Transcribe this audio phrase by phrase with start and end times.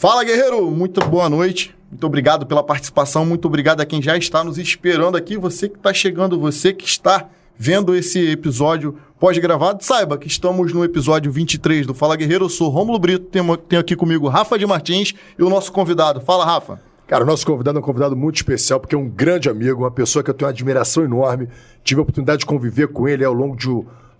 [0.00, 0.70] Fala, guerreiro!
[0.70, 1.74] Muito boa noite.
[1.90, 3.26] Muito obrigado pela participação.
[3.26, 5.36] Muito obrigado a quem já está nos esperando aqui.
[5.36, 7.26] Você que está chegando, você que está
[7.58, 12.44] vendo esse episódio pós-gravado, saiba que estamos no episódio 23 do Fala Guerreiro.
[12.44, 16.20] Eu sou Rômulo Brito, tenho, aqui comigo Rafa de Martins e o nosso convidado.
[16.20, 16.80] Fala, Rafa.
[17.08, 19.90] Cara, o nosso convidado é um convidado muito especial, porque é um grande amigo, uma
[19.90, 21.48] pessoa que eu tenho uma admiração enorme.
[21.82, 23.68] Tive a oportunidade de conviver com ele ao longo de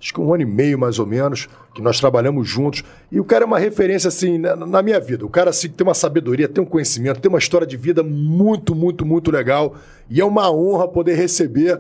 [0.01, 2.85] acho que um ano e meio mais ou menos, que nós trabalhamos juntos.
[3.11, 5.27] E o cara é uma referência, assim, na, na, minha vida.
[5.27, 8.75] O cara, assim, tem uma sabedoria, tem um conhecimento, tem uma história de vida muito,
[8.75, 9.75] muito, muito legal.
[10.09, 11.79] E é uma honra poder receber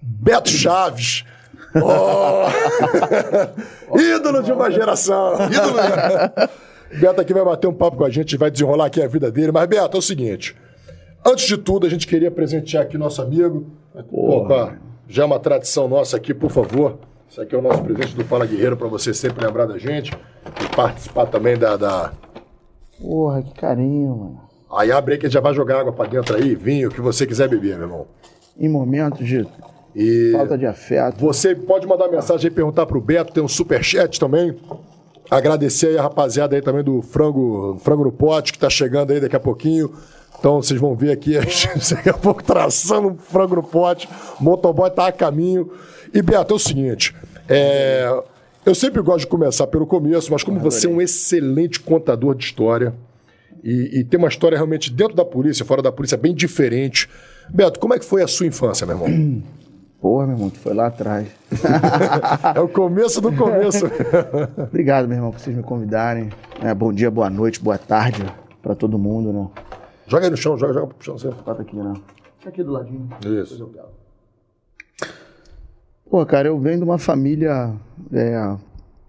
[0.00, 1.24] Beto Chaves.
[1.76, 2.46] Oh!
[3.98, 5.34] Ídolo de uma geração.
[5.46, 5.78] Ídolo.
[7.00, 9.50] Beto aqui vai bater um papo com a gente, vai desenrolar aqui a vida dele.
[9.50, 10.54] Mas, Beto, é o seguinte.
[11.26, 13.66] Antes de tudo, a gente queria presentear aqui nosso amigo.
[14.12, 14.76] Opa,
[15.08, 16.98] já é uma tradição nossa aqui, por favor.
[17.34, 20.12] Esse aqui é o nosso presente do Fala Guerreiro para você sempre lembrar da gente
[20.12, 22.12] e participar também da, da...
[23.00, 24.40] Porra, que carinho, mano.
[24.72, 27.26] Aí abre aí que já vai jogar água para dentro aí, vinho, o que você
[27.26, 28.06] quiser beber, meu irmão.
[28.56, 29.44] Em momentos de
[29.96, 31.18] e falta de afeto.
[31.18, 34.56] Você pode mandar mensagem aí perguntar pro Beto, tem um superchat também.
[35.28, 39.18] Agradecer aí a rapaziada aí também do Frango, frango no Pote, que tá chegando aí
[39.18, 39.92] daqui a pouquinho.
[40.38, 41.34] Então vocês vão ver aqui,
[41.90, 45.72] daqui a pouco traçando um frango no pote, o motoboy tá a caminho.
[46.14, 47.12] E Beto, é o seguinte,
[47.48, 48.08] é,
[48.64, 52.44] eu sempre gosto de começar pelo começo, mas como você é um excelente contador de
[52.44, 52.94] história
[53.64, 57.08] e, e, tem uma história realmente dentro da polícia, fora da polícia, bem diferente.
[57.48, 59.42] Beto, como é que foi a sua infância, meu irmão?
[60.00, 61.26] Porra, meu irmão, tu foi lá atrás.
[62.54, 63.86] é o começo do começo.
[64.68, 66.28] Obrigado, meu irmão, por vocês me convidarem.
[66.62, 68.24] É, bom dia, boa noite, boa tarde
[68.62, 69.48] para todo mundo, né?
[70.06, 71.18] Joga aí no chão, joga, joga pro chão.
[71.18, 71.28] Você.
[71.44, 71.94] Bota aqui, né?
[72.46, 73.08] Aqui do ladinho.
[73.24, 73.70] Isso.
[76.10, 77.74] Pô, cara, eu venho de uma família
[78.12, 78.56] é,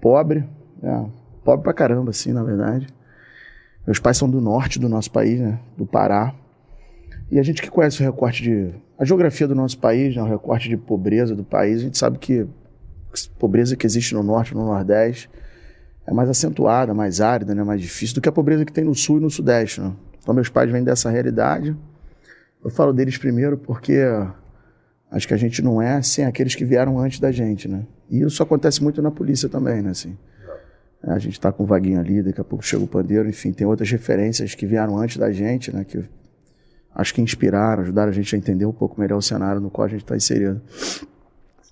[0.02, 0.48] pobre,
[0.82, 1.06] é,
[1.44, 2.88] pobre pra caramba, assim, na verdade.
[3.86, 5.60] Meus pais são do norte do nosso país, né?
[5.78, 6.34] Do Pará.
[7.30, 8.74] E a gente que conhece o recorte de.
[8.98, 10.22] a geografia do nosso país, né?
[10.22, 14.24] o recorte de pobreza do país, a gente sabe que a pobreza que existe no
[14.24, 15.30] norte no nordeste
[16.08, 17.64] é mais acentuada, mais árida, né?
[17.64, 19.82] mais difícil do que a pobreza que tem no sul e no sudeste.
[19.82, 19.92] Né?
[20.22, 21.76] Então, meus pais vêm dessa realidade.
[22.64, 24.02] Eu falo deles primeiro porque
[25.12, 27.86] acho que a gente não é sem aqueles que vieram antes da gente, né?
[28.10, 29.92] E isso acontece muito na polícia também, né?
[29.92, 30.18] Assim,
[31.04, 33.66] a gente está com o vaguinho ali, daqui a pouco chega o pandeiro, enfim, tem
[33.66, 35.84] outras referências que vieram antes da gente, né?
[35.84, 36.04] Que
[36.94, 39.86] acho que inspiraram, ajudaram a gente a entender um pouco melhor o cenário no qual
[39.86, 40.62] a gente está inserido.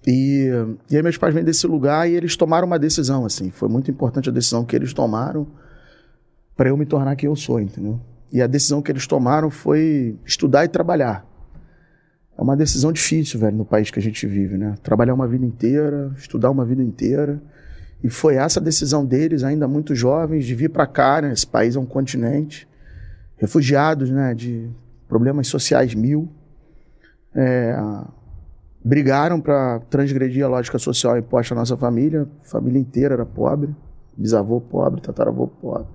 [0.06, 0.50] E,
[0.90, 3.50] e aí meus pais vêm desse lugar e eles tomaram uma decisão, assim.
[3.50, 5.48] Foi muito importante a decisão que eles tomaram
[6.56, 8.00] para eu me tornar quem eu sou, entendeu?
[8.32, 11.26] E a decisão que eles tomaram foi estudar e trabalhar.
[12.38, 14.76] É uma decisão difícil, velho, no país que a gente vive, né?
[14.82, 17.42] Trabalhar uma vida inteira, estudar uma vida inteira.
[18.04, 21.32] E foi essa decisão deles, ainda muito jovens, de vir para cá, né?
[21.32, 22.68] Esse país é um continente.
[23.38, 24.34] Refugiados, né?
[24.34, 24.70] De
[25.08, 26.28] problemas sociais mil.
[27.36, 27.76] É,
[28.84, 32.28] brigaram para transgredir a lógica social imposta à nossa família.
[32.44, 33.76] Família inteira era pobre.
[34.18, 35.88] Bisavô pobre, tataravô pobre.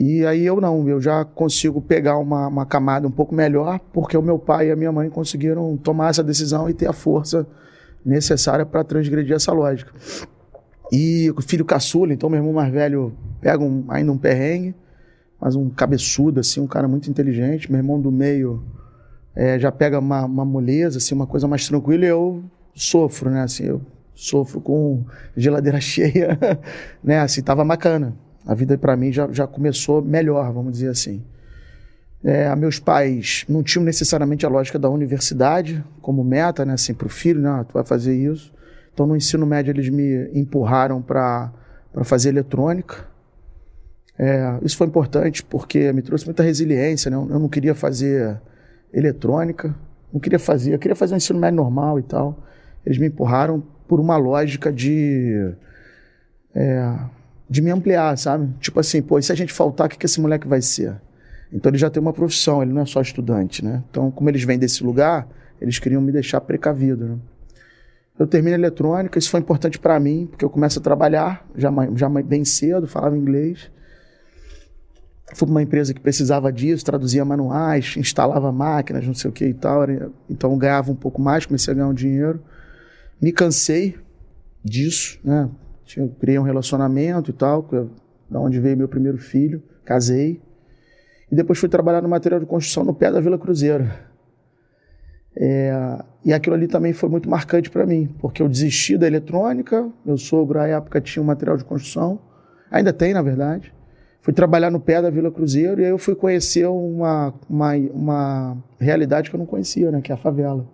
[0.00, 4.16] E aí eu não, eu já consigo pegar uma, uma camada um pouco melhor, porque
[4.16, 7.44] o meu pai e a minha mãe conseguiram tomar essa decisão e ter a força
[8.06, 9.92] necessária para transgredir essa lógica.
[10.92, 14.72] E o filho caçula, então meu irmão mais velho pega um, ainda um perrengue,
[15.40, 17.68] mas um cabeçudo, assim, um cara muito inteligente.
[17.68, 18.62] Meu irmão do meio
[19.34, 23.42] é, já pega uma, uma moleza, assim, uma coisa mais tranquila, e eu sofro, né?
[23.42, 23.82] Assim, eu
[24.14, 25.04] sofro com
[25.36, 26.38] geladeira cheia,
[27.02, 27.18] né?
[27.18, 28.14] Assim, tava bacana
[28.48, 31.22] a vida para mim já, já começou melhor, vamos dizer assim.
[32.24, 37.06] É, meus pais não tinham necessariamente a lógica da universidade como meta, né, assim, para
[37.06, 38.50] o filho, né, ah, tu vai fazer isso.
[38.94, 41.52] Então, no ensino médio, eles me empurraram para
[42.04, 43.06] fazer eletrônica.
[44.18, 47.16] É, isso foi importante porque me trouxe muita resiliência, né?
[47.16, 48.40] Eu, não queria fazer
[48.92, 49.72] eletrônica,
[50.12, 52.42] não queria fazer, eu queria fazer um ensino médio normal e tal.
[52.84, 55.54] Eles me empurraram por uma lógica de
[56.52, 56.98] é,
[57.48, 58.52] de me ampliar, sabe?
[58.60, 61.00] Tipo assim, pô, e se a gente faltar, o que, que esse moleque vai ser?
[61.52, 63.82] Então ele já tem uma profissão, ele não é só estudante, né?
[63.90, 65.26] Então, como eles vêm desse lugar,
[65.60, 67.18] eles queriam me deixar precavido, né?
[68.18, 72.08] Eu termino eletrônica, isso foi importante para mim, porque eu começo a trabalhar, já, já
[72.08, 73.70] bem cedo, falava inglês.
[75.34, 79.44] Fui para uma empresa que precisava disso, traduzia manuais, instalava máquinas, não sei o que
[79.44, 79.84] e tal.
[80.28, 82.42] Então ganhava um pouco mais, comecei a ganhar um dinheiro.
[83.20, 83.96] Me cansei
[84.64, 85.48] disso, né?
[85.88, 87.68] Tinha, criei um relacionamento e tal,
[88.30, 90.40] da onde veio meu primeiro filho, casei.
[91.30, 93.90] E depois fui trabalhar no material de construção no pé da Vila Cruzeiro.
[95.34, 95.72] É,
[96.24, 100.18] e aquilo ali também foi muito marcante para mim, porque eu desisti da eletrônica, meu
[100.18, 102.20] sogro à época tinha um material de construção,
[102.70, 103.72] ainda tem na verdade,
[104.28, 108.58] Fui trabalhar no pé da Vila Cruzeiro e aí eu fui conhecer uma, uma, uma
[108.78, 110.02] realidade que eu não conhecia, né?
[110.02, 110.66] Que é a favela.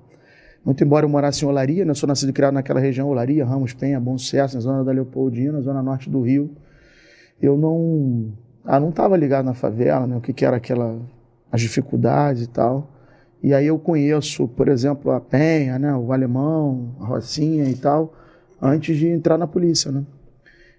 [0.65, 1.91] Muito embora eu morasse em Olaria, né?
[1.91, 4.93] Eu sou nascido e criado naquela região, Olaria, Ramos, Penha, Bom Sucesso, na zona da
[4.93, 6.51] Leopoldina, na zona norte do Rio.
[7.41, 8.33] Eu não...
[8.65, 10.17] Ah, não estava ligado na favela, né?
[10.17, 10.99] O que, que era aquela...
[11.53, 12.91] As dificuldades e tal.
[13.43, 15.95] E aí eu conheço, por exemplo, a Penha, né?
[15.95, 18.15] O Alemão, a Rocinha e tal,
[18.61, 20.03] antes de entrar na polícia, né?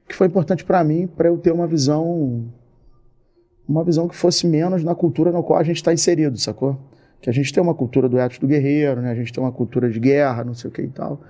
[0.07, 2.45] Que foi importante para mim, para eu ter uma visão...
[3.67, 6.77] Uma visão que fosse menos na cultura na qual a gente está inserido, sacou?
[7.25, 9.10] Que a gente tem uma cultura do ethos do guerreiro, né?
[9.10, 11.22] A gente tem uma cultura de guerra, não sei o que e tal,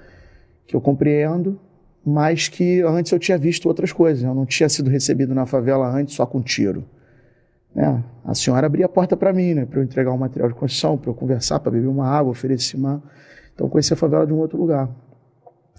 [0.68, 1.57] que eu compreendo,
[2.06, 4.21] mas que antes eu tinha visto outras coisas.
[4.21, 6.83] Eu não tinha sido recebido na favela antes só com tiro.
[7.74, 8.03] Né?
[8.25, 9.65] A senhora abria a porta para mim, né?
[9.65, 12.75] Para eu entregar um material de construção, para eu conversar, para beber uma água, oferecer
[12.75, 13.01] uma.
[13.53, 14.89] Então conheci a favela de um outro lugar.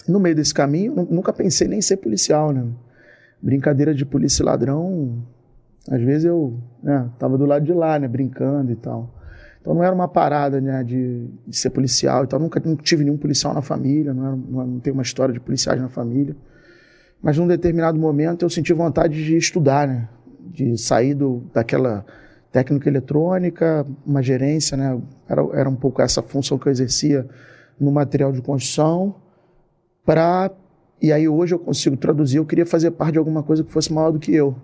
[0.09, 2.67] No meio desse caminho, nunca pensei nem em ser policial, né?
[3.43, 5.23] Brincadeira de polícia e ladrão,
[5.91, 8.09] às vezes eu né, tava do lado de lá, né?
[8.09, 9.15] Brincando e tal.
[9.67, 12.39] Então não era uma parada né, de, de, ser policial e tal.
[12.39, 15.41] Nunca não tive nenhum policial na família, não, era, não, não tenho uma história de
[15.41, 16.37] policiais na família.
[17.21, 20.09] Mas num determinado momento eu senti vontade de estudar, né?
[20.53, 22.07] De sair do, daquela
[22.53, 25.03] técnica eletrônica, uma gerência, né?
[25.29, 27.27] Era, era um pouco essa função que eu exercia
[27.79, 29.17] no material de construção
[30.05, 30.53] para
[31.03, 33.93] e aí hoje eu consigo traduzir, eu queria fazer parte de alguma coisa que fosse
[33.93, 34.55] maior do que eu.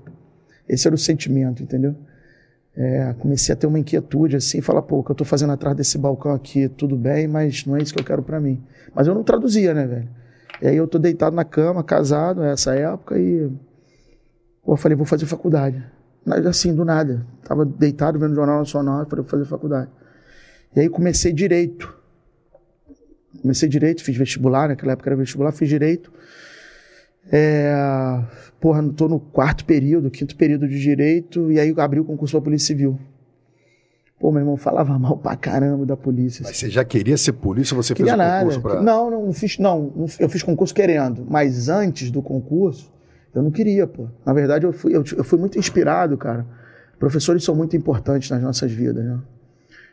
[0.69, 1.97] Esse era o sentimento, entendeu?
[2.77, 5.77] É, comecei a ter uma inquietude assim, falar, pô, o que eu estou fazendo atrás
[5.77, 8.63] desse balcão aqui, tudo bem, mas não é isso que eu quero para mim.
[8.95, 10.09] Mas eu não traduzia, né, velho?
[10.61, 13.51] E aí eu tô deitado na cama, casado, nessa época, e
[14.65, 15.85] pô, eu falei, vou fazer faculdade.
[16.49, 17.27] Assim, do nada.
[17.45, 19.91] Tava deitado vendo o Jornal Nacional, falei, vou fazer faculdade.
[20.75, 21.95] E aí comecei direito.
[23.41, 26.13] Comecei direito, fiz vestibular, naquela época era vestibular, fiz direito.
[27.31, 27.73] É,
[28.61, 32.45] porra, tô no quarto período, quinto período de direito, e aí abri o concurso pra
[32.45, 32.99] Polícia Civil.
[34.19, 36.45] Pô, meu irmão falava mal pra caramba da polícia.
[36.45, 38.39] Mas você já queria ser polícia ou você queria fez o nada.
[38.41, 38.81] concurso pra...
[38.81, 42.93] Não, não, não fiz, não, não, eu fiz concurso querendo, mas antes do concurso,
[43.35, 44.07] eu não queria, pô.
[44.25, 46.47] Na verdade, eu fui, eu, eu fui muito inspirado, cara.
[47.01, 49.19] Professores são muito importantes nas nossas vidas, né?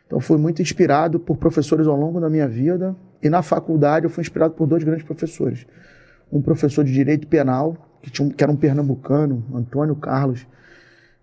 [0.06, 4.10] Então, fui muito inspirado por professores ao longo da minha vida, e na faculdade eu
[4.10, 5.66] fui inspirado por dois grandes professores
[6.32, 10.46] um professor de direito penal, que, tinha, que era um pernambucano, Antônio Carlos.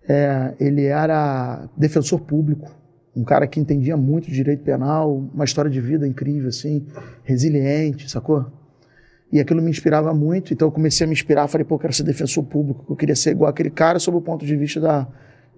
[0.08, 2.70] É, ele era defensor público,
[3.14, 6.86] um cara que entendia muito direito penal, uma história de vida incrível, assim,
[7.24, 8.46] resiliente, sacou?
[9.30, 11.92] E aquilo me inspirava muito, então eu comecei a me inspirar, falei, pô, eu quero
[11.92, 15.06] ser defensor público, eu queria ser igual aquele cara sob o ponto de vista da,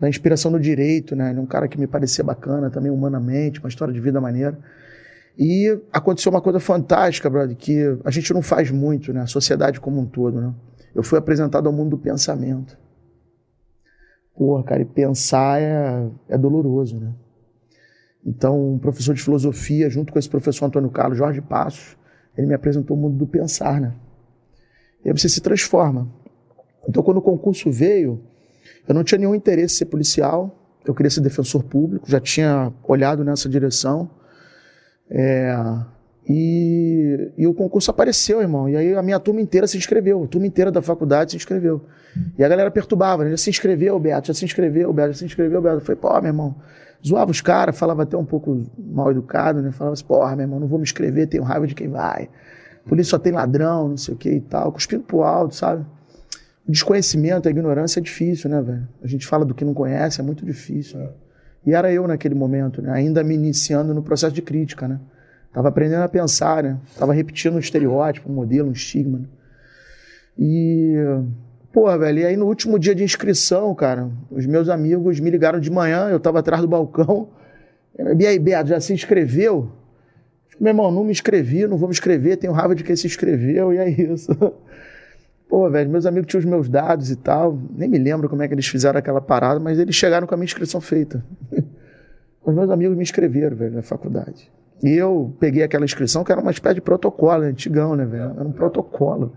[0.01, 1.31] da inspiração do direito, né?
[1.31, 4.59] Ele é um cara que me parecia bacana também humanamente, uma história de vida maneira.
[5.39, 9.23] E aconteceu uma coisa fantástica, brother, que a gente não faz muito, né?
[9.23, 10.55] A sociedade como um todo, né?
[10.95, 12.77] Eu fui apresentado ao mundo do pensamento.
[14.37, 17.15] Porra, cara, e pensar é, é doloroso, né?
[18.25, 21.97] Então, um professor de filosofia, junto com esse professor Antônio Carlos, Jorge Passos,
[22.37, 23.95] ele me apresentou o mundo do pensar, né?
[25.05, 26.09] E aí você se transforma.
[26.89, 28.23] Então, quando o concurso veio,
[28.87, 32.73] eu não tinha nenhum interesse em ser policial, eu queria ser defensor público, já tinha
[32.83, 34.11] olhado nessa direção.
[35.11, 35.53] É,
[36.29, 38.69] e, e, o concurso apareceu, irmão.
[38.69, 40.23] E aí a minha turma inteira se inscreveu.
[40.23, 41.85] A turma inteira da faculdade se inscreveu.
[42.39, 43.31] E a galera perturbava, né?
[43.31, 45.77] Já se inscreveu, Beto, já se inscreveu, Beto, já se inscreveu, Beto.
[45.77, 46.57] Eu falei, pô, meu irmão.
[47.05, 49.73] Zoava os caras, falava até um pouco mal educado, né?
[49.73, 52.29] Falava assim, porra, meu irmão, não vou me inscrever, tenho raiva de quem vai.
[52.87, 54.71] Por isso só tem ladrão, não sei o que e tal.
[54.71, 55.85] Cuspindo pro alto, sabe?
[56.69, 58.87] O desconhecimento, a ignorância é difícil, né, velho?
[59.03, 60.99] A gente fala do que não conhece, é muito difícil.
[60.99, 61.09] Né?
[61.67, 62.91] E era eu naquele momento, né?
[62.93, 64.99] ainda me iniciando no processo de crítica, né?
[65.53, 66.79] Tava aprendendo a pensar, né?
[66.97, 69.19] Tava repetindo um estereótipo, um modelo, um estigma.
[69.19, 69.25] Né?
[70.39, 70.95] E,
[71.73, 75.59] pô, velho, e aí no último dia de inscrição, cara, os meus amigos me ligaram
[75.59, 77.31] de manhã, eu tava atrás do balcão.
[78.19, 79.73] E aí, Beto, já se inscreveu?
[80.59, 83.73] Meu irmão, não me inscrevi, não vou me inscrever, tenho raiva de quem se inscreveu,
[83.73, 84.31] e é isso.
[85.51, 87.59] Pô, velho, meus amigos tinham os meus dados e tal.
[87.77, 90.37] Nem me lembro como é que eles fizeram aquela parada, mas eles chegaram com a
[90.37, 91.25] minha inscrição feita.
[92.47, 94.49] os meus amigos me inscreveram, velho, na faculdade.
[94.81, 98.31] E eu peguei aquela inscrição que era uma espécie de protocolo, antigão, né, velho?
[98.31, 99.33] Era um protocolo.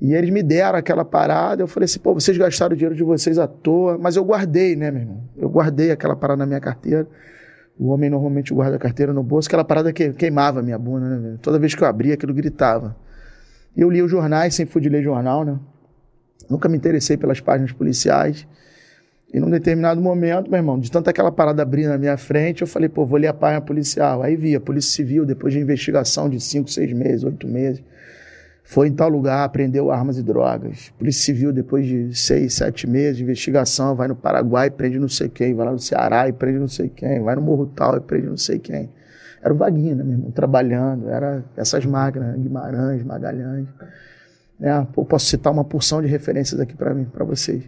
[0.00, 3.02] E eles me deram aquela parada, eu falei assim, pô, vocês gastaram o dinheiro de
[3.02, 5.24] vocês à toa, mas eu guardei, né, meu irmão?
[5.36, 7.06] Eu guardei aquela parada na minha carteira.
[7.76, 11.08] O homem normalmente guarda a carteira no bolso, aquela parada que queimava a minha bunda,
[11.08, 11.38] né, velho?
[11.38, 12.96] Toda vez que eu abria, aquilo gritava.
[13.76, 15.58] Eu li os jornais, sempre fui de ler jornal, né?
[16.48, 18.46] Nunca me interessei pelas páginas policiais.
[19.32, 22.66] E num determinado momento, meu irmão, de tanta aquela parada abrir na minha frente, eu
[22.66, 24.22] falei, pô, vou ler a página policial.
[24.22, 27.80] Aí via, Polícia Civil, depois de investigação de cinco, seis meses, oito meses.
[28.64, 30.92] foi em tal lugar, aprendeu armas e drogas.
[30.98, 35.08] Polícia Civil, depois de seis, sete meses de investigação, vai no Paraguai e prende não
[35.08, 37.96] sei quem, vai lá no Ceará e prende não sei quem, vai no Morro Tal
[37.96, 38.90] e prende não sei quem.
[39.42, 43.66] Era o Vaguinho, né, meu irmão, trabalhando, era essas máquinas, Guimarães, Magalhães.
[44.60, 47.64] É, eu posso citar uma porção de referências aqui para mim, para vocês,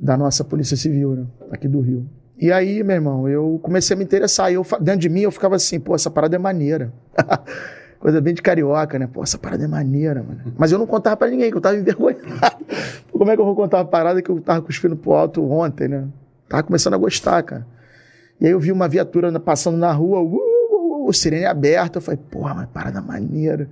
[0.00, 2.08] da nossa Polícia Civil, né, aqui do Rio.
[2.38, 4.52] E aí, meu irmão, eu comecei a me interessar.
[4.52, 6.92] Eu, dentro de mim eu ficava assim, pô, essa parada é maneira.
[7.98, 9.06] Coisa bem de carioca, né?
[9.06, 10.52] Pô, essa parada é maneira, mano.
[10.56, 12.20] Mas eu não contava pra ninguém, que eu tava envergonhado.
[13.10, 15.88] Como é que eu vou contar uma parada que eu tava cuspindo pro alto ontem,
[15.88, 16.06] né?
[16.46, 17.66] Tava começando a gostar, cara.
[18.40, 20.55] E aí eu vi uma viatura passando na rua, uh,
[21.08, 21.98] uh, sirene aberta.
[21.98, 23.68] Eu falei, porra, mas parada maneira.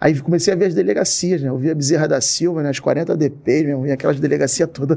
[0.00, 1.48] Aí comecei a ver as delegacias, né?
[1.48, 2.70] Eu vi a Bezerra da Silva, né?
[2.70, 4.96] As 40 DPs, mesmo, vi aquelas delegacias todas.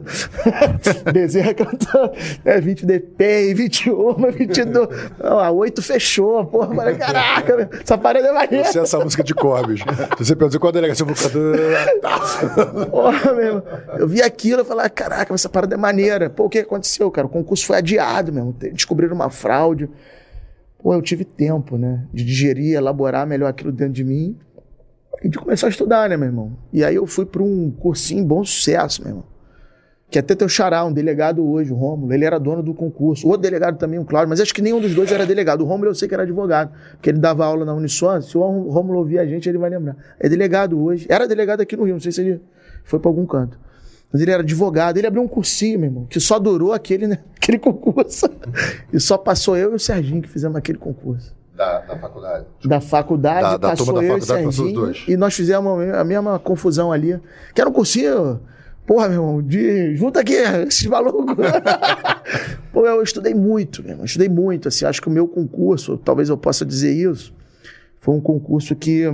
[1.11, 2.11] Bezerra cantando,
[2.45, 2.61] né?
[2.61, 4.87] 20 DP, 21, 22.
[5.19, 6.75] Não, a 8 fechou, porra.
[6.75, 8.65] Falei, caraca, meu, essa parada é maneira.
[8.65, 9.81] Você é essa música de Corbis.
[10.19, 13.63] Você pensou qual a delegacia eu vou porra, meu.
[13.97, 16.29] Eu vi aquilo, eu falei, caraca, essa parada é maneira.
[16.29, 17.25] Pô, o que aconteceu, cara?
[17.25, 18.53] O concurso foi adiado mesmo.
[18.53, 19.89] Descobriram uma fraude.
[20.81, 22.07] Pô, eu tive tempo, né?
[22.13, 24.35] De digerir, elaborar melhor aquilo dentro de mim
[25.23, 26.57] e de começar a estudar, né, meu irmão?
[26.73, 29.31] E aí eu fui para um cursinho bom sucesso, meu irmão.
[30.09, 33.25] Que até teu xará, um delegado hoje, o Rômulo, ele era dono do concurso.
[33.27, 35.61] Outro delegado também, o Cláudio, mas acho que nenhum dos dois era delegado.
[35.61, 38.19] O Rômulo eu sei que era advogado, porque ele dava aula na Uniswan.
[38.19, 39.95] Se o Rômulo ouvir a gente, ele vai lembrar.
[40.19, 41.05] É delegado hoje.
[41.09, 42.41] Era delegado aqui no Rio, não sei se ele
[42.83, 43.57] foi para algum canto.
[44.11, 47.19] Mas ele era advogado, ele abriu um cursinho, meu irmão, que só durou aquele, né,
[47.35, 48.29] aquele concurso.
[48.91, 51.33] e só passou eu e o Serginho que fizemos aquele concurso.
[51.55, 52.45] Da, da faculdade.
[52.65, 56.39] Da faculdade, da, da passou da eu faculdade, e Serginho, e nós fizemos a mesma
[56.39, 57.19] confusão ali.
[57.53, 58.39] Que era um cursinho,
[58.85, 60.33] porra, meu irmão, de, junta aqui,
[60.67, 61.35] esses malucos.
[62.73, 66.29] Pô, eu estudei muito, meu irmão, estudei muito, assim, acho que o meu concurso, talvez
[66.29, 67.33] eu possa dizer isso,
[67.99, 69.05] foi um concurso que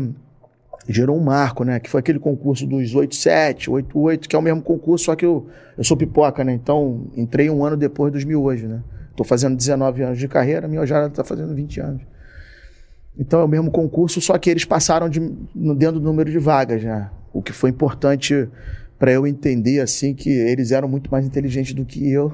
[0.88, 1.80] gerou um marco, né?
[1.80, 5.48] Que foi aquele concurso dos 87, 88, que é o mesmo concurso, só que eu,
[5.78, 6.54] eu sou pipoca, né?
[6.54, 8.82] Então, entrei um ano depois dos mil hoje, né?
[9.16, 12.02] Tô fazendo 19 anos de carreira, minha já tá fazendo 20 anos.
[13.18, 15.20] Então é o mesmo concurso, só que eles passaram de,
[15.76, 17.10] dentro do número de vagas, né?
[17.34, 18.48] O que foi importante
[19.00, 22.32] para eu entender assim que eles eram muito mais inteligentes do que eu.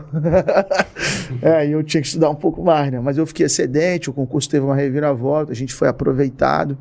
[1.42, 3.00] é, eu tinha que estudar um pouco mais, né?
[3.00, 6.78] Mas eu fiquei excedente, o concurso teve uma reviravolta, a gente foi aproveitado.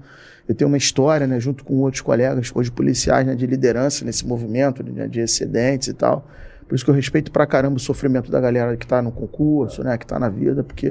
[0.49, 4.27] Eu tenho uma história, né, junto com outros colegas, hoje policiais, né, de liderança nesse
[4.27, 6.29] movimento, né, de excedentes e tal.
[6.69, 9.83] Por isso que eu respeito pra caramba o sofrimento da galera que tá no concurso,
[9.85, 10.89] né, que tá na vida, porque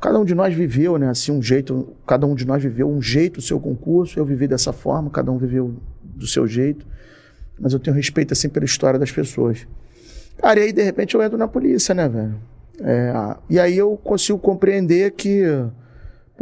[0.00, 3.00] cada um de nós viveu, né, assim, um jeito, cada um de nós viveu um
[3.00, 6.86] jeito o seu concurso, eu vivi dessa forma, cada um viveu do seu jeito,
[7.58, 9.66] mas eu tenho respeito, assim, pela história das pessoas.
[10.38, 12.34] Cara, e aí, de repente, eu entro na polícia, né, velho?
[12.80, 15.44] É, e aí eu consigo compreender que,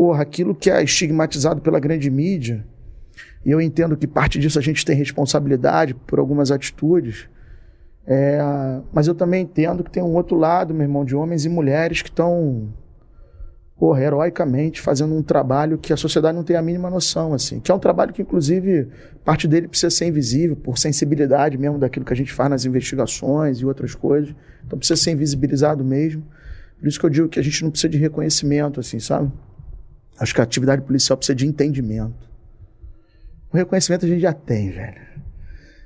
[0.01, 2.65] porra, aquilo que é estigmatizado pela grande mídia,
[3.45, 7.29] e eu entendo que parte disso a gente tem responsabilidade por algumas atitudes,
[8.07, 8.39] é,
[8.95, 12.01] mas eu também entendo que tem um outro lado, meu irmão, de homens e mulheres
[12.01, 12.73] que estão
[13.77, 17.61] porra, heroicamente fazendo um trabalho que a sociedade não tem a mínima noção, assim.
[17.61, 18.89] Que é um trabalho que, inclusive,
[19.23, 23.59] parte dele precisa ser invisível, por sensibilidade mesmo daquilo que a gente faz nas investigações
[23.59, 24.35] e outras coisas.
[24.67, 26.25] Então precisa ser invisibilizado mesmo.
[26.79, 29.31] Por isso que eu digo que a gente não precisa de reconhecimento, assim, sabe?
[30.21, 32.29] Acho que a atividade policial precisa de entendimento.
[33.51, 35.01] O reconhecimento a gente já tem, velho.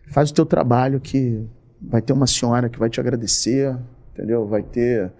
[0.08, 1.48] Faz o teu trabalho que
[1.80, 3.76] vai ter uma senhora que vai te agradecer,
[4.12, 4.46] entendeu?
[4.46, 5.12] Vai ter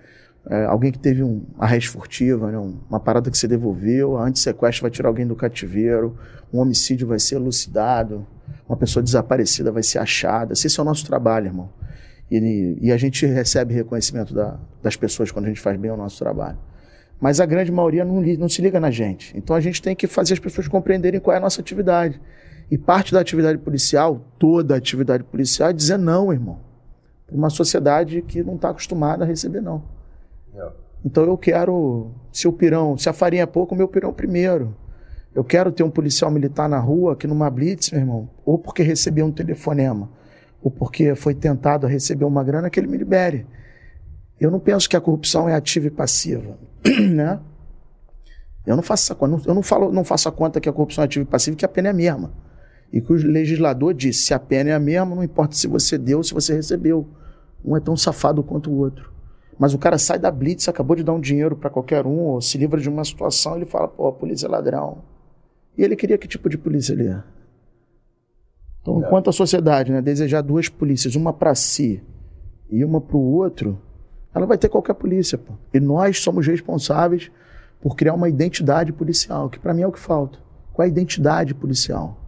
[0.51, 4.83] é, alguém que teve um arresto furtiva, né, uma parada que você devolveu, a antissequestro
[4.83, 6.19] vai tirar alguém do cativeiro,
[6.53, 8.27] um homicídio vai ser elucidado,
[8.69, 10.53] uma pessoa desaparecida vai ser achada.
[10.53, 11.71] Esse é o nosso trabalho, irmão.
[12.31, 15.97] E, e a gente recebe reconhecimento da, das pessoas quando a gente faz bem o
[15.97, 16.59] nosso trabalho.
[17.25, 19.35] Mas a grande maioria não, não se liga na gente.
[19.35, 22.21] Então a gente tem que fazer as pessoas compreenderem qual é a nossa atividade.
[22.71, 26.61] E parte da atividade policial, toda a atividade policial, é dizer não, irmão.
[27.27, 29.83] Para uma sociedade que não está acostumada a receber não.
[31.03, 34.77] Então eu quero, se o pirão, se a farinha é pouco, o meu pirão primeiro.
[35.35, 38.83] Eu quero ter um policial militar na rua que numa blitz, meu irmão, ou porque
[38.83, 40.11] recebeu um telefonema,
[40.63, 43.47] ou porque foi tentado a receber uma grana, que ele me libere.
[44.41, 46.59] Eu não penso que a corrupção é ativa e passiva,
[47.13, 47.41] né?
[48.67, 51.03] Eu não faço essa conta, eu não falo, não faço a conta que a corrupção
[51.03, 52.33] é ativa e passiva, que a pena é a mesma.
[52.93, 55.99] E que o legislador disse, se a pena é a mesma, não importa se você
[55.99, 57.07] deu ou se você recebeu.
[57.65, 59.13] Um é tão safado quanto o outro.
[59.59, 62.41] Mas o cara sai da blitz, acabou de dar um dinheiro para qualquer um, ou
[62.41, 65.03] se livra de uma situação, ele fala, pô, a polícia é ladrão.
[65.77, 67.23] E ele queria que tipo de polícia ele é?
[68.81, 69.07] Então, é.
[69.07, 72.03] enquanto a sociedade né, desejar duas polícias, uma para si
[72.71, 73.81] e uma para o outro,
[74.35, 75.39] ela vai ter qualquer polícia.
[75.39, 75.53] Pô.
[75.73, 77.31] E nós somos responsáveis
[77.81, 80.39] por criar uma identidade policial, que para mim é o que falta.
[80.73, 82.19] Qual é a identidade policial?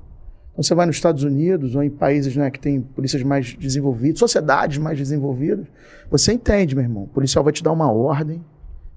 [0.53, 4.19] Então, você vai nos Estados Unidos ou em países né, que têm polícias mais desenvolvidas,
[4.19, 5.67] sociedades mais desenvolvidas,
[6.11, 7.03] você entende, meu irmão.
[7.05, 8.43] O policial vai te dar uma ordem,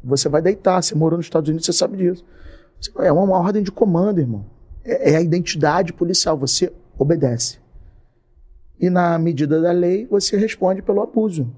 [0.04, 0.82] você vai deitar.
[0.82, 2.24] Você morou nos Estados Unidos, você sabe disso.
[3.00, 4.46] É uma, uma ordem de comando, irmão.
[4.86, 7.58] É, é a identidade policial, você obedece.
[8.80, 11.52] E na medida da lei, você responde pelo abuso.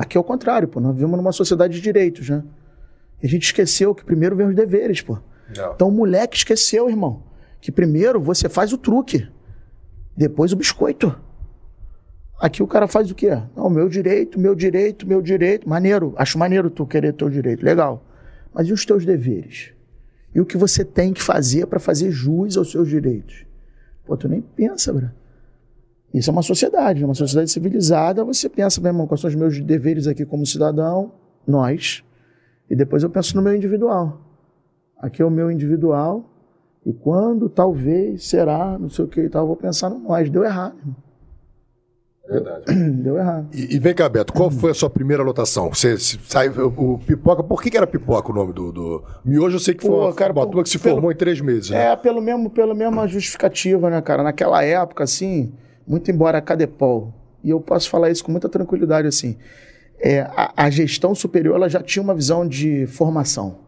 [0.00, 0.80] Aqui é o contrário, pô.
[0.80, 2.42] Nós vivemos numa sociedade de direitos, né?
[3.22, 5.18] E a gente esqueceu que primeiro vem os deveres, pô.
[5.54, 5.74] Não.
[5.74, 7.22] Então o moleque esqueceu, irmão,
[7.60, 9.28] que primeiro você faz o truque,
[10.16, 11.14] depois o biscoito.
[12.40, 13.42] Aqui o cara faz o quê?
[13.54, 15.68] Não, meu direito, meu direito, meu direito.
[15.68, 18.02] Maneiro, acho maneiro tu querer teu direito, legal.
[18.54, 19.72] Mas e os teus deveres?
[20.34, 23.44] E o que você tem que fazer para fazer jus aos seus direitos?
[24.06, 25.10] Pô, tu nem pensa, bro.
[26.12, 28.24] Isso é uma sociedade, uma sociedade civilizada.
[28.24, 31.12] Você pensa, meu irmão, quais são os meus deveres aqui como cidadão?
[31.46, 32.02] Nós.
[32.68, 34.20] E depois eu penso no meu individual.
[34.98, 36.24] Aqui é o meu individual.
[36.84, 40.28] E quando talvez será, não sei o que e tal, eu vou pensar no nós.
[40.30, 40.76] Deu errado.
[40.78, 41.10] Irmão.
[42.30, 42.64] Verdade.
[43.02, 43.48] Deu errado.
[43.52, 45.68] E, e, vem cá, Beto, qual foi a sua primeira lotação?
[45.68, 49.04] Você saiu o, o, Pipoca, por que, que era Pipoca o nome do, do...
[49.24, 49.56] Miojo?
[49.56, 51.40] Eu sei que foi Pô, uma, cara, uma turma que se pelo, formou em três
[51.40, 51.92] meses, né?
[51.92, 54.22] É, pelo mesmo, pelo mesmo justificativa, né, cara?
[54.22, 55.52] Naquela época, assim,
[55.86, 59.36] muito embora a Cadepol, e eu posso falar isso com muita tranquilidade, assim,
[59.98, 63.58] é, a, a, gestão superior ela já tinha uma visão de formação.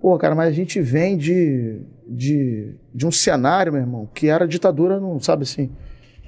[0.00, 4.46] Pô, cara, mas a gente vem de, de, de um cenário, meu irmão, que era
[4.46, 5.70] ditadura, não sabe assim.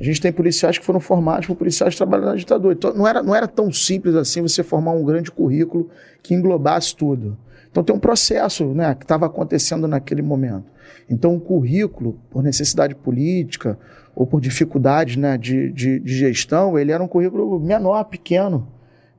[0.00, 2.75] A gente tem policiais que foram formados por policiais que trabalham na ditadura.
[2.75, 5.88] Então, não era, não era tão simples assim você formar um grande currículo
[6.23, 7.37] que englobasse tudo.
[7.71, 10.64] Então, tem um processo né, que estava acontecendo naquele momento.
[11.09, 13.79] Então, o currículo, por necessidade política
[14.14, 18.69] ou por dificuldades né, de, de, de gestão, ele era um currículo menor, pequeno.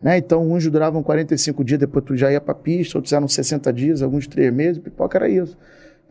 [0.02, 0.18] Né?
[0.18, 3.72] Então, uns duravam 45 dias, depois tu já ia para a pista, outros eram 60
[3.72, 5.58] dias, alguns três meses, pipoca era isso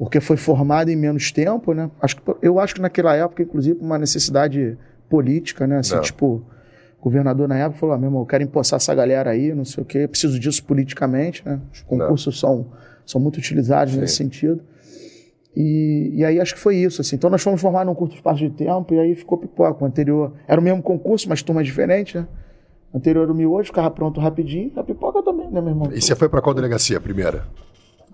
[0.01, 1.91] porque foi formado em menos tempo, né?
[2.01, 4.79] Acho que, eu acho que naquela época, inclusive, uma necessidade
[5.11, 5.77] política, né?
[5.77, 6.01] Assim, não.
[6.01, 6.43] tipo,
[6.99, 9.67] o governador na época falou, ah, meu irmão, eu quero empossar essa galera aí, não
[9.67, 11.61] sei o quê, preciso disso politicamente, né?
[11.71, 12.69] Os concursos são,
[13.05, 14.01] são muito utilizados Sim.
[14.01, 14.63] nesse sentido.
[15.57, 17.17] E, e, aí acho que foi isso, assim.
[17.17, 19.83] Então nós fomos formar num curto espaço de tempo e aí ficou pipoca.
[19.83, 22.27] O anterior era o mesmo concurso, mas turma diferente, né?
[22.93, 24.73] O anterior era o miojo, ficava pronto rapidinho.
[24.77, 25.93] A pipoca também, né, meu irmão?
[25.93, 27.45] E você foi para qual delegacia, a primeira?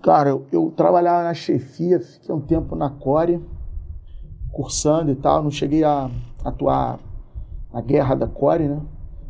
[0.01, 3.41] Cara, eu, eu, trabalhava na chefia, fiquei um tempo na Core,
[4.51, 5.43] cursando e tal.
[5.43, 6.09] Não cheguei a
[6.43, 6.99] atuar
[7.73, 8.81] na guerra da Core, né?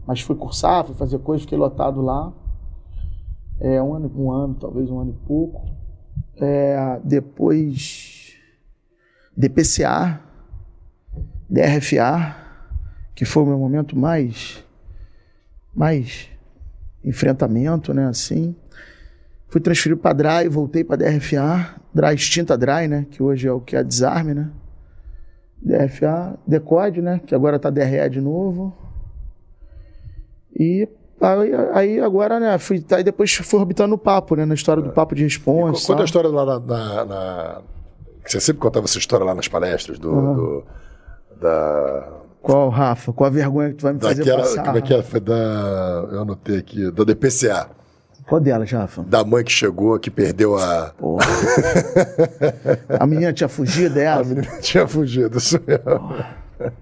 [0.05, 2.31] Mas fui cursar, fui fazer coisas, fiquei lotado lá.
[3.59, 5.76] É, um ano, um ano, talvez um ano e pouco.
[6.39, 8.35] É, depois
[9.35, 10.19] DPCA,
[11.49, 12.35] DRFA,
[13.15, 14.63] que foi o meu momento mais,
[15.73, 16.29] mais
[17.03, 18.07] enfrentamento, né?
[18.07, 18.55] Assim.
[19.47, 23.07] Fui transferido para DRAI, voltei para DRFA, DRAI extinta DRAI, né?
[23.09, 24.51] Que hoje é o que é desarme, né?
[25.61, 27.21] DRFA, Decode, né?
[27.25, 28.75] Que agora tá DRE de novo.
[30.53, 30.87] E
[31.21, 32.57] aí, aí agora, né?
[32.57, 34.45] Fui, aí depois fui orbitando o papo, né?
[34.45, 35.87] Na história do papo de resposta.
[35.87, 37.61] Conta a história lá na, na, na,
[38.25, 40.35] Você sempre contava essa história lá nas palestras do, uhum.
[40.35, 40.63] do
[41.39, 42.07] da
[42.47, 43.11] qual, Rafa?
[43.11, 44.63] Qual a vergonha que tu vai me fazer Daquela, passar?
[44.63, 45.03] Como é que é?
[45.03, 46.07] Foi da...
[46.11, 46.89] Eu anotei aqui.
[46.91, 47.67] Da DPCA.
[48.25, 49.03] Qual delas, Rafa?
[49.03, 50.93] Da mãe que chegou, que perdeu a.
[50.97, 51.25] Porra.
[52.99, 54.21] a menina tinha fugido dela?
[54.21, 56.73] A menina tinha fugido, isso mesmo.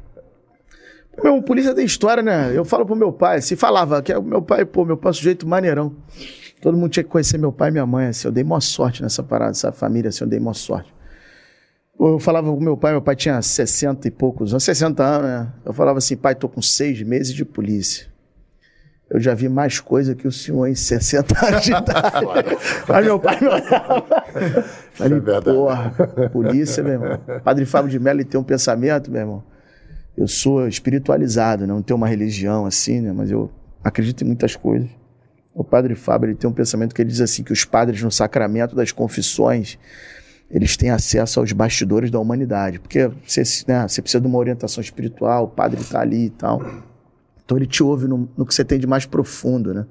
[1.23, 2.51] Meu, polícia tem história, né?
[2.55, 5.11] Eu falo pro meu pai, se falava que é o meu pai, pô, meu pai
[5.11, 5.95] é sujeito maneirão.
[6.61, 8.27] Todo mundo tinha que conhecer meu pai e minha mãe, assim.
[8.27, 10.93] Eu dei maior sorte nessa parada, essa família, assim, eu dei maior sorte.
[11.97, 15.53] Eu falava com meu pai, meu pai tinha 60 e poucos anos, 60 anos, né?
[15.63, 18.07] Eu falava assim, pai, tô com seis meses de polícia.
[19.09, 22.25] Eu já vi mais coisa que o senhor em 60 anos de idade.
[22.89, 24.05] Mas meu pai me olhava.
[24.91, 25.93] Falei, é porra,
[26.33, 27.19] polícia, meu irmão.
[27.43, 29.43] Padre Fábio de Mello tem um pensamento, meu irmão.
[30.17, 31.73] Eu sou espiritualizado, né?
[31.73, 33.11] não tenho uma religião assim, né?
[33.11, 33.51] Mas eu
[33.83, 34.89] acredito em muitas coisas.
[35.53, 38.11] O Padre Fábio ele tem um pensamento que ele diz assim que os padres no
[38.11, 39.77] sacramento das confissões
[40.49, 44.81] eles têm acesso aos bastidores da humanidade, porque você, né, você precisa de uma orientação
[44.81, 46.61] espiritual, o padre está ali e tal.
[47.43, 49.85] Então ele te ouve no, no, que você tem de mais profundo, né?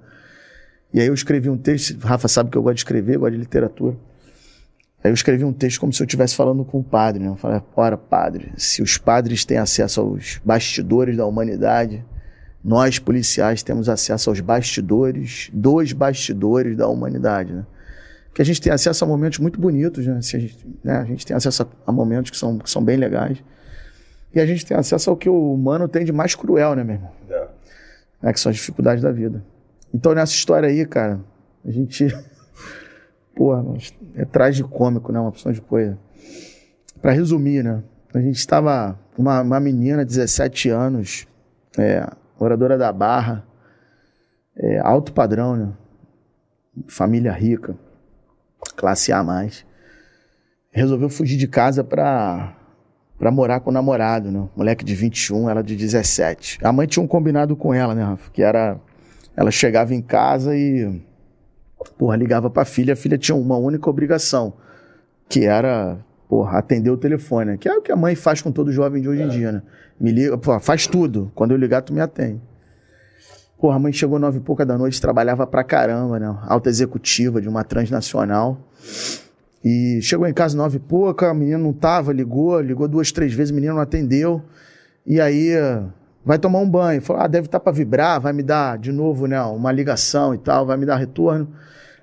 [0.93, 3.39] E aí eu escrevi um texto, Rafa sabe que eu gosto de escrever, gosto de
[3.39, 3.97] literatura.
[5.05, 7.29] Aí eu escrevi um texto como se eu estivesse falando com o padre, né?
[7.29, 12.03] Eu falei, ora, padre, se os padres têm acesso aos bastidores da humanidade,
[12.65, 17.67] nós, policiais, temos acesso aos bastidores, dos bastidores da humanidade, né?
[18.33, 20.17] Que a gente tem acesso a momentos muito bonitos, né?
[20.17, 20.97] A gente, né?
[20.97, 23.45] a gente tem acesso a momentos que são, que são bem legais.
[24.35, 26.95] E a gente tem acesso ao que o humano tem de mais cruel, né, meu
[26.95, 27.13] irmão?
[27.29, 27.49] É.
[28.23, 29.45] é que são as dificuldades da vida.
[29.93, 31.21] Então, nessa história aí, cara,
[31.63, 32.07] a gente.
[33.35, 33.65] Porra,
[34.15, 35.19] é cômico, né?
[35.19, 35.99] Uma opção de coisa.
[37.01, 37.83] Para resumir, né?
[38.15, 41.27] a gente estava, uma, uma menina, 17 anos,
[41.77, 42.07] é,
[42.39, 43.45] moradora da Barra,
[44.57, 45.73] é, alto padrão, né?
[46.89, 47.77] Família rica,
[48.77, 49.67] classe A mais.
[50.71, 52.57] Resolveu fugir de casa pra,
[53.19, 54.49] pra morar com o namorado, né?
[54.57, 56.59] Moleque de 21, ela de 17.
[56.63, 58.31] A mãe tinha um combinado com ela, né, Rafa?
[58.31, 58.81] Que era.
[59.37, 61.01] Ela chegava em casa e.
[61.99, 62.95] Porra, ligava pra filha.
[62.95, 64.55] A filha tinha uma única obrigação,
[65.29, 67.57] que era porra, atender o telefone, né?
[67.57, 69.63] Que é o que a mãe faz com todo jovem de hoje em dia, né?
[70.01, 71.31] Me liga, porra, faz tudo.
[71.35, 72.41] Quando eu ligar, tu me atende.
[73.59, 76.37] Porra, a mãe chegou nove e pouca da noite, trabalhava pra caramba, né?
[76.43, 78.69] Alta executiva de uma transnacional.
[79.65, 83.33] E chegou em casa nove e pouca, a menina não tava, ligou, ligou duas, três
[83.33, 84.43] vezes, a menina não atendeu.
[85.07, 85.53] E aí,
[86.25, 87.03] vai tomar um banho.
[87.03, 90.35] Falou, ah, deve estar tá para vibrar, vai me dar de novo, né, uma ligação
[90.35, 91.49] e tal, vai me dar retorno.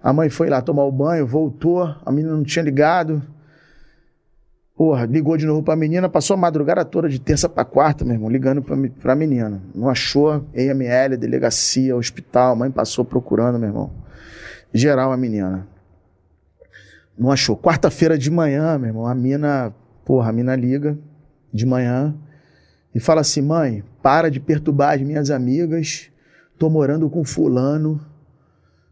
[0.03, 3.21] A mãe foi lá tomar o banho, voltou, a menina não tinha ligado.
[4.75, 8.15] Porra, ligou de novo pra menina, passou a madrugada toda de terça pra quarta, meu
[8.15, 9.61] irmão, ligando pra, pra menina.
[9.75, 13.91] Não achou EML, delegacia, hospital, mãe passou procurando, meu irmão.
[14.73, 15.67] Geral a menina.
[17.15, 17.55] Não achou.
[17.55, 19.71] Quarta-feira de manhã, meu irmão, a mina,
[20.03, 20.97] porra, a mina liga
[21.53, 22.15] de manhã
[22.95, 26.09] e fala assim: mãe, para de perturbar as minhas amigas,
[26.57, 27.99] tô morando com fulano,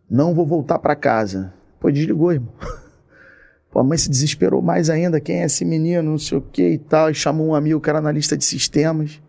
[0.09, 1.53] não vou voltar para casa.
[1.79, 2.53] Pô, desligou, irmão.
[3.71, 6.69] Pô, a mãe se desesperou mais ainda, quem é esse menino, não sei o que
[6.69, 9.21] e tal, e chamou um amigo que era analista de sistemas.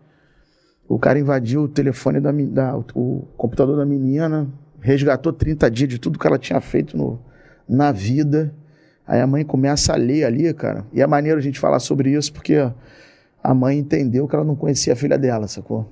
[0.87, 4.47] O cara invadiu o telefone da, da o computador da menina,
[4.81, 7.19] resgatou 30 dias de tudo que ela tinha feito no,
[7.69, 8.53] na vida.
[9.07, 10.85] Aí a mãe começa a ler ali, cara.
[10.91, 12.55] E é maneiro a gente falar sobre isso, porque
[13.43, 15.91] a mãe entendeu que ela não conhecia a filha dela, sacou?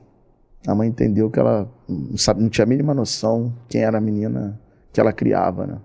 [0.67, 4.01] A mãe entendeu que ela não, sabe, não tinha a mínima noção quem era a
[4.01, 4.59] menina
[4.91, 5.77] que ela criava, né?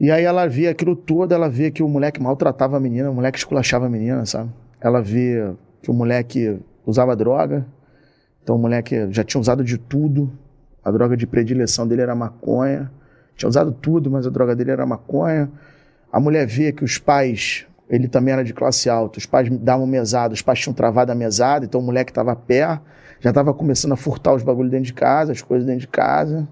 [0.00, 3.14] E aí ela via aquilo todo, ela via que o moleque maltratava a menina, o
[3.14, 4.50] moleque esculachava a menina, sabe?
[4.80, 7.64] Ela via que o moleque usava droga,
[8.42, 10.30] então o moleque já tinha usado de tudo,
[10.84, 12.90] a droga de predileção dele era maconha,
[13.36, 15.50] tinha usado tudo, mas a droga dele era maconha.
[16.12, 19.86] A mulher via que os pais, ele também era de classe alta, os pais davam
[19.86, 22.80] mesada, os pais tinham travado a mesada, então o moleque estava a pé,
[23.20, 26.48] já estava começando a furtar os bagulhos dentro de casa, as coisas dentro de casa.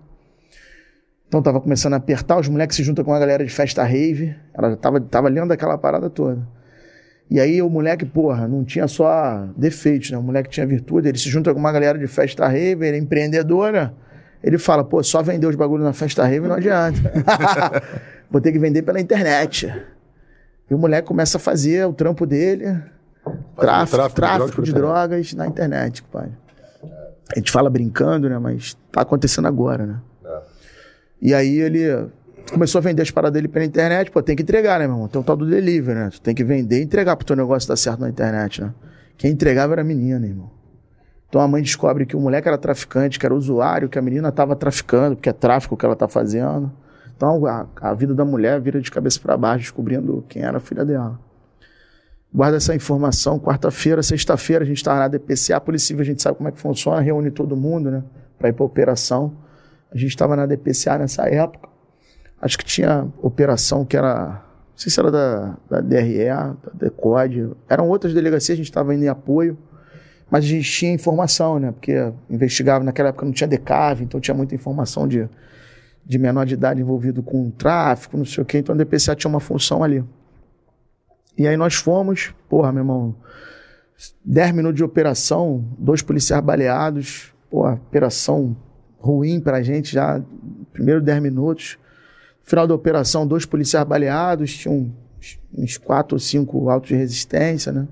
[1.28, 4.36] Então tava começando a apertar, os moleques se juntam com a galera de festa rave.
[4.52, 6.46] Ela tava, tava lendo aquela parada toda.
[7.30, 10.18] E aí o moleque, porra, não tinha só defeitos, né?
[10.18, 13.00] O moleque tinha virtude, ele se junta com uma galera de festa rave, ele é
[13.00, 13.94] empreendedora.
[14.44, 17.00] Ele fala, pô, só vender os bagulhos na festa rave não adianta.
[18.30, 19.72] Vou ter que vender pela internet.
[20.70, 22.64] E o moleque começa a fazer o trampo dele,
[23.56, 26.30] tráfico, tráfico, tráfico, de, drogas, de drogas na internet, pai.
[27.34, 28.38] A gente fala brincando, né?
[28.38, 30.00] Mas tá acontecendo agora, né?
[31.20, 32.08] E aí ele
[32.50, 34.10] começou a vender as paradas dele pela internet.
[34.10, 35.08] Pô, tem que entregar, né, meu irmão?
[35.08, 36.10] Tem o tal do delivery, né?
[36.10, 38.74] Tu tem que vender e entregar pro teu negócio dar certo na internet, né?
[39.16, 40.50] Quem entregava era a menina, irmão.
[41.28, 44.28] Então a mãe descobre que o moleque era traficante, que era usuário, que a menina
[44.28, 46.70] estava traficando, porque é tráfico que ela tá fazendo.
[47.16, 50.60] Então a, a vida da mulher vira de cabeça para baixo, descobrindo quem era a
[50.60, 51.18] filha dela.
[52.34, 53.38] Guarda essa informação.
[53.38, 56.52] Quarta-feira, sexta-feira, a gente está na DPCA, a Polícia Civil, a gente sabe como é
[56.52, 58.02] que funciona, reúne todo mundo, né?
[58.38, 59.36] Para ir para operação.
[59.90, 61.68] A gente estava na DPCA nessa época.
[62.40, 64.42] Acho que tinha operação que era.
[64.70, 67.50] Não sei se era da, da DRE, da DECODE.
[67.68, 69.58] Eram outras delegacias, a gente estava indo em apoio.
[70.30, 71.70] Mas a gente tinha informação, né?
[71.70, 75.28] Porque investigava, naquela época não tinha DECAV, então tinha muita informação de,
[76.04, 78.58] de menor de idade envolvido com tráfico, não sei o quê.
[78.58, 80.04] Então a DPCA tinha uma função ali.
[81.36, 83.14] E aí nós fomos, porra, meu irmão,
[84.24, 88.56] 10 minutos de operação, dois policiais baleados, porra, operação
[88.98, 90.22] ruim para a gente já,
[90.72, 91.78] primeiro 10 minutos.
[92.44, 94.92] Final da operação, dois policiais baleados, tinham
[95.56, 97.86] uns quatro ou cinco autos de resistência, né?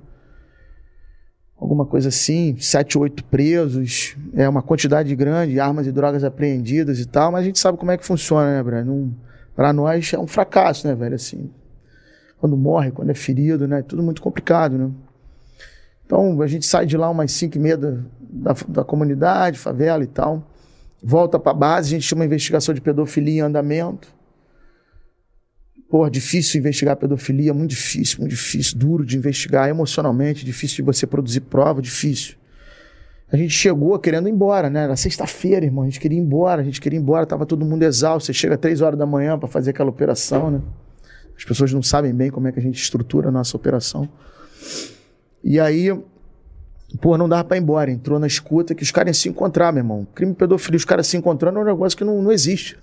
[1.61, 6.99] Alguma coisa assim, sete, oito presos, é uma quantidade grande de armas e drogas apreendidas
[6.99, 9.11] e tal, mas a gente sabe como é que funciona, né, Brian?
[9.55, 11.15] Para nós é um fracasso, né, velho?
[11.15, 11.51] Assim,
[12.39, 13.83] quando morre, quando é ferido, né?
[13.83, 14.91] Tudo muito complicado, né?
[16.07, 20.03] Então a gente sai de lá umas cinco e meia da, da, da comunidade, favela
[20.03, 20.47] e tal
[21.03, 24.13] volta para a base, a gente tinha uma investigação de pedofilia em andamento.
[25.91, 31.05] Pô, difícil investigar pedofilia, muito difícil, muito difícil, duro de investigar emocionalmente, difícil de você
[31.05, 32.37] produzir prova, difícil.
[33.33, 34.85] A gente chegou querendo ir embora, né?
[34.85, 37.65] Era sexta-feira, irmão, a gente queria ir embora, a gente queria ir embora, tava todo
[37.65, 38.27] mundo exausto.
[38.27, 40.61] Você chega três horas da manhã para fazer aquela operação, né?
[41.37, 44.09] As pessoas não sabem bem como é que a gente estrutura a nossa operação.
[45.43, 45.93] E aí
[47.01, 47.91] Pô, não dava pra ir embora.
[47.91, 50.07] Entrou na escuta que os caras iam se encontrar, meu irmão.
[50.15, 52.77] Crime pedofilia, os caras se encontrando é um negócio que não, não existe.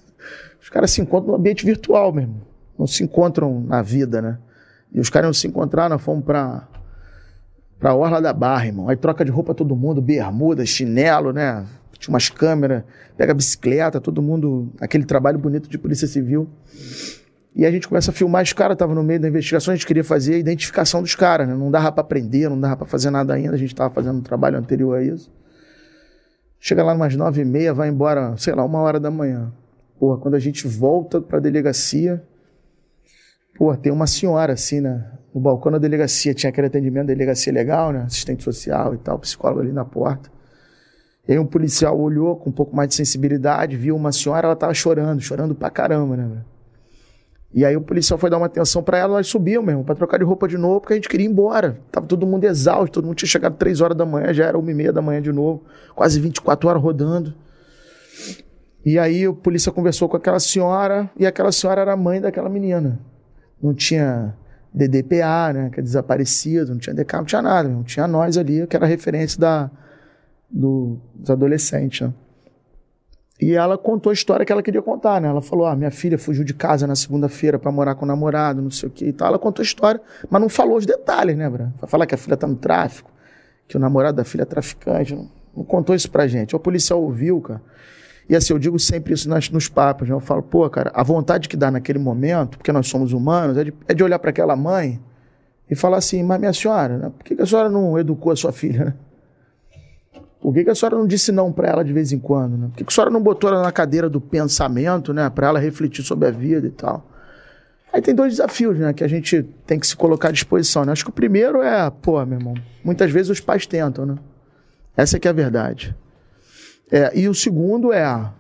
[0.62, 2.42] Os caras se encontram no ambiente virtual, meu irmão.
[2.78, 4.38] Não se encontram na vida, né?
[4.92, 6.68] E os caras iam se encontrar, nós fomos pra,
[7.80, 8.90] pra Orla da Barra, irmão.
[8.90, 11.66] Aí troca de roupa todo mundo, bermuda, chinelo, né?
[12.00, 12.84] Tinha umas câmeras,
[13.18, 16.48] pega bicicleta, todo mundo, aquele trabalho bonito de polícia civil.
[17.56, 19.88] E a gente começa a filmar os caras, tava no meio da investigação, a gente
[19.88, 21.56] queria fazer a identificação dos caras, né?
[21.56, 24.22] Não dava pra prender, não dava pra fazer nada ainda, a gente tava fazendo um
[24.22, 25.32] trabalho anterior a isso.
[26.60, 29.52] Chega lá umas nove e meia, vai embora, sei lá, uma hora da manhã.
[30.00, 32.24] Porra, quando a gente volta pra delegacia,
[33.58, 35.12] porra, tem uma senhora assim, né?
[35.34, 38.04] No balcão da delegacia, tinha aquele atendimento da delegacia legal, né?
[38.04, 40.32] Assistente social e tal, psicólogo ali na porta.
[41.28, 44.56] E aí um policial olhou com um pouco mais de sensibilidade, viu uma senhora, ela
[44.56, 46.42] tava chorando, chorando pra caramba, né?
[47.54, 50.18] E aí o policial foi dar uma atenção pra ela, nós subiu mesmo, pra trocar
[50.18, 51.80] de roupa de novo, porque a gente queria ir embora.
[51.92, 54.70] Tava todo mundo exausto, todo mundo tinha chegado três horas da manhã, já era uma
[54.70, 55.64] e meia da manhã de novo,
[55.96, 57.34] quase 24 horas rodando.
[58.86, 62.50] E aí o polícia conversou com aquela senhora, e aquela senhora era a mãe daquela
[62.50, 63.00] menina.
[63.62, 64.34] Não tinha
[64.74, 68.66] DDPA, né, que é desaparecido, não tinha DK, não tinha nada, não tinha nós ali,
[68.68, 69.72] que era referência da,
[70.50, 72.14] do- dos adolescentes, né?
[73.40, 75.28] E ela contou a história que ela queria contar, né?
[75.28, 78.64] Ela falou: ah, minha filha fugiu de casa na segunda-feira pra morar com o namorado,
[78.64, 79.28] não sei o que e tal.
[79.28, 81.72] Ela contou a história, mas não falou os detalhes, né, Bran?
[81.80, 83.12] Vai falar que a filha tá no tráfico,
[83.68, 85.14] que o namorado da filha é traficante.
[85.14, 86.56] Não, não contou isso pra gente.
[86.56, 87.62] O policial ouviu, cara.
[88.30, 90.14] E assim, eu digo sempre isso nas, nos papos, né?
[90.14, 93.64] Eu falo, pô, cara, a vontade que dá naquele momento, porque nós somos humanos, é
[93.66, 95.00] de, é de olhar para aquela mãe
[95.70, 97.12] e falar assim, mas minha senhora, né?
[97.18, 98.94] por que, que a senhora não educou a sua filha, né?
[100.40, 102.68] Por que, que a senhora não disse não para ela de vez em quando, né?
[102.68, 105.30] Por que, que a senhora não botou ela na cadeira do pensamento, né?
[105.30, 107.06] Para ela refletir sobre a vida e tal.
[107.92, 108.94] Aí tem dois desafios, né?
[108.94, 110.92] Que a gente tem que se colocar à disposição, né?
[110.92, 114.16] Acho que o primeiro é, pô, meu irmão, muitas vezes os pais tentam, né?
[114.96, 115.96] Essa que é a verdade.
[116.92, 118.32] É, e o segundo é,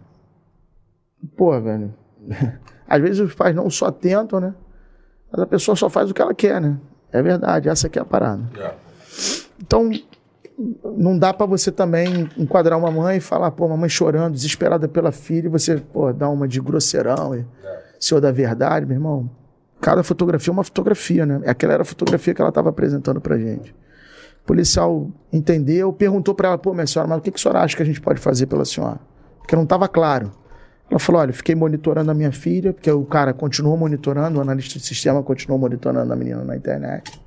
[1.35, 1.93] pô, velho,
[2.87, 4.53] às vezes os pais não só tentam, né?
[5.31, 6.77] Mas a pessoa só faz o que ela quer, né?
[7.11, 8.43] É verdade, essa que é a parada.
[9.59, 9.89] Então,
[10.97, 15.11] não dá pra você também enquadrar uma mãe e falar, pô, mamãe chorando, desesperada pela
[15.11, 17.45] filha, e você, pô, dá uma de grosseirão e
[17.99, 19.29] senhor da verdade, meu irmão.
[19.79, 21.41] Cada fotografia é uma fotografia, né?
[21.45, 23.75] Aquela era a fotografia que ela estava apresentando pra gente.
[24.47, 27.75] Policial entendeu, perguntou pra ela, pô, minha senhora, mas o que, que a senhora acha
[27.75, 28.97] que a gente pode fazer pela senhora?
[29.39, 30.31] Porque não estava claro.
[30.89, 34.79] Ela falou, olha, fiquei monitorando a minha filha, porque o cara continuou monitorando, o analista
[34.79, 37.21] de sistema continuou monitorando a menina na internet.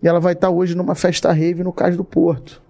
[0.00, 2.62] E ela vai estar hoje numa festa rave no Cais do Porto.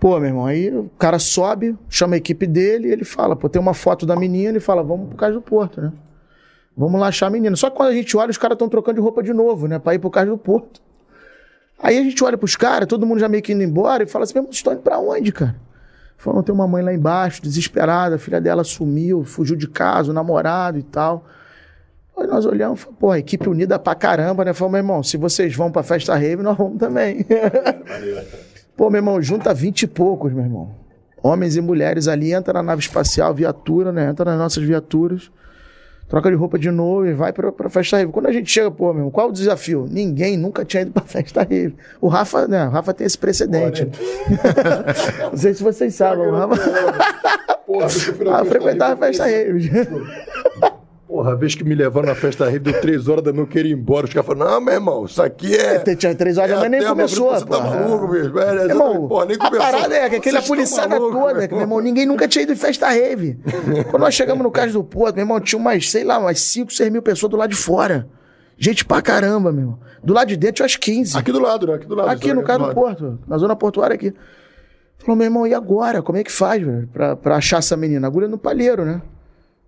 [0.00, 3.60] Pô, meu irmão, aí o cara sobe, chama a equipe dele, ele fala, pô, tem
[3.60, 5.92] uma foto da menina, e fala, vamos pro Cais do Porto, né?
[6.74, 7.54] Vamos lá achar a menina.
[7.56, 9.78] Só que quando a gente olha, os caras estão trocando de roupa de novo, né?
[9.78, 10.82] Pra ir pro Cais do Porto.
[11.78, 14.24] Aí a gente olha pros caras, todo mundo já meio que indo embora, e fala
[14.24, 15.56] assim, meu irmão, estão indo pra onde, cara?
[16.16, 20.14] Falou, tem uma mãe lá embaixo, desesperada, a filha dela sumiu, fugiu de casa, o
[20.14, 21.26] namorado e tal.
[22.16, 24.54] Aí nós olhamos, falamos, pô, a equipe unida pra caramba, né?
[24.54, 27.26] Falou, meu irmão, se vocês vão pra festa rave, nós vamos também.
[28.76, 30.74] pô, meu irmão, junta vinte e poucos, meu irmão.
[31.22, 34.08] Homens e mulheres ali, entra na nave espacial, viatura, né?
[34.08, 35.30] Entra nas nossas viaturas,
[36.08, 38.12] troca de roupa de novo e vai pra, pra festa rave.
[38.12, 39.86] Quando a gente chega, pô, meu irmão, qual o desafio?
[39.90, 41.74] Ninguém nunca tinha ido pra festa rave.
[42.00, 42.66] O Rafa, né?
[42.66, 43.88] O Rafa tem esse precedente.
[45.30, 46.54] Não sei se vocês sabem, o Rafa.
[47.66, 47.86] Porra,
[48.20, 49.70] eu Ah, frequentava a festa rave.
[51.14, 53.46] Porra, a vez que me levaram na festa rave, deu três horas da manhã, eu
[53.46, 54.04] queria ir embora.
[54.04, 55.78] Os caras falaram, não, meu irmão, isso aqui é...
[55.94, 58.36] Tinha três horas da manhã, nem a começou, Você tá maluco, bicho?
[58.36, 59.58] É, Meu irmão, porra, nem a começou.
[59.60, 62.56] parada é que aquela Vocês policiada toda, meu meu irmão, ninguém nunca tinha ido em
[62.56, 63.38] festa rave.
[63.92, 66.72] Quando nós chegamos no Cais do Porto, meu irmão, tinha umas, sei lá, umas 5,
[66.72, 68.08] 6 mil pessoas do lado de fora.
[68.58, 69.78] Gente pra caramba, meu irmão.
[70.02, 71.16] Do lado de dentro tinha umas 15.
[71.16, 71.74] Aqui do lado, né?
[71.74, 72.08] Aqui do lado.
[72.08, 72.74] Aqui no Cais do.
[72.74, 74.12] Porto, na zona portuária aqui.
[74.98, 76.02] Falou, meu irmão, e agora?
[76.02, 78.04] Como é que faz, velho, pra, pra achar essa menina?
[78.04, 79.00] Agulha no palheiro, né?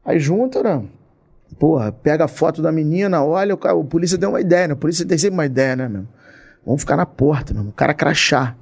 [0.04, 0.82] Aí junta, né?
[1.58, 4.74] Porra, pega a foto da menina, olha, o, cara, o polícia deu uma ideia, né?
[4.74, 6.06] O polícia tem sempre uma ideia, né, meu?
[6.64, 7.64] Vamos ficar na porta, meu.
[7.64, 8.56] O cara crachar.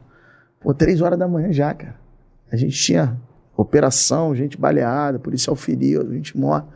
[0.61, 1.97] Pô, três horas da manhã já, cara.
[2.53, 3.18] A gente tinha
[3.57, 6.68] operação, gente baleada, policial ferido, gente morta.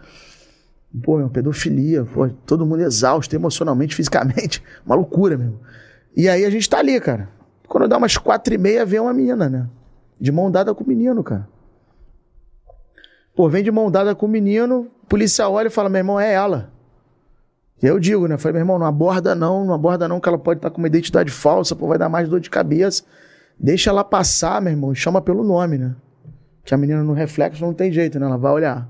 [1.03, 4.63] Pô, meu, pedofilia, pô, todo mundo exausto emocionalmente, fisicamente.
[4.85, 5.61] Uma loucura, meu.
[6.17, 7.29] E aí a gente tá ali, cara.
[7.69, 9.69] Quando dá umas quatro e meia, vem uma menina, né?
[10.19, 11.47] De mão dada com o menino, cara.
[13.39, 16.19] Pô, vem de mão dada com o menino, o policial olha e fala, meu irmão,
[16.19, 16.73] é ela.
[17.81, 18.37] E eu digo, né?
[18.37, 20.89] Falei, meu irmão, não aborda não, não aborda não, que ela pode estar com uma
[20.89, 23.05] identidade falsa, pô, vai dar mais dor de cabeça.
[23.57, 25.95] Deixa ela passar, meu irmão, chama pelo nome, né?
[26.65, 28.27] Que a menina no reflexo não tem jeito, né?
[28.27, 28.89] Ela vai olhar.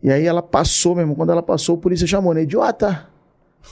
[0.00, 1.16] E aí ela passou, meu irmão.
[1.16, 2.42] Quando ela passou, o polícia chamou, né?
[2.42, 3.08] Idiota!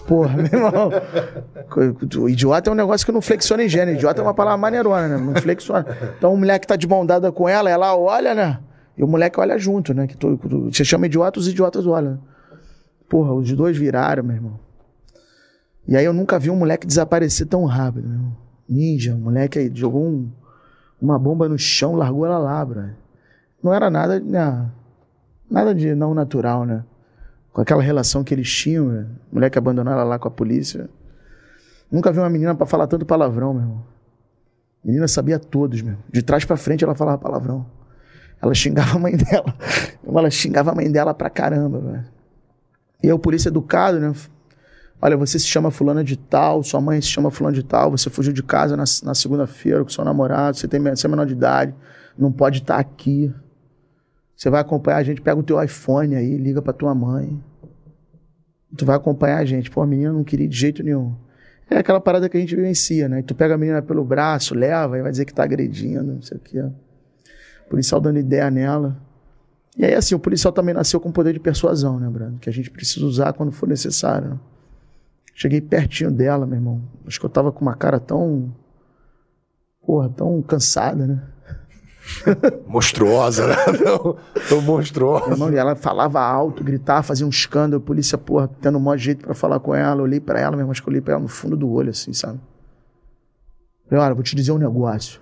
[0.08, 2.28] Porra, meu irmão.
[2.28, 3.98] Idiota é um negócio que não flexiona em gênero.
[3.98, 5.16] Idiota é uma palavra maneirona, né?
[5.16, 5.86] Não flexiona.
[6.18, 8.58] Então, o moleque tá de mão dada com ela, ela olha, né?
[8.96, 10.06] E o moleque olha junto, né?
[10.06, 12.20] Que tu- tu- você chama idiota, os idiotas olham.
[13.08, 14.60] Porra, os dois viraram, meu irmão.
[15.86, 18.32] E aí eu nunca vi um moleque desaparecer tão rápido, meu.
[18.68, 20.30] Ninja, um moleque aí jogou um,
[21.00, 22.84] uma bomba no chão, largou ela lá, bro.
[23.62, 24.70] Não era nada, né,
[25.50, 26.84] nada de não natural, né?
[27.52, 29.06] Com aquela relação que eles tinham, né?
[29.30, 30.88] o moleque abandonou ela lá com a polícia.
[31.90, 33.82] Nunca vi uma menina para falar tanto palavrão, meu irmão.
[34.84, 35.96] Menina sabia todos, meu.
[36.10, 37.64] De trás para frente ela falava palavrão.
[38.40, 39.54] Ela xingava a mãe dela.
[40.06, 42.04] Ela xingava a mãe dela pra caramba, velho.
[43.02, 44.12] E eu, por isso, educado, né?
[45.00, 48.08] Olha, você se chama fulana de tal, sua mãe se chama fulana de tal, você
[48.08, 51.34] fugiu de casa na, na segunda-feira com seu namorado, você, tem, você é menor de
[51.34, 51.74] idade,
[52.16, 53.30] não pode estar aqui.
[54.34, 57.38] Você vai acompanhar a gente, pega o teu iPhone aí, liga pra tua mãe.
[58.76, 59.70] Tu vai acompanhar a gente.
[59.70, 61.14] Pô, a menina não queria de jeito nenhum.
[61.70, 63.20] É aquela parada que a gente vivencia, né?
[63.20, 66.22] E tu pega a menina pelo braço, leva, e vai dizer que tá agredindo, não
[66.22, 66.64] sei o quê.
[67.66, 68.96] O policial dando ideia nela.
[69.76, 72.38] E aí, assim, o policial também nasceu com poder de persuasão, né, Brando?
[72.38, 74.30] Que a gente precisa usar quando for necessário.
[74.30, 74.38] Né?
[75.34, 76.82] Cheguei pertinho dela, meu irmão.
[77.06, 78.54] Acho que eu tava com uma cara tão.
[79.84, 81.22] Porra, tão cansada, né?
[82.66, 83.56] monstruosa, né?
[83.84, 84.16] Não,
[84.48, 85.30] tão monstruosa.
[85.30, 88.96] Irmão, e ela falava alto, gritava, fazia um escândalo, a polícia, porra, tendo um maior
[88.96, 90.00] jeito para falar com ela.
[90.00, 91.70] Eu olhei para ela, meu irmão, acho que eu olhei pra ela no fundo do
[91.70, 92.40] olho, assim, sabe?
[93.88, 95.20] Falei, olha, vou te dizer um negócio.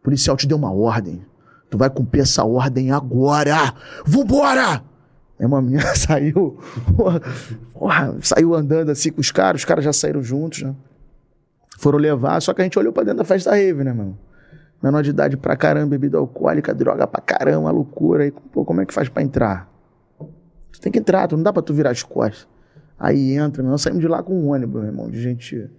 [0.00, 1.24] O policial te deu uma ordem.
[1.72, 3.72] Tu vai cumprir essa ordem agora!
[4.04, 4.84] Vambora!
[5.40, 6.58] Aí uma menina saiu,
[7.72, 10.74] porra, saiu andando assim com os caras, os caras já saíram juntos, né?
[11.78, 14.14] Foram levar, só que a gente olhou pra dentro da festa da rave, né, meu?
[14.82, 18.24] Menor de idade pra caramba, bebida alcoólica, droga pra caramba, loucura.
[18.24, 19.66] Aí, pô, como é que faz pra entrar?
[20.72, 22.46] Tu tem que entrar, tu não dá pra tu virar as costas.
[22.98, 25.70] Aí entra, nós saímos de lá com um ônibus, meu irmão, de gente.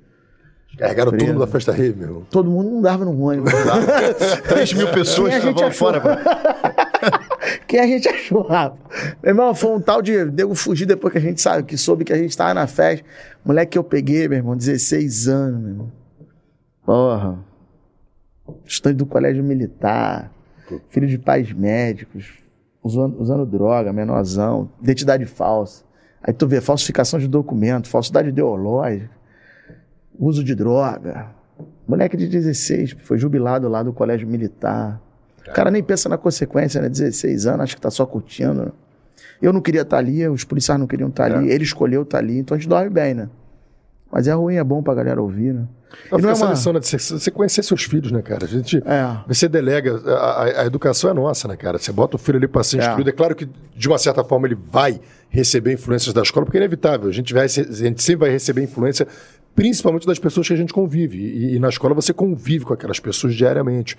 [0.78, 2.28] Carregaram todo mundo da festa rave, meu irmão.
[2.30, 3.52] Todo mundo não dava no ônibus.
[4.48, 6.02] 3 mil pessoas estavam fora.
[7.68, 8.80] Quem a gente achou, rapaz?
[9.22, 12.04] Meu irmão, foi um tal de nego fugir depois que a gente sabe, que soube
[12.04, 13.06] que a gente tava na festa.
[13.46, 15.92] Moleque que eu peguei, meu irmão, 16 anos, meu irmão.
[16.86, 17.54] Porra
[18.66, 20.32] estudante do colégio militar,
[20.90, 22.34] filho de pais médicos,
[22.84, 25.84] usando, usando droga, menorzão, identidade falsa.
[26.22, 29.10] Aí tu vê falsificação de documento, falsidade ideológica,
[30.20, 31.28] uso de droga.
[31.88, 35.02] Moleque de 16, foi jubilado lá do colégio militar.
[35.48, 36.90] O cara nem pensa na consequência, né?
[36.90, 38.74] 16 anos, acho que tá só curtindo.
[39.42, 41.54] Eu não queria estar tá ali, os policiais não queriam estar tá ali, é.
[41.54, 43.30] ele escolheu estar tá ali, então a gente dorme bem, né?
[44.12, 45.68] Mas é ruim, é bom pra galera ouvir, né?
[46.12, 46.52] Não, não é uma...
[46.52, 48.46] lição, né, de você conhecer seus filhos, né, cara?
[48.46, 49.18] A gente, é.
[49.28, 51.78] Você delega, a, a, educação é nossa, né, cara?
[51.78, 52.86] Você bota o filho ali para ser é.
[52.86, 53.10] instruído.
[53.10, 55.00] É claro que, de uma certa forma, ele vai
[55.30, 57.10] receber influências da escola, porque é inevitável.
[57.10, 59.08] A gente, vai, a gente sempre vai receber influência,
[59.56, 61.18] principalmente das pessoas que a gente convive.
[61.18, 63.98] E, e na escola você convive com aquelas pessoas diariamente.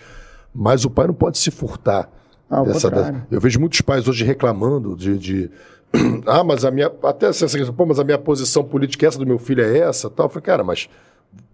[0.55, 2.09] Mas o pai não pode se furtar.
[2.49, 5.51] Ah, dessa, dessa, eu vejo muitos pais hoje reclamando de, de
[6.27, 6.91] ah, mas a minha.
[7.03, 10.11] Até essa questão, pô, mas a minha posição política, essa do meu filho é essa
[10.11, 10.27] tal.
[10.27, 10.89] Eu falei, cara, mas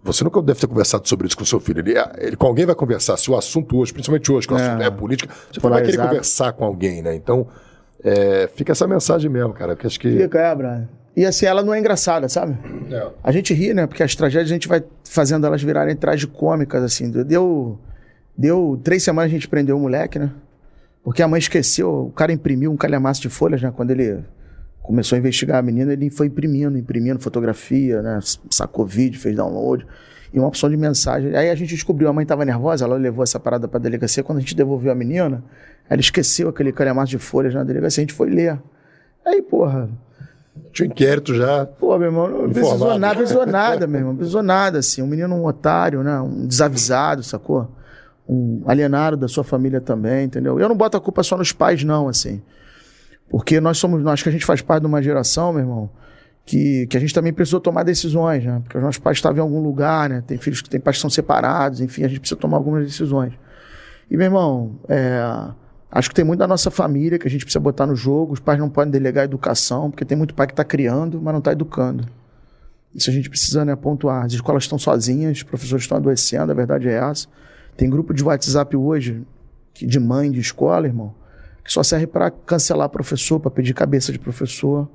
[0.02, 1.80] você nunca deve ter conversado sobre isso com seu filho.
[1.80, 3.16] Ele, ele, com alguém vai conversar.
[3.16, 4.66] Se o assunto hoje, principalmente hoje, que o é.
[4.66, 7.14] assunto é política, você vai querer conversar com alguém, né?
[7.14, 7.46] Então,
[8.02, 9.74] é, fica essa mensagem mesmo, cara.
[9.74, 10.10] Porque acho que.
[10.10, 10.88] Fica, é, Brian.
[11.16, 12.56] E assim, ela não é engraçada, sabe?
[12.90, 13.10] É.
[13.22, 13.86] A gente ri, né?
[13.86, 17.10] Porque as tragédias a gente vai fazendo elas virarem tragicômicas, assim.
[17.10, 17.78] Deu,
[18.36, 20.30] deu três semanas a gente prendeu o moleque, né?
[21.02, 23.72] Porque a mãe esqueceu, o cara imprimiu um calhamaço de folhas, né?
[23.74, 24.22] Quando ele
[24.82, 28.20] começou a investigar a menina, ele foi imprimindo, imprimindo fotografia, né?
[28.50, 29.86] Sacou vídeo, fez download.
[30.32, 31.34] E uma opção de mensagem.
[31.34, 34.22] Aí a gente descobriu, a mãe estava nervosa, ela levou essa parada para a delegacia.
[34.22, 35.42] Quando a gente devolveu a menina,
[35.88, 38.02] ela esqueceu aquele calhamaço de folhas na delegacia.
[38.02, 38.60] A gente foi ler.
[39.26, 39.90] Aí, porra.
[40.72, 41.66] Tinha um inquérito já.
[41.66, 44.16] Pô, meu irmão, não precisou nada, precisou nada, meu irmão.
[44.16, 45.02] Precisou nada, assim.
[45.02, 46.20] Um menino, um otário, né?
[46.20, 47.68] Um desavisado, sacou?
[48.28, 50.58] Um alienado da sua família também, entendeu?
[50.58, 52.42] Eu não boto a culpa só nos pais, não, assim.
[53.28, 55.90] Porque nós somos, nós que a gente faz parte de uma geração, meu irmão,
[56.44, 58.60] que, que a gente também precisou tomar decisões, né?
[58.64, 60.22] Porque os nossos pais estavam em algum lugar, né?
[60.26, 63.32] Tem filhos que têm pais que são separados, enfim, a gente precisa tomar algumas decisões.
[64.10, 65.22] E, meu irmão, é,
[65.90, 68.32] acho que tem muito da nossa família que a gente precisa botar no jogo.
[68.32, 71.38] Os pais não podem delegar educação, porque tem muito pai que está criando, mas não
[71.38, 72.06] está educando.
[72.94, 74.24] Isso a gente precisa né, pontuar.
[74.24, 77.28] As escolas estão sozinhas, os professores estão adoecendo, a verdade é essa.
[77.76, 79.22] Tem grupo de WhatsApp hoje,
[79.74, 81.14] de mãe de escola, irmão,
[81.64, 84.88] que só serve para cancelar professor, para pedir cabeça de professor.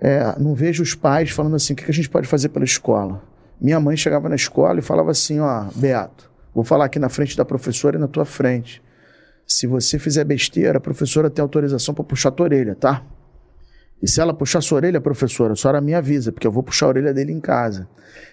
[0.00, 3.22] É, não vejo os pais falando assim: o que a gente pode fazer pela escola?
[3.60, 7.36] Minha mãe chegava na escola e falava assim: ó, Beato, vou falar aqui na frente
[7.36, 8.82] da professora e na tua frente.
[9.46, 13.04] Se você fizer besteira, a professora tem autorização para puxar a tua orelha, tá?
[14.02, 16.62] E se ela puxar a sua orelha, professora, a senhora me avisa, porque eu vou
[16.62, 17.88] puxar a orelha dele em casa.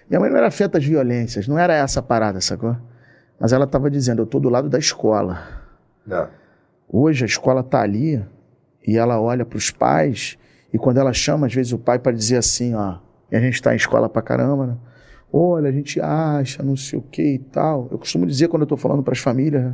[0.08, 2.76] Minha mãe não era afeta às violências, não era essa a parada, sacou?
[3.40, 5.42] Mas ela estava dizendo: eu tô do lado da escola.
[6.06, 6.28] Não.
[6.88, 8.22] Hoje a escola está ali
[8.86, 10.36] e ela olha para os pais
[10.74, 12.98] e quando ela chama, às vezes, o pai para dizer assim, ó,
[13.30, 14.76] E a gente tá em escola pra caramba, né?
[15.32, 17.88] Olha, a gente acha, não sei o que e tal.
[17.92, 19.72] Eu costumo dizer quando eu tô falando pras famílias,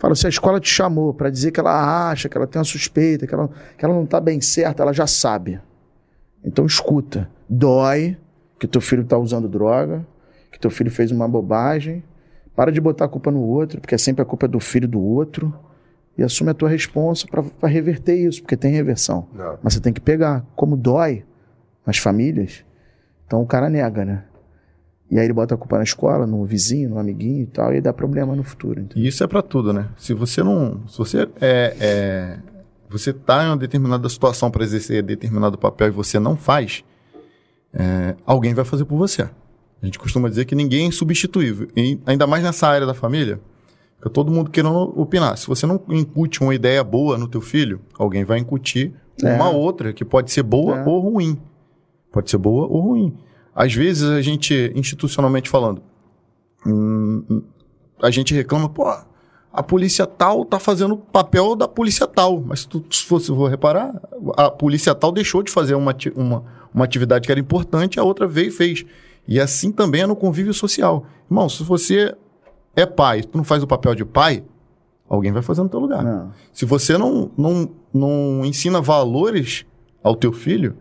[0.00, 2.64] Falo, se a escola te chamou pra dizer que ela acha, que ela tem uma
[2.64, 5.60] suspeita, que ela, que ela não tá bem certa, ela já sabe.
[6.42, 7.30] Então escuta.
[7.46, 8.16] Dói
[8.58, 10.06] que teu filho tá usando droga,
[10.50, 12.02] que teu filho fez uma bobagem.
[12.56, 15.00] Para de botar a culpa no outro, porque é sempre a culpa do filho do
[15.00, 15.54] outro.
[16.16, 19.28] E assume a tua responsa para reverter isso, porque tem reversão.
[19.34, 19.58] Não.
[19.62, 20.46] Mas você tem que pegar.
[20.56, 21.24] Como dói
[21.86, 22.64] nas famílias,
[23.26, 24.24] então o cara nega, né?
[25.10, 27.80] E aí ele bota a culpa na escola, no vizinho, no amiguinho e tal, e
[27.80, 28.80] dá problema no futuro.
[28.80, 29.04] entendeu?
[29.04, 29.88] E isso é pra tudo, né?
[29.96, 30.80] Se você não.
[30.86, 31.76] Se você é.
[31.80, 32.38] é
[32.88, 36.82] você tá em uma determinada situação para exercer determinado papel e você não faz,
[37.72, 39.22] é, alguém vai fazer por você.
[39.22, 41.68] A gente costuma dizer que ninguém é insubstituível.
[41.76, 43.40] E ainda mais nessa área da família,
[43.96, 45.38] fica todo mundo querendo opinar.
[45.38, 48.92] Se você não incute uma ideia boa no teu filho, alguém vai incutir
[49.22, 49.34] É.
[49.36, 50.84] uma outra que pode ser boa É.
[50.84, 51.38] ou ruim.
[52.12, 53.16] Pode ser boa ou ruim.
[53.60, 55.82] Às vezes a gente, institucionalmente falando,
[56.66, 57.42] hum, hum,
[58.00, 58.90] a gente reclama, pô,
[59.52, 62.40] a polícia tal tá fazendo o papel da polícia tal.
[62.40, 64.00] Mas se tu se fosse for reparar,
[64.38, 68.26] a polícia tal deixou de fazer uma, uma, uma atividade que era importante, a outra
[68.26, 68.86] veio e fez.
[69.28, 71.04] E assim também é no convívio social.
[71.30, 72.16] Irmão, se você
[72.74, 74.42] é pai, tu não faz o papel de pai,
[75.06, 76.02] alguém vai fazer no teu lugar.
[76.02, 76.32] Não.
[76.50, 79.66] Se você não, não, não ensina valores
[80.02, 80.78] ao teu filho,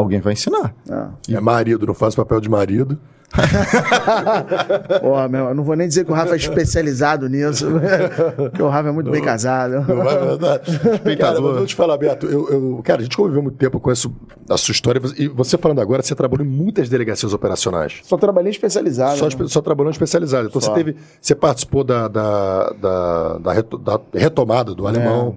[0.00, 0.74] alguém vai ensinar.
[0.88, 1.14] Não.
[1.28, 2.98] É marido, não faz o papel de marido.
[5.02, 7.66] Ó, meu, eu não vou nem dizer que o Rafa é especializado nisso,
[8.36, 9.84] porque o Rafa é muito bem casado.
[9.86, 10.78] Não é verdade?
[11.16, 13.78] cara, mas eu vou te falar, Beto, eu, eu- cara, a gente conviveu muito tempo
[13.78, 14.10] com essa,
[14.48, 15.00] a sua história.
[15.16, 18.00] E você falando agora, você trabalhou em muitas delegacias operacionais.
[18.02, 19.16] Só trabalhei especializado.
[19.18, 19.46] Só, né?
[19.46, 20.48] só trabalhou em especializado.
[20.48, 20.70] Então Só.
[20.72, 20.96] você teve.
[21.20, 25.36] Você participou da, da, da, da reto- da retomada do alemão.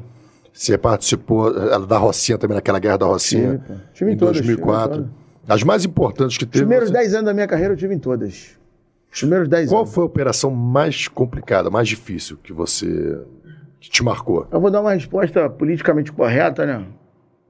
[0.54, 1.52] Você participou
[1.88, 3.58] da Rocinha também, naquela guerra da Rocinha.
[3.66, 3.80] Tive.
[3.94, 4.94] Tive em em todas, 2004.
[5.04, 5.10] tive
[5.50, 6.64] As mais importantes que Os teve.
[6.64, 8.56] primeiros você- 10 anos da minha carreira eu tive em todas.
[9.12, 9.94] Os primeiros 10 Qual anos.
[9.94, 13.20] foi a operação mais complicada, mais difícil que você.
[13.80, 14.48] que te marcou?
[14.50, 16.86] Eu vou dar uma resposta politicamente correta, né?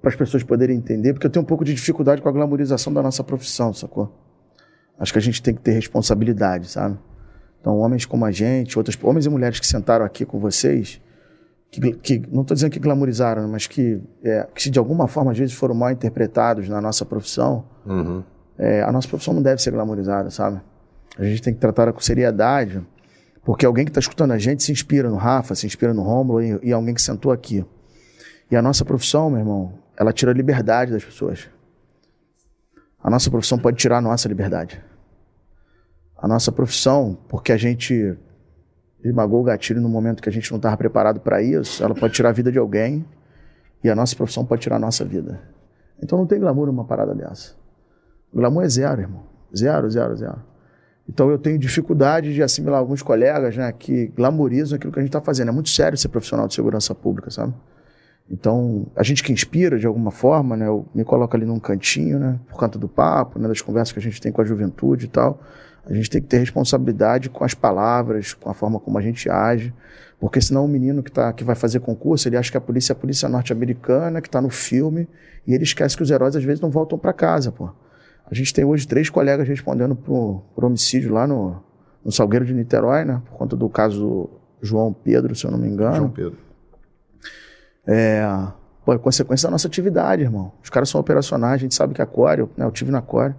[0.01, 2.91] Para as pessoas poderem entender, porque eu tenho um pouco de dificuldade com a glamorização
[2.91, 4.11] da nossa profissão, sacou?
[4.97, 6.97] Acho que a gente tem que ter responsabilidade, sabe?
[7.61, 10.99] Então, homens como a gente, outros homens e mulheres que sentaram aqui com vocês,
[11.81, 15.37] que, que não estou dizendo que glamorizaram, mas que, é, que de alguma forma às
[15.37, 18.23] vezes foram mal interpretados na nossa profissão, Uhum.
[18.57, 20.61] é, a nossa profissão não deve ser glamorizada, sabe?
[21.17, 22.81] A gente tem que tratar com seriedade,
[23.43, 26.41] porque alguém que está escutando a gente se inspira no Rafa, se inspira no Rômulo
[26.41, 27.65] e, e alguém que sentou aqui.
[28.49, 31.49] E a nossa profissão, meu irmão, ela tira a liberdade das pessoas.
[33.03, 34.81] A nossa profissão pode tirar a nossa liberdade.
[36.17, 38.15] A nossa profissão, porque a gente
[39.03, 42.13] esmagou o gatilho no momento que a gente não estava preparado para isso, ela pode
[42.13, 43.05] tirar a vida de alguém
[43.83, 45.39] e a nossa profissão pode tirar a nossa vida.
[46.01, 47.53] Então não tem glamour numa parada dessa.
[48.31, 49.23] O glamour é zero, irmão.
[49.55, 50.41] Zero, zero, zero.
[51.07, 55.09] Então eu tenho dificuldade de assimilar alguns colegas né, que glamorizam aquilo que a gente
[55.09, 55.49] está fazendo.
[55.49, 57.53] É muito sério ser profissional de segurança pública, sabe?
[58.29, 62.17] Então, a gente que inspira de alguma forma, né, eu me coloco ali num cantinho,
[62.17, 65.05] né, por conta do papo, né, das conversas que a gente tem com a juventude
[65.05, 65.41] e tal.
[65.85, 69.29] A gente tem que ter responsabilidade com as palavras, com a forma como a gente
[69.29, 69.73] age,
[70.19, 72.93] porque senão o menino que, tá, que vai fazer concurso, ele acha que a polícia
[72.93, 75.07] é a polícia norte-americana, que está no filme,
[75.45, 77.69] e ele esquece que os heróis às vezes não voltam para casa, pô.
[78.25, 81.61] A gente tem hoje três colegas respondendo por, por homicídio lá no,
[82.03, 84.29] no Salgueiro de Niterói, né, por conta do caso
[84.61, 85.97] João Pedro, se eu não me engano.
[85.97, 86.37] João Pedro.
[87.85, 88.25] É,
[88.85, 90.53] pô, é consequência da nossa atividade, irmão.
[90.63, 93.01] Os caras são operacionais, a gente sabe que a Core, eu, né, eu tive na
[93.01, 93.35] Core.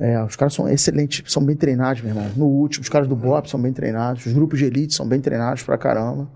[0.00, 2.26] É, os caras são excelentes, são bem treinados, meu irmão.
[2.34, 5.20] No último, os caras do BOP são bem treinados, os grupos de elite são bem
[5.20, 6.28] treinados pra caramba.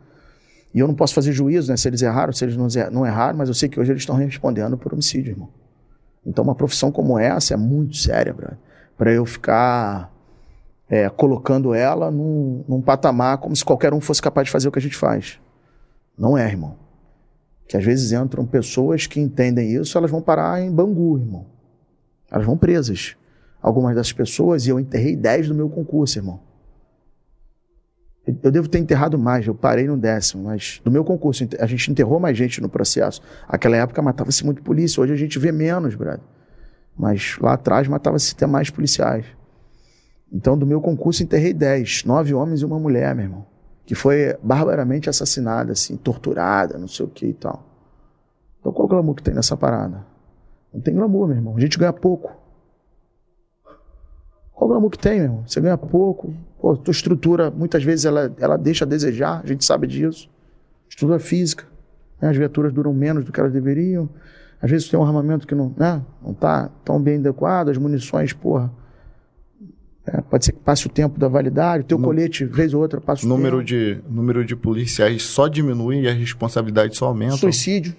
[0.72, 3.48] E eu não posso fazer juízo, né, se eles erraram, se eles não, erraram, mas
[3.48, 5.48] eu sei que hoje eles estão respondendo por homicídio, irmão.
[6.26, 8.58] Então, uma profissão como essa é muito séria, brother.
[8.96, 10.12] Pra eu ficar
[10.88, 14.72] é, colocando ela num, num patamar como se qualquer um fosse capaz de fazer o
[14.72, 15.38] que a gente faz.
[16.16, 16.84] Não é, irmão
[17.66, 21.46] que às vezes entram pessoas que entendem isso, elas vão parar em Bangu, irmão.
[22.30, 23.16] Elas vão presas.
[23.64, 26.40] Algumas dessas pessoas, e eu enterrei 10 do meu concurso, irmão.
[28.42, 31.90] Eu devo ter enterrado mais, eu parei no décimo, mas do meu concurso, a gente
[31.90, 33.22] enterrou mais gente no processo.
[33.48, 36.20] Aquela época matava-se muito polícia, hoje a gente vê menos, brother.
[36.96, 39.26] Mas lá atrás matava-se até mais policiais.
[40.32, 43.54] Então, do meu concurso, enterrei 10, nove homens e uma mulher, meu irmão
[43.86, 47.64] que foi barbaramente assassinada, assim, torturada, não sei o que e tal.
[48.60, 50.04] Então qual glamour que tem nessa parada?
[50.72, 51.56] Não tem glamour, meu irmão.
[51.56, 52.32] A gente ganha pouco.
[54.55, 55.44] Qual o glamour que tem, meu irmão?
[55.46, 56.32] Você ganha pouco.
[56.61, 60.30] Pô, tua estrutura, muitas vezes, ela, ela deixa a desejar, a gente sabe disso.
[60.88, 61.64] Estrutura física.
[62.20, 62.28] né?
[62.30, 64.09] As viaturas duram menos do que elas deveriam.
[64.62, 68.32] Às vezes tem um armamento que não, né, não tá tão bem adequado, as munições,
[68.32, 68.70] porra.
[70.07, 72.98] é, pode ser que passe o tempo da validade, o teu colete, vez ou outra,
[73.00, 73.66] passa o Número tempo.
[73.66, 77.36] de, número de policiais só diminui e a responsabilidade só aumenta.
[77.36, 77.94] Suicídio.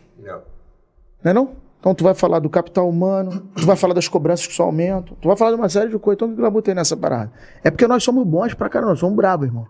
[1.23, 1.51] Não é não?
[1.85, 5.15] Então tu vai falar do capital humano, tu vai falar das cobranças que só aumentam,
[5.21, 6.17] tu vai falar de uma série de coisas.
[6.17, 7.31] Então o que eu botei nessa parada?
[7.63, 9.67] É porque nós somos bons pra caramba, nós somos bravos, irmão.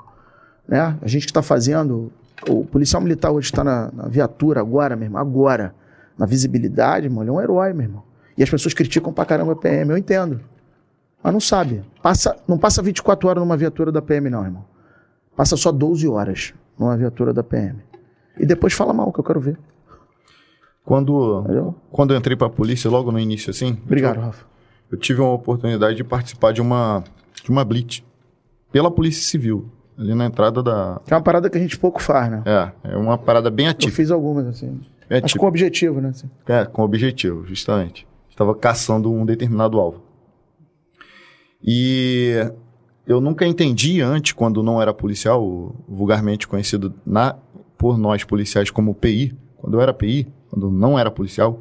[0.66, 0.98] Né?
[1.02, 2.10] A gente que tá fazendo.
[2.48, 5.76] O policial militar hoje está na, na viatura agora, meu irmão, agora.
[6.18, 8.04] Na visibilidade, irmão, ele é um herói, meu irmão.
[8.38, 10.40] E as pessoas criticam pra caramba a PM, eu entendo.
[11.22, 11.84] Mas não sabe.
[12.02, 14.64] Passa, não passa 24 horas numa viatura da PM, não, irmão.
[15.36, 17.78] Passa só 12 horas numa viatura da PM.
[18.40, 19.58] E depois fala mal, que eu quero ver.
[20.86, 21.76] Quando, Entendeu?
[21.92, 24.46] quando eu entrei pra polícia, logo no início, assim, Obrigado, Rafa.
[24.92, 27.04] eu tive uma oportunidade de participar de uma,
[27.44, 28.04] de uma blitz
[28.72, 29.68] pela Polícia Civil,
[29.98, 31.02] ali na entrada da.
[31.10, 32.44] É uma parada que a gente pouco faz, né?
[32.46, 33.96] É, é uma parada bem Eu atípica.
[33.96, 34.80] fiz algumas, assim.
[35.10, 36.10] É Mas tipo- com objetivo, né?
[36.10, 36.30] assim.
[36.48, 38.06] É, com objetivo, justamente.
[38.30, 40.04] Estava caçando um determinado alvo.
[41.64, 42.34] E
[43.08, 47.36] eu nunca entendi antes, quando não era policial, vulgarmente conhecido na,
[47.78, 51.60] por nós policiais como PI, quando eu era PI, quando não era policial,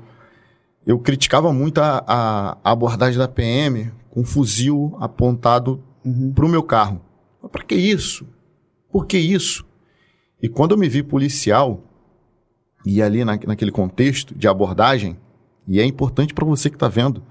[0.86, 5.82] eu criticava muito a, a- a abordagem da PM com um fuzil apontado
[6.34, 7.00] pro meu carro.
[7.42, 8.26] Mas Pra que isso?
[8.90, 9.66] Por que isso?
[10.40, 11.80] E quando eu me vi policial,
[12.86, 15.16] e ali na, naquele contexto de abordagem,
[15.66, 17.22] e é importante para você que está vendo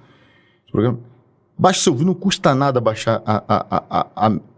[0.63, 0.99] esse programa,
[1.57, 4.07] baixa o seu vidro, não custa nada baixar a, a, a,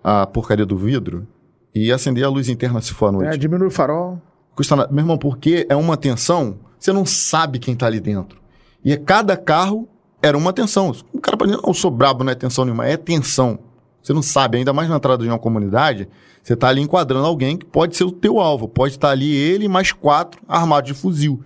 [0.03, 1.27] a, a porcaria do vidro
[1.75, 3.35] e acender a luz interna se for à noite.
[3.35, 4.19] É, diminui o farol.
[4.55, 4.89] Custa nada.
[4.91, 8.39] Meu irmão, porque é uma tensão, você não sabe quem tá ali dentro.
[8.84, 9.88] E é cada carro
[10.21, 10.91] era uma tensão.
[11.13, 12.88] O cara pode dizer, não, eu sou brabo, não é tensão nenhuma.
[12.88, 13.59] É tensão.
[14.01, 16.07] Você não sabe, ainda mais na entrada de uma comunidade,
[16.43, 18.67] você tá ali enquadrando alguém que pode ser o teu alvo.
[18.67, 21.43] Pode estar ali ele e mais quatro armados de fuzil.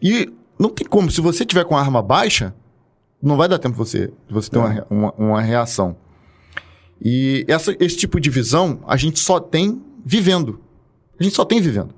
[0.00, 2.52] E não tem como, se você tiver com a arma baixa,
[3.22, 5.96] não vai dar tempo de você, você ter uma, re- uma, uma reação.
[7.00, 10.60] E essa, esse tipo de visão a gente só tem vivendo.
[11.18, 11.94] A gente só tem vivendo.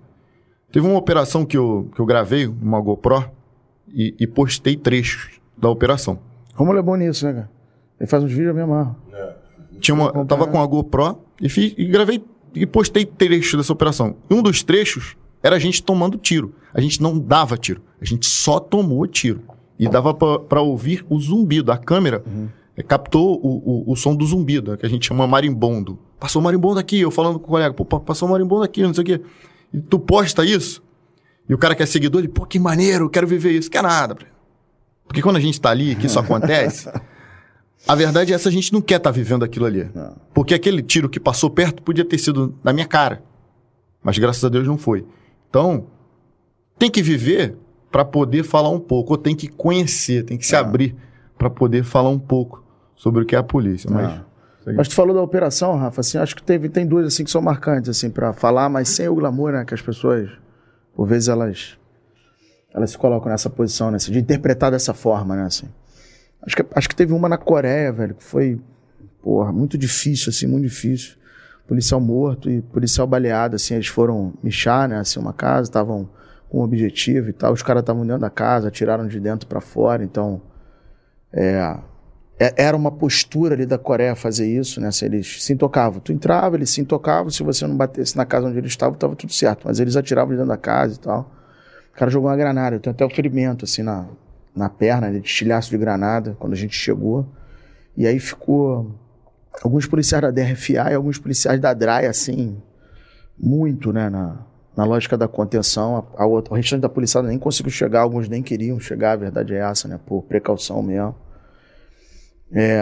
[0.75, 3.31] Teve uma operação que eu, que eu gravei, uma GoPro,
[3.89, 6.18] e, e postei trechos da operação.
[6.53, 7.51] Romulo é bom nisso, né, cara?
[8.01, 8.97] Ele faz uns vídeos eu me amarro.
[9.81, 12.25] Tinha uma, eu tava com a GoPro e, fiz, e gravei
[12.57, 14.16] e postei trechos dessa operação.
[14.29, 16.53] E um dos trechos era a gente tomando tiro.
[16.72, 19.43] A gente não dava tiro, a gente só tomou tiro.
[19.79, 21.70] E dava pra- pra ouvir o zumbido.
[21.70, 22.25] A câmera
[22.77, 25.99] eh, captou o, o, o som do zumbido, que a gente chama marimbondo.
[26.18, 29.03] Passou marimbondo aqui, eu falando com o colega, pô, pa- passou marimbondo aqui, não sei
[29.03, 29.20] o quê.
[29.75, 30.85] E tu posta isso,
[31.49, 33.70] e o cara que é seguidor, ele, pô, que maneiro, quero viver isso.
[33.70, 34.16] Quer nada.
[35.07, 36.89] Porque quando a gente tá ali, que isso acontece,
[37.87, 39.91] a verdade é essa, a gente não quer estar vivendo aquilo ali.
[40.33, 43.22] Porque aquele tiro que passou perto podia ter sido na minha cara.
[44.03, 45.05] Mas graças a Deus não foi.
[45.51, 45.87] Então,
[46.79, 47.57] tem que viver
[47.91, 50.97] para poder falar um pouco, ou tem que conhecer, tem que se abrir
[51.39, 52.64] para poder falar um pouco
[52.97, 53.91] sobre o que é a polícia.
[53.91, 54.20] Mas,
[54.73, 57.43] Mas tu falou da operação, Rafa, assim, acho que teve, tem duas assim que são
[57.43, 59.65] marcantes, assim, para falar, mas sem o glamour, né?
[59.65, 60.31] Que as pessoas,
[60.95, 61.77] por vezes, elas,
[62.73, 63.97] elas se colocam nessa posição, né?
[63.97, 65.45] assim, de interpretar dessa forma, né?
[65.45, 65.69] Assim.
[66.43, 68.61] Acho, que, acho que teve uma na Coreia, velho, que foi,
[69.23, 71.17] porra, muito difícil, assim, muito difícil.
[71.67, 74.99] Policial morto e policial baleado, assim, eles foram michar, né?
[74.99, 76.09] Assim, uma casa, estavam
[76.49, 77.53] com um objetivo e tal.
[77.53, 80.41] Os caras estavam dentro da casa, atiraram de dentro para fora, então.
[81.33, 81.79] É-
[82.39, 84.91] era uma postura ali da Coreia fazer isso, né?
[84.91, 86.01] Se eles se intocavam.
[86.01, 89.14] Tu entrava, eles se intocavam, se você não batesse na casa onde eles estavam, tava
[89.14, 89.62] tudo certo.
[89.66, 91.32] Mas eles atiravam de dentro da casa e tal.
[91.95, 92.74] O cara jogou uma granada.
[92.76, 94.07] Eu tenho até o ferimento, assim, na,
[94.55, 97.26] na perna, de estilhaço de granada, quando a gente chegou.
[97.97, 98.91] E aí ficou
[99.62, 102.61] alguns policiais da DRFA e alguns policiais da DRAI, assim,
[103.39, 104.45] muito, né, na,
[104.76, 106.05] na lógica da contenção.
[106.18, 109.55] A, a o restante da policiada nem conseguiu chegar, alguns nem queriam chegar, a verdade
[109.55, 111.14] é essa, né, por precaução mesmo.
[112.55, 112.80] É,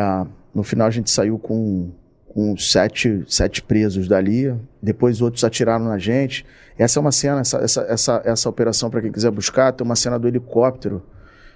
[0.55, 1.91] no final a gente saiu com,
[2.29, 6.45] com sete, sete presos dali, depois outros atiraram na gente.
[6.77, 9.97] Essa é uma cena, essa, essa, essa, essa operação, para quem quiser buscar, tem uma
[9.97, 11.03] cena do helicóptero.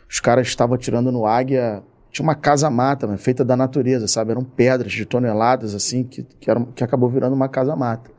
[0.08, 1.82] Os caras estavam atirando no águia.
[2.10, 4.30] Tinha uma casa-mata, feita da natureza, sabe?
[4.30, 8.10] Eram pedras de toneladas, assim, que, que, que acabou virando uma casa-mata.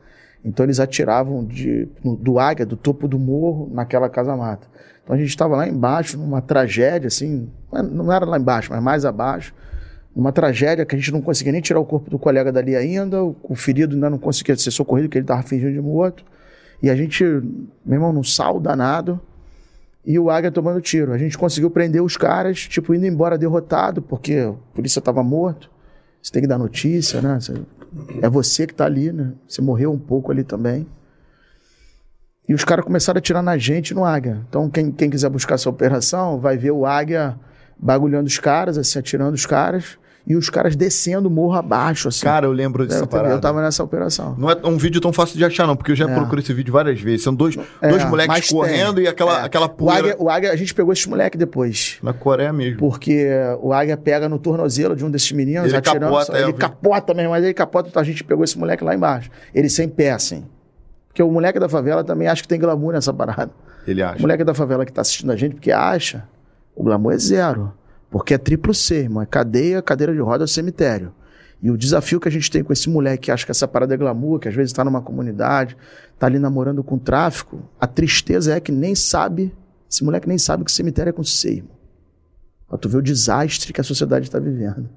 [0.44, 4.68] Então eles atiravam de, do águia, do topo do morro, naquela casa-mata.
[5.02, 9.04] Então a gente estava lá embaixo, numa tragédia, assim, não era lá embaixo, mas mais
[9.04, 9.54] abaixo,
[10.18, 13.22] numa tragédia que a gente não conseguia nem tirar o corpo do colega dali ainda,
[13.22, 16.24] o, ferido ainda não conseguia ser socorrido, porque ele estava fingindo de morto.
[16.82, 17.44] E a gente, meu
[17.86, 19.20] irmão, num sal danado,
[20.04, 21.12] e o águia tomando tiro.
[21.12, 25.70] A gente conseguiu prender os caras, tipo, indo embora derrotado, porque a polícia estava morto.
[26.20, 27.38] Você tem que dar notícia, né?
[28.20, 29.34] É você que tá ali, né?
[29.46, 30.84] Você morreu um pouco ali também.
[32.48, 34.44] E os caras começaram a atirar na gente no Águia.
[34.48, 37.38] Então, quem, quem quiser buscar essa operação, vai ver o Águia
[37.78, 39.96] bagulhando os caras, assim, atirando os caras
[40.28, 42.22] e os caras descendo morro abaixo, assim.
[42.22, 43.32] Cara, eu lembro dessa eu, parada.
[43.34, 44.34] Eu tava nessa operação.
[44.36, 46.14] Não é um vídeo tão fácil de achar, não, porque eu já É.
[46.14, 47.22] procurei esse vídeo várias vezes.
[47.22, 48.58] São dois, É, dois moleques tem.
[48.58, 49.44] correndo e aquela, É.
[49.46, 49.90] aquela O.
[49.90, 51.98] Águia, o Águia, a gente pegou esses moleques depois.
[52.02, 52.78] Na Coreia mesmo.
[52.78, 53.26] Porque
[53.62, 56.12] o Águia pega no tornozelo de um desses meninos, Ele atirando.
[56.12, 58.84] capota, é, eu ele capota mesmo, mas ele capota, então a gente pegou esse moleque
[58.84, 59.30] lá embaixo.
[59.54, 60.44] Ele sem pé, assim.
[61.08, 63.50] Porque o moleque da favela também acha que tem glamour nessa parada.
[63.86, 64.20] Ele O acha.
[64.20, 66.22] moleque da favela que tá assistindo a gente, porque acha,
[66.76, 67.72] o glamour é zero.
[68.10, 69.22] Porque é triplo C, irmão.
[69.22, 71.12] É cadeia, cadeira de roda, cemitério.
[71.60, 73.92] E o desafio que a gente tem com esse moleque que acha que essa parada
[73.92, 75.76] é glamour, que às vezes tá numa comunidade,
[76.18, 79.52] tá ali namorando com tráfico, a tristeza é que nem sabe,
[79.90, 81.76] esse moleque nem sabe que cemitério é com C, irmão.
[82.68, 84.88] Pra tu ver o desastre que a sociedade está vivendo.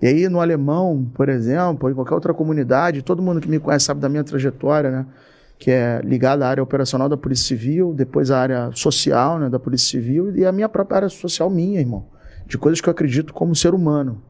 [0.00, 3.58] E aí, no alemão, por exemplo, ou em qualquer outra comunidade, todo mundo que me
[3.58, 5.06] conhece sabe da minha trajetória, né?
[5.58, 9.58] Que é ligada à área operacional da Polícia Civil, depois à área social, né, da
[9.58, 12.06] Polícia Civil, e a minha própria área social minha, irmão.
[12.46, 14.22] De coisas que eu acredito como ser humano.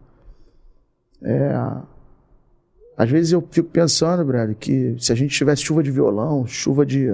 [1.22, 1.54] É.
[2.96, 6.86] Às vezes eu fico pensando, Brad, que se a gente tivesse chuva de violão, chuva
[6.86, 7.12] de.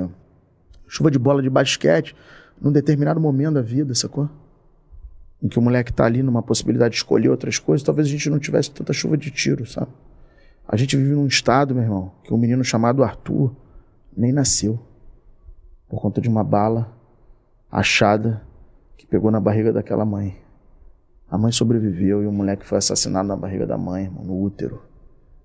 [0.87, 2.15] chuva de bola de basquete,
[2.61, 4.29] num determinado momento da vida, sacou?
[5.43, 8.31] em que o moleque tá ali numa possibilidade de escolher outras coisas, talvez a gente
[8.31, 9.91] não tivesse tanta chuva de tiro, sabe?
[10.69, 13.55] A gente vive num estado, meu irmão, que um menino chamado Arthur
[14.17, 14.79] nem nasceu
[15.89, 16.97] por conta de uma bala
[17.71, 18.43] achada
[18.97, 20.37] que pegou na barriga daquela mãe.
[21.31, 24.83] A mãe sobreviveu e o moleque foi assassinado na barriga da mãe, irmão, no útero.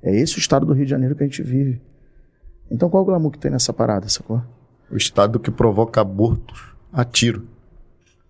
[0.01, 1.82] É esse o estado do Rio de Janeiro que a gente vive.
[2.70, 4.41] Então qual o glamour que tem nessa parada, sacou?
[4.91, 7.47] O estado que provoca abortos a tiro.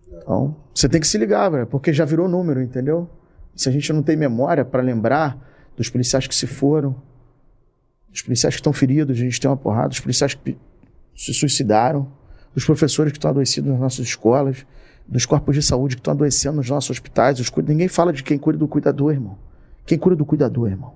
[0.08, 3.10] Então, você tem que se ligar, velho, porque já virou número, entendeu?
[3.56, 5.38] Se a gente não tem memória para lembrar
[5.76, 6.96] dos policiais que se foram,
[8.18, 10.58] dos policiais que estão feridos, a gente tem uma porrada, dos policiais que
[11.16, 12.08] se suicidaram,
[12.54, 14.66] dos professores que estão adoecidos nas nossas escolas,
[15.08, 17.40] dos corpos de saúde que estão adoecendo nos nossos hospitais.
[17.40, 19.38] Os, ninguém fala de quem cuida do cuidador, irmão.
[19.86, 20.94] Quem cuida do cuidador, irmão?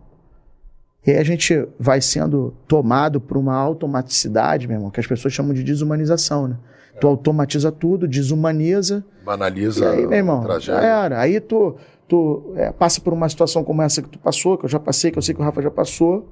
[1.05, 5.33] E aí a gente vai sendo tomado por uma automaticidade, meu irmão, que as pessoas
[5.33, 6.57] chamam de desumanização, né?
[6.99, 10.81] Tu automatiza tudo, desumaniza, Banaliza aí, meu irmão, tragédia.
[10.81, 11.19] era.
[11.19, 11.75] Aí tu,
[12.07, 15.09] tu é, passa por uma situação como essa que tu passou, que eu já passei,
[15.09, 16.27] que eu sei que o Rafa já passou.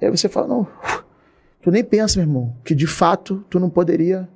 [0.00, 0.66] Aí você fala, não,
[1.60, 4.28] tu nem pensa, meu irmão, que de fato tu não poderia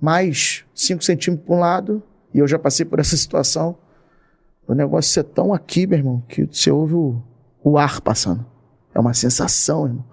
[0.00, 2.02] mais 5 centímetros para um lado,
[2.32, 3.76] e eu já passei por essa situação.
[4.66, 7.22] O negócio ser tão aqui, meu irmão, que você ouve o,
[7.62, 8.46] o ar passando.
[8.94, 10.04] É uma sensação, irmão.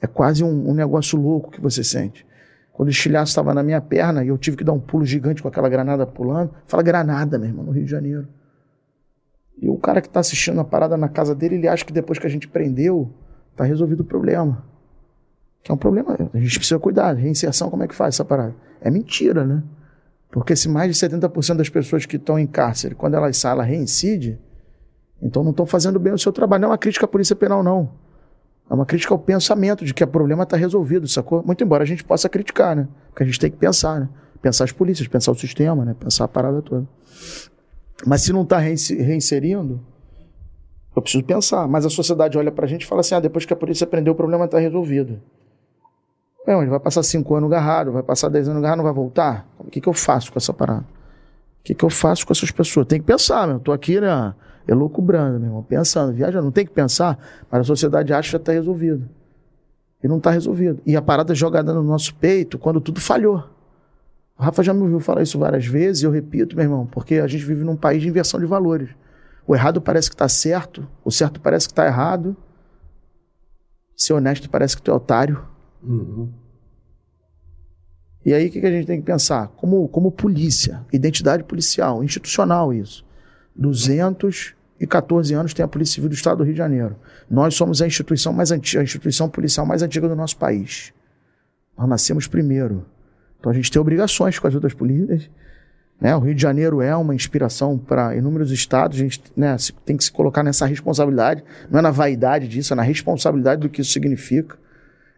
[0.00, 2.26] É quase um, um negócio louco que você sente.
[2.72, 5.40] Quando o estilhaço estava na minha perna e eu tive que dar um pulo gigante
[5.40, 8.28] com aquela granada pulando, fala granada, meu irmão, no Rio de Janeiro.
[9.60, 12.18] E o cara que está assistindo a parada na casa dele, ele acha que depois
[12.18, 13.10] que a gente prendeu,
[13.56, 14.64] tá resolvido o problema.
[15.62, 17.14] Que é um problema, a gente precisa cuidar.
[17.14, 18.54] Reinserção, como é que faz essa parada?
[18.80, 19.62] É mentira, né?
[20.30, 23.62] Porque se mais de 70% das pessoas que estão em cárcere, quando elas saem, ela
[23.62, 24.38] reincide,
[25.22, 26.62] então não estão fazendo bem o seu trabalho.
[26.62, 27.92] Não é uma crítica à polícia penal, não.
[28.68, 31.42] É uma crítica ao pensamento de que o problema está resolvido, sacou?
[31.42, 32.88] Muito embora a gente possa criticar, né?
[33.08, 34.08] Porque a gente tem que pensar, né?
[34.42, 35.94] Pensar as polícias, pensar o sistema, né?
[35.98, 36.86] Pensar a parada toda.
[38.04, 39.80] Mas se não está reinserindo,
[40.94, 41.66] eu preciso pensar.
[41.66, 44.12] Mas a sociedade olha pra gente e fala assim: ah, depois que a polícia prendeu,
[44.12, 45.20] o problema está resolvido.
[46.46, 49.48] É, ele vai passar cinco anos agarrado, vai passar dez anos agarrado, não vai voltar?
[49.58, 50.82] O que, que eu faço com essa parada?
[50.82, 52.86] O que, que eu faço com essas pessoas?
[52.86, 53.56] Tem que pensar, meu.
[53.56, 54.34] Eu tô aqui, né?
[54.68, 56.44] Elocubrando, meu irmão, pensando, viajando.
[56.44, 57.18] Não tem que pensar,
[57.50, 59.08] mas a sociedade acha que está resolvido.
[60.02, 60.80] E não está resolvido.
[60.84, 63.42] E a parada é jogada no nosso peito quando tudo falhou.
[64.38, 67.16] O Rafa já me ouviu falar isso várias vezes, e eu repito, meu irmão, porque
[67.16, 68.90] a gente vive num país de inversão de valores.
[69.46, 72.36] O errado parece que está certo, o certo parece que está errado.
[73.96, 75.44] Ser honesto parece que tu é otário.
[78.24, 79.48] E aí o que, que a gente tem que pensar?
[79.48, 83.04] Como, como polícia, identidade policial, institucional isso.
[83.54, 86.96] 214 anos tem a Polícia Civil do Estado do Rio de Janeiro.
[87.30, 90.92] Nós somos a instituição mais antiga, a instituição policial mais antiga do nosso país.
[91.76, 92.86] Nós nascemos primeiro.
[93.38, 95.30] Então a gente tem obrigações com as outras polícias.
[96.00, 96.14] Né?
[96.14, 98.98] O Rio de Janeiro é uma inspiração para inúmeros estados.
[98.98, 101.42] A gente né, tem que se colocar nessa responsabilidade.
[101.70, 104.56] Não é na vaidade disso, é na responsabilidade do que isso significa.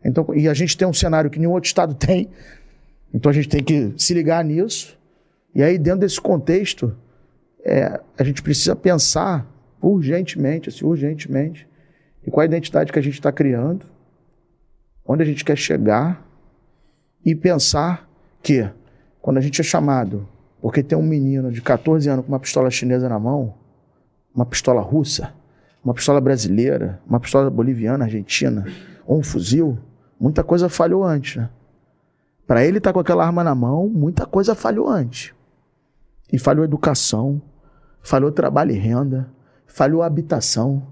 [0.05, 2.31] Então, e a gente tem um cenário que nenhum outro estado tem.
[3.12, 4.97] Então a gente tem que se ligar nisso.
[5.55, 6.95] E aí, dentro desse contexto,
[7.64, 9.47] é, a gente precisa pensar
[9.81, 11.66] urgentemente, assim, urgentemente,
[12.27, 13.87] em qual a identidade que a gente está criando,
[15.05, 16.24] onde a gente quer chegar,
[17.24, 18.09] e pensar
[18.43, 18.68] que,
[19.20, 20.29] quando a gente é chamado,
[20.67, 23.55] porque tem um menino de 14 anos com uma pistola chinesa na mão,
[24.35, 25.33] uma pistola russa,
[25.83, 28.67] uma pistola brasileira, uma pistola boliviana, argentina,
[29.07, 29.79] ou um fuzil,
[30.19, 31.49] muita coisa falhou antes, né?
[32.49, 35.33] Para ele estar tá com aquela arma na mão, muita coisa falhou antes.
[36.33, 37.41] E falhou educação,
[38.03, 39.31] falhou trabalho e renda,
[39.69, 40.85] falhou habitação,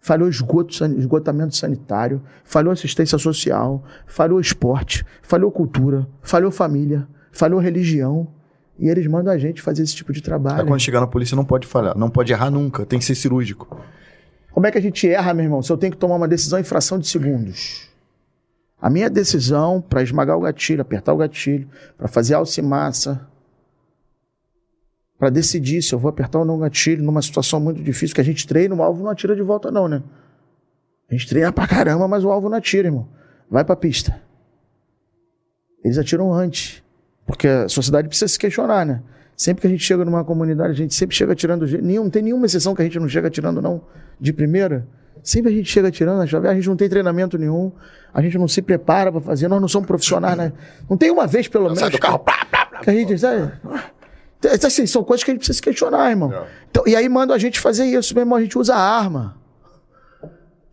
[0.00, 8.39] falhou esgoto, esgotamento sanitário, falhou assistência social, falhou esporte, falhou cultura, falhou família, falhou religião.
[8.80, 10.62] E eles mandam a gente fazer esse tipo de trabalho.
[10.62, 13.14] Aí quando chegar na polícia não pode falhar, não pode errar nunca, tem que ser
[13.14, 13.78] cirúrgico.
[14.50, 16.58] Como é que a gente erra, meu irmão, se eu tenho que tomar uma decisão
[16.58, 17.90] em fração de segundos?
[18.80, 21.68] A minha decisão para esmagar o gatilho, apertar o gatilho,
[21.98, 23.28] para fazer alça-massa,
[25.18, 28.22] para decidir se eu vou apertar ou não o gatilho numa situação muito difícil, que
[28.22, 30.02] a gente treina, o alvo não atira de volta não, né?
[31.10, 33.06] A gente treina pra caramba, mas o alvo não atira, irmão.
[33.50, 34.22] Vai pra pista.
[35.84, 36.82] Eles atiram antes.
[37.30, 39.00] Porque a sociedade precisa se questionar, né?
[39.36, 41.64] Sempre que a gente chega numa comunidade, a gente sempre chega tirando.
[41.80, 43.80] Nenhum, não tem nenhuma exceção que a gente não chega tirando, não,
[44.20, 44.86] de primeira.
[45.22, 47.70] Sempre a gente chega tirando, a gente não tem treinamento nenhum,
[48.12, 50.52] a gente não se prepara para fazer, nós não somos profissionais, né?
[50.88, 51.78] Não tem uma vez, pelo menos.
[51.78, 53.16] Sai do carro, plá, plá, plá, que a gente.
[53.16, 53.52] Sabe?
[54.66, 56.32] Assim, são coisas que a gente precisa se questionar, irmão.
[56.32, 56.46] É.
[56.70, 58.38] Então, e aí manda a gente fazer isso, meu irmão.
[58.38, 59.36] A gente usa arma.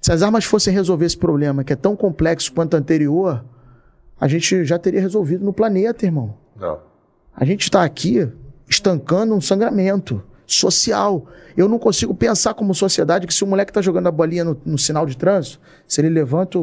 [0.02, 3.46] Se as armas fossem resolver esse problema, que é tão complexo quanto o anterior,
[4.20, 6.47] a gente já teria resolvido no planeta, irmão.
[6.60, 6.80] Não.
[7.36, 8.28] A gente está aqui
[8.70, 11.28] estancando um sangramento social.
[11.56, 14.60] Eu não consigo pensar como sociedade que se o moleque está jogando a bolinha no,
[14.66, 16.58] no, sinal de trânsito, se ele levanta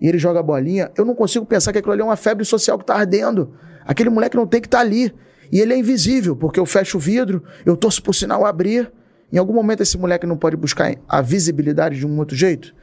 [0.00, 2.44] e ele joga a bolinha, eu não consigo pensar que aquilo ali é uma febre
[2.44, 3.54] social que está ardendo.
[3.84, 5.14] Aquele moleque não tem que estar tá ali.
[5.50, 8.92] E ele é invisível, porque eu fecho o vidro, eu torço por sinal abrir.
[9.32, 12.74] Em algum momento esse moleque não pode buscar a visibilidade de um outro jeito?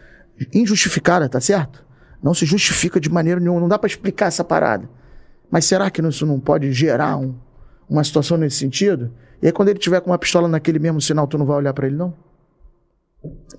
[0.54, 1.86] Injustificada, tá certo?
[2.22, 4.89] Não se justifica de maneira nenhuma, não dá para explicar essa parada.
[5.50, 7.36] Mas será que isso não pode gerar um,
[7.89, 9.14] uma situação nesse sentido?
[9.41, 11.74] E aí quando ele tiver com uma pistola naquele mesmo sinal, tu não vai olhar
[11.74, 12.14] para ele não?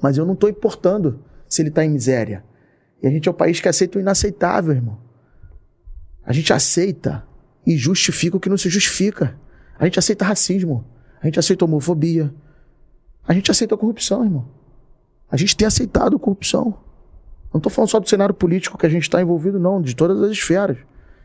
[0.02, 2.44] Mas eu não tô importando se ele tá em miséria.
[3.02, 4.98] E a gente é o país que aceita o inaceitável, irmão.
[6.24, 7.24] A gente aceita
[7.66, 9.38] e justifica o que não se justifica.
[9.78, 10.84] A gente aceita racismo,
[11.20, 12.32] a gente aceita homofobia,
[13.26, 14.48] a gente aceita a corrupção, irmão.
[15.30, 16.78] A gente tem aceitado corrupção.
[17.52, 20.20] Não estou falando só do cenário político que a gente está envolvido, não, de todas
[20.22, 20.78] as esferas.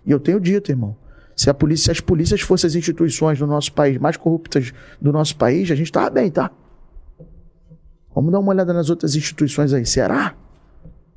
[0.10, 0.98] E eu tenho dito, irmão,
[1.36, 5.14] se, a polícia, se as polícias fossem as instituições do nosso país mais corruptas do
[5.14, 6.52] nosso país, a gente estava bem, tá?
[8.14, 9.86] Vamos dar uma olhada nas outras instituições aí.
[9.86, 10.36] Será?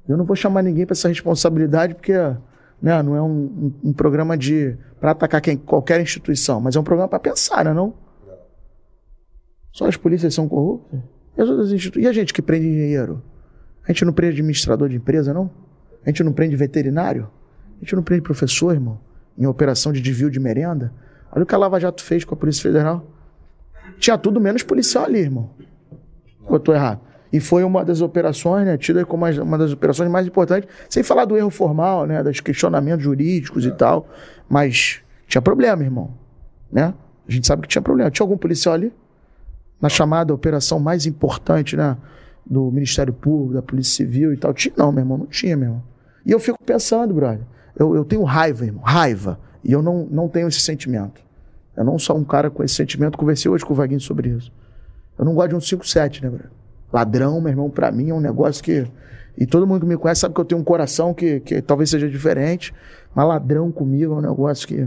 [0.06, 2.12] Eu não vou chamar ninguém para essa responsabilidade, porque
[2.82, 3.00] né?
[3.02, 6.84] Não é um, um, um programa de para atacar quem, qualquer instituição, mas é um
[6.84, 7.94] programa para pensar, né, não?
[9.72, 11.00] Só as polícias são corruptas?
[11.36, 11.98] E, as outras institu...
[11.98, 13.22] e a gente que prende engenheiro?
[13.84, 15.50] A gente não prende administrador de empresa, não?
[16.04, 17.30] A gente não prende veterinário?
[17.82, 19.00] A gente não prende professor, irmão?
[19.36, 20.92] Em operação de desvio de merenda?
[21.32, 23.04] Olha o que a Lava Jato fez com a Polícia Federal.
[23.98, 25.50] Tinha tudo menos policial ali, irmão.
[26.44, 27.00] Ou eu tô errado?
[27.32, 31.24] E foi uma das operações, né, tida como uma das operações mais importantes, sem falar
[31.24, 33.68] do erro formal, né, dos questionamentos jurídicos é.
[33.68, 34.06] e tal.
[34.48, 36.14] Mas tinha problema, irmão.
[36.70, 36.94] Né?
[37.26, 38.10] A gente sabe que tinha problema.
[38.10, 38.92] Tinha algum policial ali?
[39.80, 41.96] Na chamada operação mais importante, né?
[42.44, 44.54] Do Ministério Público, da Polícia Civil e tal.
[44.54, 45.82] Tinha, não, meu irmão, não tinha, meu irmão.
[46.24, 47.44] E eu fico pensando, brother.
[47.76, 49.38] Eu, eu tenho raiva, irmão, raiva.
[49.64, 51.20] E eu não, não tenho esse sentimento.
[51.76, 53.16] Eu não sou um cara com esse sentimento.
[53.16, 54.52] Conversei hoje com o Vaguinho sobre isso.
[55.18, 56.50] Eu não gosto de um 5-7, né, brother?
[56.92, 58.86] Ladrão, meu irmão, para mim é um negócio que.
[59.38, 61.88] E todo mundo que me conhece sabe que eu tenho um coração que, que talvez
[61.88, 62.74] seja diferente,
[63.14, 64.86] mas ladrão comigo é um negócio que.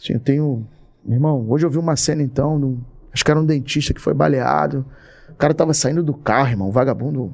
[0.00, 0.66] Assim, eu tenho.
[1.04, 2.82] Meu irmão, hoje eu vi uma cena então, no,
[3.12, 4.84] acho que era um dentista que foi baleado.
[5.28, 7.32] O cara tava saindo do carro, irmão, um vagabundo.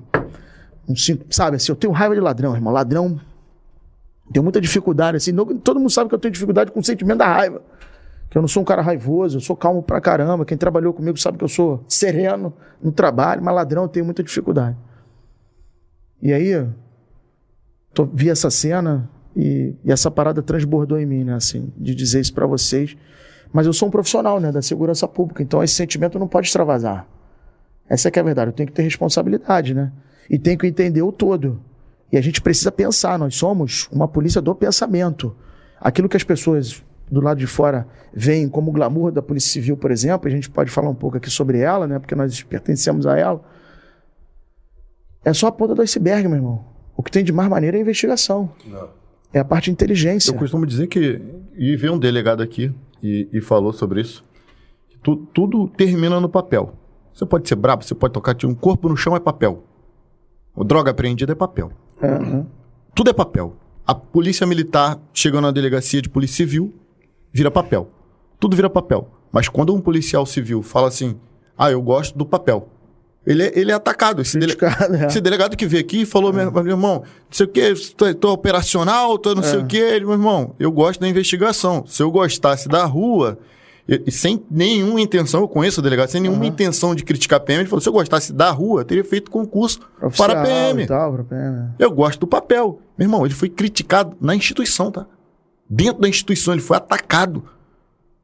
[0.89, 2.73] Um cinco, sabe assim, eu tenho raiva de ladrão, irmão.
[2.73, 3.21] Ladrão.
[4.33, 5.33] Tenho muita dificuldade, assim.
[5.33, 7.63] Não, todo mundo sabe que eu tenho dificuldade com o sentimento da raiva
[8.29, 10.45] que eu não sou um cara raivoso, eu sou calmo pra caramba.
[10.45, 12.53] Quem trabalhou comigo sabe que eu sou sereno
[12.83, 14.77] no trabalho, mas ladrão eu tenho muita dificuldade.
[16.21, 16.67] E aí,
[17.95, 22.21] tô, vi essa cena e, e, essa parada transbordou em mim, né, assim, de dizer
[22.21, 22.97] isso para vocês.
[23.53, 27.07] Mas eu sou um profissional, né, da segurança pública, então esse sentimento não pode extravasar.
[27.89, 29.93] Essa é que é a verdade, eu tenho que ter responsabilidade, né?
[30.29, 31.61] E tenho que entender o todo.
[32.13, 35.35] E a gente precisa pensar, nós somos uma polícia do pensamento.
[35.81, 39.91] Aquilo que as pessoas do lado de fora veem como glamour da Polícia Civil, por
[39.91, 43.17] exemplo, a gente pode falar um pouco aqui sobre ela, né, porque nós pertencemos a
[43.17, 43.41] ela.
[45.25, 46.65] É só a ponta do iceberg, meu irmão.
[46.97, 48.51] O que tem de mais maneira é a investigação.
[48.65, 48.89] Não.
[49.33, 50.31] É a parte de inteligência.
[50.31, 51.21] Eu costumo dizer que.
[51.55, 54.25] E veio um delegado aqui e, e falou sobre isso.
[55.03, 56.75] Tu, tudo termina no papel.
[57.13, 58.37] Você pode ser brabo, você pode tocar.
[58.45, 59.65] Um corpo no chão é papel.
[60.55, 61.71] O droga apreendida é papel.
[62.03, 62.47] Uhum.
[62.95, 63.57] Tudo é papel.
[63.87, 66.75] A polícia militar chegou na delegacia de polícia civil,
[67.33, 67.89] vira papel.
[68.41, 69.09] Tudo vira papel.
[69.33, 71.17] Mas quando um policial civil fala assim,
[71.57, 72.69] ah, eu gosto do papel,
[73.27, 74.23] Ele é, ele é atacado.
[74.23, 74.57] Esse, dele-
[75.03, 75.07] é.
[75.07, 77.51] esse delegado que veio aqui e falou, meu, meu irmão, não sei o
[77.97, 79.63] tô, tô operacional, tô não sei É.
[79.63, 79.79] o quê.
[79.79, 81.85] Ele, meu irmão, eu gosto da investigação.
[81.87, 83.39] Se eu gostasse da rua,
[84.11, 87.69] sem nenhuma intenção, eu conheço o delegado, sem nenhuma intenção de criticar a PM, ele
[87.69, 90.87] falou, se eu gostasse da rua, eu teria feito concurso Oficial para a PM.
[90.87, 91.69] Tal, para PM.
[91.79, 92.81] Eu gosto do papel.
[92.99, 95.07] Meu irmão, ele foi criticado na instituição, tá?
[95.69, 97.45] Dentro da instituição, ele foi atacado.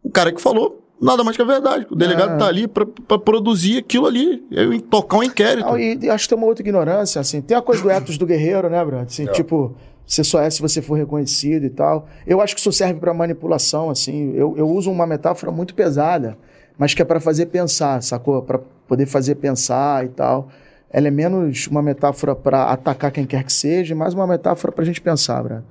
[0.03, 1.87] O cara que falou, nada mais que a verdade.
[1.91, 2.39] O delegado É.
[2.39, 5.67] tá ali pra produzir aquilo ali, eu, tocar um inquérito.
[5.67, 7.41] Não, e, e acho que tem uma outra ignorância, assim.
[7.41, 9.07] Tem a coisa do ethos do guerreiro, né, brother?
[9.07, 9.77] Assim, Tipo,
[10.07, 12.07] você só é se você for reconhecido e tal.
[12.27, 14.33] Eu acho que isso serve para manipulação, assim.
[14.35, 16.37] Eu, eu uso uma metáfora muito pesada,
[16.77, 18.43] mas que é para fazer pensar, sacou?
[18.43, 20.49] Para poder fazer pensar e tal.
[20.91, 24.85] Ela é menos uma metáfora para atacar quem quer que seja, mais uma metáfora pra
[24.85, 25.65] gente pensar, brother.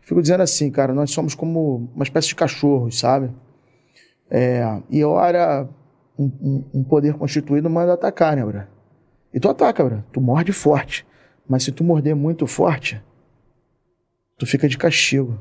[0.00, 3.30] Fico dizendo assim, cara, nós somos como uma espécie de cachorros, sabe?
[4.30, 5.68] É, e ora
[6.18, 8.66] um, um- um poder constituído manda atacar, né, brother?
[9.32, 10.04] E tu ataca, bro.
[10.12, 11.06] Tu morde forte.
[11.48, 13.02] Mas se tu morder muito forte,
[14.36, 15.38] tu fica de castigo.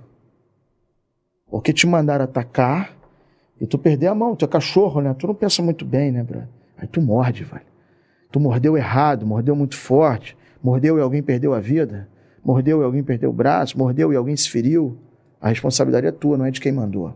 [1.50, 2.96] Porque te mandaram atacar
[3.62, 4.36] e tu perder a mão.
[4.36, 5.14] Tu é cachorro, né?
[5.14, 6.44] Tu não pensa muito bem, né, bro?
[6.78, 7.62] Aí tu morde, velho.
[8.32, 10.36] Tu mordeu errado, mordeu muito forte.
[10.64, 12.10] Mordeu e alguém perdeu a vida.
[12.44, 13.78] Mordeu e alguém perdeu o braço.
[13.78, 14.98] Mordeu e alguém se feriu.
[15.39, 17.14] A responsabilidade é tua, não é de quem mandou.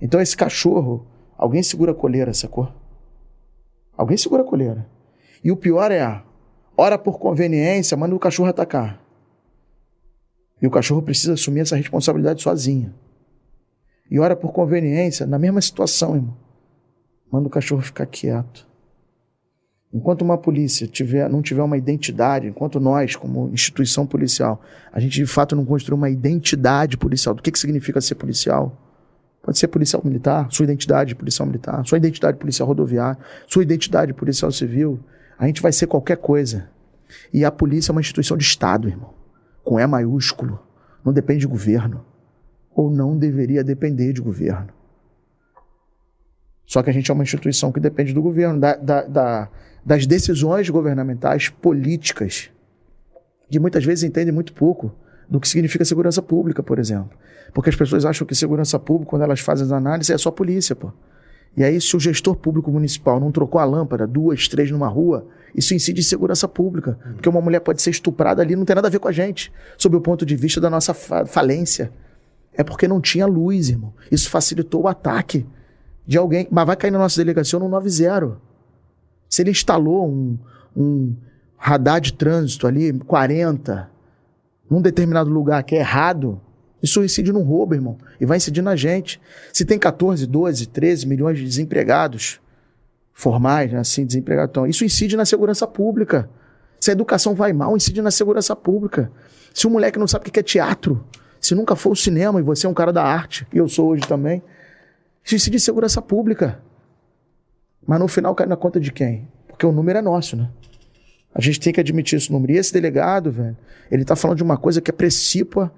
[0.00, 1.06] Então esse cachorro,
[1.36, 2.72] alguém segura a coleira, sacou?
[3.96, 4.86] Alguém segura a coleira.
[5.42, 6.22] E o pior é,
[6.76, 9.00] ora por conveniência, manda o cachorro atacar.
[10.60, 12.92] E o cachorro precisa assumir essa responsabilidade sozinho.
[14.10, 16.36] E ora por conveniência, na mesma situação, irmão,
[17.30, 18.66] manda o cachorro ficar quieto.
[19.92, 24.60] Enquanto uma polícia tiver, não tiver uma identidade, enquanto nós, como instituição policial,
[24.92, 28.76] a gente de fato não construir uma identidade policial, do que, que significa ser policial?
[29.42, 33.62] Pode ser policial militar, sua identidade de policial militar, sua identidade de policial rodoviário, sua
[33.62, 35.00] identidade de policial civil.
[35.38, 36.68] A gente vai ser qualquer coisa.
[37.32, 39.17] E a polícia é uma instituição de Estado, irmão.
[39.68, 40.58] Com E maiúsculo.
[41.04, 42.02] Não depende de governo.
[42.74, 44.68] Ou não deveria depender de governo.
[46.64, 49.48] Só que a gente é uma instituição que depende do governo, da- da- da-
[49.84, 52.50] das decisões governamentais políticas,
[53.50, 54.90] que muitas vezes entendem muito pouco
[55.28, 57.10] do que significa segurança pública, por exemplo.
[57.52, 60.74] Porque as pessoas acham que segurança pública, quando elas fazem as análises, é só polícia,
[60.74, 60.92] pô.
[61.58, 65.26] E aí, se o gestor público municipal não trocou a lâmpada, duas, três numa rua,
[65.52, 66.96] isso incide em segurança pública.
[67.14, 69.52] Porque uma mulher pode ser estuprada ali, não tem nada a ver com a gente,
[69.76, 71.90] sob o ponto de vista da nossa fa- falência.
[72.52, 73.92] É porque não tinha luz, irmão.
[74.08, 75.44] Isso facilitou o ataque
[76.06, 76.46] de alguém.
[76.48, 78.36] Mas vai cair na nossa delegacia no 90.
[79.28, 80.38] Se ele instalou um,
[80.76, 81.16] um
[81.56, 83.90] radar de trânsito ali, 40,
[84.70, 86.40] num determinado lugar que é errado,
[86.82, 87.98] isso incide num roubo, irmão.
[88.20, 89.20] E vai incidir na gente.
[89.52, 92.40] Se tem 14, 12, 13 milhões de desempregados
[93.12, 96.30] formais, né, assim, desempregados, então, isso incide na segurança pública.
[96.78, 99.10] Se a educação vai mal, incide na segurança pública.
[99.52, 101.04] Se o moleque não sabe o que é teatro,
[101.40, 103.88] se nunca for o cinema e você é um cara da arte, e eu sou
[103.88, 104.40] hoje também,
[105.24, 106.62] isso incide em segurança pública.
[107.84, 109.26] Mas no final cai na conta de quem?
[109.48, 110.48] Porque o número é nosso, né?
[111.34, 112.52] A gente tem que admitir esse número.
[112.52, 113.56] E esse delegado, velho,
[113.90, 115.72] ele tá falando de uma coisa que é precípua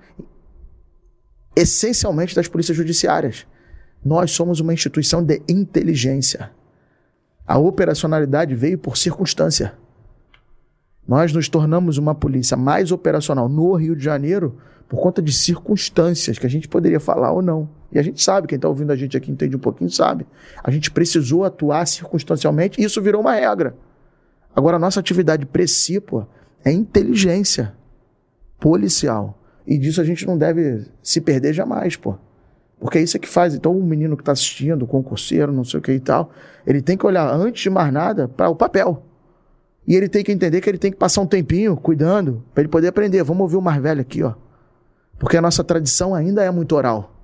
[1.55, 3.47] essencialmente das polícias judiciárias.
[4.05, 6.51] Nós somos uma instituição de inteligência.
[7.47, 9.75] A operacionalidade veio por circunstância.
[11.07, 14.57] Nós nos tornamos uma polícia mais operacional no Rio de Janeiro
[14.89, 17.69] por conta de circunstâncias que a gente poderia falar ou não.
[17.93, 20.27] E a gente sabe, quem está ouvindo a gente aqui entende um pouquinho, sabe.
[20.63, 23.75] A gente precisou atuar circunstancialmente e isso virou uma regra.
[24.55, 26.29] Agora, a nossa atividade precípua
[26.65, 27.75] é inteligência
[28.59, 29.40] policial.
[29.71, 32.17] E disso a gente não deve se perder jamais, pô.
[32.81, 33.55] Porque é isso que faz.
[33.55, 36.33] Então, o menino que está assistindo, o concurseiro, não sei o que e tal,
[36.67, 39.07] ele tem que olhar, antes de mais nada, para o papel.
[39.87, 42.69] E ele tem que entender que ele tem que passar um tempinho cuidando, para ele
[42.69, 43.23] poder aprender.
[43.23, 44.35] Vamos ouvir o mais velho aqui, ó.
[45.21, 47.15] Porque a nossa tradição ainda é muito oral.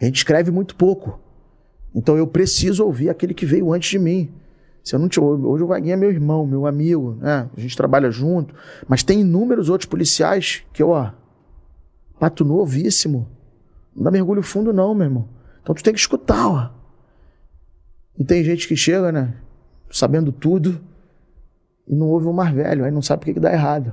[0.00, 1.20] A gente escreve muito pouco.
[1.94, 4.32] Então, eu preciso ouvir aquele que veio antes de mim.
[4.82, 7.50] Se eu não te, hoje o Vaguinho é meu irmão, meu amigo, né?
[7.54, 8.54] A gente trabalha junto.
[8.88, 11.10] Mas tem inúmeros outros policiais que, ó,
[12.18, 13.28] pato novíssimo.
[13.94, 15.28] Não dá mergulho fundo, não, meu irmão.
[15.62, 16.70] Então tu tem que escutar, ó.
[18.18, 19.34] E tem gente que chega, né?
[19.90, 20.80] Sabendo tudo
[21.86, 23.92] e não ouve o mais velho, aí não sabe o que, que dá errado.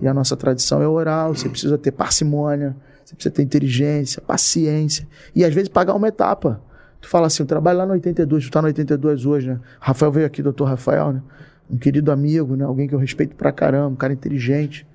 [0.00, 5.08] E a nossa tradição é oral, você precisa ter parcimônia, você precisa ter inteligência, paciência.
[5.34, 6.62] E às vezes pagar uma etapa.
[7.00, 9.60] Tu fala assim, eu trabalho lá no 82, tu tá no 82 hoje, né?
[9.80, 11.22] Rafael veio aqui, doutor Rafael, né?
[11.68, 12.64] Um querido amigo, né?
[12.64, 14.86] Alguém que eu respeito pra caramba, um cara inteligente,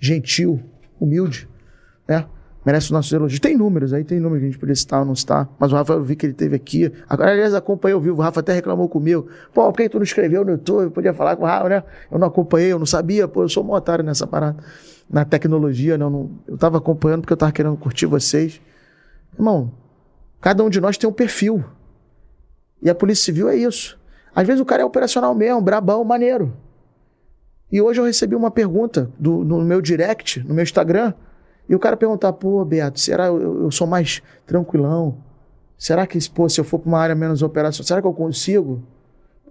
[0.00, 0.62] gentil,
[0.98, 1.46] humilde,
[2.20, 2.26] né?
[2.64, 3.40] merece os nossos elogios.
[3.40, 5.48] Tem números aí, tem números que a gente podia citar ou não citar.
[5.58, 6.92] Mas o Rafa, eu vi que ele teve aqui.
[7.08, 8.18] Agora, aliás, acompanhei ao vivo.
[8.18, 9.28] O Rafa até reclamou comigo.
[9.52, 10.84] Pô, por que tu não escreveu no YouTube?
[10.84, 11.82] Eu podia falar com o Rafa, né?
[12.10, 13.26] Eu não acompanhei, eu não sabia.
[13.26, 14.62] Pô, eu sou um otário nessa parada.
[15.10, 18.60] Na tecnologia, não, não, eu tava acompanhando porque eu tava querendo curtir vocês.
[19.34, 19.72] Irmão,
[20.40, 21.64] cada um de nós tem um perfil.
[22.80, 23.98] E a Polícia Civil é isso.
[24.34, 26.56] Às vezes o cara é operacional mesmo, brabão, maneiro.
[27.70, 31.12] E hoje eu recebi uma pergunta do, no meu direct, no meu Instagram,
[31.68, 35.16] e o cara perguntar, pô, Beato, será eu, eu sou mais tranquilão?
[35.78, 38.82] Será que, pô, se eu for para uma área menos operacional, será que eu consigo?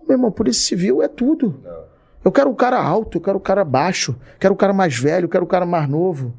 [0.08, 1.60] Meu irmão, Polícia Civil é tudo.
[1.64, 1.92] Não.
[2.24, 5.26] Eu quero um cara alto, eu quero um cara baixo, quero um cara mais velho,
[5.26, 6.34] eu quero um cara mais novo.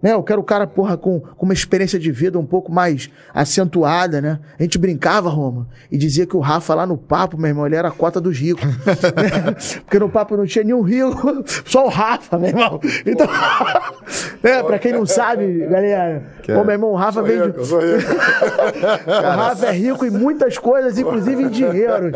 [0.00, 0.12] Né?
[0.12, 4.20] Eu quero o cara, porra, com, com uma experiência de vida um pouco mais acentuada,
[4.20, 4.38] né?
[4.56, 7.74] A gente brincava, Roma, e dizia que o Rafa lá no papo, meu irmão, ele
[7.74, 8.62] era a cota dos ricos.
[8.64, 9.56] né?
[9.84, 12.80] Porque no papo não tinha nenhum rico, só o Rafa, meu irmão.
[13.04, 13.26] Então,
[14.40, 14.62] né?
[14.62, 17.58] pra quem não sabe, galera, que pô, meu irmão, o Rafa vem de...
[17.58, 22.12] o Rafa é rico em muitas coisas, inclusive em dinheiro.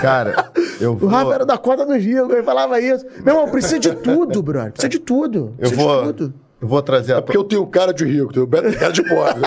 [0.00, 1.08] Cara, eu vou...
[1.08, 3.04] O Rafa era da cota dos ricos, ele falava isso.
[3.24, 4.70] Meu irmão, precisa de tudo, brother.
[4.70, 5.52] Precisa de tudo.
[5.58, 6.06] Precisa eu vou...
[6.06, 6.43] de tudo.
[6.64, 7.22] Eu vou trazer é a...
[7.22, 9.42] porque eu tenho cara de rico, o Beto tem cara de pobre.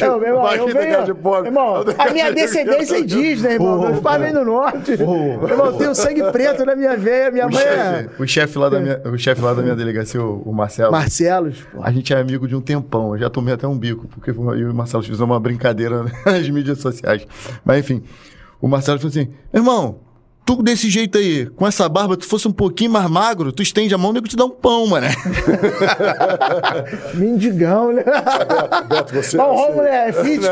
[0.00, 0.90] não, meu irmão, eu venho...
[0.90, 1.48] cara de pobre.
[1.48, 3.80] Irmão, a minha descendência é indígena, irmão.
[3.80, 4.96] Meus pais vêm do norte.
[4.96, 8.08] Meu irmão, eu tenho sangue preto na minha veia, minha o mãe chefe, é...
[8.18, 10.90] O chefe lá, da minha, o chefe lá da minha delegacia, o, Marcelo.
[10.90, 11.52] Marcelo.
[11.80, 13.14] A gente é amigo de um tempão.
[13.14, 16.48] Eu já tomei até um bico, porque eu e o Marcelo fizemos uma brincadeira nas
[16.48, 17.24] mídias sociais.
[17.64, 18.02] Mas enfim,
[18.60, 20.00] o Marcelo falou assim, irmão,
[20.46, 23.92] tu desse jeito aí, com essa barba, tu fosse um pouquinho mais magro, tu estende
[23.92, 25.08] a mão e te dá um pão, mano.
[27.14, 28.04] Mendigão, né?
[28.88, 29.36] Beto, você.
[29.36, 30.42] Não, assim, mulher, é fit.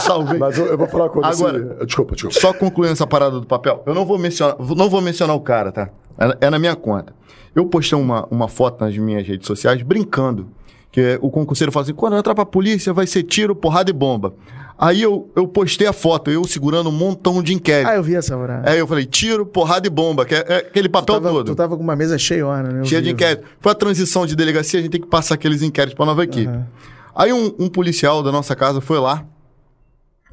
[0.00, 0.38] Salve.
[0.38, 1.44] Mas eu, eu, vou falar com você.
[1.44, 2.40] Agora, desculpa, desculpa.
[2.40, 5.70] Só concluindo essa parada do papel, eu não vou mencionar, não vou mencionar o cara,
[5.70, 5.88] tá?
[6.18, 7.14] É, é na minha conta.
[7.54, 10.48] Eu postei uma, uma foto nas minhas redes sociais brincando.
[10.90, 13.92] Que o concurseiro fala assim: quando eu entrar pra polícia, vai ser tiro, porrada e
[13.92, 14.34] bomba.
[14.76, 17.88] Aí eu, eu postei a foto, eu segurando um montão de inquérito.
[17.88, 18.62] Ah, eu vi essa hora.
[18.66, 21.46] Aí eu falei, tiro, porrada e bomba, que é, é aquele papel tu tava, todo.
[21.46, 22.84] Tu tava com uma mesa cheia, né?
[22.84, 23.46] Cheia de inquérito.
[23.60, 26.48] Foi a transição de delegacia, a gente tem que passar aqueles inquéritos pra nova equipe.
[26.48, 26.64] Uhum.
[27.14, 29.24] Aí um, um, policial da nossa casa foi lá,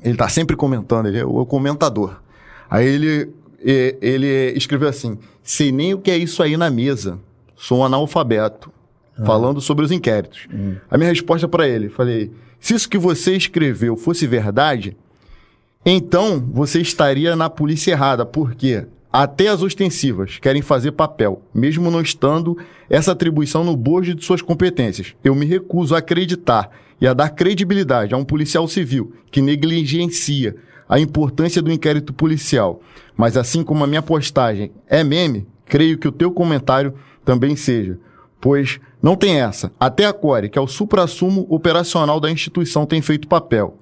[0.03, 2.19] ele tá sempre comentando, ele é o comentador.
[2.67, 3.29] Aí ele,
[3.63, 7.19] ele escreveu assim, sei nem o que é isso aí na mesa,
[7.55, 8.71] sou um analfabeto,
[9.19, 9.25] uhum.
[9.25, 10.47] falando sobre os inquéritos.
[10.51, 10.77] Uhum.
[10.89, 12.31] A minha resposta para ele, falei
[12.61, 14.95] se isso que você escreveu fosse verdade,
[15.83, 22.01] então você estaria na polícia errada, porque até as ostensivas querem fazer papel, mesmo não
[22.01, 22.55] estando
[22.87, 25.15] essa atribuição no bojo de suas competências.
[25.23, 26.69] Eu me recuso a acreditar
[27.01, 30.55] e a dar credibilidade a um policial civil que negligencia
[30.87, 32.79] a importância do inquérito policial.
[33.17, 36.93] Mas assim como a minha postagem é meme, creio que o teu comentário
[37.25, 37.97] também seja
[38.41, 39.71] pois não tem essa.
[39.79, 43.77] Até a Core, que é o suprassumo operacional da instituição, tem feito papel.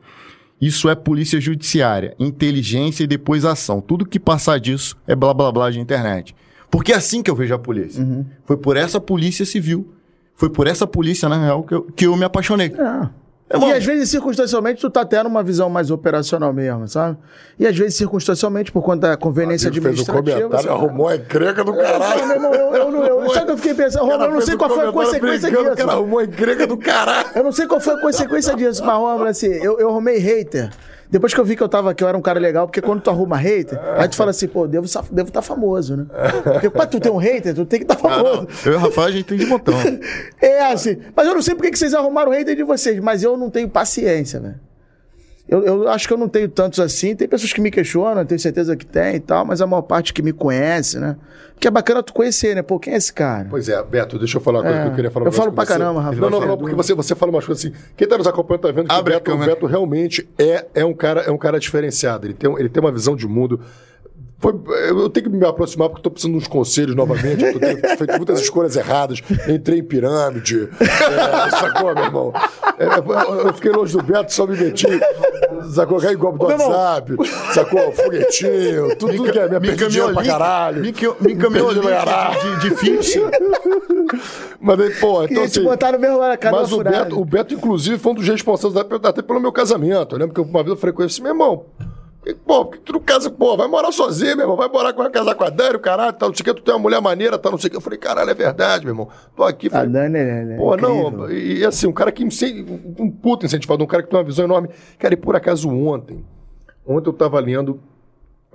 [0.62, 3.82] Isso é polícia judiciária, inteligência e depois ação.
[3.82, 6.36] Tudo que passar disso é blá blá blá de internet.
[6.70, 8.04] Porque é assim que eu vejo a polícia.
[8.04, 8.26] Uhum.
[8.46, 9.94] Foi por essa polícia civil,
[10.36, 12.68] foi por essa polícia, na real, que eu, que eu me apaixonei.
[12.68, 13.10] É.
[13.50, 17.18] É e às vezes, circunstancialmente, tu tá tendo uma visão mais operacional mesmo, sabe?
[17.58, 20.24] E às vezes, circunstancialmente, por conta da conveniência administrativa...
[20.24, 22.28] fez o comentário, arrumou a encrenca do caralho.
[22.28, 24.06] Não, irmão, eu, eu, eu, eu, sabe o que eu fiquei pensando?
[24.06, 25.62] Romulo, eu não sei qual foi a consequência disso.
[25.62, 27.30] O cara arrumou a encrenca do caralho.
[27.36, 30.70] Eu não sei qual foi a consequência disso, mas, Romulo, assim, eu, eu arrumei hater.
[31.10, 33.02] Depois que eu vi que eu tava, que eu era um cara legal, porque quando
[33.02, 36.06] tu arruma hater, aí tu fala assim, pô, devo estar devo tá famoso, né?
[36.44, 38.48] Porque pra tu ter um hater, tu tem que estar tá famoso.
[38.50, 39.74] Ah, eu e o Rafael, a gente tem de botão.
[40.40, 40.98] é assim.
[41.16, 43.68] Mas eu não sei porque que vocês arrumaram hater de vocês, mas eu não tenho
[43.68, 44.56] paciência, né?
[45.50, 47.16] Eu, eu acho que eu não tenho tantos assim.
[47.16, 50.14] Tem pessoas que me questionam, tenho certeza que tem e tal, mas a maior parte
[50.14, 51.16] que me conhece, né?
[51.54, 52.62] Porque é bacana tu conhecer, né?
[52.62, 53.48] Pô, quem é esse cara?
[53.50, 55.52] Pois é, Beto, deixa eu falar uma coisa é, que eu queria falar Eu falo
[55.52, 55.74] pra você.
[55.74, 56.22] caramba, Rafa.
[56.22, 57.76] Não, não, não, porque você, você fala umas coisas assim.
[57.98, 60.94] Quem tá nos acompanhando tá vendo que o Beto, o Beto, realmente é, é, um
[60.94, 62.28] cara, é um cara diferenciado.
[62.28, 63.60] Ele tem, ele tem uma visão de mundo
[64.40, 64.54] foi,
[64.88, 67.44] eu tenho que me aproximar porque estou precisando de uns conselhos novamente.
[67.44, 69.22] Eu tenho feito muitas escolhas erradas.
[69.50, 70.70] Entrei em pirâmide.
[70.80, 72.34] É, sacou, meu irmão?
[72.78, 74.88] É, eu fiquei longe do Beto, só me meti.
[75.74, 76.00] Sacou?
[76.00, 77.18] Cai golpe do WhatsApp.
[77.54, 77.92] Sacou?
[77.92, 78.96] Foguetinho.
[78.96, 80.82] Tudo, tudo que é minha perdi dinheiro pra caralho.
[80.82, 83.30] Me, me caminhou de, de, de ficha.
[84.62, 85.64] Mas aí, pô, então assim.
[85.64, 89.22] botaram mesmo na cara Mas o Beto, o Beto, inclusive, foi um dos responsáveis até
[89.22, 90.16] pelo meu casamento.
[90.16, 91.66] Eu lembro que uma vez eu falei com ele assim, meu irmão.
[92.46, 95.10] Pô, por que tu não casa, pô, vai morar sozinho, meu irmão, vai morar, vai
[95.10, 97.02] casar com a Dani, o caralho, tá, não sei o que, tu tem uma mulher
[97.02, 97.78] maneira, tá, não sei o que.
[97.78, 99.08] Eu falei, caralho, é verdade, meu irmão.
[99.36, 101.12] Tô aqui, falei, A Dani é, é Pô, incrível.
[101.12, 104.44] não, e assim, um cara que, um puto incentivado, um cara que tem uma visão
[104.44, 104.70] enorme.
[104.98, 106.26] Cara, e por acaso ontem,
[106.86, 107.80] ontem eu tava lendo,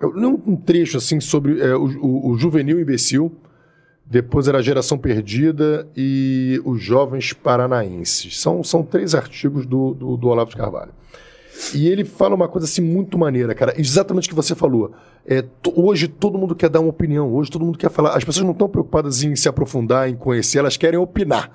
[0.00, 0.12] eu
[0.46, 3.34] um trecho, assim, sobre é, o, o, o, juvenil imbecil,
[4.04, 8.38] depois era a Geração Perdida e os Jovens Paranaenses.
[8.38, 10.92] São, são três artigos do, do, do Olavo de Carvalho.
[11.74, 13.74] E ele fala uma coisa assim muito maneira, cara.
[13.78, 14.92] Exatamente o que você falou.
[15.26, 15.44] É,
[15.74, 18.16] hoje todo mundo quer dar uma opinião, hoje todo mundo quer falar.
[18.16, 21.50] As pessoas não estão preocupadas em se aprofundar, em conhecer, elas querem opinar.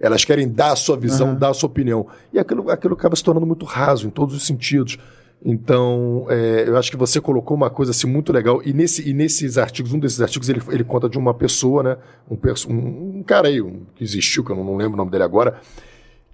[0.00, 1.34] Elas querem dar a sua visão, uhum.
[1.34, 2.06] dar a sua opinião.
[2.32, 4.98] E aquilo, aquilo acaba se tornando muito raso em todos os sentidos.
[5.44, 8.60] Então, é, eu acho que você colocou uma coisa assim muito legal.
[8.64, 11.96] E, nesse, e nesses artigos, um desses artigos, ele, ele conta de uma pessoa, né?
[12.28, 12.36] Um,
[12.68, 15.24] um, um cara aí, um, que existiu, que eu não, não, lembro o nome dele
[15.24, 15.60] agora,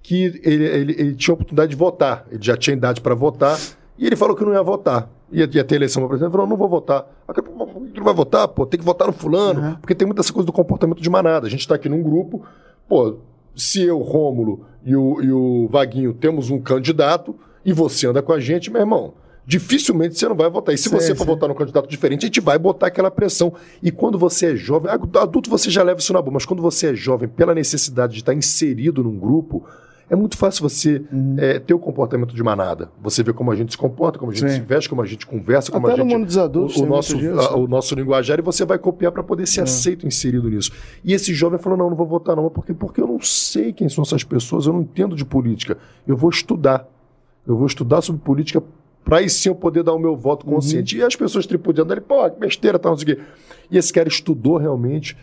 [0.05, 2.26] que ele, ele, ele tinha a oportunidade de votar.
[2.30, 3.59] Ele já tinha idade para votar.
[3.98, 5.09] E ele falou que não ia votar.
[5.32, 6.28] Ia, ia ter eleição para presidente.
[6.28, 7.07] Ele falou: não vou votar.
[7.96, 8.46] Não vai votar?
[8.48, 9.61] Pô, tem que votar no fulano.
[9.61, 9.74] Uhum.
[9.76, 11.46] Porque tem muita essa coisa do comportamento de manada.
[11.46, 12.44] A gente está aqui num grupo,
[12.86, 13.16] pô,
[13.57, 17.34] se eu, Rômulo e o, e o Vaguinho temos um candidato
[17.64, 19.14] e você anda com a gente, meu irmão,
[19.46, 20.74] dificilmente você não vai votar.
[20.74, 23.55] E se sim, você for votar num candidato diferente, a gente vai botar aquela pressão.
[23.82, 26.88] E quando você é jovem, adulto você já leva isso na boa, mas quando você
[26.88, 29.64] é jovem, pela necessidade de estar inserido num grupo,
[30.14, 31.34] é muito fácil você uhum.
[31.38, 32.88] é, ter o comportamento de manada.
[33.02, 34.60] Você vê como a gente se comporta, como a gente Sim.
[34.60, 36.06] se veste, como a gente conversa, como Até a gente.
[36.06, 39.10] No mundo dos adultos, o, o nosso, a, o nosso linguajar, e você vai copiar
[39.10, 39.62] para poder ser é.
[39.64, 40.70] aceito inserido nisso.
[41.04, 43.88] E esse jovem falou: não, não vou votar, não, porque, porque eu não sei quem
[43.88, 45.76] são essas pessoas, eu não entendo de política.
[46.06, 46.88] Eu vou estudar.
[47.46, 48.62] Eu vou estudar sobre política
[49.04, 50.96] para aí sim eu poder dar o meu voto consciente.
[50.96, 51.02] Uhum.
[51.02, 53.22] E as pessoas tripudiando ele, pô, que besteira, tal, não sei o quê.
[53.70, 55.14] E esse cara estudou realmente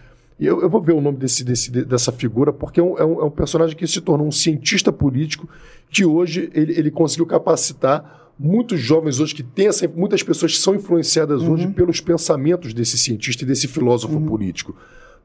[0.42, 3.06] e eu, eu vou ver o nome desse, desse, dessa figura, porque é um, é,
[3.06, 5.48] um, é um, personagem que se tornou um cientista político,
[5.88, 10.58] que hoje ele, ele conseguiu capacitar muitos jovens hoje que têm essa, muitas pessoas que
[10.58, 11.52] são influenciadas uhum.
[11.52, 14.26] hoje pelos pensamentos desse cientista e desse filósofo uhum.
[14.26, 14.76] político.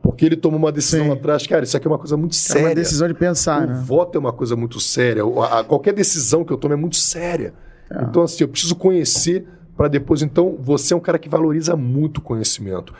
[0.02, 1.12] Porque ele tomou uma decisão Sim.
[1.12, 2.60] atrás, cara, isso aqui é uma coisa muito séria.
[2.60, 3.82] É uma decisão de pensar, o né?
[3.86, 5.22] voto é uma coisa muito séria.
[5.24, 7.54] A, a, qualquer decisão que eu tomo é muito séria.
[7.90, 8.02] É.
[8.02, 10.20] Então, assim, eu preciso conhecer para depois.
[10.20, 12.92] Então, você é um cara que valoriza muito o conhecimento.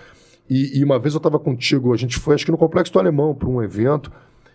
[0.48, 2.98] E, e uma vez eu estava contigo, a gente foi, acho que no Complexo do
[2.98, 4.12] Alemão, para um evento.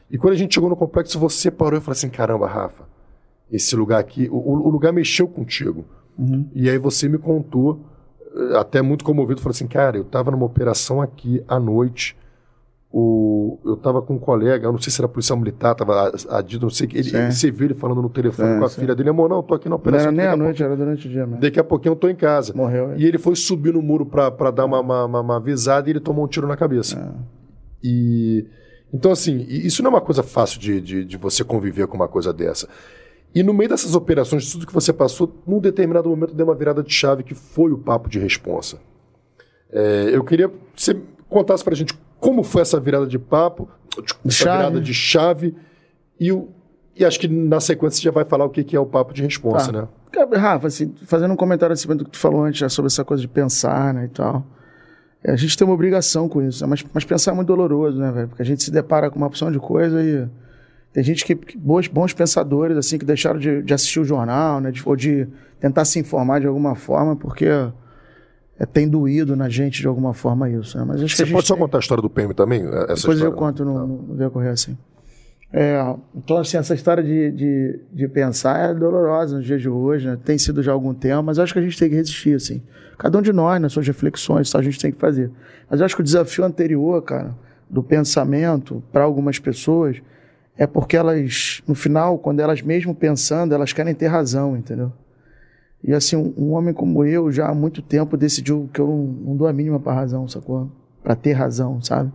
[0.09, 2.83] E quando a gente chegou no complexo, você parou e falou assim: caramba, Rafa,
[3.49, 5.85] esse lugar aqui, o, o lugar mexeu contigo.
[6.17, 6.49] Uhum.
[6.53, 7.79] E aí você me contou,
[8.35, 12.17] eh, até muito comovido, falou assim: cara, eu estava numa operação aqui à noite
[12.93, 16.65] o, eu estava com um colega, eu não sei se era policial militar, estava adido,
[16.65, 16.97] não sei que.
[16.97, 18.81] Ele, ele, você viu ele falando no telefone sim, com a sim.
[18.81, 20.11] filha dele, amor, não, estou aqui na operação.
[20.11, 21.39] Não era nem à noite, era durante o dia mesmo.
[21.39, 22.53] Daqui a pouquinho eu estou em casa.
[22.53, 22.93] Morreu.
[22.97, 26.01] E ele foi subir no muro para dar uma, uma, uma, uma, avisada e ele
[26.01, 26.99] tomou um tiro na cabeça.
[26.99, 27.87] É.
[27.87, 28.45] E.
[28.93, 32.09] Então, assim, isso não é uma coisa fácil de, de, de você conviver com uma
[32.09, 32.67] coisa dessa.
[33.33, 36.55] E no meio dessas operações, de tudo que você passou, num determinado momento deu uma
[36.55, 38.79] virada de chave que foi o papo de responsa.
[39.71, 43.67] É, eu queria que você contasse pra gente como foi essa virada de papo,
[44.23, 44.57] essa chave.
[44.57, 45.55] virada de chave,
[46.19, 46.49] e, o,
[46.95, 49.11] e acho que na sequência você já vai falar o que, que é o papo
[49.11, 49.81] de resposta, tá.
[49.81, 49.87] né?
[50.37, 53.27] Rafa, assim, fazendo um comentário acima do que tu falou antes sobre essa coisa de
[53.27, 54.45] pensar, né, e tal.
[55.23, 56.69] É, a gente tem uma obrigação com isso, né?
[56.69, 58.27] mas, mas pensar é muito doloroso, né, velho?
[58.27, 60.27] Porque a gente se depara com uma opção de coisa e
[60.93, 64.59] tem gente que, que bons, bons pensadores, assim, que deixaram de, de assistir o jornal,
[64.61, 65.27] né, de, ou de
[65.59, 67.47] tentar se informar de alguma forma, porque
[68.61, 70.77] é, tem doído na gente de alguma forma isso.
[70.77, 70.85] Né?
[70.87, 72.61] Mas Você pode só contar a história do PM também?
[72.61, 74.77] Essa Depois história, eu conto no, no decorrer assim.
[75.51, 75.83] É,
[76.15, 80.17] então, assim, essa história de, de, de, pensar é dolorosa nos dias de hoje, né?
[80.23, 82.61] tem sido já algum tempo, mas acho que a gente tem que resistir, assim.
[82.97, 85.31] Cada um de nós, nas suas reflexões, isso a gente tem que fazer.
[85.69, 87.35] Mas acho que o desafio anterior, cara,
[87.67, 90.01] do pensamento para algumas pessoas
[90.55, 94.93] é porque elas, no final, quando elas mesmo pensando, elas querem ter razão, entendeu?
[95.83, 98.97] E assim, um, um, homem como eu, já há muito tempo, decidiu que eu não,
[98.97, 100.71] não dou a mínima pra razão, sacou?
[101.03, 102.11] Pra ter razão, sabe?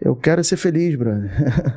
[0.00, 1.30] Eu quero ser feliz, brother.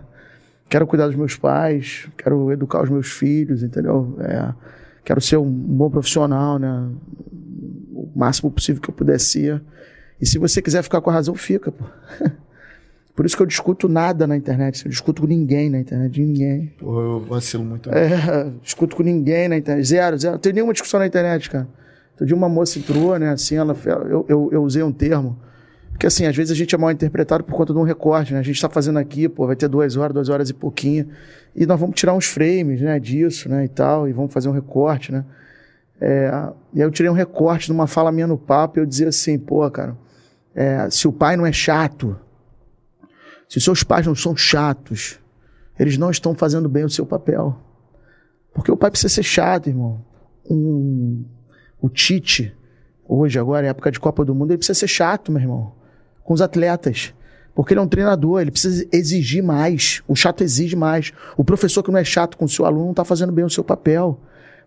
[0.69, 4.15] quero cuidar dos meus pais, quero educar os meus filhos, entendeu?
[4.19, 4.53] É,
[5.03, 6.89] quero ser um bom profissional, né?
[7.93, 9.61] O máximo possível que eu puder ser.
[10.19, 11.83] E se você quiser ficar com a razão, fica, pô.
[13.21, 14.83] Por isso que eu discuto nada na internet.
[14.83, 16.73] Eu discuto com ninguém na internet, de ninguém.
[16.79, 17.87] Pô, eu vacilo muito.
[17.91, 19.85] É, discuto com ninguém na internet.
[19.85, 20.33] Zero, zero.
[20.33, 21.67] Não tem nenhuma discussão na internet, cara.
[22.13, 23.77] Outro dia uma moça entrou, né, assim, ela,
[24.09, 25.37] eu, eu, eu usei um termo,
[25.91, 28.39] porque assim, às vezes a gente é mal interpretado por conta de um recorte, né?
[28.39, 31.07] A gente está fazendo aqui, pô, vai ter duas horas, duas horas e pouquinho,
[31.55, 34.51] e nós vamos tirar uns frames, né, disso, né, e tal, e vamos fazer um
[34.51, 35.23] recorte, né?
[36.01, 36.31] É,
[36.73, 39.09] e aí eu tirei um recorte de uma fala minha no papo e eu dizia
[39.09, 39.95] assim, pô, cara,
[40.55, 42.17] é, se o pai não é chato,
[43.51, 45.19] se seus pais não são chatos,
[45.77, 47.53] eles não estão fazendo bem o seu papel.
[48.53, 49.99] Porque o pai precisa ser chato, irmão.
[50.49, 51.25] Um,
[51.81, 52.55] o Tite,
[53.05, 55.73] hoje, agora, época de Copa do Mundo, ele precisa ser chato, meu irmão.
[56.23, 57.13] Com os atletas.
[57.53, 60.01] Porque ele é um treinador, ele precisa exigir mais.
[60.07, 61.11] O chato exige mais.
[61.35, 63.49] O professor que não é chato com o seu aluno não está fazendo bem o
[63.49, 64.17] seu papel.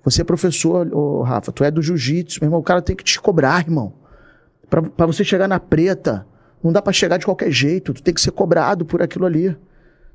[0.05, 2.61] Você é professor, oh, Rafa, tu é do jiu-jitsu, meu irmão.
[2.61, 3.95] O cara tem que te cobrar, irmão.
[4.69, 6.27] Para você chegar na preta,
[6.65, 7.93] Não dá pra chegar de qualquer jeito.
[7.93, 9.49] Tu tem que ser cobrado por aquilo ali.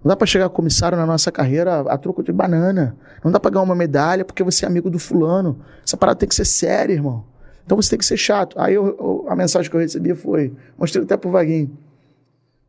[0.03, 2.97] Não dá pra chegar comissário na nossa carreira a troco de banana.
[3.23, 5.59] Não dá pra ganhar uma medalha porque você é amigo do fulano.
[5.85, 7.23] Essa parada tem que ser séria, irmão.
[7.65, 8.59] Então você tem que ser chato.
[8.59, 11.77] Aí eu- eu- a mensagem que eu recebi foi: mostrei até pro Vaguinho.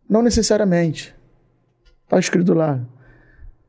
[0.09, 1.15] Não necessariamente.
[2.09, 2.81] Tá escrito lá.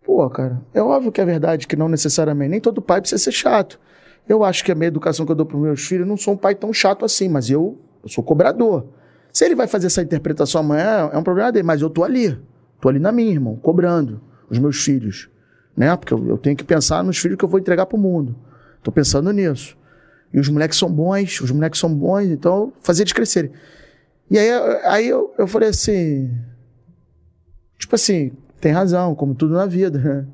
[0.04, 2.50] Pô, cara, é óbvio que é verdade que não necessariamente.
[2.50, 3.80] Nem todo pai precisa ser chato.
[4.28, 6.38] Eu acho que a minha educação que eu dou para meus filhos, não sou um
[6.38, 8.86] pai tão chato assim, mas eu, eu sou cobrador.
[9.32, 12.38] Se ele vai fazer essa interpretação amanhã, é um problema dele, mas eu tô ali.
[12.80, 15.30] Tô ali na minha, irmão, cobrando os meus filhos.
[15.76, 15.96] Né?
[15.96, 18.36] Porque eu, eu tenho que pensar nos filhos que eu vou entregar pro mundo.
[18.84, 19.78] Tô pensando nisso.
[20.34, 23.52] E os moleques são bons, os moleques são bons, então fazer eles crescerem.
[24.30, 24.50] E aí,
[24.86, 26.32] aí eu, eu falei assim.
[27.78, 30.28] Tipo assim, tem razão, como tudo na vida, né?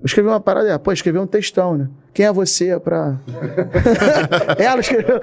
[0.00, 1.88] Eu escrevi uma parada, pô, escrevi um textão, né?
[2.14, 3.18] Quem é você pra.
[4.58, 5.20] ela escreveu.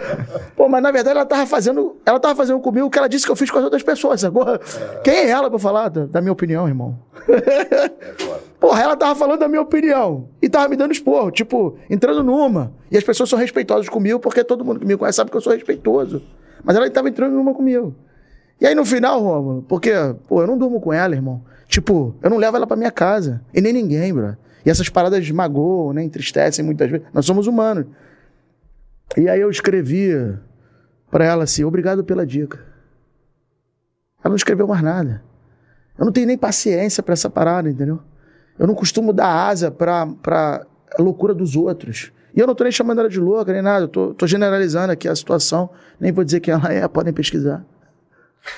[0.55, 1.97] Pô, mas na verdade ela tava fazendo.
[2.05, 4.21] Ela tava fazendo comigo o que ela disse que eu fiz com as outras pessoas,
[4.21, 4.45] sacou?
[5.03, 6.95] Quem é ela pra falar da, da minha opinião, irmão?
[8.59, 12.71] Porra, ela tava falando da minha opinião e tava me dando esporro, tipo, entrando numa.
[12.91, 15.41] E as pessoas são respeitosas comigo porque todo mundo que me conhece sabe que eu
[15.41, 16.21] sou respeitoso.
[16.63, 17.95] Mas ela tava entrando numa comigo.
[18.61, 19.91] E aí no final, Rômulo, porque,
[20.27, 21.41] pô, eu não durmo com ela, irmão.
[21.67, 23.41] Tipo, eu não levo ela pra minha casa.
[23.53, 24.37] E nem ninguém, bro.
[24.67, 26.03] E essas paradas magoam, né?
[26.03, 27.07] Entristecem muitas vezes.
[27.13, 27.85] Nós somos humanos.
[29.15, 30.11] E aí eu escrevi
[31.09, 32.57] pra ela assim, obrigado pela dica.
[34.21, 35.23] Ela não escreveu mais nada.
[35.97, 38.01] Eu não tenho nem paciência pra essa parada, entendeu?
[38.59, 40.67] Eu não costumo dar asa pra, pra
[40.99, 42.11] loucura dos outros.
[42.35, 43.85] E eu não tô nem chamando ela de louca, nem nada.
[43.85, 45.69] Eu tô, tô generalizando aqui a situação.
[45.97, 47.65] Nem vou dizer quem ela é, podem pesquisar.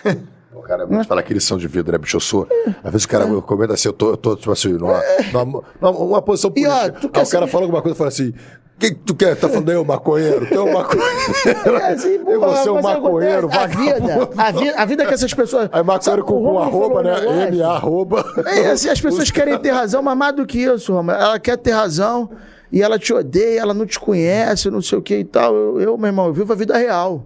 [0.54, 2.18] O cara vai falar que lição de vida, né, bicho?
[2.18, 2.48] Eu sou.
[2.84, 5.00] Às vezes o cara comenta assim, eu tô, eu tô tipo assim, numa,
[5.32, 7.00] numa, numa, uma posição E, ó, política.
[7.02, 9.36] Aí o cara saber- fala alguma coisa e fala assim: o que, tu quer?
[9.36, 10.48] Tá falando eu, maconheiro?
[10.48, 11.76] Tu é um maconheiro.
[11.80, 15.14] É assim, E você é um mas maconheiro, a vida, a vida, a vida que
[15.14, 15.70] essas pessoas.
[15.72, 17.20] Aí maconheiro com, o com arroba, né?
[17.20, 17.42] negócio.
[17.42, 18.26] M, arroba.
[18.48, 21.14] É, assim, as pessoas querem ter razão, mas mais do que isso, Roma.
[21.14, 22.30] Ela quer ter razão
[22.72, 25.54] e ela te odeia, ela não te conhece, não sei o que e tal.
[25.54, 27.24] Eu, eu, meu irmão, eu vivo a vida real.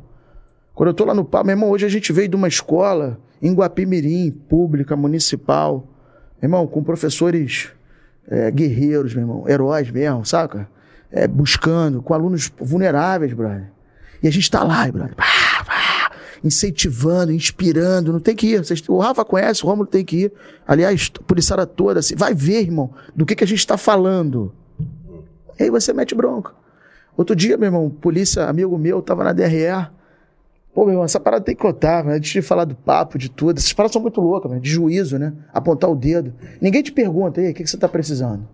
[0.73, 3.19] Quando eu tô lá no papo, meu irmão, hoje a gente veio de uma escola
[3.41, 5.87] em Guapimirim, pública, municipal.
[6.41, 7.69] Meu irmão, com professores
[8.27, 10.67] é, guerreiros, meu irmão, heróis mesmo, saca?
[11.11, 13.71] É, buscando, com alunos vulneráveis, brother.
[14.21, 15.15] E a gente tá lá, brother.
[15.15, 15.23] Pá,
[15.65, 16.11] pá,
[16.43, 18.11] incentivando, inspirando.
[18.11, 18.65] Não tem que ir.
[18.65, 20.33] Vocês- o Rafa conhece, o Romulo tem que ir.
[20.67, 24.51] Aliás, policiada toda, assim, vai ver, irmão, do que, que a gente tá falando.
[25.59, 26.51] E aí você mete bronca.
[27.15, 29.67] Outro dia, meu irmão, polícia, amigo meu, tava na DRE.
[30.73, 32.15] Pô, meu irmão, essa parada tem que contar, né?
[32.15, 33.57] Antes de falar do papo, de tudo.
[33.59, 35.33] Essas paradas são muito loucas, mano, de juízo, né?
[35.53, 36.33] Apontar o dedo.
[36.59, 38.47] Ninguém te pergunta, aí, o que, que você tá precisando?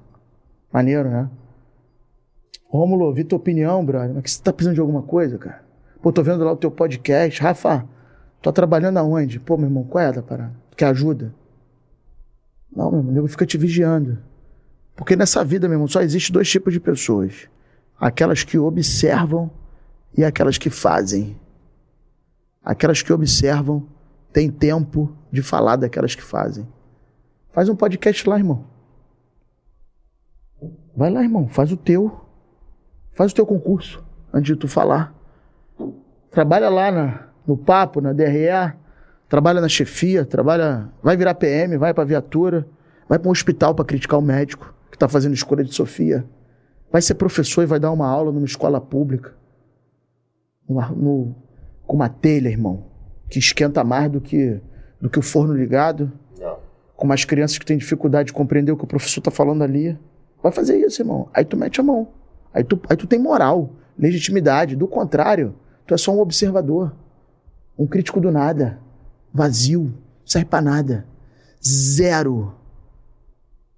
[0.72, 1.30] Maneiro, né?
[2.68, 4.14] Rômulo, ouvi tua opinião, brother.
[4.14, 5.64] Mas que você tá precisando de alguma coisa, cara?
[6.02, 7.42] Pô, tô vendo lá o teu podcast.
[7.42, 7.86] Rafa,
[8.42, 9.40] tô trabalhando aonde?
[9.40, 10.54] Pô, meu irmão, qual é da parada?
[10.76, 11.34] Quer ajuda?
[12.76, 14.20] Não, meu irmão, o nego fica te vigiando.
[14.96, 17.50] Porque nessa vida, meu irmão, só existe dois tipos de pessoas:
[18.00, 19.50] aquelas que observam
[20.16, 21.38] e aquelas que fazem.
[22.70, 23.88] Aquelas que observam
[24.32, 26.68] têm tempo de falar daquelas que fazem.
[27.52, 28.64] Faz um podcast lá, irmão.
[30.96, 32.22] Vai lá, irmão, faz o teu.
[33.14, 35.16] Faz o teu concurso antes de tu falar.
[36.30, 38.76] Trabalha lá na- no papo, na DRE,
[39.28, 42.68] trabalha na chefia, trabalha, vai virar PM, vai pra viatura,
[43.08, 46.24] vai para um hospital para criticar o médico que tá fazendo escolha de Sofia.
[46.92, 49.34] Vai ser professor e vai dar uma aula numa escola pública.
[50.70, 51.36] No-
[51.90, 52.86] com uma telha, irmão,
[53.28, 54.62] que esquenta mais do que,
[55.02, 56.12] do que o forno ligado.
[56.96, 59.98] Com umas crianças que têm dificuldade de compreender o que o professor tá falando ali.
[60.44, 61.28] Vai fazer isso, irmão.
[61.34, 62.10] Aí tu mete a mão.
[62.54, 64.76] Aí tu, aí tu tem moral, legitimidade.
[64.76, 65.56] Do contrário,
[65.88, 66.96] tu é só um observador.
[67.76, 68.80] Um crítico do nada.
[69.34, 69.86] Vazio.
[69.86, 71.08] Não serve pra nada.
[71.60, 72.54] Zero.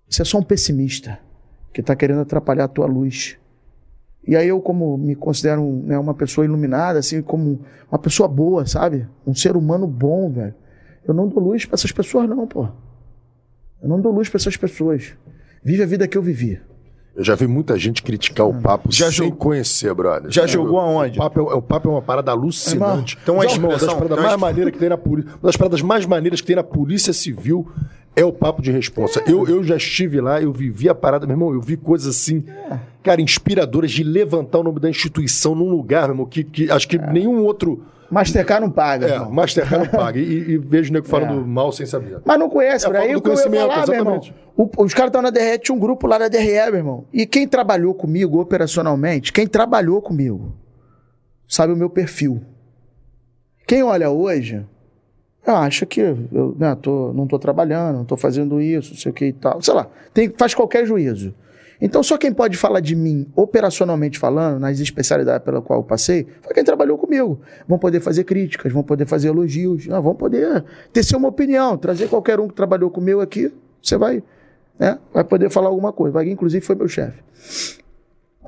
[0.09, 1.17] Você é só um pessimista
[1.73, 3.38] que tá querendo atrapalhar a tua luz.
[4.27, 7.60] E aí eu, como me considero um, né, uma pessoa iluminada, assim, como
[7.91, 9.07] uma pessoa boa, sabe?
[9.26, 10.53] Um ser humano bom, velho.
[11.07, 12.68] Eu não dou luz pra essas pessoas, não, pô.
[13.81, 15.14] Eu não dou luz pra essas pessoas.
[15.64, 16.60] Vive a vida que eu vivi.
[17.15, 20.31] Eu já vi muita gente criticar o papo Já sem jogou- conhecer, brother.
[20.31, 21.18] Já jogou aonde?
[21.18, 23.18] O papo é, o papo é uma parada alucinante.
[23.22, 25.31] Então, uma Sabe uma das expressão- paradas então, mais maneiras que tem na polícia.
[25.34, 27.68] Uma das paradas mais maneiras que tem na Polícia Civil
[28.15, 29.23] é o papo de responsa.
[29.25, 32.43] Eu, eu já estive lá, eu vivi a parada, meu irmão, eu vi coisas assim,
[33.01, 36.88] cara, inspiradoras de levantar o nome da instituição num lugar, meu irmão, que, que acho
[36.88, 37.83] que nenhum outro.
[38.09, 39.31] Mastercard não paga, É, irmão.
[39.31, 40.19] Mastercard não paga.
[40.19, 41.45] E, e vejo o nego falando É.
[41.45, 42.19] mal sem saber.
[42.25, 44.21] Mas não conhece, É aí o que eu ia conhecimento, falar, meu irmão.
[44.57, 47.05] O- os caras estão na DRE, tinha um grupo lá na DRE, meu irmão.
[47.13, 50.53] E quem trabalhou comigo operacionalmente, quem trabalhou comigo,
[51.47, 52.41] sabe o meu perfil.
[53.65, 54.65] Quem olha hoje,
[55.45, 59.11] Eu acho que eu né, tô, não tô trabalhando, não tô fazendo isso, não sei
[59.11, 59.61] o que e tal.
[59.61, 61.34] Sei lá, tem, faz qualquer juízo.
[61.81, 66.27] Então, só quem pode falar de mim, operacionalmente falando, nas especialidades pela qual eu passei,
[66.43, 67.41] foi quem trabalhou comigo.
[67.68, 70.63] Vão poder fazer críticas, vão poder fazer elogios, não, vão poder
[70.93, 73.51] ter uma opinião, trazer qualquer um que trabalhou comigo aqui,
[73.81, 74.22] você vai,
[74.77, 76.13] né, vai poder falar alguma coisa.
[76.13, 77.19] Vai, inclusive, foi meu chefe.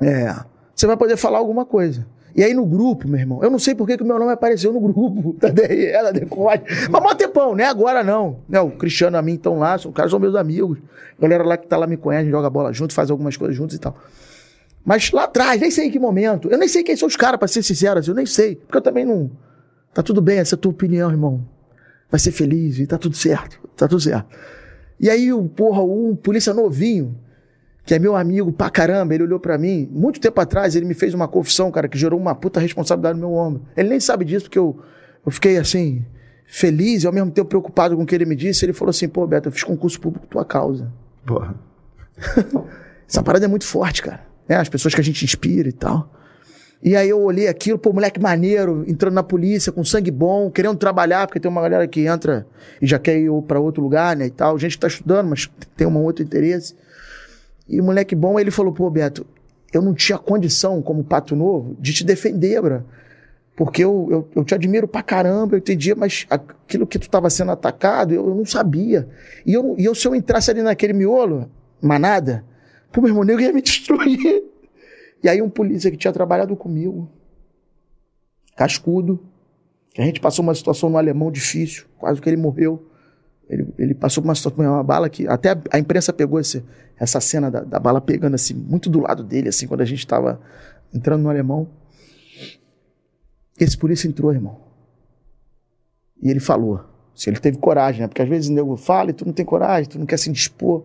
[0.00, 0.32] É,
[0.72, 2.06] você vai poder falar alguma coisa.
[2.34, 4.72] E aí no grupo, meu irmão, eu não sei por que o meu nome apareceu
[4.72, 6.64] no grupo da DRE, da Decote.
[6.90, 7.64] Mas mó tempão, né?
[7.64, 8.40] Agora não.
[8.48, 8.60] Né?
[8.60, 10.78] O Cristiano e a mim estão lá, os caras são meus amigos.
[11.16, 13.76] A galera lá que tá lá me conhece, joga bola junto, faz algumas coisas juntos
[13.76, 13.96] e tal.
[14.84, 16.48] Mas lá atrás, nem sei em que momento.
[16.50, 18.56] Eu nem sei quem são os caras, pra ser sincero, assim, eu nem sei.
[18.56, 19.30] Porque eu também não.
[19.94, 21.46] Tá tudo bem, essa é a tua opinião, irmão.
[22.10, 23.60] Vai ser feliz e tá tudo certo.
[23.76, 24.26] Tá tudo certo.
[24.98, 27.16] E aí, porra, um polícia novinho,
[27.84, 30.94] que é meu amigo pra caramba, ele olhou para mim, muito tempo atrás, ele me
[30.94, 33.62] fez uma confissão, cara, que gerou uma puta responsabilidade no meu ombro.
[33.76, 34.80] Ele nem sabe disso, porque eu,
[35.24, 36.04] eu fiquei assim,
[36.46, 38.64] feliz e ao mesmo tempo preocupado com o que ele me disse.
[38.64, 40.90] Ele falou assim: pô, Beto, eu fiz concurso público por tua causa.
[41.26, 41.54] Porra.
[43.08, 44.20] Essa parada é muito forte, cara.
[44.48, 46.10] É, as pessoas que a gente inspira e tal.
[46.82, 50.76] E aí eu olhei aquilo, pô, moleque maneiro, entrando na polícia, com sangue bom, querendo
[50.76, 52.46] trabalhar, porque tem uma galera que entra
[52.80, 54.58] e já quer ir para outro lugar, né, e tal.
[54.58, 56.74] Gente que tá estudando, mas tem um outro interesse.
[57.68, 59.26] E o moleque bom, ele falou, pô, Beto,
[59.72, 62.84] eu não tinha condição, como pato novo, de te defender, bro.
[63.56, 67.30] Porque eu, eu, eu te admiro pra caramba, eu entendia, mas aquilo que tu tava
[67.30, 69.08] sendo atacado, eu, eu não sabia.
[69.46, 71.48] E eu, e eu, se eu entrasse ali naquele miolo,
[71.80, 72.44] manada,
[72.92, 74.44] pô, meu irmão, eu ia me destruir.
[75.22, 77.08] E aí um polícia que tinha trabalhado comigo,
[78.56, 79.20] cascudo,
[79.94, 82.90] que a gente passou uma situação no alemão difícil, quase que ele morreu.
[83.48, 86.64] Ele, ele passou por uma situação, uma bala que até a, a imprensa pegou esse,
[86.98, 89.98] essa cena da, da, bala pegando assim, muito do lado dele, assim, quando a gente
[89.98, 90.40] estava
[90.92, 91.68] entrando no alemão.
[93.58, 94.60] Esse polícia entrou, irmão.
[96.22, 96.80] E ele falou.
[97.14, 98.08] Se ele teve coragem, né?
[98.08, 100.32] Porque às vezes o nego fala e tu não tem coragem, tu não quer se
[100.32, 100.84] dispor.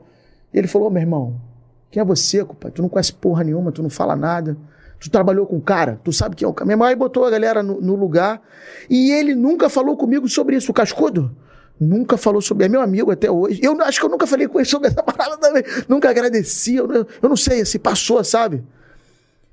[0.53, 1.41] E ele falou, oh, meu irmão,
[1.89, 2.75] quem é você, compadre?
[2.75, 4.55] Tu não conhece porra nenhuma, tu não fala nada.
[4.99, 6.65] Tu trabalhou com o cara, tu sabe quem é o cara.
[6.65, 8.41] Minha mãe botou a galera no, no lugar
[8.89, 10.71] e ele nunca falou comigo sobre isso.
[10.71, 11.35] O cascudo
[11.79, 12.65] nunca falou sobre.
[12.65, 13.59] É meu amigo até hoje.
[13.63, 15.63] Eu acho que eu nunca falei com ele sobre essa parada também.
[15.87, 16.75] Nunca agradeci.
[16.75, 18.63] Eu não, eu não sei se passou, sabe?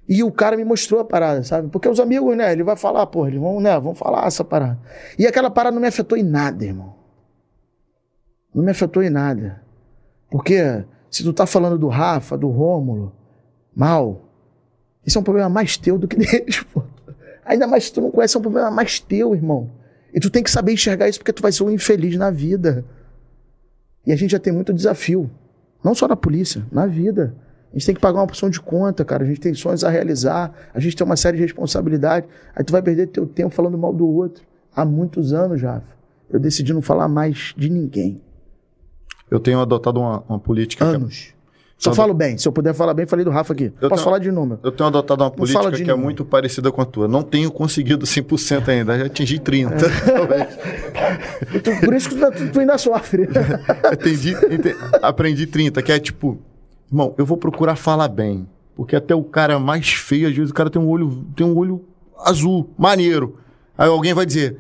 [0.09, 1.69] E o cara me mostrou a parada, sabe?
[1.69, 2.53] Porque os amigos, né?
[2.53, 3.79] Ele vai falar, pô, eles vão, né?
[3.79, 4.79] Vão falar essa parada.
[5.19, 6.95] E aquela parada não me afetou em nada, irmão.
[8.55, 9.63] Não me afetou em nada.
[10.31, 13.13] Porque se tu tá falando do Rafa, do Rômulo,
[13.75, 14.23] mal,
[15.05, 16.83] isso é um problema mais teu do que deles, pô.
[17.45, 19.71] Ainda mais se tu não conhece, é um problema mais teu, irmão.
[20.17, 22.87] E tu tem que saber enxergar isso porque tu vai ser um infeliz na vida.
[24.07, 25.31] E a gente já tem muito desafio.
[25.85, 27.35] Não só na polícia, na vida.
[27.71, 29.25] A gente tem que pagar uma porção de conta, cara.
[29.25, 30.55] A gente tem sonhos a realizar.
[30.73, 32.31] A gente tem uma série de responsabilidades.
[32.55, 34.43] Aí tu vai perder teu tempo falando mal do outro.
[34.75, 35.83] Há muitos anos, já.
[36.31, 38.23] Eu decidi não falar mais de ninguém.
[39.31, 40.83] Eu tenho adotado uma, uma política.
[40.83, 41.35] Anos.
[41.79, 42.39] Só falo bem.
[42.39, 43.65] Se eu puder falar bem, falei do Rafa aqui.
[43.65, 44.59] Eu Posso tenho, falar de número.
[44.63, 45.93] Eu tenho adotado uma política que é número.
[45.93, 47.07] é muito parecida com a tua.
[47.07, 48.99] Não tenho conseguido 100% ainda.
[48.99, 49.73] Já atingi 30%.
[50.95, 51.77] É.
[51.85, 53.29] Por isso que tu, tu ainda sofre.
[53.93, 56.39] Entendi, entendi, aprendi 30%, que é tipo...
[56.91, 58.49] Irmão, eu vou procurar falar bem.
[58.75, 61.57] Porque até o cara mais feio, às vezes o cara tem um olho, tem um
[61.57, 61.85] olho
[62.25, 63.37] azul, maneiro.
[63.77, 64.57] Aí alguém vai dizer,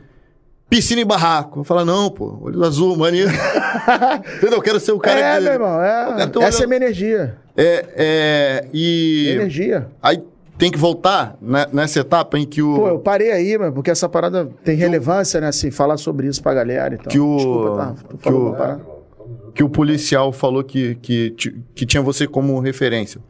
[0.68, 1.60] piscina e barraco.
[1.60, 3.30] Eu falo, não, pô, olho azul, maneiro.
[4.36, 4.58] Entendeu?
[4.58, 5.44] Eu quero ser o cara é, que.
[5.44, 6.30] meu irmão, é.
[6.42, 7.36] Essa é minha energia.
[7.56, 8.68] É, é.
[8.72, 9.30] E.
[9.30, 9.88] Energia.
[10.02, 10.22] Aí
[10.58, 12.74] tem que voltar né, nessa etapa em que o.
[12.76, 15.40] Pô, eu parei aí, mano, porque essa parada tem relevância, o...
[15.40, 15.48] né?
[15.48, 17.08] Assim, falar sobre isso pra galera e tal.
[17.08, 17.36] Que o.
[17.36, 17.94] Desculpa, tá?
[18.22, 19.52] Que o...
[19.52, 21.34] que o policial falou que, que,
[21.74, 23.20] que tinha você como referência.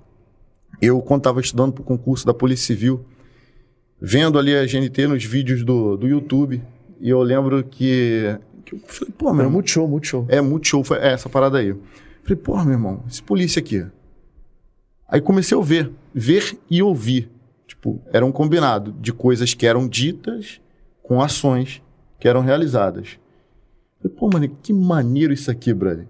[0.81, 3.05] Eu, quando estava estudando para o concurso da Polícia Civil,
[4.01, 6.63] vendo ali a GNT nos vídeos do, do YouTube,
[7.01, 8.39] e eu lembro que.
[8.65, 9.47] que eu falei, pô, meu.
[9.47, 10.27] É muito show, muito show.
[10.29, 11.75] É muito show, foi essa parada aí.
[12.23, 13.85] falei, pô, meu irmão, esse polícia aqui.
[15.09, 17.31] Aí comecei a ver, ver e ouvir.
[17.67, 20.61] Tipo, era um combinado de coisas que eram ditas
[21.03, 21.83] com ações
[22.19, 23.19] que eram realizadas.
[24.01, 26.07] falei, pô, mano, que maneiro isso aqui, brother.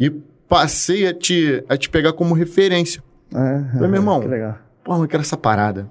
[0.00, 0.10] E
[0.48, 3.02] passei a te, a te pegar como referência.
[3.30, 4.58] É, falei, meu irmão, que legal.
[4.82, 5.90] pô, eu quero essa parada.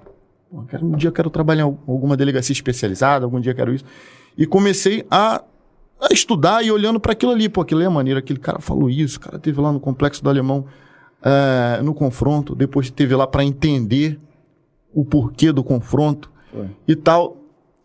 [0.49, 3.73] Pô, quero, um dia eu quero trabalhar em alguma delegacia especializada, algum dia eu quero
[3.73, 3.85] isso.
[4.37, 5.43] E comecei a,
[5.99, 7.49] a estudar e olhando para aquilo ali.
[7.49, 10.29] Pô, aquilo é maneiro, aquele cara falou isso, o cara teve lá no Complexo do
[10.29, 10.65] Alemão,
[11.21, 14.19] é, no confronto, depois teve lá para entender
[14.93, 16.69] o porquê do confronto Foi.
[16.87, 17.37] e tal.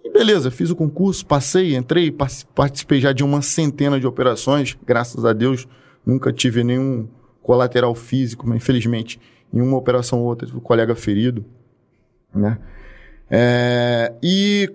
[0.04, 2.14] E beleza, fiz o concurso, passei, entrei,
[2.54, 5.66] participei já de uma centena de operações, graças a Deus,
[6.04, 7.08] nunca tive nenhum
[7.42, 9.20] colateral físico, mas infelizmente,
[9.52, 11.44] em uma operação ou outra, tive um colega ferido,
[12.34, 12.58] né?
[13.30, 14.70] É, e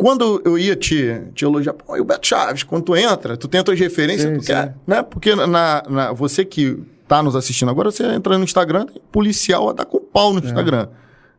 [0.00, 3.46] quando eu ia te, te elogiar, pô, e o Beto Chaves, quando tu entra, tu
[3.46, 5.02] tem as tuas referências, Sim, tu quer, né?
[5.02, 9.68] Porque na, na- você que tá nos assistindo agora, você entra no Instagram, tem policial
[9.68, 10.44] a dar com pau no É.
[10.46, 10.88] Instagram.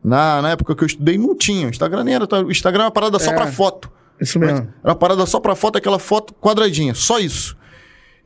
[0.04, 1.66] Na, na época que eu estudei, não tinha.
[1.66, 2.28] O Instagram nem era.
[2.46, 3.34] O Instagram era uma parada só É.
[3.36, 3.92] pra foto.
[4.20, 4.68] Isso mesmo.
[4.84, 7.58] Era uma parada só pra foto, aquela foto quadradinha, só isso.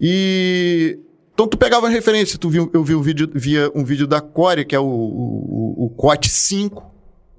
[0.01, 0.99] E.
[1.33, 4.21] Então tu pegava as referências, tu viu, eu vi um vídeo, via um vídeo da
[4.21, 6.83] Core, que é o, o, o Cote 5,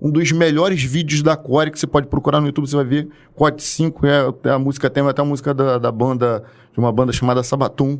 [0.01, 3.09] um dos melhores vídeos da Core que você pode procurar no YouTube, você vai ver.
[3.35, 6.93] Cote 5 é, é a música, tem até a música da, da banda, de uma
[6.93, 7.99] banda chamada Sabatum.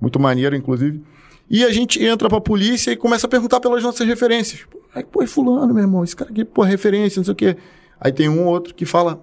[0.00, 1.02] Muito maneiro, inclusive.
[1.50, 4.66] E a gente entra pra polícia e começa a perguntar pelas nossas referências.
[4.94, 7.56] Aí, pô, é fulano, meu irmão, esse cara aqui, pô, referência, não sei o quê.
[7.98, 9.20] Aí tem um ou outro que fala,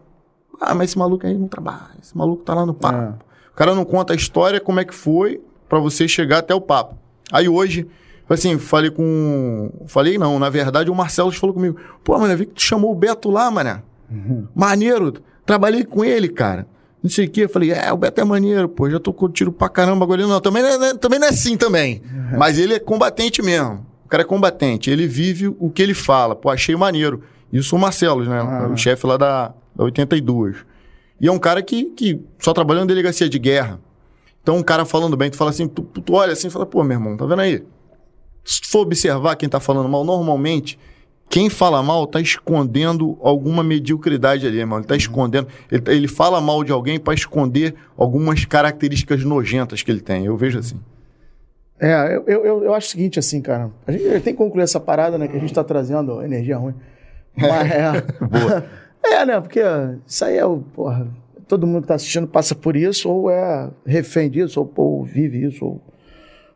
[0.60, 2.98] ah, mas esse maluco aí não trabalha, esse maluco tá lá no papo.
[2.98, 3.26] É.
[3.52, 6.60] O cara não conta a história, como é que foi, pra você chegar até o
[6.60, 6.98] papo.
[7.32, 7.88] Aí hoje,
[8.34, 9.72] assim, falei com...
[9.88, 12.92] Falei não, na verdade o Marcelo falou comigo, pô, mano, eu vi que tu chamou
[12.92, 13.82] o Beto lá, mané.
[14.54, 15.14] Maneiro,
[15.46, 16.68] trabalhei com ele, cara.
[17.02, 17.44] Não sei o quê.
[17.44, 20.22] Eu falei, é, o Beto é maneiro, pô, já tô com tiro pra caramba agora.
[20.22, 22.02] Ele, não, também não é, também não é assim também.
[22.36, 23.86] Mas ele é combatente mesmo.
[24.06, 24.90] O cara é combatente.
[24.90, 26.36] Ele vive o que ele fala.
[26.36, 27.22] Pô, achei maneiro.
[27.54, 28.40] Isso o Marcelo, né?
[28.40, 28.70] Ah.
[28.74, 30.58] O chefe lá da, da 82.
[31.22, 33.80] E é um cara que, que só trabalhou em delegacia de guerra.
[34.42, 36.84] Então, um cara falando bem, tu fala assim, tu, tu olha assim e fala, pô,
[36.84, 37.64] meu irmão, tá vendo aí?
[38.46, 40.78] Se for observar quem tá falando mal, normalmente,
[41.28, 44.82] quem fala mal tá escondendo alguma mediocridade ali, mano.
[44.82, 45.48] Ele tá escondendo.
[45.72, 50.26] Ele, tá- ele fala mal de alguém pra esconder algumas características nojentas que ele tem.
[50.26, 50.80] Eu vejo assim.
[51.80, 53.72] É, eu, eu, eu- acho o seguinte, assim, cara.
[53.88, 55.28] A gente tem que concluir essa parada, né?
[55.28, 56.76] Que a gente tá trazendo energia ruim.
[57.36, 58.04] Mas é.
[59.04, 59.42] é, né?
[59.42, 59.60] Porque
[60.06, 60.60] isso aí é o.
[60.60, 61.08] Porra,
[61.48, 65.44] todo mundo que tá assistindo passa por isso, ou é refém disso, ou, ou vive
[65.46, 65.82] isso, ou,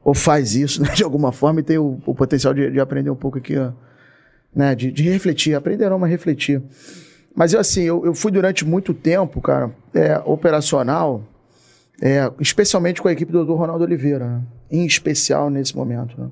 [0.03, 0.89] ou faz isso, né?
[0.93, 3.55] De alguma forma, e tem o, o potencial de, de aprender um pouco aqui,
[4.53, 4.75] né?
[4.75, 5.55] De, de refletir.
[5.55, 6.61] Aprender não, mas refletir.
[7.35, 11.23] Mas eu, assim, eu, eu fui durante muito tempo, cara, é, operacional.
[12.01, 13.51] É, especialmente com a equipe do Dr.
[13.51, 14.41] Ronaldo Oliveira, né?
[14.71, 16.19] em especial nesse momento.
[16.19, 16.29] Né?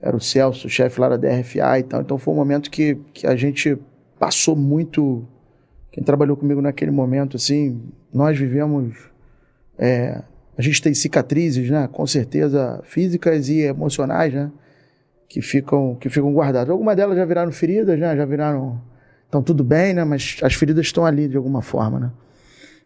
[0.00, 2.00] Era o Celso, o chefe lá da DRFA e tal.
[2.00, 3.78] Então foi um momento que, que a gente
[4.18, 5.24] passou muito.
[5.92, 7.80] Quem trabalhou comigo naquele momento, assim,
[8.12, 8.96] nós vivemos.
[9.78, 10.22] é,
[10.56, 11.88] a gente tem cicatrizes, né?
[11.90, 14.50] Com certeza físicas e emocionais, né?
[15.28, 16.70] Que ficam, que ficam guardadas.
[16.70, 18.16] Algumas delas já viraram feridas, né?
[18.16, 18.80] Já viraram.
[19.24, 20.04] Estão tudo bem, né?
[20.04, 22.10] Mas as feridas estão ali de alguma forma, né?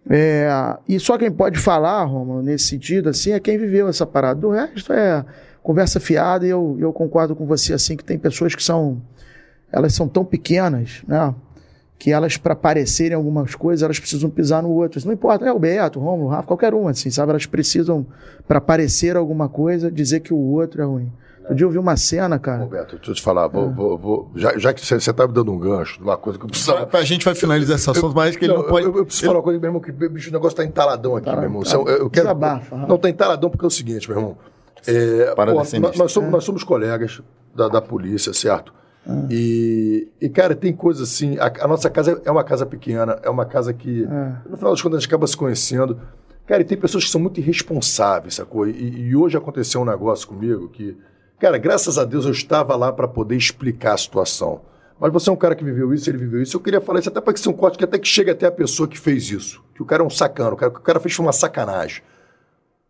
[0.09, 0.49] É,
[0.89, 4.41] e só quem pode falar, Romulo, nesse sentido, assim, é quem viveu essa parada.
[4.41, 5.25] Do resto é
[5.63, 9.03] conversa fiada e eu, eu concordo com você, assim, que tem pessoas que são,
[9.73, 11.35] elas são tão pequenas, né?
[11.99, 14.99] Que elas, para parecerem algumas coisas, elas precisam pisar no outro.
[14.99, 17.31] Isso não importa, é o Beto, o Romulo, o Rafa, qualquer um, assim, sabe?
[17.31, 18.07] Elas precisam,
[18.47, 21.11] para parecer alguma coisa, dizer que o outro é ruim.
[21.41, 22.65] Outro dia eu vi uma cena, cara.
[22.65, 25.53] Roberto, deixa eu te falar, vou, vou- vou- já, já que você está me dando
[25.53, 26.75] um gancho de uma coisa que eu preciso.
[26.93, 28.85] A gente vai finalizar esse assunto, mas que ele não, eu- pode.
[28.87, 31.27] Eu, eu preciso falar uma coisa, meu irmão, que bicho, o negócio tá entaladão aqui,
[31.27, 31.63] Tá, meu irmão.
[31.63, 31.71] tá.
[31.73, 32.89] Eu, eu quero, Desabafa, Rafa.
[32.89, 34.37] não, tá entaladão porque é o seguinte, meu irmão.
[34.89, 37.23] É, pô, nós, nós somos, nós somos colegas
[37.55, 38.75] da, da polícia, certo?
[39.09, 39.27] Ah.
[39.31, 41.39] E, e, cara, tem coisas assim.
[41.39, 44.33] A, a nossa casa é uma casa pequena, é uma casa que, É.
[44.51, 46.01] no final das contas, a gente acaba se conhecendo.
[46.47, 48.67] Cara, e tem pessoas que são muito irresponsáveis, sacou?
[48.69, 48.73] E,
[49.09, 50.97] e hoje aconteceu um negócio comigo que,
[51.41, 54.61] cara, graças a Deus eu estava lá para poder explicar a situação.
[54.99, 56.57] Mas você é um cara que viveu isso, ele viveu isso.
[56.57, 58.47] Eu queria falar isso até para que seja um corte que até que chegue até
[58.47, 59.63] a pessoa que fez isso.
[59.75, 61.33] Que o cara é um sacano, o cara, o que o cara fez foi uma
[61.33, 62.03] sacanagem.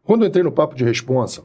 [0.04, 1.42] Quando eu entrei no papo de responsa,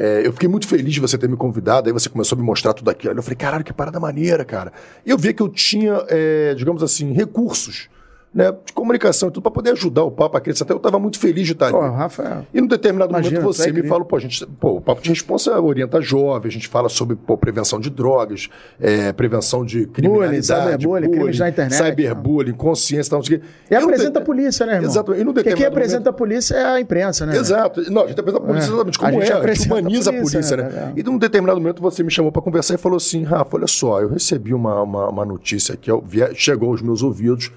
[0.00, 2.46] é, eu fiquei muito feliz de você ter me convidado, aí você começou a me
[2.46, 3.18] mostrar tudo aquilo.
[3.18, 4.72] Eu falei, caralho, que parada maneira, cara.
[5.04, 7.88] E eu vi que eu tinha, é, digamos assim, recursos
[8.34, 10.62] né, de comunicação e tudo para poder ajudar o papo a crescer.
[10.62, 11.88] Até eu estava muito feliz de estar Pô, ali.
[11.90, 12.56] o Rafa é.
[12.58, 15.00] E num determinado Imagina, momento é você me fala, pô, a gente, pô, o papo
[15.02, 18.48] de responsa orienta jovem, a gente fala sobre pô, prevenção de drogas,
[18.80, 23.46] é, prevenção de criminalidade, cyberbullying, crimes na internet, cyberbullying, consciência, tal, não sei o quê.
[23.70, 24.90] E não apresenta te- a polícia, né, irmão?
[24.90, 25.14] Exato.
[25.14, 27.36] E num Porque quem determinado apresenta a polícia é a imprensa, né?
[27.36, 27.90] Exato.
[27.90, 28.72] Não, a gente apresenta a polícia É.
[28.74, 29.22] exatamente A como gente é.
[29.22, 30.92] A gente apresenta a humaniza a polícia, polícia, né, cara?
[30.96, 34.00] E num determinado momento você me chamou para conversar e falou assim, Rafa, olha só,
[34.00, 37.50] eu recebi uma, uma, uma notícia que eu- chegou aos meus ouvidos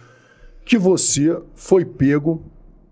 [0.71, 2.41] que você foi pego,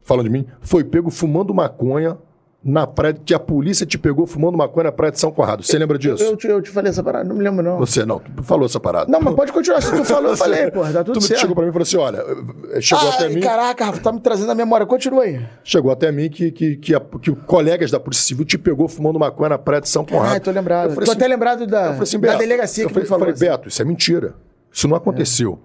[0.03, 2.17] falando de mim, foi pego fumando maconha
[2.61, 5.63] na praia, que a polícia te pegou fumando maconha na praia de São Conrado.
[5.63, 6.21] Você lembra disso?
[6.21, 7.77] Eu, te, eu te falei essa parada, não me lembro, não.
[7.77, 9.09] Você não, tu falou essa parada.
[9.09, 9.79] Não, mas pode continuar.
[9.79, 11.39] Se tu falou, eu falei, porra, tá tudo tu certo.
[11.39, 13.39] chegou para mim e falou assim, olha, chegou até Ai, mim...
[13.39, 14.85] caraca, Rafa, tá me trazendo a memória.
[14.85, 15.39] Continua aí.
[15.63, 18.89] Chegou até mim que, que, que, a- que o colegas da Polícia Civil te pegou
[18.89, 20.35] fumando maconha na praia de São Conrado.
[20.35, 20.89] Ah, tô lembrado.
[20.89, 23.19] Eu Tô assim- até lembrado da, eu falei assim, da delegacia eu que falei, falou.
[23.21, 23.45] falei, assim.
[23.45, 24.35] Beto, isso é mentira.
[24.69, 25.57] Isso não aconteceu.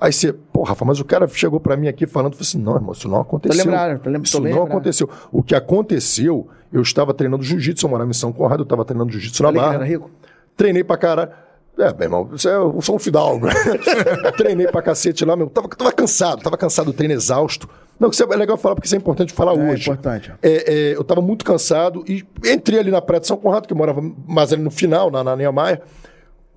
[0.00, 2.74] Aí você, pô, Rafa, mas o cara chegou pra mim aqui falando, falei assim, não,
[2.74, 3.64] irmão, isso não aconteceu.
[3.64, 4.76] lembrado, tô lem- tô isso bem não lembrado.
[4.78, 5.10] aconteceu.
[5.30, 9.12] O que aconteceu, eu estava treinando jiu-jitsu, eu morava em São Conrado, eu estava treinando
[9.12, 9.74] jiu-jitsu na Barra.
[9.74, 10.10] era rico?
[10.56, 11.32] Treinei pra cara.
[11.78, 13.46] É, meu irmão, isso é, eu sou um fidalgo.
[14.36, 15.48] Treinei pra cacete lá, meu.
[15.48, 17.68] Tava, tava cansado, tava cansado do treino exausto.
[17.98, 19.82] Não, isso é legal falar porque isso é importante falar É hoje.
[19.82, 20.32] importante.
[20.42, 23.72] É, é, eu tava muito cansado e entrei ali na Praia de São Conrado, que
[23.72, 25.82] eu morava mais ali no final, na, na Niemeyer.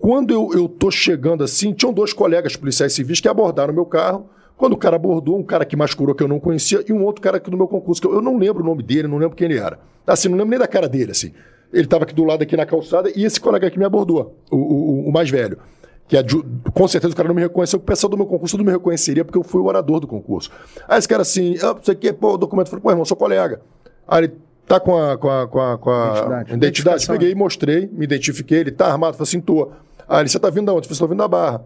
[0.04, 3.86] Quando eu, eu tô chegando assim, tinham dois colegas policiais civis que abordaram o meu
[3.86, 4.26] carro.
[4.58, 7.22] Quando o cara abordou, um cara que mascurou que eu não conhecia e um outro
[7.22, 9.34] cara aqui do meu concurso, que eu, eu não lembro o nome dele, não lembro
[9.38, 9.80] quem ele era.
[10.06, 11.32] Assim, não lembro nem da cara dele, assim.
[11.72, 14.58] Ele estava aqui do lado, aqui na calçada, e esse colega aqui me abordou, o,
[14.58, 15.58] o, o mais velho.
[16.06, 16.44] Que é de-
[16.74, 19.24] com certeza o cara não me reconheceu, o pessoal do meu concurso não me reconheceria,
[19.24, 20.52] porque eu fui o orador do concurso.
[20.86, 22.68] Aí esse cara assim, ah, isso aqui, pô, o documento.
[22.68, 23.62] Eu falei, pô, irmão, sou colega.
[24.06, 24.34] Aí ele
[24.68, 26.54] tá com a, com a, com a, com a Identidade.
[26.54, 27.08] identidade.
[27.08, 29.72] Peguei e mostrei, me identifiquei, ele tá armado, falei assim, tô.
[30.08, 30.86] Aí ele, você tá vindo da onde?
[30.88, 31.64] Eu falei, tô vindo da Barra.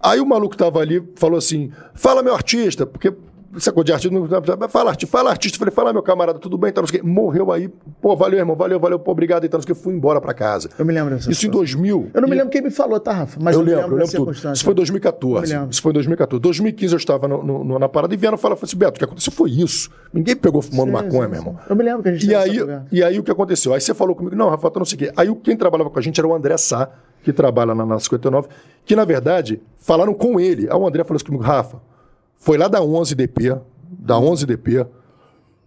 [0.00, 3.12] Aí o maluco tava ali, falou assim: fala, meu artista, porque
[3.56, 4.28] sacou de artista, não,
[4.68, 5.54] fala artista, fala artista.
[5.56, 7.00] Eu falei, fala, meu camarada, tudo bem, então, não sei.
[7.02, 7.68] Morreu aí,
[8.02, 9.74] pô, valeu, irmão, valeu, valeu, pô, obrigado, então, não sei.
[9.74, 10.68] Fui embora pra casa.
[10.78, 11.80] Eu me lembro dessa Isso em situação.
[11.80, 12.10] 2000.
[12.12, 13.38] Eu não me lembro quem me falou, tá, Rafa?
[13.40, 14.32] Mas eu, eu, lembro, eu lembro tudo.
[14.32, 15.46] Isso foi em Eu 2014.
[15.46, 15.70] me lembro.
[15.70, 16.42] Isso foi em 2014.
[16.42, 19.32] 2015 eu estava no- no- na parada e vieram falar assim, Beto, o que aconteceu
[19.32, 19.88] foi isso.
[20.12, 21.58] Ninguém pegou fumando Sim, maconha, sim, meu irmão.
[21.70, 22.58] Eu me lembro que a gente E aí,
[22.92, 23.72] e aí o que aconteceu?
[23.72, 25.12] Aí você falou comigo, não, Rafa, tá não sei o quê.
[25.16, 26.90] Aí quem trabalhava com a gente era o André Sá,
[27.24, 28.48] que trabalha na, na 59,
[28.84, 30.68] que na verdade falaram com ele.
[30.70, 31.80] Aí o André falou assim comigo, Rafa,
[32.36, 33.60] foi lá da 11DP,
[33.90, 34.86] da 11DP.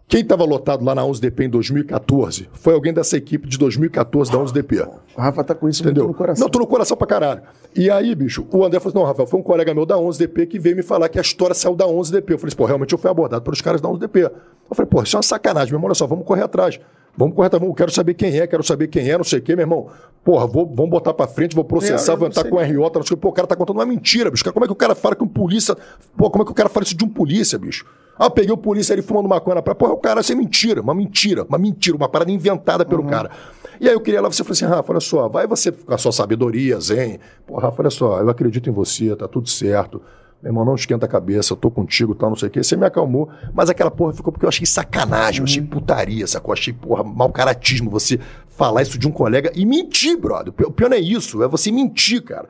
[0.09, 4.37] Quem estava lotado lá na 11DP em 2014 foi alguém dessa equipe de 2014 da
[4.37, 4.87] 11DP.
[5.17, 6.07] O Rafa tá com isso Entendeu?
[6.07, 6.45] no coração.
[6.45, 7.41] Não, tô no coração pra caralho.
[7.75, 10.47] E aí, bicho, o André falou assim: não, Rafael, foi um colega meu da 11DP
[10.47, 12.31] que veio me falar que a história saiu da 11DP.
[12.31, 14.31] Eu falei assim, pô, realmente eu fui abordado pelos caras da 11DP.
[14.69, 16.79] Eu falei, pô, isso é uma sacanagem, meu irmão, olha só, vamos correr atrás.
[17.17, 19.55] Vamos correr vamos, quero saber quem é, quero saber quem é, não sei o quê,
[19.55, 19.87] meu irmão.
[20.23, 22.91] Porra, vou, vamos botar pra frente, vou processar, Eu- eu vou entrar com RJ, não
[22.93, 23.15] sei o quê.
[23.15, 24.43] Pô, o cara tá contando uma mentira, bicho.
[24.53, 25.75] Como é que o cara fala que um polícia.
[26.15, 27.85] Pô, como é que o cara fala isso de um polícia, bicho?
[28.19, 29.75] Ah, eu peguei o polícia ali fumando maconha na praia.
[29.75, 33.31] Porra, o cara, isso é mentira, uma mentira, uma mentira, uma parada inventada pelo cara.
[33.79, 35.97] E aí eu queria lá, você falou assim, Rafa, olha só, vai você com a
[35.97, 37.19] sua sabedoria, zen.
[37.45, 40.01] Pô, Rafa, olha só, eu acredito em você, tá tudo certo.
[40.41, 42.63] Meu irmão, não esquenta a cabeça, eu tô contigo, tal, não sei o quê.
[42.63, 46.53] Você me acalmou, mas aquela porra ficou porque eu achei sacanagem, eu achei putaria, sacou?
[46.53, 48.19] Eu achei, porra, mau caratismo você
[48.49, 50.49] falar isso de um colega e mentir, brother.
[50.49, 52.47] O pi- O pior não é isso, é você mentir, cara.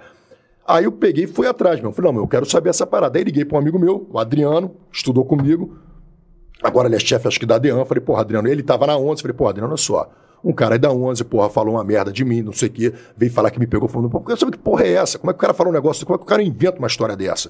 [0.68, 1.94] Aí eu peguei e fui atrás, meu.
[1.94, 3.18] Falei, não, eu quero saber essa parada.
[3.18, 5.78] Aí liguei para um amigo meu, o Adriano, estudou comigo.
[6.62, 7.86] Agora ele é chefe, acho que da DEAN.
[7.86, 9.22] Falei, porra, Adriano, ele tava na 11.
[9.22, 10.10] Falei, porra, Adriano, olha só.
[10.44, 12.94] Um cara aí da 11, porra, falou uma merda de mim, não sei o quê.
[13.16, 15.18] Veio falar que me pegou falando, pô, eu saber que porra é essa?
[15.18, 16.06] Como é que o cara fala um negócio?
[16.06, 17.50] Como é que o cara inventa uma história dessa?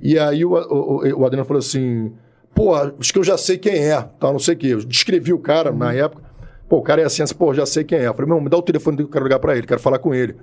[0.00, 2.12] E aí o, o, o Adriano falou assim,
[2.54, 4.68] pô, acho que eu já sei quem é, tal, não sei o quê.
[4.68, 6.22] Eu descrevi o cara na época.
[6.68, 8.06] Pô, o cara é assim, assim, pô, já sei quem é.
[8.06, 9.98] Eu falei, meu, me dá o telefone que eu quero ligar pra ele, quero falar
[9.98, 10.36] com ele.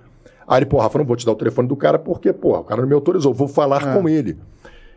[0.47, 2.63] Aí ele, pô, Rafa, não vou te dar o telefone do cara porque, pô, o
[2.63, 4.37] cara não me autorizou, vou falar com ele.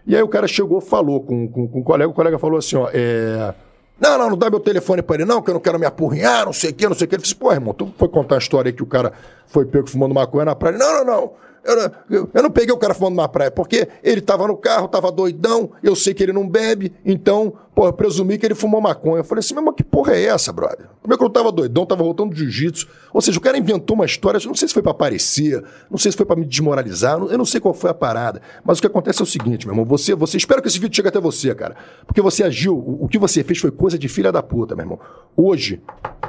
[0.07, 2.77] E aí o cara chegou, falou com, com, com o colega, o colega falou assim,
[2.77, 3.55] ó, é...
[4.01, 6.47] Não, não, não dá meu telefone pra ele, não, que eu não quero me apurrinhar,
[6.47, 7.16] não sei o quê, não sei o quê.
[7.16, 9.12] Ele disse, pô, irmão, tu foi contar a história aí que o cara
[9.47, 10.78] foi pego fumando maconha na praia.
[10.78, 11.32] Não, não, não.
[11.62, 14.57] Eu não, eu, eu não peguei o cara fumando na praia, porque ele tava no
[14.57, 18.55] carro, tava doidão, eu sei que ele não bebe, então, pô, eu presumi que ele
[18.55, 19.19] fumou maconha.
[19.19, 20.87] Eu falei assim, mas que porra é essa, brother?
[21.09, 22.89] É que eu tava doidão, tava voltando do jiu-jitsu?
[23.12, 26.11] Ou seja, o cara inventou uma história, não sei se foi pra aparecer, não sei
[26.11, 28.41] se foi pra me desmoralizar, eu não sei qual foi a parada.
[28.65, 30.97] Mas o que acontece é o seguinte, meu irmão, você, você, espero que esse vídeo
[30.97, 31.77] chegue até você, cara.
[32.07, 34.85] Porque você agiu, o, o que você fez foi coisa de filha da puta, meu
[34.85, 35.01] irmão.
[35.37, 35.82] Hoje,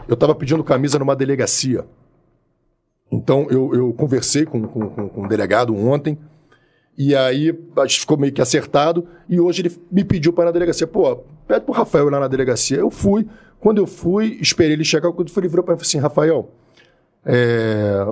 [0.07, 1.85] eu tava pedindo camisa numa delegacia.
[3.11, 6.17] Então, eu, eu conversei com, com, com, com o delegado ontem,
[6.97, 10.47] e aí a gente ficou meio que acertado, e hoje ele me pediu para ir
[10.47, 10.87] na delegacia.
[10.87, 11.17] Pô,
[11.47, 12.77] pede pro Rafael ir lá na delegacia.
[12.77, 13.27] Eu fui.
[13.59, 16.49] Quando eu fui, esperei ele chegar, quando ele virou para mim e falou assim, Rafael,
[17.25, 18.05] é,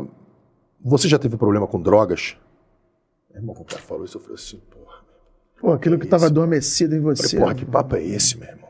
[0.84, 2.36] você já teve problema com drogas?
[3.32, 5.00] Meu irmão, quando o cara falou isso, eu falei assim, porra.
[5.60, 7.38] Pô, aquilo que tava adormecido em você.
[7.38, 8.69] Falei, porra, que papo é esse, meu irmão?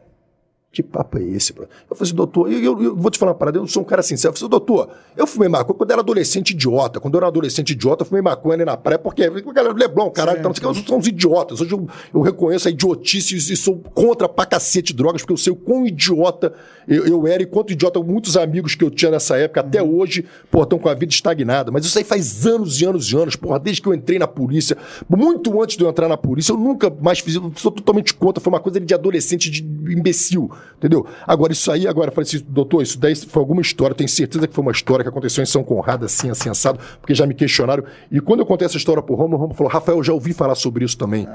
[0.71, 1.63] Que papo é esse, bro?
[1.89, 3.85] Eu falei assim, doutor, eu, eu- eu vou te falar uma parada, eu sou um
[3.85, 4.31] cara sincero.
[4.33, 6.99] Eu falei assim, doutor, eu fumei maconha quando eu era adolescente idiota.
[6.99, 10.11] Quando eu era adolescente idiota, eu fumei maconha ali na praia, porque a galera Leblon,
[10.11, 11.59] caralho, então, eu sou uns idiotas.
[11.59, 15.51] Hoje eu, eu reconheço a idiotice e sou contra pra cacete drogas, porque eu sei
[15.51, 16.53] o quão idiota
[16.87, 20.23] eu, eu era e quanto idiota muitos amigos que eu tinha nessa época, até hoje,
[20.51, 21.71] pô, estão com a vida estagnada.
[21.71, 24.27] Mas isso aí faz anos e anos e anos, porra, desde que eu entrei na
[24.27, 24.77] polícia,
[25.09, 28.39] muito antes de eu entrar na polícia, eu nunca mais fiz, eu sou totalmente contra,
[28.39, 31.05] foi uma coisa de adolescente, de imbecil, entendeu?
[31.25, 34.09] Agora, isso aí, agora, eu falei assim, doutor, isso daí foi alguma história, eu tenho
[34.09, 37.25] certeza que foi uma história que aconteceu em São Conrado, assim, assim, assado, porque já
[37.25, 37.83] me questionaram.
[38.11, 40.33] E quando eu contei essa história pro Romulo, o Romulo falou, Rafael, eu já ouvi
[40.33, 41.27] falar sobre isso também.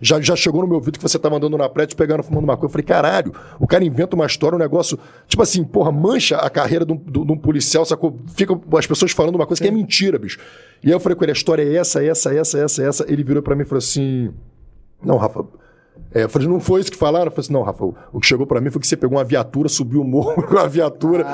[0.00, 2.66] Já, já chegou no meu ouvido que você tava andando na te pegando, fumando maconha.
[2.66, 6.48] Eu falei, caralho, o cara inventa uma história, um negócio, tipo assim, porra, mancha a
[6.48, 8.18] carreira de um, de um policial, sacou?
[8.34, 10.38] Fica as pessoas falando uma coisa que é mentira, bicho.
[10.82, 13.06] E aí eu falei com ele, a história é essa, essa, essa, essa, essa.
[13.08, 14.32] Ele virou pra mim e falou assim,
[15.02, 15.44] não, Rafa,
[16.16, 17.26] É, eu falei, não foi isso que falaram?
[17.26, 19.24] Eu falei assim, não, Rafa, o que chegou pra mim foi que você pegou uma
[19.24, 21.26] viatura, subiu o morro com a viatura.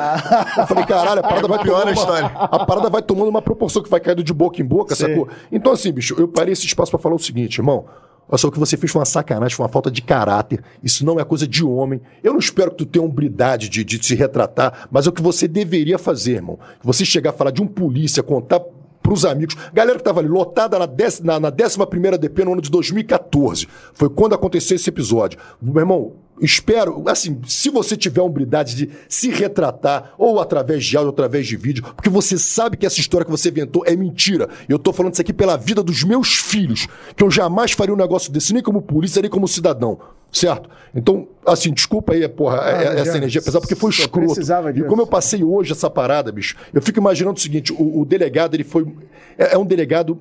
[0.58, 2.26] Eu falei, caralho, a parada vai Pior a história.
[2.34, 5.06] a parada vai tomando uma proporção que vai caindo de boca em boca, Sim.
[5.06, 5.28] sacou?
[5.52, 7.84] Então, assim, bicho, eu parei esse espaço pra falar o seguinte, irmão.
[8.28, 10.64] Olha só, o que você fez foi uma sacanagem, foi uma falta de caráter.
[10.82, 12.00] Isso não é coisa de homem.
[12.20, 15.22] Eu não espero que tu tenha hombridade de, de se retratar, mas é o que
[15.22, 16.58] você deveria fazer, irmão.
[16.82, 18.60] Você chegar a falar de um polícia, contar
[19.02, 19.56] pros amigos.
[19.72, 23.66] Galera que tava ali, lotada na, dez, na, na 11ª DP no ano de 2014.
[23.92, 25.38] Foi quando aconteceu esse episódio.
[25.60, 30.96] Meu irmão, espero, assim, se você tiver a hombridade de se retratar, ou através de
[30.96, 33.96] áudio, ou através de vídeo, porque você sabe que essa história que você inventou é
[33.96, 34.48] mentira.
[34.68, 37.94] E eu tô falando isso aqui pela vida dos meus filhos, que eu jamais faria
[37.94, 39.98] um negócio desse, nem como polícia, nem como cidadão.
[40.32, 40.68] Certo?
[40.94, 44.26] Então, assim, desculpa aí, porra, é- mas essa já- energia pesada, porque foi escroto.
[44.28, 48.00] precisava E como eu passei hoje essa parada, bicho, eu fico imaginando o seguinte: o,
[48.00, 48.86] o delegado, ele foi.
[49.36, 50.18] É, é um delegado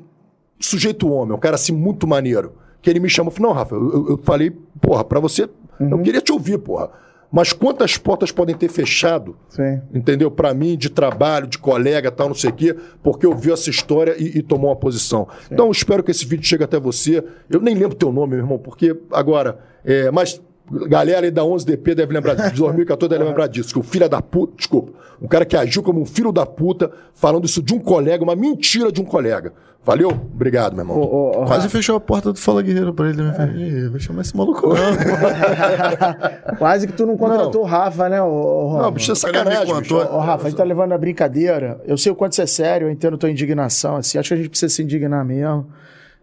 [0.60, 2.54] sujeito homem, um cara assim muito maneiro.
[2.82, 4.52] Que ele me chamou e falou: Não, Rafa, eu, eu- eu falei,
[4.82, 5.44] porra, pra você.
[5.80, 6.04] Eu Uhum.
[6.04, 6.90] queria te ouvir, porra.
[7.32, 9.82] Mas quantas portas podem ter fechado, Sim.
[9.94, 10.30] entendeu?
[10.30, 13.70] Pra mim, de trabalho, de colega, tal, não sei o quê, porque eu vi essa
[13.70, 15.28] história e, e tomou uma posição.
[15.50, 17.24] Então, eu espero que esse vídeo chegue até você.
[17.50, 19.60] Eu nem lembro teu nome, meu irmão, porque agora.
[19.86, 20.42] É, mas.
[20.88, 24.08] Galera aí da 11DP deve lembrar disso, de 2014 deve lembrar disso, que o filho
[24.08, 24.92] da puta, desculpa,
[25.22, 28.36] um cara que agiu como um filho da puta, falando isso de um colega, uma
[28.36, 29.54] mentira de um colega.
[29.84, 30.10] Valeu?
[30.10, 30.96] Obrigado, meu irmão.
[31.00, 33.24] Ô, ô, ô, Quase fechou a porta do Fala Guerreiro pra ele.
[33.24, 33.34] Né?
[33.34, 34.76] Falei, "Ih, Vai chamar esse maluco não.
[36.58, 38.84] Quase que tu não contratou o Rafa, né, ô, Rafa?
[38.84, 39.74] Não, bicho, é sacanagem.
[39.74, 41.82] Ô, Rafa, a gente tá levando a brincadeira.
[41.86, 44.20] Eu sei o quanto isso é sério, eu entendo tua indignação, assim.
[44.20, 45.66] Acho que a gente precisa se indignar mesmo.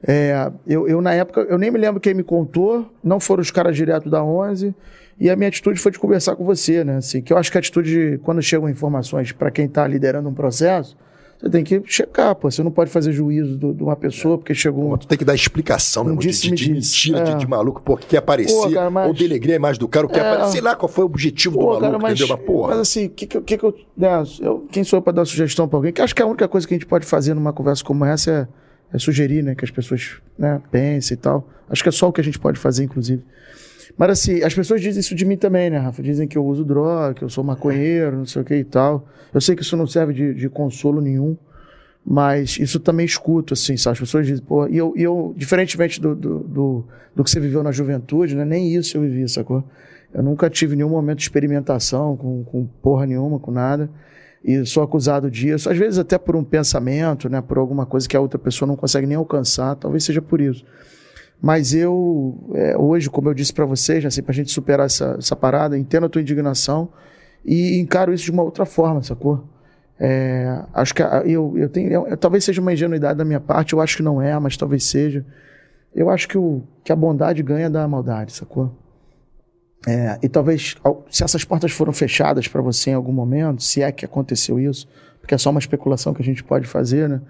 [0.07, 3.51] É, eu, eu, na época, eu nem me lembro quem me contou, não foram os
[3.51, 4.73] caras direto da 11,
[5.19, 6.99] e a minha atitude foi de conversar com você, né?
[6.99, 10.29] Assim, que eu acho que a atitude, de- quando chegam informações para quem tá liderando
[10.29, 10.97] um processo,
[11.41, 12.49] você tem que checar, pô.
[12.49, 14.97] Você não pode fazer juízo do- de uma pessoa porque chegou um.
[14.97, 17.11] Tu tem que dar explicação, meu Um irmão, de, disse, de, me de disse.
[17.11, 17.37] mentira, de, É.
[17.37, 20.13] de maluco, porque quer aparecer, Pô, cara, mas- ou delegrei é mais do cara, ou
[20.13, 20.29] quer É.
[20.31, 22.37] aparecer, sei lá qual foi o objetivo do Pô, maluco, cara, mas, entendeu?
[22.37, 25.13] Mas, porra, mas assim, que, que, que, que eu, né, eu- quem sou eu para
[25.15, 25.93] dar sugestão para alguém?
[25.93, 28.31] Que acho que a única coisa que a gente pode fazer numa conversa como essa
[28.31, 28.49] é,
[28.93, 31.49] é sugerir, né, que as pessoas né, pensem e tal.
[31.69, 33.23] Acho que é só o que a gente pode fazer, inclusive.
[33.97, 36.03] Mas assim, as pessoas dizem isso de mim também, né, Rafa?
[36.03, 39.09] Dizem que eu uso droga, que eu sou maconheiro, não sei o que e tal.
[39.35, 41.37] Eu sei que isso não serve de, de consolo nenhum,
[42.07, 43.95] mas isso também escuto, assim, sabe?
[43.95, 46.85] As pessoas dizem, pô, e eu, e eu diferentemente do, do, do,
[47.15, 48.45] do que você viveu na juventude, né?
[48.45, 49.65] Nem isso eu vivi, sacou?
[50.15, 53.91] Eu nunca tive nenhum momento de experimentação com, com porra nenhuma, com nada.
[54.45, 57.41] E sou acusado disso, às vezes até por um pensamento, né?
[57.41, 60.65] Por alguma coisa que a outra pessoa não consegue nem alcançar, talvez seja por isso.
[61.41, 65.37] Mas eu, é, hoje, como eu disse para vocês, assim, pra gente superar essa, essa
[65.37, 66.89] parada, entendo a tua indignação
[67.45, 69.45] e encaro isso de uma outra forma, sacou?
[70.01, 71.91] É, acho que a- eu, eu tenho.
[72.07, 74.85] eu- talvez seja uma ingenuidade da minha parte, eu acho que não é, mas talvez
[74.85, 75.25] seja.
[75.95, 78.73] Eu acho que, o, que a bondade ganha da maldade, sacou?
[79.87, 80.77] É, e talvez,
[81.11, 84.89] se essas portas foram fechadas para você em algum momento, se é que aconteceu isso,
[85.21, 87.21] porque é só uma especulação que a gente pode fazer, né?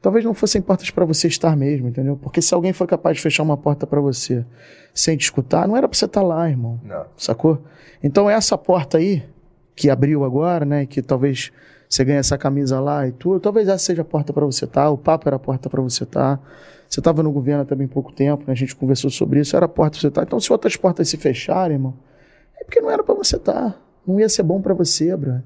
[0.00, 2.16] Talvez não fossem portas para você estar mesmo, entendeu?
[2.16, 4.46] Porque se alguém foi capaz de fechar uma porta para você
[4.94, 6.80] sem te escutar, não era para você estar lá, irmão.
[6.82, 7.04] Não.
[7.18, 7.62] Sacou?
[8.02, 9.22] Então essa porta aí,
[9.76, 10.86] que abriu agora, né?
[10.86, 11.52] Que talvez
[11.86, 14.88] você ganhe essa camisa lá e tudo, talvez essa seja a porta para você estar.
[14.88, 16.40] O papo era a porta para você estar.
[16.90, 18.52] Você estava no governo também pouco tempo, né?
[18.52, 20.22] A gente conversou sobre isso, era a porta para você estar.
[20.24, 21.94] Então se outras portas se fecharem, irmão,
[22.60, 23.80] é porque não era para você estar.
[24.04, 25.40] Não ia ser bom para você, bro.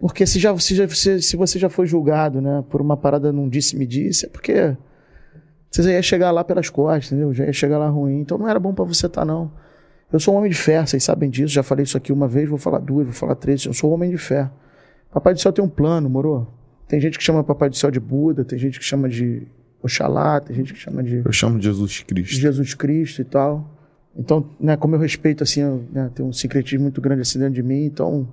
[0.00, 3.32] Porque se, já, se, já, se, se você já foi julgado, né, por uma parada
[3.32, 4.76] não disse-me disse, é porque
[5.70, 7.32] você já ia chegar lá pelas costas, entendeu?
[7.32, 8.18] Já ia chegar lá ruim.
[8.18, 9.52] Então não era bom pra você estar, não.
[10.12, 11.54] Eu sou um homem de fé, vocês sabem disso.
[11.54, 13.64] Já falei isso aqui uma vez, vou falar duas, vou falar três.
[13.64, 14.50] Eu sou um homem de fé.
[15.12, 16.48] Papai do céu tem um plano, moro?
[16.88, 19.46] Tem gente que chama Papai do céu de Buda, tem gente que chama de
[19.86, 22.34] Oxalá, tem gente que chama de Eu chamo de Jesus Cristo.
[22.34, 23.68] Jesus Cristo e tal.
[24.16, 27.54] Então, né, como eu respeito, assim, eu, né, tem um secretismo muito grande assim dentro
[27.54, 28.26] de mim, então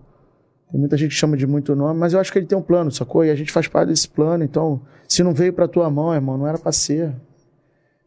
[0.72, 2.62] tem muita gente que chama de muito nome, mas eu acho que ele tem um
[2.62, 3.24] plano, sacou?
[3.24, 6.38] E a gente faz parte desse plano, então, se não veio pra tua mão, irmão,
[6.38, 7.14] não era pra ser.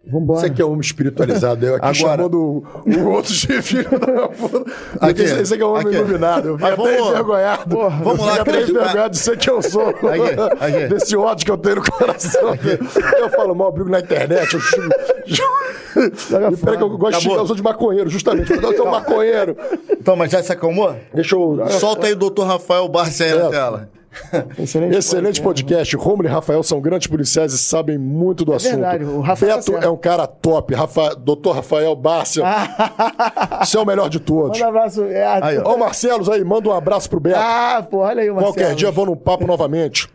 [0.09, 0.41] Vambora.
[0.41, 4.29] Você que é homem espiritualizado, eu aqui Agora- chamando o, o outro de filho da
[4.29, 4.71] puta.
[5.01, 5.97] Aqui, Esse- Esse aqui é um homem aqui.
[5.97, 6.49] iluminado.
[6.49, 7.77] Eu fiquei até vamos- envergonhado.
[7.77, 9.89] Porra, vamos eu lá, até envergonhado de ser que eu sou.
[9.89, 10.87] aqui.
[10.89, 12.55] Desse ódio que eu tenho no coração.
[13.19, 14.55] Eu falo mal, brigo na internet.
[14.55, 14.89] Eu xingo.
[15.27, 17.21] Joga E pera que eu gosto de Acabou.
[17.21, 18.53] xingar, eu sou de maconheiro, justamente.
[18.53, 19.57] Eu sou maconheiro.
[19.91, 20.95] Então, mas já se acalmou?
[21.13, 21.59] Deixa eu...
[21.71, 23.49] Solta aí o doutor Rafael Barça aí na É.
[23.51, 23.89] tela.
[24.59, 25.97] Excelente, Excelente podcast.
[25.97, 28.73] Romulo e Rafael são grandes policiais e sabem muito do assunto.
[28.73, 30.75] verdade, o Rafael Beto é um cara top.
[30.75, 31.15] Rafa...
[31.15, 32.45] Doutor Rafael Bárcia.
[33.61, 34.59] Você é o melhor de todos.
[34.59, 35.05] Manda um abraço.
[35.05, 37.39] É, Aí, Ó, o Marcelos aí, manda um abraço pro Beto.
[37.41, 38.55] Ah, pô, olha aí Marcelo.
[38.55, 40.09] Qualquer dia vou num papo novamente.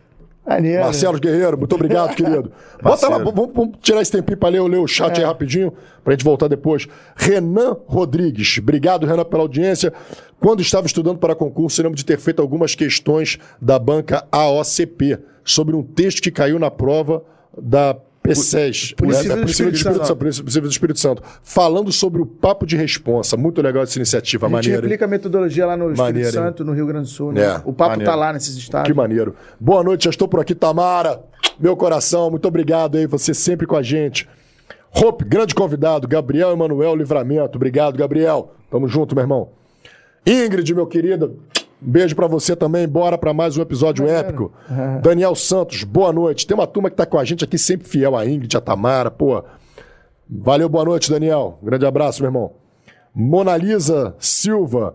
[0.44, 0.82] Maneiro.
[0.82, 2.50] Marcelo Guerreiro, muito obrigado, querido.
[2.82, 6.12] Bota lá, vamos, vamos tirar esse tempinho pra ler, ler o chat aí rapidinho, pra
[6.12, 6.88] gente voltar depois.
[7.14, 9.92] Renan Rodrigues, obrigado, Renan, pela audiência.
[10.40, 15.76] Quando estava estudando para concurso, lembro de ter feito algumas questões da banca AOCP sobre
[15.76, 17.22] um texto que caiu na prova
[17.56, 19.22] da P6, Polícia né?
[19.22, 20.16] Civil da do Polícia Espírito Espírito Santo.
[20.16, 23.36] Polícia do Espírito Santo, falando sobre o papo de responsa.
[23.36, 24.76] Muito legal essa iniciativa, A gente maneira.
[24.76, 24.82] hein?
[24.82, 26.32] replica a metodologia lá no Espírito Maneiro, hein?
[26.32, 27.32] Santo, no Rio Grande do Sul.
[27.32, 27.42] Né?
[27.44, 28.10] É, o papo maneiro.
[28.10, 28.88] tá lá nesses estados.
[28.88, 29.34] Que maneiro.
[29.58, 31.20] Boa noite, já estou por aqui, Tamara.
[31.58, 34.28] Meu coração, muito obrigado aí, você sempre com a gente.
[34.94, 37.56] Hope, grande convidado, Gabriel Emanuel Livramento.
[37.56, 38.52] Obrigado, Gabriel.
[38.70, 39.48] Tamo junto, meu irmão.
[40.24, 41.40] Ingrid, meu querido,
[41.82, 42.86] beijo pra você também.
[42.86, 44.52] Bora pra mais um episódio épico.
[45.02, 46.46] Daniel Santos, boa noite.
[46.46, 49.10] Tem uma turma que tá com a gente aqui, sempre fiel, a Ingrid, a Tamara,
[49.10, 49.42] pô.
[50.28, 51.58] Valeu, boa noite, Daniel.
[51.62, 52.52] Grande abraço, meu irmão.
[53.14, 54.94] Monalisa Silva,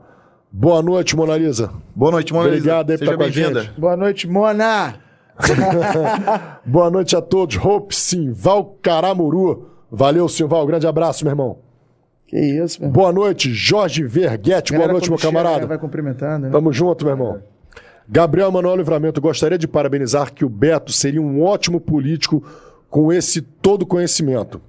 [0.51, 1.71] boa noite, Monalisa.
[1.95, 2.57] Boa noite, Mona Lisa.
[2.57, 3.79] Obrigado aí por estar com a gente.
[3.79, 4.95] Boa noite, Mona!
[6.65, 7.57] Boa noite a todos.
[7.63, 9.69] Hope Simval Caramuru.
[9.91, 10.65] Valeu, Simval.
[10.65, 11.66] Grande abraço, meu irmão.
[12.27, 12.91] Que isso, meu irmão.
[13.03, 14.73] Boa noite, Jorge Verguete.
[14.73, 15.65] Boa noite, meu quando chega, camarada.
[15.65, 16.51] Vai cumprimentando, né?
[16.51, 17.41] Tamo junto, meu irmão.
[18.09, 22.43] Gabriel Manuel Livramento, gostaria de parabenizar que o Beto seria um ótimo político
[22.89, 24.61] com esse todo conhecimento.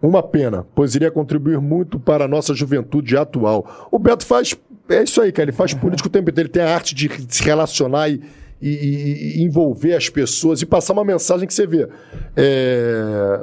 [0.00, 3.88] Uma pena, pois iria contribuir muito para a nossa juventude atual.
[3.90, 4.54] O Beto faz.
[4.88, 5.48] É isso aí, cara.
[5.50, 6.46] Ele faz político o tempo inteiro.
[6.48, 8.20] Ele tem a arte de se relacionar e,
[8.60, 11.88] e- e- e envolver as pessoas e passar uma mensagem que você vê.
[12.36, 13.40] É,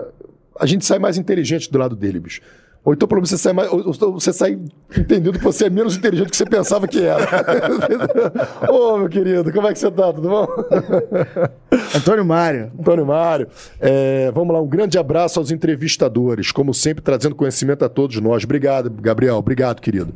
[0.60, 2.40] A gente sai mais inteligente do lado dele, bicho.
[2.86, 4.60] Ou então, pelo menos, você sai, mais, ou- ou você sai
[4.98, 7.26] entendendo que você é menos inteligente do que você pensava que era.
[8.70, 10.12] Ô, meu querido, como é que você tá?
[10.12, 10.46] Tudo bom?
[11.96, 12.72] Antônio Mário.
[12.78, 13.48] Antônio Mário.
[13.80, 18.44] É, vamos lá, um grande abraço aos entrevistadores, como sempre, trazendo conhecimento a todos nós.
[18.44, 19.36] Obrigado, Gabriel.
[19.38, 20.14] Obrigado, querido.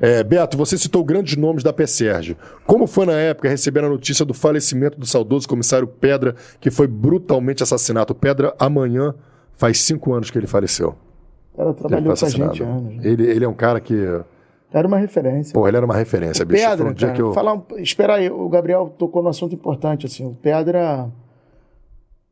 [0.00, 2.36] É, Beto, você citou grandes nomes da PSERG.
[2.66, 6.88] Como foi na época receber a notícia do falecimento do saudoso comissário Pedra, que foi
[6.88, 8.12] brutalmente assassinado?
[8.16, 9.14] Pedra, amanhã,
[9.56, 10.96] faz cinco anos que ele faleceu.
[11.52, 12.96] O cara trabalhou com a gente anos.
[12.96, 13.00] né?
[13.04, 13.94] Ele, ele é um cara que.
[14.72, 15.52] Era uma referência.
[15.52, 16.62] Pô, ele era uma referência, bicho.
[16.62, 19.54] Foi Pedra, um cara, que eu- falar um, espera aí, o Gabriel tocou no assunto
[19.54, 21.10] importante, assim, o Pedra,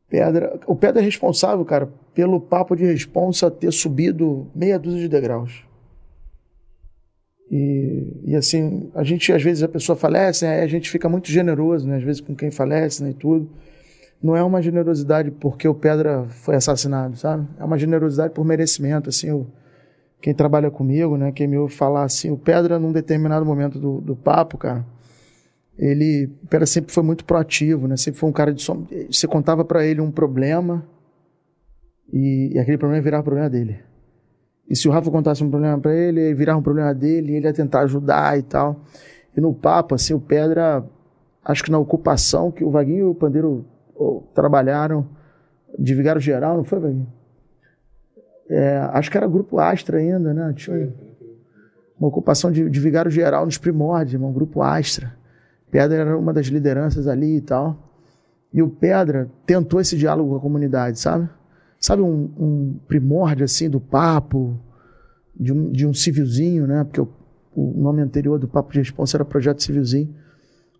[0.09, 5.07] Pedra, o Pedra é responsável, cara, pelo papo de responsa ter subido meia dúzia de
[5.07, 5.63] degraus.
[7.49, 11.29] E, e assim, a gente, às vezes a pessoa falece, né, a gente fica muito
[11.29, 13.49] generoso, né, às vezes com quem falece, né, e tudo.
[14.21, 17.47] Não é uma generosidade porque o Pedra foi assassinado, sabe?
[17.59, 19.47] É uma generosidade por merecimento, assim, o,
[20.21, 23.99] quem trabalha comigo, né, quem me ouve falar assim, o Pedra, num determinado momento do,
[23.99, 24.85] do papo, cara,
[25.77, 29.27] ele, o Pedra sempre foi muito proativo, né, sempre foi um cara de som, você
[29.27, 30.85] contava pra ele um problema
[32.13, 33.79] e, e aquele problema virava problema dele.
[34.69, 37.45] E se o Rafa contasse um problema pra ele, ele virava um problema dele, ele
[37.45, 38.79] ia tentar ajudar e tal.
[39.35, 40.85] E no papo, assim, o Pedra,
[41.43, 43.65] acho que na ocupação que o Vaguinho e o Pandeiro
[43.95, 45.07] oh, trabalharam
[45.77, 47.07] de Vigário Geral, não foi, Vaguinho?
[48.49, 50.53] É, acho que era grupo Astra ainda, né?
[50.55, 50.91] Tinha um-
[51.97, 55.13] uma ocupação de, de vigário geral nos primórdios, irmão, grupo Astra.
[55.69, 57.77] Pedra era uma das lideranças ali e tal.
[58.51, 61.29] E o Pedra tentou esse diálogo com a comunidade, sabe?
[61.79, 64.59] Sabe um, um primórdio assim do papo,
[65.39, 66.83] de um, de um civilzinho, né?
[66.83, 67.07] Porque o,
[67.55, 70.13] o nome anterior do Papo de Responsa era Projeto Civilzinho.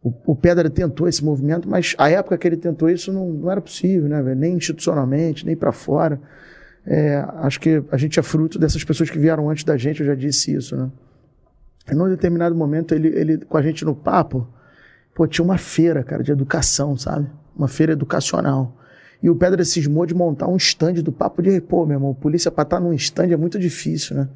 [0.03, 3.52] O, o Pedra tentou esse movimento, mas a época que ele tentou isso não, não
[3.52, 4.22] era possível, né?
[4.22, 4.40] velho?
[4.40, 6.19] Nem institucionalmente, nem para fora.
[6.86, 10.06] É, acho que a gente é fruto dessas pessoas que vieram antes da gente, eu
[10.06, 10.90] já disse isso, né?
[11.91, 14.48] E num determinado momento, ele, ele com a gente no papo,
[15.14, 17.28] pô, tinha uma feira, cara, de educação, sabe?
[17.56, 18.78] Uma feira educacional.
[19.22, 22.49] E o Pedra cismou de montar um stand do papo de, pô, meu irmão, polícia
[22.49, 24.30] pra estar num stand é muito difícil, né?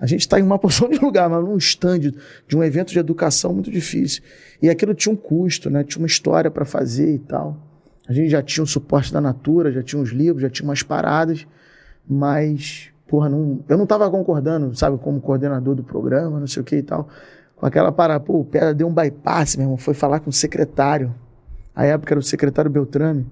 [0.00, 2.12] A gente está em uma porção de lugar, mas num stand
[2.46, 4.22] de um evento de educação muito difícil.
[4.60, 5.84] E aquilo tinha um custo, né?
[5.84, 7.56] Tinha uma história para fazer e tal.
[8.08, 10.82] A gente já tinha o suporte da Natura, já tinha os livros, já tinha umas
[10.82, 11.46] paradas,
[12.08, 16.64] mas, porra, não, eu não estava concordando, sabe, como coordenador do programa, não sei o
[16.64, 17.08] que e tal,
[17.56, 18.20] com aquela parada.
[18.20, 21.12] Pô, o Pedra deu um bypass, meu irmão, foi falar com o secretário.
[21.74, 23.26] A época era o secretário Beltrame.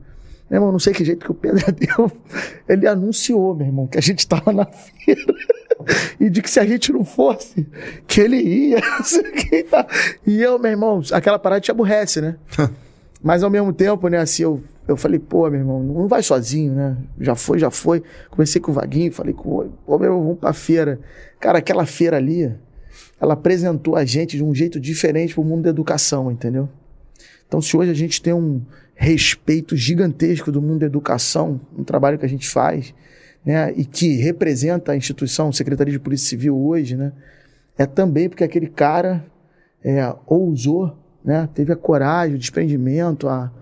[0.51, 2.11] Meu irmão, não sei que jeito que o Pedro deu.
[2.69, 5.23] Ele anunciou, meu irmão, que a gente estava na feira.
[6.19, 7.67] E de que se a gente não fosse,
[8.07, 8.79] que ele ia.
[10.27, 10.31] e.
[10.31, 12.37] E eu, meu irmão, aquela parada te aborrece, né?
[13.23, 16.73] Mas ao mesmo tempo, né, assim, eu, eu falei, pô, meu irmão, não vai sozinho,
[16.73, 16.97] né?
[17.21, 18.03] Já foi, já foi.
[18.31, 20.99] Comecei com o Vaguinho, falei, com, pô, meu irmão, vamos pra feira.
[21.39, 22.55] Cara, aquela feira ali,
[23.21, 26.69] ela apresentou a gente de um jeito diferente pro mundo da educação, entendeu?
[27.47, 28.63] Então, se hoje a gente tem um
[28.95, 32.95] respeito gigantesco do mundo da educação, no trabalho que a gente faz,
[33.45, 37.13] né, e que representa a instituição Secretaria de Polícia Civil hoje, né,
[37.77, 39.25] é também porque aquele cara
[39.83, 43.53] é, ousou, né, teve a coragem, o desprendimento, a,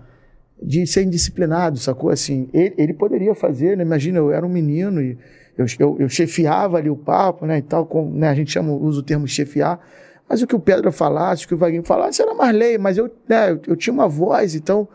[0.61, 2.09] de ser indisciplinado, sacou?
[2.09, 3.83] Assim, ele, ele poderia fazer, né?
[3.83, 5.17] Imagina, eu era um menino e
[5.57, 8.71] eu, eu, eu chefiava ali o papo, né, e tal, com, né, a gente chama,
[8.73, 9.79] usa o termo chefiar,
[10.27, 12.97] mas o que o Pedro falasse, o que o Vaguinho falasse era mais lei, mas
[12.97, 14.87] eu, né, eu, eu, tinha uma voz, então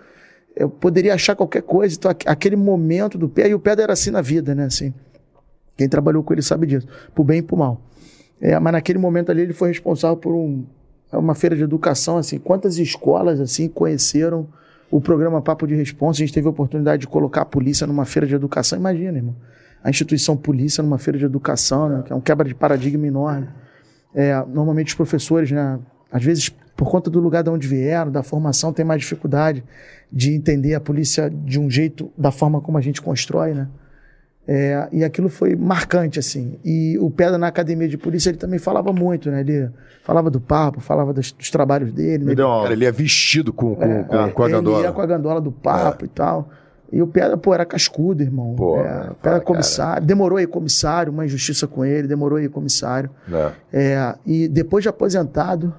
[0.59, 4.11] eu poderia achar qualquer coisa, então aquele momento do Pedro, e o Pedro era assim
[4.11, 4.93] na vida, né, assim,
[5.77, 7.81] quem trabalhou com ele sabe disso, por bem e por mal.
[8.41, 10.65] É, mas naquele momento ali ele foi responsável por um,
[11.13, 14.49] uma feira de educação, assim, quantas escolas, assim, conheceram
[14.91, 18.05] o programa Papo de Responsa, a gente teve a oportunidade de colocar a polícia numa
[18.05, 19.37] feira de educação, imagina, irmão.
[19.83, 23.49] A instituição polícia numa feira de educação, né, que é um quebra de paradigma enorme.
[24.15, 25.79] É, normalmente os professores, né,
[26.11, 29.65] às vezes por conta do lugar de onde vieram, da formação, tem mais dificuldade
[30.13, 33.69] de entender a polícia de um jeito, da forma como a gente constrói, né?
[34.51, 36.59] É, e aquilo foi marcante, assim.
[36.65, 39.41] E o Pedra na academia de polícia, ele também falava muito, né?
[39.41, 39.69] Ele
[40.03, 42.25] falava do papo, falava dos, dos trabalhos dele.
[42.25, 42.33] Né?
[42.33, 44.79] Ele, Cara, ele é vestido com, com, é, com, com a gandola.
[44.79, 46.07] Ele ia com a gandola do papo é.
[46.07, 46.49] e tal.
[46.91, 48.55] E o Pedra, pô, era cascudo, irmão.
[48.55, 49.95] Pô, é, o Pedra comissário.
[49.95, 50.07] Cara.
[50.07, 53.11] Demorou a ir comissário, uma injustiça com ele, demorou a ir comissário.
[53.31, 53.53] É.
[53.71, 55.75] É, e depois de aposentado,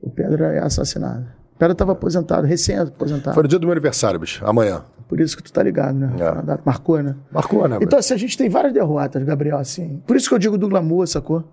[0.00, 1.26] o Pedra é assassinado.
[1.54, 3.34] O Pedra estava aposentado, recém-aposentado.
[3.34, 4.82] Foi no dia do meu aniversário, bicho, amanhã.
[5.08, 6.14] Por isso que tu tá ligado, né?
[6.18, 6.58] É.
[6.64, 7.16] Marcou, né?
[7.30, 7.78] Marcou, né?
[7.82, 10.00] Então, assim, a gente tem várias derrotas, Gabriel, assim.
[10.06, 11.44] Por isso que eu digo do glamour, sacou?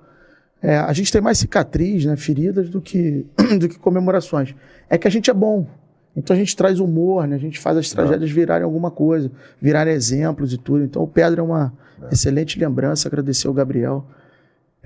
[0.61, 3.26] É, a gente tem mais cicatriz, né, feridas, do que,
[3.60, 4.56] do que comemorações.
[4.90, 5.68] É que a gente é bom.
[6.15, 7.36] Então a gente traz humor, né?
[7.36, 10.84] A gente faz as tragédias virarem alguma coisa, virarem exemplos e tudo.
[10.84, 11.72] Então o Pedra é uma
[12.02, 12.11] é.
[12.11, 13.07] excelente lembrança.
[13.07, 14.03] Agradecer ao Gabriel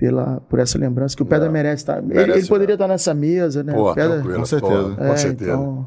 [0.02, 2.02] pela, por essa lembrança, que o Pedra merece estar.
[2.02, 3.72] Merece, ele, ele, poderia estar nessa mesa, né?
[3.72, 4.96] Pô, Pedra, com certeza.
[4.98, 5.52] É, com certeza.
[5.52, 5.86] Então,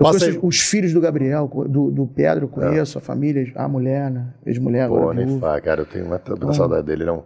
[0.00, 2.98] eu conheço os filhos do Gabriel, do, do Pedro, conheço, é.
[2.98, 4.28] a família, a mulher, né?
[4.46, 4.88] Ex-mulher.
[4.88, 7.22] Pô, nem fala, cara, eu tenho muita então, saudade dele, não.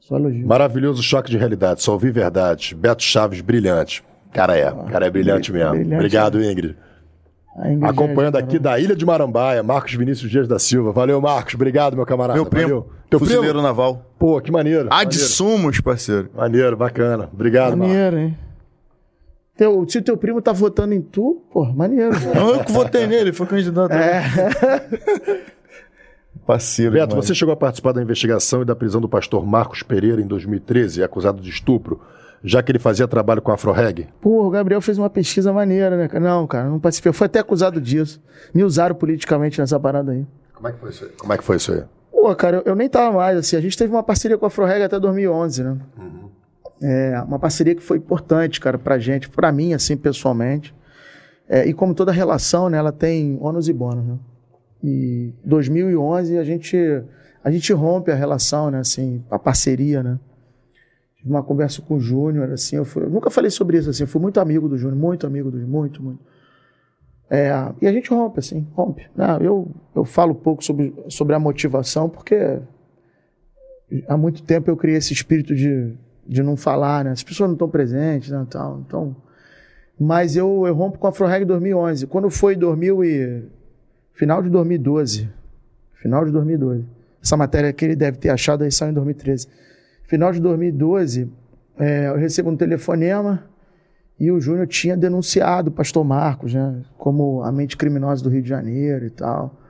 [0.00, 0.46] Só elogio.
[0.46, 2.74] Maravilhoso choque de realidade, só ouvi verdade.
[2.74, 4.02] Beto Chaves, brilhante.
[4.32, 5.72] Cara é, cara é brilhante mesmo.
[5.72, 6.74] Brilhante, Obrigado, Ingrid.
[7.82, 10.90] Acompanhando aqui da Ilha de Marambaia, Marcos Vinícius Dias da Silva.
[10.90, 11.54] Valeu, Marcos.
[11.54, 12.34] Obrigado, meu camarada.
[12.36, 12.68] Meu primo.
[12.68, 12.90] Valeu.
[13.08, 13.62] Teu Fuzileiro primo?
[13.62, 14.10] naval.
[14.18, 14.88] Pô, que maneiro.
[14.90, 16.30] Ah, de sumos, parceiro.
[16.34, 17.30] Maneiro, bacana.
[17.32, 18.32] Obrigado, Maneiro, Marcos.
[18.32, 18.38] hein?
[19.56, 22.10] Teu, se o teu primo tá votando em tu, pô, maneiro.
[22.34, 23.92] Não, eu que votei nele, foi candidato.
[23.92, 24.24] É.
[26.44, 26.92] Parceiro.
[26.92, 27.26] Beto, demais.
[27.26, 31.02] você chegou a participar da investigação e da prisão do pastor Marcos Pereira em 2013,
[31.04, 32.00] acusado de estupro
[32.44, 34.06] já que ele fazia trabalho com a AfroReg?
[34.20, 36.20] Pô, o Gabriel fez uma pesquisa maneira, né?
[36.20, 37.08] Não, cara, não participei.
[37.08, 38.22] Eu fui até acusado disso.
[38.54, 40.26] Me usaram politicamente nessa parada aí.
[40.52, 41.10] Como é que foi isso aí?
[41.16, 41.82] Como é que foi isso aí?
[42.12, 43.56] Pô, cara, eu, eu nem tava mais, assim.
[43.56, 45.76] A gente teve uma parceria com a AfroReg até 2011, né?
[45.98, 46.28] Uhum.
[46.82, 50.74] É, uma parceria que foi importante, cara, pra gente, pra mim, assim, pessoalmente.
[51.48, 54.18] É, e como toda relação, né, ela tem ônus e bônus, né?
[54.82, 56.76] E 2011 a gente,
[57.42, 60.18] a gente rompe a relação, né, assim, a parceria, né?
[61.24, 64.06] Uma conversa com o Júnior, assim, eu, fui, eu, nunca falei sobre isso, assim, eu
[64.06, 66.20] fui muito amigo do Júnior, muito amigo do muito, muito.
[67.30, 69.08] É, e a gente rompe, assim, rompe.
[69.16, 72.60] Não, eu, eu falo pouco sobre, sobre a motivação, porque
[74.06, 75.94] há muito tempo eu criei esse espírito de,
[76.26, 77.12] de não falar, né?
[77.12, 79.16] As pessoas não estão presentes, né, tal, então...
[79.98, 82.08] Mas eu, eu rompo com a Afroreg em 2011.
[82.08, 83.44] Quando foi 2000 e...
[84.12, 85.30] Final de 2012.
[85.94, 86.84] Final de 2012.
[87.22, 89.46] Essa matéria que ele deve ter achado aí saiu em 2013
[90.06, 91.30] Final de 2012,
[91.78, 93.44] é, eu recebo um telefonema
[94.18, 96.82] e o Júnior tinha denunciado o pastor Marcos, né?
[96.96, 99.60] Como a mente criminosa do Rio de Janeiro e tal.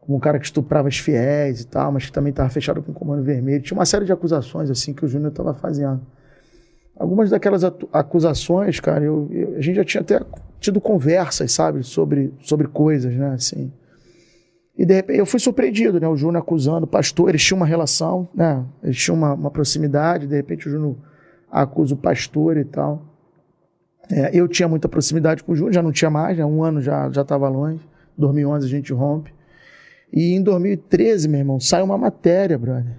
[0.00, 2.92] Como um cara que estuprava as fiéis e tal, mas que também estava fechado com
[2.92, 3.62] o Comando Vermelho.
[3.62, 6.00] Tinha uma série de acusações, assim, que o Júnior estava fazendo.
[6.96, 7.62] Algumas daquelas
[7.92, 10.20] acusações, cara, eu, eu, a gente já tinha até
[10.58, 13.72] tido conversas, sabe, sobre, sobre coisas, né, assim.
[14.80, 16.08] E de repente eu fui surpreendido, né?
[16.08, 18.64] O Júnior acusando o pastor, eles tinham uma relação, né?
[18.82, 20.96] Eles tinham uma, uma proximidade, de repente o Júnior
[21.50, 23.02] acusa o pastor e tal.
[24.10, 26.46] É, eu tinha muita proximidade com o Júnior, já não tinha mais, né?
[26.46, 27.86] Um ano já já estava longe.
[28.16, 29.34] 2011 a gente rompe.
[30.10, 32.96] E em 2013, meu irmão, sai uma matéria, brother.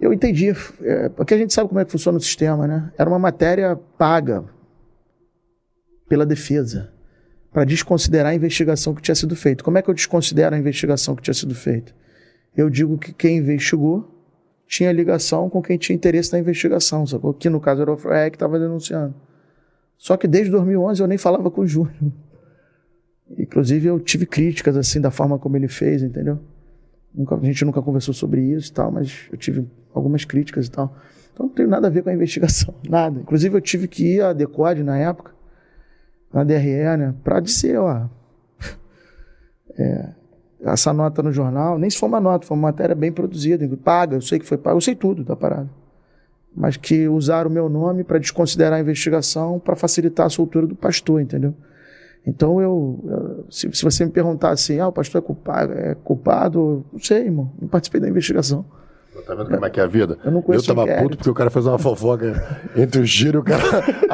[0.00, 2.92] Eu entendi, é, porque a gente sabe como é que funciona o sistema, né?
[2.98, 4.42] Era uma matéria paga
[6.08, 6.91] pela defesa
[7.52, 9.62] para desconsiderar a investigação que tinha sido feita.
[9.62, 11.92] Como é que eu desconsidero a investigação que tinha sido feita?
[12.56, 14.08] Eu digo que quem investigou
[14.66, 17.34] tinha ligação com quem tinha interesse na investigação, sacou?
[17.34, 19.14] Que no caso era o FREC que estava denunciando.
[19.98, 21.94] Só que desde 2011 eu nem falava com o Júnior.
[23.38, 26.38] Inclusive eu tive críticas assim da forma como ele fez, entendeu?
[27.14, 30.70] Nunca, a gente nunca conversou sobre isso e tal, mas eu tive algumas críticas e
[30.70, 30.96] tal.
[31.34, 33.20] Então não tem nada a ver com a investigação, nada.
[33.20, 35.41] Inclusive eu tive que ir à Decode na época
[36.32, 37.14] na DRE, né?
[37.22, 38.06] Para dizer, ó.
[39.78, 40.08] É,
[40.64, 44.16] essa nota no jornal, nem se for uma nota, foi uma matéria bem produzida, paga,
[44.16, 45.68] eu sei que foi paga, eu sei tudo da parada.
[46.54, 50.76] Mas que usaram o meu nome para desconsiderar a investigação para facilitar a soltura do
[50.76, 51.54] pastor, entendeu?
[52.24, 56.84] Então eu, se, se, você me perguntar assim, ah, o pastor é culpado, é culpado,
[56.92, 58.64] não sei, irmão, não participei da investigação.
[59.26, 60.18] Tá vendo como é que é a vida?
[60.24, 63.38] Eu não conheço Eu tava puto porque o cara fez uma fofoca entre o giro
[63.38, 63.62] e o cara.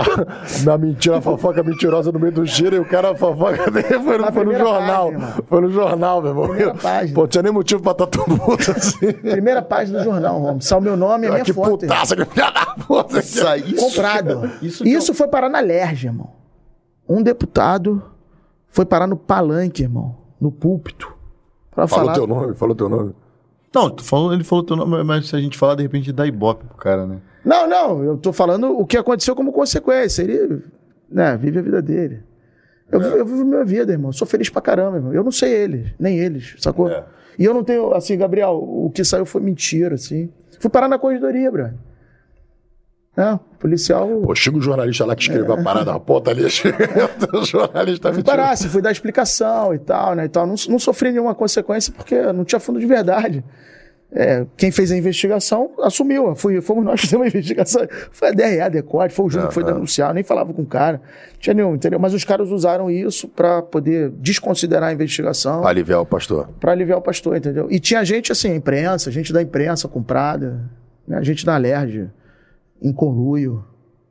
[0.66, 4.00] na mentira, a fofoca mentirosa no meio do giro e o cara, a fofoca dele
[4.00, 5.12] foi, no, foi no jornal.
[5.12, 6.48] Página, foi no jornal, meu irmão.
[6.48, 7.14] Primeira página.
[7.14, 9.12] Pô, tinha nem motivo pra estar tá tão puto assim.
[9.12, 10.60] Primeira página do jornal, Romo.
[10.62, 11.78] Só o meu nome e a minha que foto.
[11.78, 13.20] Que putaça, que filha da puta.
[13.20, 14.50] Isso, isso, Comprado.
[14.60, 16.30] Isso, isso foi parar na Lerge, irmão.
[17.08, 18.02] Um deputado
[18.68, 20.16] foi parar no palanque, irmão.
[20.40, 21.12] No púlpito.
[21.70, 22.14] Pra falou falar...
[22.14, 23.14] teu nome, falou teu nome.
[23.74, 26.64] Não, falou, ele falou teu nome, mas se a gente falar, de repente dá ibope
[26.64, 27.18] pro cara, né?
[27.44, 30.22] Não, não, eu tô falando o que aconteceu como consequência.
[30.22, 30.62] Ele,
[31.10, 32.22] né, vive a vida dele.
[32.90, 33.20] Eu, é.
[33.20, 34.12] eu vivo minha vida, irmão.
[34.12, 35.12] Sou feliz pra caramba, irmão.
[35.12, 36.90] Eu não sei eles, nem eles, sacou?
[36.90, 37.04] É.
[37.38, 40.30] E eu não tenho, assim, Gabriel, o que saiu foi mentira, assim.
[40.58, 41.74] Fui parar na corredoria, brother.
[43.18, 44.06] É, policial.
[44.22, 45.60] Pô, chega o jornalista lá que escreveu é.
[45.60, 46.44] a parada, a ponta ali,
[47.34, 50.26] o jornalista fui parar, se fui dar explicação e tal, né?
[50.26, 50.46] E tal.
[50.46, 53.42] Não, não sofri nenhuma consequência porque não tinha fundo de verdade.
[54.12, 56.34] É, quem fez a investigação assumiu.
[56.36, 57.86] Fui, fomos nós que fizemos a investigação.
[58.12, 60.66] Foi a DRE, a Decode, foi o Júnior que foi denunciar, nem falava com o
[60.66, 61.00] cara.
[61.40, 61.98] tinha nenhum, entendeu?
[61.98, 65.60] Mas os caras usaram isso para poder desconsiderar a investigação.
[65.60, 66.48] Para aliviar o pastor.
[66.60, 67.66] Para aliviar o pastor, entendeu?
[67.68, 70.70] E tinha gente assim, imprensa, gente da imprensa comprada,
[71.06, 71.22] né?
[71.24, 72.08] gente da LERD,
[72.80, 73.64] em conluio.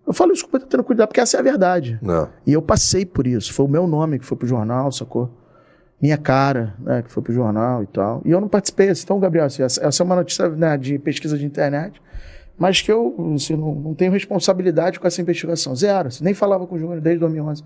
[0.05, 1.99] Eu falo isso com tendo cuidado, porque essa é a verdade.
[2.01, 2.29] Não.
[2.45, 3.53] E eu passei por isso.
[3.53, 5.29] Foi o meu nome que foi pro jornal, sacou?
[6.01, 8.21] minha cara, né, que foi pro jornal e tal.
[8.23, 8.91] E eu não participei.
[8.91, 12.01] Então, Gabriel, assim, essa, essa é uma notícia né, de pesquisa de internet,
[12.57, 15.75] mas que eu assim, não, não, tenho responsabilidade com essa investigação.
[15.75, 16.07] Zero.
[16.07, 17.63] Assim, nem falava com o Júnior desde 2011.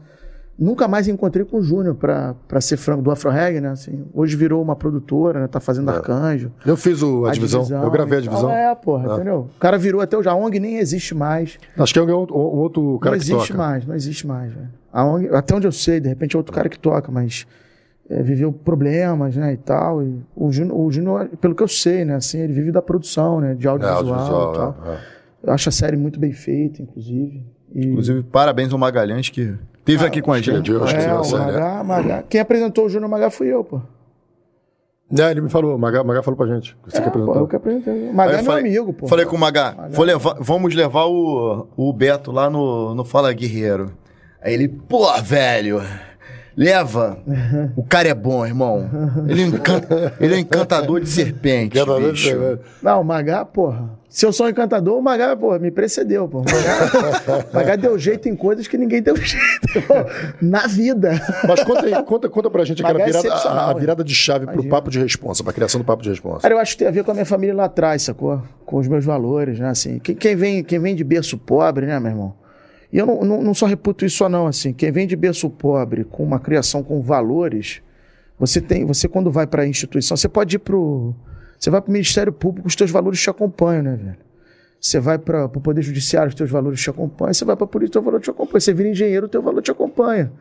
[0.62, 3.70] Nunca mais encontrei com o Júnior para ser franco do Afro Reggae, né?
[3.70, 5.48] Assim, hoje virou uma produtora, né?
[5.48, 5.96] Tá fazendo é.
[5.96, 6.52] Arcanjo.
[6.64, 8.52] Eu fiz o, a, a divisão, divisão, eu gravei a divisão.
[8.52, 9.16] é, porra, é.
[9.16, 9.50] entendeu?
[9.56, 11.58] O cara virou até o A ONG nem existe mais.
[11.76, 13.34] Acho que é um, um outro cara não que toca.
[13.34, 14.70] Não existe mais, não existe mais, velho.
[14.94, 17.48] A ONG, até onde eu sei, de repente é outro cara que toca, mas
[18.08, 20.04] é, viveu problemas, né, e tal.
[20.04, 23.68] E o Júnior, pelo que eu sei, né, assim, ele vive da produção, né, de
[23.68, 24.78] audiovisual, é, audiovisual e tal.
[24.86, 25.00] É, é.
[25.44, 27.44] Eu acho a série muito bem feita, inclusive.
[27.74, 27.88] E...
[27.88, 30.72] Inclusive, parabéns ao Magalhães que esteve ah, aqui com a gente.
[30.72, 32.24] Deus, é, o Magá, Magá.
[32.30, 33.82] Quem apresentou o Júnior Magá fui eu, pô.
[35.20, 36.78] É, ele me falou, o Magá, Magá falou pra gente.
[36.86, 37.34] Você é, que apresentou.
[37.34, 38.12] Pô, eu que apresentei.
[38.14, 39.08] Magá é falei, meu amigo, pô.
[39.08, 40.04] Falei com o Magá, Magá.
[40.04, 43.92] Levar, vamos levar o, o Beto lá no, no Fala Guerreiro.
[44.42, 45.82] Aí ele, pô, velho,
[46.56, 47.18] Leva.
[47.76, 48.90] O cara é bom, irmão.
[49.28, 51.78] Ele, encanta, ele é encantador de serpente.
[52.12, 52.60] bicho.
[52.82, 54.02] Não, o Magá, porra.
[54.10, 56.40] Se eu sou um encantador, o Magá, porra, me precedeu, pô.
[56.40, 59.94] O Magá, Magá deu jeito em coisas que ninguém deu jeito, pô,
[60.42, 61.12] na vida.
[61.48, 64.44] Mas conta aí, conta, conta pra gente aquela é virada, a, a, virada de chave
[64.44, 64.64] Imagina.
[64.64, 66.42] pro papo de responsa, pra criação do papo de responsa.
[66.42, 68.42] Cara, eu acho que tem a ver com a minha família lá atrás, sacou?
[68.66, 69.70] Com os meus valores, né?
[69.70, 72.42] Assim, quem, quem, vem, quem vem de berço pobre, né, meu irmão?
[72.92, 76.04] E eu não, não, não só reputo isso não, assim, quem vem de berço pobre,
[76.04, 77.82] com uma criação com valores,
[78.38, 81.16] você tem, você quando vai para a instituição, você pode ir pro,
[81.58, 84.32] você vai para o Ministério Público, os teus valores te acompanham, né, velho?
[84.82, 87.36] Você vai para o Poder Judiciário, os teus valores te acompanham.
[87.36, 88.60] Você vai para a polícia, o teu valor te acompanha.
[88.60, 90.32] Você vira engenheiro, o teu valor te acompanha.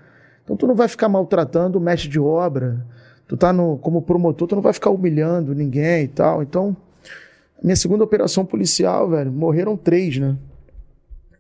[0.42, 2.86] Então tu não vai ficar maltratando o mestre de obra.
[3.28, 6.42] Tu tá no, como promotor, tu não vai ficar humilhando ninguém e tal.
[6.42, 6.74] Então,
[7.62, 10.34] minha segunda operação policial, velho, morreram três, né?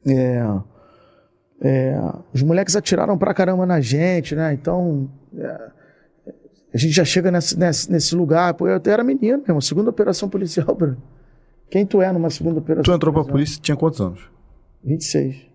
[0.06, 0.44] É,
[1.60, 2.00] é,
[2.32, 4.52] os moleques atiraram pra caramba na gente, né?
[4.54, 5.70] Então, é,
[6.72, 8.54] a gente já chega nesse, nesse, nesse lugar.
[8.54, 10.96] Pô, eu até era menino mesmo, segunda operação policial, Bruno.
[11.70, 13.24] Quem tu é numa segunda operação Tu entrou policial?
[13.24, 14.20] pra polícia, tinha quantos anos?
[14.82, 15.50] 26.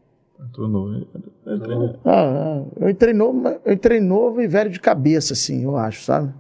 [0.47, 1.07] Entrou novo.
[1.45, 1.75] Eu entrei,
[2.05, 6.03] ah, ah, eu entrei novo, eu entrei novo e velho de cabeça, assim, eu acho,
[6.03, 6.33] sabe?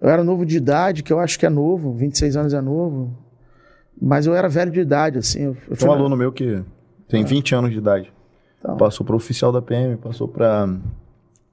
[0.00, 3.16] Eu era novo de idade, que eu acho que é novo, 26 anos é novo.
[4.00, 5.42] Mas eu era velho de idade, assim.
[5.42, 6.62] Eu, eu tem um aluno meu que
[7.08, 7.26] tem ah.
[7.26, 8.12] 20 anos de idade.
[8.64, 8.78] Então.
[8.78, 10.66] Passou para oficial da PM, passou para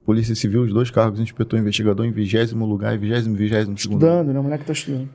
[0.02, 4.02] Polícia Civil, os dois cargos, inspetor investigador em vigésimo lugar e vigésimo, vigésimo segundo.
[4.02, 4.40] Estudando, né?
[4.40, 5.10] O moleque tá estudando.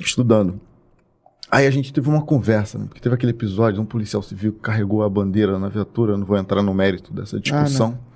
[0.00, 0.60] Estudando.
[1.50, 2.86] Aí a gente teve uma conversa, né?
[2.86, 6.62] Porque teve aquele episódio, um policial civil carregou a bandeira na viatura, não vou entrar
[6.62, 7.98] no mérito dessa discussão.
[8.00, 8.12] Ah,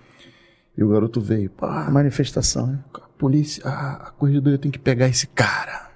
[0.78, 1.90] e o garoto veio, pá.
[1.90, 2.78] Manifestação, né?
[2.94, 5.90] A polícia, a, a corregedoria tem que pegar esse cara.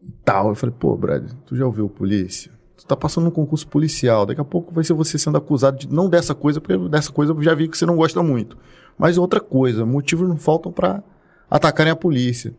[0.00, 0.50] E tal.
[0.50, 2.52] Eu falei, pô, Brad, tu já ouviu polícia?
[2.88, 6.08] Tá passando um concurso policial, daqui a pouco vai ser você sendo acusado de não
[6.08, 8.56] dessa coisa, porque dessa coisa eu já vi que você não gosta muito.
[8.96, 11.02] Mas outra coisa, motivos não faltam para
[11.50, 12.54] atacarem a polícia.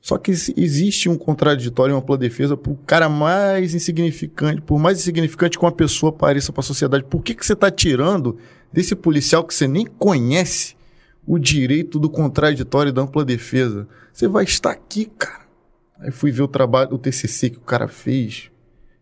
[0.00, 5.58] Só que existe um contraditório, uma ampla defesa o cara mais insignificante, por mais insignificante
[5.58, 7.04] que uma pessoa pareça para a sociedade.
[7.04, 8.38] Por que, que você está tirando
[8.72, 10.76] desse policial que você nem conhece
[11.26, 13.88] o direito do contraditório e da ampla defesa?
[14.12, 15.46] Você vai estar aqui, cara.
[15.98, 18.50] Aí fui ver o trabalho, o TCC que o cara fez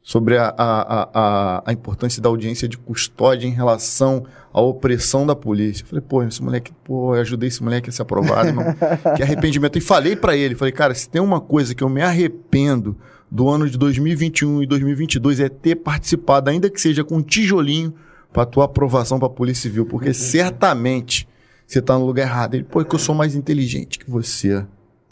[0.05, 5.35] sobre a, a, a, a, importância da audiência de custódia em relação à opressão da
[5.35, 5.83] polícia.
[5.83, 8.67] Eu falei, pô, esse moleque, pô, eu ajudei esse moleque a ser aprovado, irmão.
[9.17, 9.79] que arrependimento.
[9.79, 12.95] E falei para ele, falei, cara, se tem uma coisa que eu me arrependo
[13.31, 17.95] do ano de 2021 e 2022 é ter participado, ainda que seja com um tijolinho,
[18.31, 20.15] para tua aprovação para a Polícia Civil, porque uhum.
[20.15, 21.27] certamente
[21.67, 22.55] você tá no lugar errado.
[22.55, 24.67] Ele, pô, é que eu sou mais inteligente que você.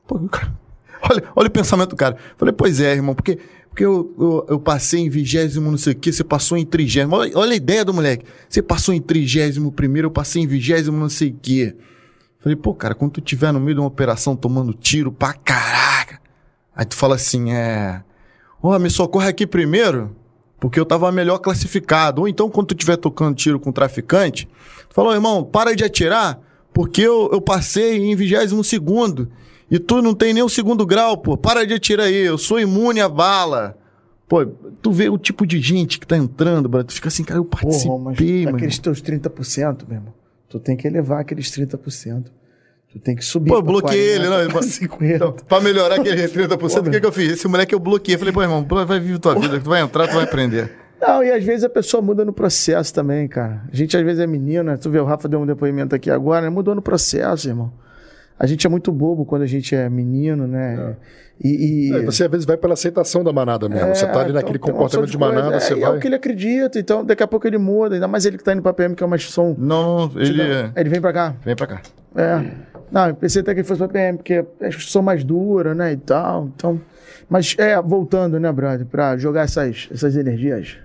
[0.07, 0.53] Pô, cara,
[1.09, 2.17] olha, olha o pensamento do cara.
[2.37, 3.39] Falei, pois é, irmão, porque
[3.73, 7.17] porque eu, eu, eu, passei em vigésimo, não sei o quê, você passou em trigésimo.
[7.17, 8.23] Olha, olha, a ideia do moleque.
[8.47, 11.75] Você passou em trigésimo primeiro, eu passei em vigésimo, não sei o quê.
[12.39, 16.21] Falei, pô, cara, quando tu tiver no meio de uma operação tomando tiro pra caraca.
[16.77, 18.03] Aí tu fala assim, é.
[18.63, 20.15] Ó, oh, me socorre aqui primeiro,
[20.61, 22.21] porque eu tava melhor classificado.
[22.21, 24.47] Ou então, quando tu tiver tocando tiro com traficante,
[24.87, 26.39] tu fala, oh, irmão, para de atirar,
[26.75, 29.31] porque eu, eu passei em vigésimo segundo.
[29.73, 31.35] E tu não tem nem o segundo grau, pô.
[31.35, 33.75] Para de atirar aí, eu sou imune à bala.
[34.29, 37.41] Pô, tu vê o tipo de gente que tá entrando, bro, tu fica assim, cara,
[37.41, 38.57] eu participei, Porra, mas mano.
[38.59, 40.15] Aqueles teus 30%, meu irmão.
[40.51, 42.25] Tu tem que elevar aqueles 30%.
[42.91, 43.49] Tu tem que subir.
[43.49, 44.63] Pô, bloqueei 40, ele, não.
[44.63, 45.15] 50.
[45.15, 47.33] Então, pra melhorar aquele 30%, o que, que eu fiz?
[47.33, 48.19] Esse moleque eu bloqueei.
[48.19, 50.71] Falei, pô, irmão, vai viver tua vida, tu vai entrar, tu vai aprender.
[51.01, 53.63] Não, e às vezes a pessoa muda no processo também, cara.
[53.73, 56.43] A gente às vezes é menina, tu vê o Rafa deu um depoimento aqui agora,
[56.43, 56.51] né?
[56.51, 57.73] mudou no processo, irmão
[58.39, 60.97] a gente é muito bobo quando a gente é menino, né?
[60.99, 61.23] É.
[61.45, 61.97] E, e...
[61.97, 63.89] É, você às vezes vai pela aceitação da manada mesmo.
[63.89, 65.91] É, você tá ali então, naquele comportamento de manada, você é, vai.
[65.91, 68.45] É o que ele acredita, então daqui a pouco ele muda, ainda mais ele que
[68.45, 69.55] tá indo pra PM, que é mais som.
[69.59, 70.41] Não, ele.
[70.41, 70.73] É.
[70.77, 71.35] Ele vem pra cá.
[71.45, 71.83] Vem pra cá.
[72.15, 72.43] É.
[72.91, 75.93] Não, eu pensei até que ele fosse pra PM, porque as são mais duras, né?
[75.93, 76.51] E tal.
[76.55, 76.81] Então.
[77.29, 80.77] Mas é, voltando, né, brother, pra jogar essas, essas energias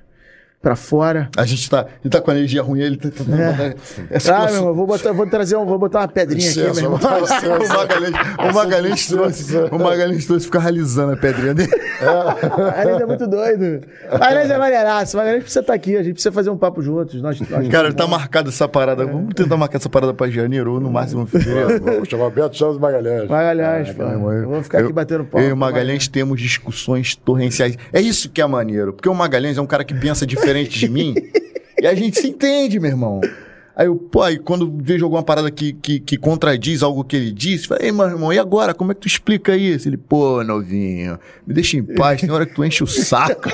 [0.62, 1.30] para fora.
[1.38, 3.10] A gente tá, ele tá com a energia ruim, ele tá.
[3.10, 3.76] é.
[4.10, 6.76] Essa ah, meu irmão, vou botar, vou trazer um, vou botar uma pedrinha aqui, meu
[6.76, 7.00] irmão.
[7.00, 11.72] o Magalhães, o Magalhães trouxe, o Magalhães trouxe ficar realizando a pedrinha dele.
[12.02, 12.50] É.
[12.50, 13.82] Magalhães é muito doido.
[14.12, 17.22] Magalhães é maneiraço, Magalhães precisa estar tá aqui, a gente precisa fazer um papo juntos.
[17.22, 19.04] Nós, nós Cara, tá marcada essa parada.
[19.04, 19.06] É.
[19.06, 21.82] Vamos tentar marcar essa parada pra janeiro ou no máximo fevereiro.
[21.84, 23.30] Vamos chamar Beto Chaves Magalhães.
[23.30, 24.32] Magalhães, ah, pô.
[24.32, 25.40] Eu vou ficar aqui batendo pau.
[25.40, 27.78] Eu e o Magalhães temos discussões torrenciais.
[27.94, 30.90] É isso que é maneiro, porque o Magalhães é um cara que pensa diferente de
[30.90, 31.14] mim.
[31.80, 33.22] E a gente se entende, meu irmão.
[33.76, 37.32] Aí eu, pô, aí quando vejo alguma parada que, que, que contradiz algo que ele
[37.32, 38.74] disse, falei, ei, meu irmão, e agora?
[38.74, 39.88] Como é que tu explica isso?
[39.88, 43.48] Ele, pô, novinho, me deixa em paz, tem hora que tu enche o saco.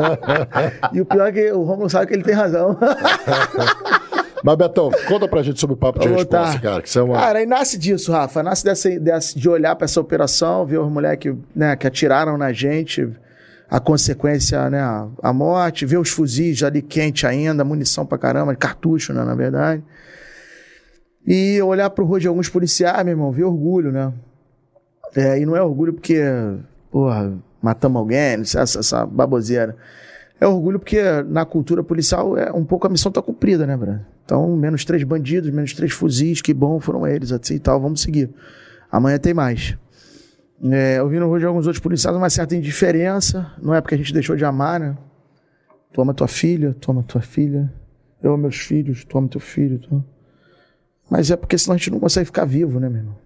[0.94, 2.78] e o pior é que o Romulo sabe que ele tem razão.
[4.42, 6.82] Mas, Betão, conta pra gente sobre o papo de resposta, cara.
[6.82, 7.18] Que é uma...
[7.18, 8.42] Cara, aí nasce disso, Rafa.
[8.42, 12.52] Nasce dessa, dessa, de olhar pra essa operação, ver os moleques né, que atiraram na
[12.52, 13.08] gente,
[13.74, 14.80] a consequência, né,
[15.20, 19.82] a, morte, ver os fuzis ali quente ainda, munição pra caramba, cartucho, né, na verdade.
[21.26, 24.12] E olhar pro rosto de alguns policiais, meu irmão, ver orgulho, né?
[25.16, 26.22] É, e não é orgulho porque,
[26.88, 29.76] porra, matamos alguém, essa, essa baboseira.
[30.40, 34.06] É orgulho porque na cultura policial é um pouco a missão tá cumprida, né, Brando?
[34.24, 38.02] Então, menos três bandidos, menos três fuzis, que bom foram eles, assim e tal, vamos
[38.02, 38.30] seguir.
[38.88, 39.76] Amanhã tem mais.
[40.62, 43.52] É, eu no de alguns outros policiais uma certa indiferença.
[43.60, 44.96] Não é porque a gente deixou de amar, né?
[45.92, 47.72] Toma tua filha, toma tua filha.
[48.22, 49.80] Eu amo meus filhos, toma teu filho.
[51.10, 53.16] Mas é porque senão a gente não consegue ficar vivo, né, meu irmão?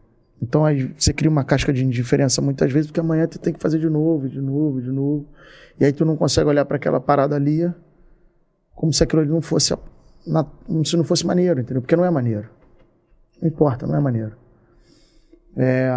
[0.40, 3.60] Então aí você cria uma casca de indiferença muitas vezes, porque amanhã tu tem que
[3.60, 5.26] fazer de novo, de novo, de novo.
[5.78, 7.72] E aí tu não consegue olhar para aquela parada ali
[8.74, 9.76] como se aquilo ali não fosse,
[10.26, 10.46] na,
[10.84, 11.82] se não fosse maneiro, entendeu?
[11.82, 12.48] Porque não é maneiro.
[13.42, 14.36] Não importa, não é maneiro.
[15.56, 15.90] É,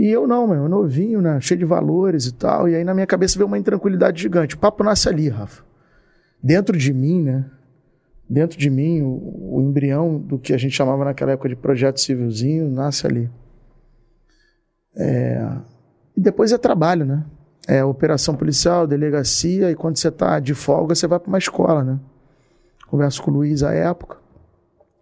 [0.00, 1.38] e eu não, meu, novinho, né?
[1.42, 2.66] Cheio de valores e tal.
[2.66, 4.54] E aí na minha cabeça veio uma intranquilidade gigante.
[4.54, 5.62] O papo nasce ali, Rafa.
[6.42, 7.44] Dentro de mim, né?
[8.26, 12.00] Dentro de mim, o, o embrião do que a gente chamava naquela época de projeto
[12.00, 13.30] civilzinho nasce ali.
[14.96, 15.46] É...
[16.16, 17.26] E depois é trabalho, né?
[17.68, 21.84] É operação policial, delegacia, e quando você está de folga, você vai para uma escola,
[21.84, 22.00] né?
[22.86, 24.16] Converso com o Luiz à época.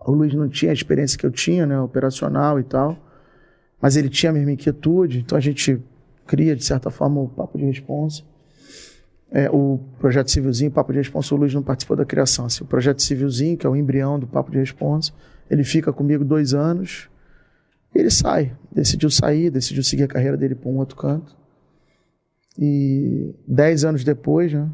[0.04, 1.78] O Luiz não tinha a experiência que eu tinha, né?
[1.78, 3.06] Operacional e tal
[3.80, 5.80] mas ele tinha a mesma inquietude, então a gente
[6.26, 8.22] cria, de certa forma, o Papo de Responsa.
[9.30, 12.46] É, o Projeto Civilzinho, o Papo de Responsa, o Luiz não participou da criação.
[12.46, 15.12] Assim, o Projeto Civilzinho, que é o embrião do Papo de Responsa,
[15.50, 17.08] ele fica comigo dois anos,
[17.94, 18.56] ele sai.
[18.70, 21.36] Decidiu sair, decidiu seguir a carreira dele para um outro canto.
[22.58, 24.68] E dez anos depois, né,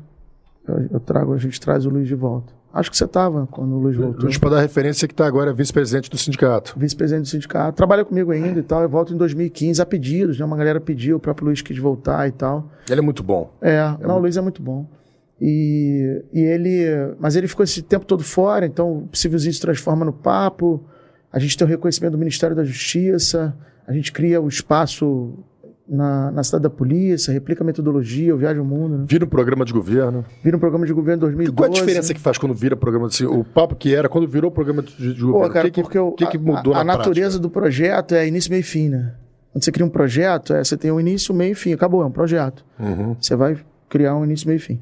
[0.67, 2.53] eu, eu trago, a gente traz o Luiz de volta.
[2.75, 4.25] Acho que você estava quando o Luiz voltou.
[4.25, 6.75] Luiz, para dar referência, que está agora vice-presidente do sindicato.
[6.77, 7.77] Vice-presidente do sindicato.
[7.77, 8.83] Trabalha comigo ainda e tal.
[8.83, 10.45] Eu volto em 2015 a pedidos, né?
[10.45, 12.69] Uma galera pediu, o próprio Luiz quis voltar e tal.
[12.91, 13.55] Ele é muito bom.
[13.63, 14.11] É, é não, muito...
[14.11, 14.89] o Luiz é muito bom.
[15.41, 17.15] E, e ele.
[17.21, 20.85] Mas ele ficou esse tempo todo fora, então o civilzinho se transforma no papo.
[21.33, 23.57] A gente tem o reconhecimento do Ministério da Justiça,
[23.87, 25.33] a gente cria o espaço
[25.89, 29.05] na, na cidade da polícia, replica a metodologia, eu viajo o mundo, né?
[29.07, 30.25] Vira um programa de governo.
[30.43, 31.57] Vira um programa de governo em 2012.
[31.57, 33.27] Qual a diferença que faz quando vira programa de...
[33.27, 35.53] O papo que era quando virou programa de, de Pô, governo?
[35.53, 38.27] cara, o que, porque o- que, que mudou a, a na natureza do projeto é
[38.27, 39.15] início, meio e fim, né?
[39.53, 41.73] Quando você cria um projeto, é, você tem um início, meio e fim.
[41.75, 42.65] Acabou, é um projeto.
[42.81, 43.15] Uhum.
[43.21, 43.57] Você vai
[43.89, 44.81] criar um início, meio e fim.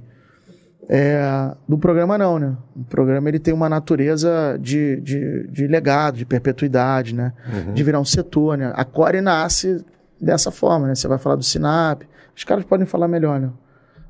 [0.88, 2.56] É, do programa não, né?
[2.76, 7.32] O programa ele tem uma natureza de, de, de legado, de perpetuidade, né?
[7.52, 7.74] Uhum.
[7.74, 8.72] De virar um setor, né?
[8.74, 9.84] A Core nasce
[10.22, 10.94] dessa forma, né?
[10.94, 12.02] Você vai falar do Sinap,
[12.36, 13.50] os caras podem falar melhor, né?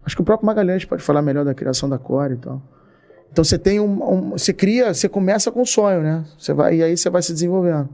[0.05, 2.61] Acho que o próprio Magalhães pode falar melhor da criação da Core e tal.
[3.33, 6.25] Então você tem um, um- você cria, você começa com um sonho, né?
[6.39, 7.89] Você vai e aí você vai se desenvolvendo.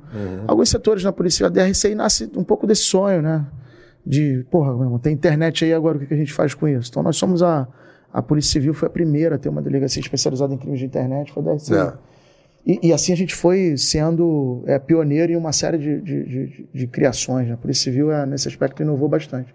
[0.48, 3.46] Alguns setores na polícia, a DRCI nasce um pouco desse sonho, né?
[4.04, 6.66] De, porra, meu irmão, tem internet aí agora, o que que a gente faz com
[6.66, 6.88] isso?
[6.90, 7.68] Então nós somos a
[8.10, 11.30] a Polícia Civil foi a primeira a ter uma delegacia especializada em crimes de internet,
[11.30, 11.74] foi a DRCI.
[11.74, 11.92] É.
[12.68, 16.68] E, e assim a gente foi sendo é, pioneiro em uma série de, de, de-
[16.74, 17.48] de criações.
[17.48, 17.54] né?
[17.54, 19.54] A Polícia Civil, é, nesse aspecto, inovou bastante.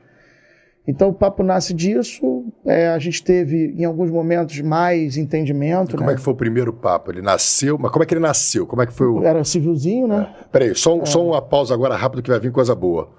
[0.86, 2.44] Então o papo nasce disso.
[2.66, 5.96] é, a gente teve, em alguns momentos, mais entendimento.
[5.96, 6.14] Como né?
[6.14, 7.12] é que foi o primeiro papo?
[7.12, 8.66] Ele nasceu, mas como é que ele nasceu?
[8.66, 9.24] Como é que foi o...
[9.24, 10.34] Era civilzinho, né?
[10.52, 13.10] Peraí, só, um- só uma pausa agora rápido que vai vir coisa boa.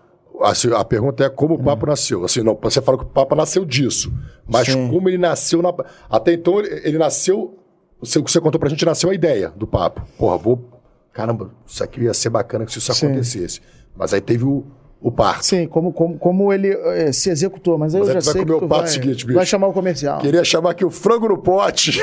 [0.42, 2.24] Assim, a pergunta é como o papo nasceu.
[2.24, 4.12] Assim, não, você fala que o papo nasceu disso.
[4.46, 4.88] Mas Sim.
[4.90, 5.72] como ele nasceu na.
[6.10, 7.56] Até então ele, ele nasceu.
[8.04, 10.02] Você, o que você contou pra gente nasceu a ideia do papo.
[10.18, 10.60] Porra, vou.
[11.12, 13.06] Caramba, isso aqui ia ser bacana se isso Sim.
[13.06, 13.60] acontecesse.
[13.96, 14.64] Mas aí teve o,
[15.00, 15.44] o parto.
[15.44, 17.78] Sim, como, como, como ele eh, se executou.
[17.78, 19.36] Mas aí Mas eu aí já sei comer que o tu pato vai, seguinte, bicho.
[19.36, 20.18] vai chamar o comercial.
[20.18, 22.00] Queria chamar aqui o frango no pote.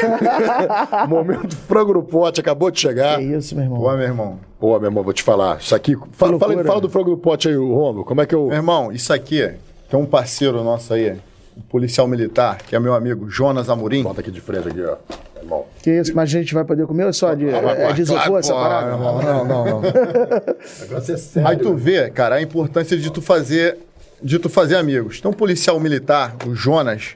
[1.09, 3.19] Momento frango no pote, acabou de chegar.
[3.19, 3.81] É isso, meu irmão.
[3.81, 4.39] Pô, meu irmão.
[4.59, 5.57] Pô, meu irmão, vou te falar.
[5.59, 5.97] Isso aqui.
[6.13, 8.05] Fala, fala, fala do frango no pote aí, o Romulo.
[8.05, 8.47] Como é que eu.
[8.47, 9.51] Meu irmão, isso aqui,
[9.89, 11.17] que é um parceiro nosso aí,
[11.57, 14.03] um policial militar, que é meu amigo Jonas Amorim.
[14.03, 14.95] Bota aqui de frente aqui, ó.
[15.41, 15.65] Meu irmão.
[15.81, 18.01] Que isso, mas a gente vai poder comer ou só de, Ah, mas, é, de
[18.03, 18.91] isopor claro, essa parada?
[18.91, 19.81] Não, não, não.
[19.81, 21.49] Negócio é sério.
[21.49, 23.77] Aí tu vê, cara, a importância de tu fazer,
[24.21, 25.19] de tu fazer amigos.
[25.21, 27.15] Tem um policial militar, o Jonas,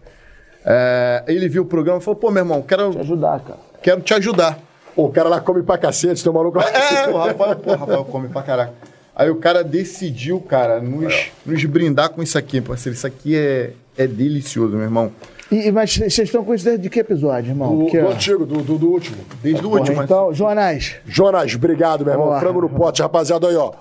[0.65, 3.59] é, ele viu o programa e falou, pô, meu irmão, quero, Te ajudar, cara.
[3.81, 4.59] quero te ajudar.
[4.95, 6.65] Pô, o cara lá come pra cacete, tem um maluco lá.
[6.69, 8.73] É, o Rafael, pô, o Rafael come pra caraca.
[9.15, 12.97] Aí o cara decidiu, cara, nos, nos brindar com isso aqui, parceiro.
[12.97, 15.11] Isso aqui é, é delicioso, meu irmão.
[15.51, 17.75] E, mas vocês estão com isso desde que episódio, irmão?
[17.75, 19.17] Do, Porque, do antigo, do, do, do último.
[19.43, 20.03] Desde o porra, último.
[20.03, 22.27] então, Jonas, Jonas, obrigado, meu irmão.
[22.29, 22.39] Porra.
[22.39, 23.71] Frango no pote, rapaziada, aí, ó.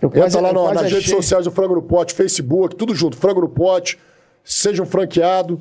[0.00, 2.14] eu quase, Entra lá eu no- quase nas achei- redes sociais do Frango no Pote,
[2.14, 3.16] Facebook, tudo junto.
[3.16, 3.98] Frango no Pote,
[4.42, 5.60] seja um franqueado.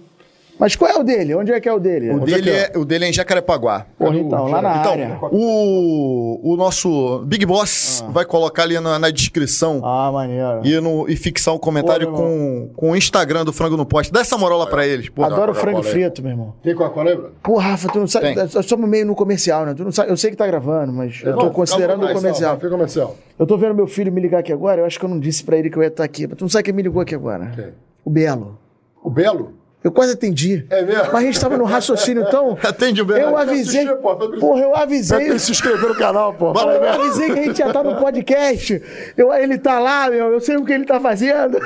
[0.59, 1.34] Mas qual é o dele?
[1.35, 2.11] Onde é que é o dele?
[2.11, 2.71] O Onde é dele é?
[2.73, 3.85] é, o dele é em Jacarepaguá.
[3.97, 5.19] Porra, então, lá na Então, área.
[5.31, 10.61] o, o nosso Big Boss vai colocar ali na, na descrição Ah, maneiro.
[10.63, 14.13] e, no, e fixar um comentário Pô, com, com o Instagram do Frango no Poste.
[14.13, 15.23] Dá essa moral lá pra eles, pô.
[15.23, 16.53] Adoro frango frito, meu irmão.
[16.63, 17.31] Tem Coca-Cola aí, Bruno?
[17.43, 18.27] Pô, Rafa, tu não sabe.
[18.27, 18.35] Tem.
[18.35, 19.73] Nós estamos meio no comercial, né?
[19.73, 22.55] Tu não sabe, eu sei que tá gravando, mas eu tô Não, considerando o comercial.
[22.55, 23.15] Fica comercial.
[23.39, 25.43] Eu tô vendo meu filho me ligar aqui agora, eu acho que eu não disse
[25.43, 26.27] pra ele que eu ia estar aqui.
[26.27, 27.51] Mas tu não sabe quem me ligou aqui agora?
[27.55, 27.67] Quem?
[28.05, 28.57] O Belo.
[29.03, 29.53] O Belo?
[29.84, 30.65] Eu quase atendi.
[30.69, 31.03] É mesmo?
[31.11, 32.57] Mas a gente tava no raciocínio, então.
[32.64, 33.19] Atende o Belo.
[33.31, 33.81] Eu avisei.
[33.81, 35.30] assistir, tô Porra, eu avisei.
[35.31, 36.53] que se inscrever no canal, pô.
[36.53, 38.81] Pô, Eu avisei que a gente ia estar no podcast.
[39.18, 41.57] Eu, ele tá lá, meu, eu sei o que ele tá fazendo.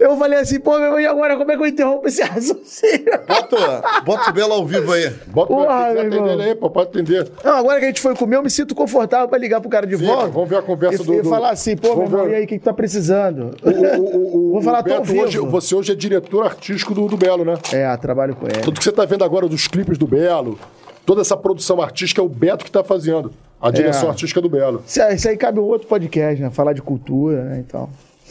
[0.00, 3.04] Eu falei assim, pô, meu, e agora como é que eu interrompo esse raciocínio?
[3.28, 5.10] Bota, bota o Belo ao vivo aí.
[5.28, 6.32] Bota Porra, meu atender irmão.
[6.32, 7.28] ele aí, pô, pode atender.
[7.44, 9.86] Não, agora que a gente foi comer, eu me sinto confortável pra ligar pro cara
[9.86, 10.28] de Sim, volta.
[10.28, 12.32] vamos ver a conversa e, do- E do- falar assim, pô, meu Vamos irmão, ver.
[12.32, 13.54] e aí, o que, que tá precisando?
[13.62, 15.48] O, o, o, Vou falar o tão Beto hoje, vivo.
[15.50, 17.51] você hoje é diretor artístico do, do Belo, né?
[17.72, 18.60] É, trabalho com ele.
[18.60, 20.58] Tudo que você tá vendo agora dos clipes do Belo,
[21.06, 23.32] toda essa produção artística é o Beto que tá fazendo.
[23.60, 24.82] A direção artística do Belo.
[24.86, 26.50] Isso, aí cabe um outro podcast, né?
[26.50, 27.58] Falar de cultura, né?
[27.66, 27.88] Então.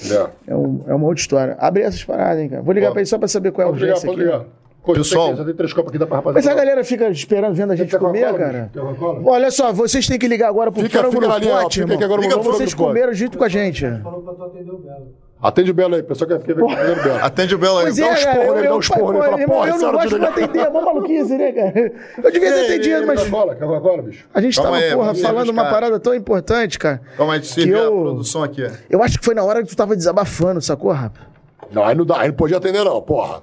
[0.10, 0.52] É.
[0.52, 1.56] É, um- é uma outra história.
[1.60, 2.62] Abre essas paradas, hein, cara.
[2.62, 4.22] Vou ligar Ó, pra ele só pra saber qual é a Pode ligar, urgência pode
[4.22, 4.32] aqui.
[4.32, 4.46] ligar.
[4.84, 5.36] Pô, Pessoal.
[5.36, 6.40] já tem, três copos aqui, dá pra rapaziada.
[6.44, 9.22] Mas a galera fica esperando, vendo a gente comer, Coca-Cola, cara.
[9.26, 11.62] Olha só, vocês têm que ligar agora pro Fica- frango fica no na linha, ó,
[11.62, 11.96] pote, fica irmão.
[11.98, 12.88] aqui agora, Liga Vocês pote.
[12.88, 13.86] comeram junto com a gente.
[15.42, 17.24] Atende o Belo aí, pessoal quer ficar vendo o Belo.
[17.26, 17.84] Atende o Belo aí.
[17.86, 18.54] Pois dá um é, esporro cara.
[18.54, 20.82] nele, dá um eu, esporro nele, fala, porra, eu não gosto de atender, é uma
[20.82, 21.92] maluquice, né, cara?
[22.24, 24.26] Eu devia ter atendido, mas Coca-Cola, Coca-Cola, bicho?
[24.34, 27.02] a gente Calma tava, aí, porra, falando uma parada tão importante, cara.
[27.18, 28.68] Calma aí, de servir eu- a produção aqui.
[28.90, 31.26] Eu acho que foi na hora que tu tava desabafando, sacou, rapaz?
[31.72, 33.42] Não, aí não dá, aí não podia atender não, porra.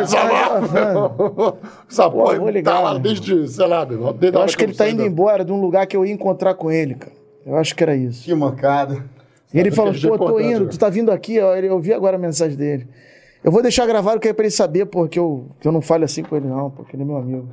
[0.00, 1.58] Desabafando.
[1.88, 4.64] Essa porra, vou ligar, tá lá desde, sei lá, meu irmão, desde Eu acho que
[4.64, 7.12] ele tá indo embora de um lugar que eu ia encontrar com ele, cara.
[7.44, 8.24] Eu acho que era isso.
[8.24, 9.02] Que mancada.
[9.52, 10.70] E ele falou, pô, tô indo, né?
[10.70, 11.54] tu tá vindo aqui, ó.
[11.56, 12.86] Ele- Eu vi agora a mensagem dele.
[13.42, 16.04] Eu vou deixar gravado que é pra ele saber, porque eu, que eu não falo
[16.04, 17.48] assim com ele, não, porque ele é meu amigo.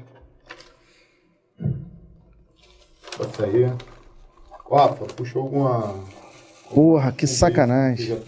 [3.17, 3.73] Pode sair.
[4.71, 5.95] Rafa, puxou alguma.
[6.73, 8.19] Porra, que sacanagem.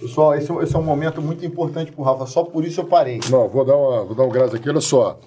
[0.00, 2.84] Pessoal, esse, é- esse é um momento muito importante pro Rafa, só por isso eu
[2.86, 3.20] parei.
[3.30, 5.18] Não, vou dar, uma, vou dar um grás aqui, olha só.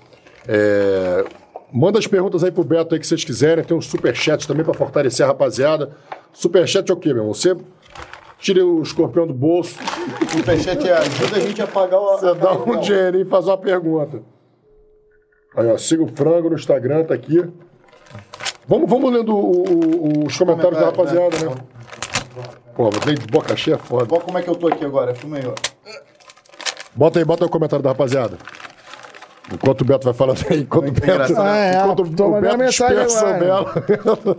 [0.47, 1.25] É,
[1.71, 3.63] manda as perguntas aí pro Beto aí que vocês quiserem.
[3.63, 5.91] Tem um superchat também pra fortalecer a rapaziada.
[6.33, 7.33] Superchat é o quê, meu irmão?
[7.33, 7.55] Você
[8.39, 9.77] tire o escorpião do bolso.
[10.31, 12.17] Superchat ajuda a gente a pagar o.
[12.17, 14.21] Você dá um dinheirinho e faz uma pergunta.
[15.55, 17.43] Aí, ó, siga o frango no Instagram, tá aqui.
[18.67, 21.55] Vamos, vamos lendo o- o- os comentários da rapaziada, né?
[22.75, 24.07] Pô, mas de boca cheia é foda.
[24.13, 25.13] Olha como é que eu tô aqui agora.
[25.15, 25.53] Filma aí, ó.
[26.95, 28.37] Bota aí, bota aí o comentário da rapaziada.
[29.51, 31.33] Enquanto o Beto vai falando aí, enquanto o Muito Beto.
[31.37, 33.81] Ah, é, enquanto o Beto mensagem dispersa o agora.
[33.87, 34.35] Belo.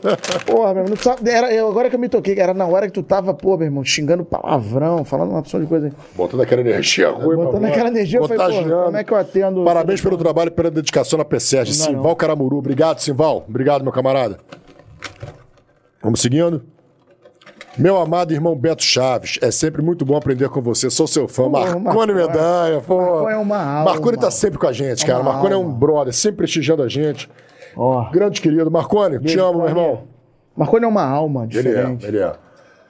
[0.46, 3.02] Porra, meu irmão, era, eu, agora que eu me toquei, era na hora que tu
[3.02, 5.92] tava, pô, meu irmão, xingando palavrão, falando uma opção de coisa.
[6.14, 7.36] Botando aquela energia ruim.
[7.36, 8.84] Botando aquela energia, eu falei, pô, Contagiando.
[8.84, 9.64] como é que eu atendo?
[9.64, 11.24] Parabéns pelo trabalho e pela dedicação na.
[11.30, 12.14] Não, Simval não.
[12.14, 12.58] Caramuru.
[12.58, 13.44] Obrigado, Simval.
[13.48, 14.38] Obrigado, meu camarada.
[16.02, 16.62] Vamos seguindo.
[17.80, 20.90] Meu amado irmão Beto Chaves, é sempre muito bom aprender com você.
[20.90, 21.44] Sou seu fã.
[21.44, 22.12] Pô, Marcone Marcone.
[22.14, 22.80] Medonha.
[22.86, 22.96] Pô.
[22.96, 23.84] Marcone é uma alma.
[23.92, 25.20] Marcone tá sempre com a gente, cara.
[25.20, 27.28] uma Marcone é um brother, sempre prestigiando a gente.
[27.74, 28.70] Ó, Grande querido.
[28.70, 30.02] Marcone, te amo, meu irmão.
[30.54, 32.06] Marconi é uma alma Ele é, diferente.
[32.06, 32.32] ele é.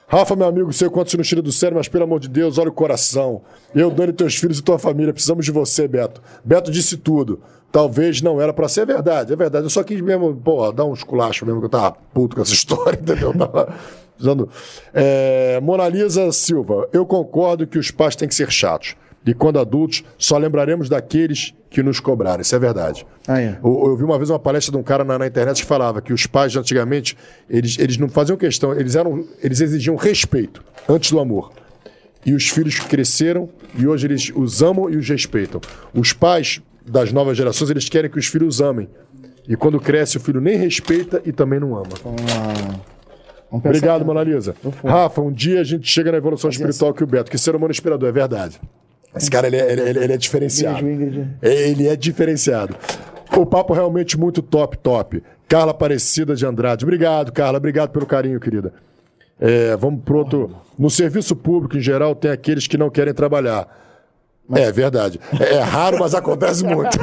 [0.09, 2.57] Rafa, meu amigo, sei quanto se nos tira do sério, mas pelo amor de Deus,
[2.57, 3.43] olha o coração.
[3.73, 6.21] Eu, Dani, teus filhos e tua família, precisamos de você, Beto.
[6.43, 7.39] Beto disse tudo.
[7.71, 9.65] Talvez não era pra ser é verdade, é verdade.
[9.65, 12.51] Eu só quis mesmo, pô, dar uns culachos mesmo, que eu tava puto com essa
[12.53, 13.31] história, entendeu?
[13.31, 13.73] Eu Tava
[14.21, 14.49] precisando.
[14.93, 18.95] É, Mona Lisa Silva, eu concordo que os pais têm que ser chatos.
[19.25, 22.41] E quando adultos, só lembraremos daqueles que nos cobraram.
[22.41, 23.05] Isso é verdade.
[23.27, 23.59] Ah, é.
[23.63, 26.01] Eu, eu vi uma vez uma palestra de um cara na, na internet que falava
[26.01, 27.15] que os pais de antigamente,
[27.47, 31.51] eles, eles não faziam questão, eles eram, eles exigiam respeito antes do amor.
[32.25, 35.61] E os filhos cresceram e hoje eles os amam e os respeitam.
[35.93, 38.89] Os pais das novas gerações, eles querem que os filhos amem.
[39.47, 41.89] E quando cresce, o filho nem respeita e também não ama.
[41.89, 43.00] Pensar
[43.51, 44.05] Obrigado.
[44.05, 44.55] Mona Lisa.
[44.83, 47.29] Rafa, um dia a gente chega na evolução espiritual que o Beto.
[47.29, 48.59] Que ser humano inspirador, é verdade.
[49.15, 50.77] Esse cara, ele é, ele, ele- ele é diferenciado.
[51.41, 52.75] Ele é diferenciado.
[53.37, 55.21] O papo realmente muito top, top.
[55.47, 56.85] Carla Aparecida de Andrade.
[56.85, 57.57] Obrigado, Carla.
[57.57, 58.73] Obrigado pelo carinho, querida.
[59.39, 60.55] É, vamos pro outro.
[60.79, 63.67] No serviço público, em geral, tem aqueles que não querem trabalhar.
[64.53, 65.19] É verdade.
[65.39, 66.97] É, é raro, mas acontece muito.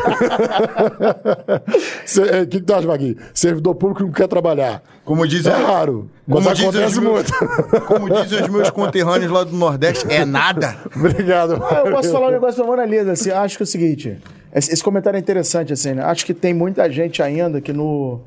[2.04, 3.16] Cê- é, O que, que tu acha, Magui?
[3.32, 4.82] Servidor público não quer trabalhar.
[5.04, 7.86] Como dizem, É raro, mas como dizem, acontece os meus, muito.
[7.86, 10.76] como dizem os meus conterrâneos lá do Nordeste, é nada.
[10.94, 11.62] Obrigado.
[11.64, 14.18] Ah, eu posso falar um negócio da Mona Lisa, assim, acho que é o seguinte,
[14.54, 16.02] esse, esse comentário é interessante, assim, né?
[16.04, 18.20] Acho que tem muita gente ainda que no,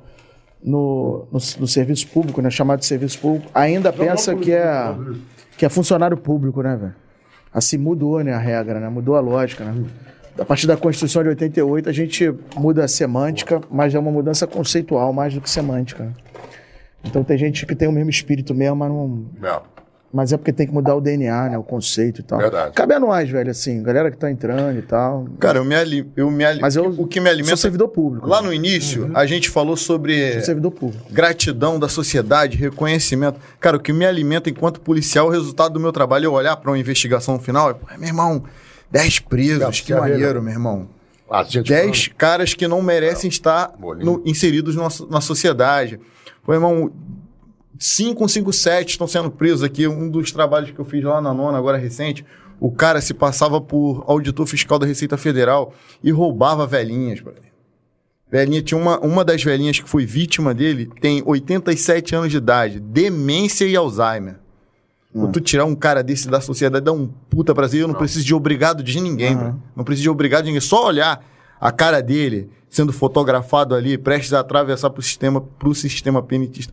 [0.63, 4.95] no, no, no serviço público, né, chamado de serviço público, ainda pensa que é,
[5.57, 6.95] que é funcionário público, né, velho?
[7.53, 8.89] Assim, mudou, né, a regra, né?
[8.89, 9.83] Mudou a lógica, né?
[10.39, 14.47] A partir da Constituição de 88, a gente muda a semântica, mas é uma mudança
[14.47, 16.03] conceitual mais do que semântica.
[16.05, 16.13] né?
[17.03, 19.61] Então tem gente que tem o mesmo espírito mesmo, mas não, Não.
[20.13, 21.57] Mas é porque tem que mudar o DNA, né?
[21.57, 22.37] O conceito e tal.
[22.39, 22.73] Verdade.
[22.73, 25.25] Cabe a nós, velho, assim, galera que tá entrando e tal.
[25.39, 27.57] Cara, eu me, ali, eu me ali, Mas eu o que me sou alimenta.
[27.57, 28.27] servidor público.
[28.27, 31.05] Lá no início, a gente falou sobre Sou servidor público.
[31.11, 33.39] gratidão da sociedade, reconhecimento.
[33.59, 36.71] Cara, o que me alimenta enquanto policial, o resultado do meu trabalho, eu olhar pra
[36.71, 38.43] uma investigação final e, pô, meu irmão,
[38.91, 40.45] 10 presos, Cara, que vê, maneiro, né?
[40.45, 40.87] meu irmão.
[41.29, 45.97] Ah, gente, 10 caras que não merecem estar no- inseridos na, na sociedade.
[46.43, 46.91] Pô, irmão,
[47.79, 49.87] 5, 5, 7 estão sendo presos aqui.
[49.87, 52.25] Um dos trabalhos que eu fiz lá na nona, agora recente,
[52.59, 55.73] o cara se passava por auditor fiscal da Receita Federal
[56.03, 57.51] e roubava velhinhas, brother.
[58.31, 62.79] Velhinha, tinha uma, uma das velhinhas que foi vítima dele, tem 87 anos de idade,
[62.79, 64.39] demência e Alzheimer.
[65.13, 67.81] Pô, Tu tirar um cara desse da sociedade dá um puta prazer.
[67.81, 69.61] Eu não, preciso de obrigado de ninguém, bro.
[69.75, 70.61] Não preciso de obrigado de ninguém.
[70.61, 71.21] Só olhar
[71.59, 76.25] a cara dele sendo fotografado ali, prestes a atravessar pro sistema, pro sistema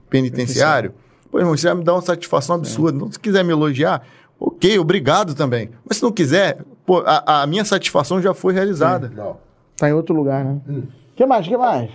[0.08, 0.94] penitenciário.
[1.28, 2.96] Pô, irmão, isso já me dá uma satisfação absurda.
[2.96, 4.06] Então, se quiser me elogiar,
[4.38, 5.70] ok, obrigado também.
[5.84, 9.10] Mas se não quiser, pô, a, a minha satisfação já foi realizada.
[9.12, 9.36] Não.
[9.76, 10.60] Tá em outro lugar, né?
[10.68, 10.82] O
[11.16, 11.46] que mais?
[11.46, 11.90] O que mais?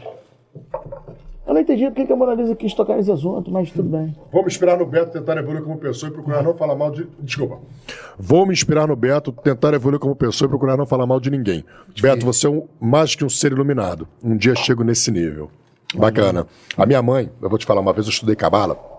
[1.45, 4.15] Eu não entendi porque que a Mona Lisa quis tocar nesse assunto, mas tudo bem.
[4.31, 7.07] Vou me inspirar no Beto, tentar evoluir como pessoa e procurar não falar mal de.
[7.19, 7.59] Desculpa.
[8.17, 11.29] Vou me inspirar no Beto, tentar evoluir como pessoa e procurar não falar mal de
[11.29, 11.65] ninguém.
[12.01, 14.07] Beto, você é um, mais que um ser iluminado.
[14.23, 15.51] Um dia chego nesse nível.
[15.95, 16.47] Bacana.
[16.77, 18.92] A minha mãe, eu vou te falar, uma vez eu estudei cabala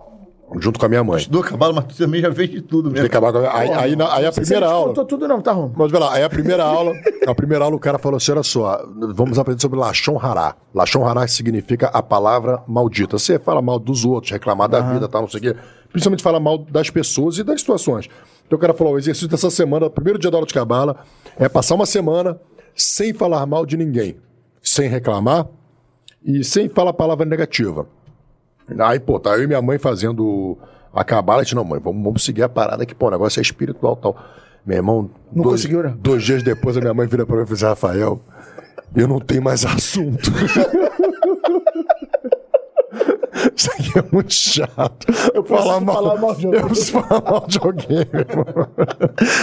[0.61, 1.27] junto com a minha mãe.
[1.29, 3.05] Do cavalo, mas tu também já fez de tudo mesmo.
[3.53, 4.89] Aí, aí, na- aí a Você primeira não aula.
[4.89, 5.71] contou tudo não, tá, Rom?
[5.77, 6.93] Mas lá, aí a primeira aula,
[7.27, 8.85] a primeira aula o cara falou assim, olha só,
[9.15, 10.55] vamos aprender sobre Lachon Hará.
[10.75, 13.19] Lachon Hará significa a palavra maldita.
[13.19, 15.57] Você fala mal dos outros, reclamar da vida, tal, não sei o quê.
[15.91, 18.09] Principalmente fala mal das pessoas e das situações.
[18.47, 20.97] Então o cara falou, o exercício dessa semana, o primeiro dia da aula de cabala,
[21.39, 22.39] é passar uma semana
[22.75, 24.17] sem falar mal de ninguém,
[24.63, 25.47] sem reclamar
[26.25, 27.87] e sem falar palavra negativa.
[28.79, 30.57] Aí, pô, tá eu e minha mãe fazendo
[30.93, 33.41] a cabala, a gente, não, mãe, vamos, vamos seguir a parada que, pô, o negócio
[33.41, 34.17] é espiritual e tal.
[34.65, 35.95] Meu irmão, Não dois, conseguiu, né?
[35.99, 38.21] dois dias depois a minha mãe vira pra mim e assim, Rafael,
[38.97, 40.31] eu não tenho mais assunto.
[43.57, 45.07] Isso aqui é muito chato.
[45.35, 46.61] Eu falar mal, falar mal de alguém.
[46.61, 48.69] Eu preciso falar mal de alguém, meu irmão.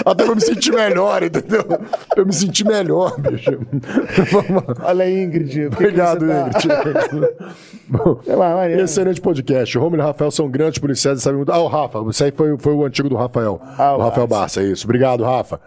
[0.05, 1.63] Até pra eu me sentir melhor, entendeu?
[1.63, 1.79] Pra
[2.17, 3.51] eu me sentir melhor, bicho.
[4.83, 5.67] Olha aí, Ingrid.
[5.67, 7.33] Obrigado, tá- Ingrid.
[7.89, 8.69] Bom, lá.
[8.69, 9.77] Excelente podcast.
[9.77, 11.51] O Romulo e o Rafael são grandes policiais e sabem muito.
[11.51, 11.99] Ah, o Rafa.
[12.09, 13.61] Isso aí foi, foi o antigo do Rafael.
[13.77, 14.85] Ah, o o Rafael Barça, isso.
[14.85, 15.59] Obrigado, Rafa.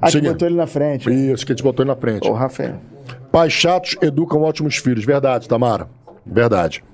[0.00, 0.32] Ah, que Seguinte.
[0.32, 1.10] botou ele na frente.
[1.10, 2.28] Isso, que a gente botou ele na frente.
[2.28, 2.74] Ô, Rafael.
[3.32, 5.04] Pais chatos educam ótimos filhos.
[5.04, 5.88] Verdade, Tamara.
[6.26, 6.84] Verdade.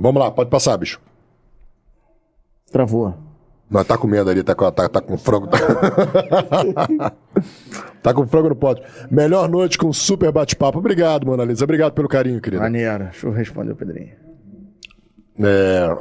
[0.00, 0.98] Vamos lá, pode passar, bicho.
[2.72, 3.14] Travou.
[3.70, 5.46] Não, tá com medo ali, tá com, tá, tá com frango.
[5.46, 5.58] Tá...
[8.02, 8.82] tá com frango no pote.
[9.10, 10.78] Melhor noite com super bate-papo.
[10.78, 11.64] Obrigado, Mona Lisa.
[11.64, 12.62] Obrigado pelo carinho, querida.
[12.62, 13.04] Maneiro.
[13.04, 14.14] Deixa eu responder o Pedrinho.
[15.38, 15.96] É...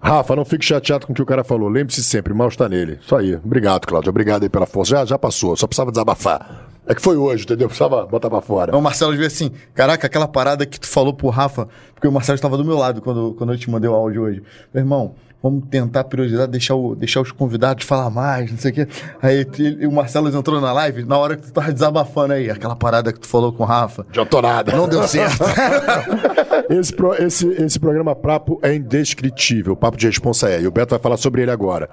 [0.00, 1.68] Rafa, não fique chateado com o que o cara falou.
[1.68, 2.98] Lembre-se sempre, mal está nele.
[3.00, 3.34] Isso aí.
[3.34, 4.10] Obrigado, Cláudio.
[4.10, 4.90] Obrigado aí pela força.
[4.90, 6.67] Já, já passou, só precisava desabafar.
[6.88, 7.68] É que foi hoje, entendeu?
[7.68, 8.76] Precisava botar pra fora.
[8.76, 12.36] O Marcelo veio assim, caraca, aquela parada que tu falou pro Rafa, porque o Marcelo
[12.36, 14.42] estava do meu lado quando, quando eu te mandei o áudio hoje.
[14.72, 18.74] Meu irmão, vamos tentar prioridade, deixar, o, deixar os convidados falar mais, não sei o
[18.74, 18.88] quê.
[19.22, 22.74] Aí ele- o Marcelo entrou na live, na hora que tu tava desabafando aí, aquela
[22.74, 24.06] parada que tu falou com o Rafa.
[24.08, 24.72] Adiantou nada.
[24.74, 25.44] Não deu certo.
[26.70, 29.74] Esse, pro- esse, esse programa Papo é indescritível.
[29.74, 30.60] Papo de responsa é.
[30.60, 31.88] E o Beto vai falar sobre ele agora.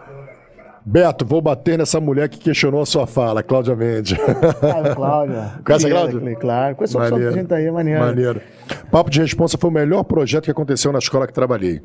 [0.88, 4.16] Beto, vou bater nessa mulher que questionou a sua fala, Cláudia Mendes.
[4.20, 5.36] Ah, o Cláudio.
[5.66, 6.36] Conhece a Cláudia?
[6.36, 6.76] Claro.
[6.76, 8.00] Conheço a pessoa que gente aí, é maneiro.
[8.02, 8.42] Maneiro.
[8.92, 11.82] Papo de Responsa foi o melhor projeto que aconteceu na escola que trabalhei.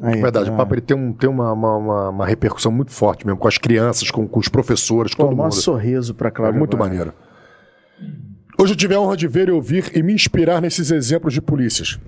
[0.00, 0.52] Aí, Verdade, tá.
[0.52, 3.58] o Papo ele tem, um, tem uma, uma, uma- repercussão muito forte mesmo, com as
[3.58, 5.52] crianças, com, com os professores, com Pô, todo mundo.
[5.54, 6.58] sorriso pra É Cláudio.
[6.58, 6.88] muito agora.
[6.90, 7.12] maneiro.
[8.58, 11.42] Hoje eu tive a honra de ver e ouvir e me inspirar nesses exemplos de
[11.42, 11.98] polícias.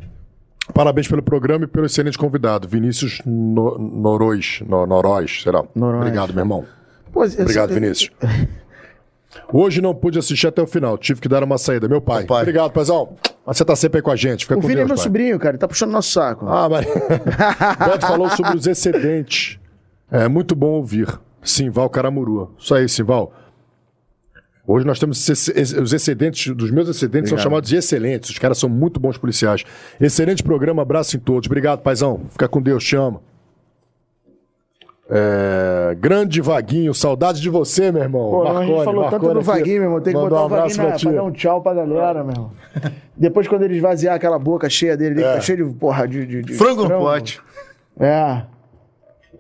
[0.74, 5.64] Parabéns pelo programa e pelo excelente convidado, Vinícius no, Noroz, no, Noroz, será?
[5.74, 6.02] Noroz.
[6.02, 6.64] Obrigado, meu irmão.
[7.24, 8.10] Esse- Obrigado, Vinícius.
[9.52, 11.88] Hoje não pude assistir até o final, tive que dar uma saída.
[11.88, 12.24] Meu pai.
[12.24, 12.42] pai.
[12.42, 13.16] Obrigado, paizão.
[13.46, 14.44] Mas você tá sempre aí com a gente.
[14.44, 15.04] Fica O com Vini é Deus, meu pai.
[15.04, 15.50] sobrinho, cara.
[15.52, 16.46] Ele tá puxando nosso saco.
[16.46, 16.84] Ah, mas...
[17.78, 19.58] Beto falou sobre os excedentes.
[20.10, 21.08] É muito bom ouvir.
[21.42, 22.54] Simval Caramuru.
[22.58, 23.32] Isso aí, Simval.
[24.70, 27.42] Hoje nós temos os excedentes, dos meus excedentes são Obrigado.
[27.42, 28.28] chamados de excelentes.
[28.28, 29.64] Os caras são muito bons policiais.
[29.98, 31.46] Excelente programa, abraço em todos.
[31.46, 32.20] Obrigado, paizão.
[32.28, 33.22] Fica com Deus, amo.
[35.10, 38.28] É, grande Vaguinho, saudade de você, meu irmão.
[38.30, 39.46] Pô, a Marconi, gente falou tanto Marconi do aqui.
[39.46, 40.00] Vaguinho, meu irmão.
[40.02, 42.50] Tem que botar um o Vaguinho abraço pra dar um tchau pra galera, meu irmão.
[43.16, 45.32] Depois, quando ele esvaziar aquela boca cheia dele, É.
[45.32, 46.26] tá cheio de porra de.
[46.26, 47.40] de, de Frango no pote.
[47.98, 48.42] É.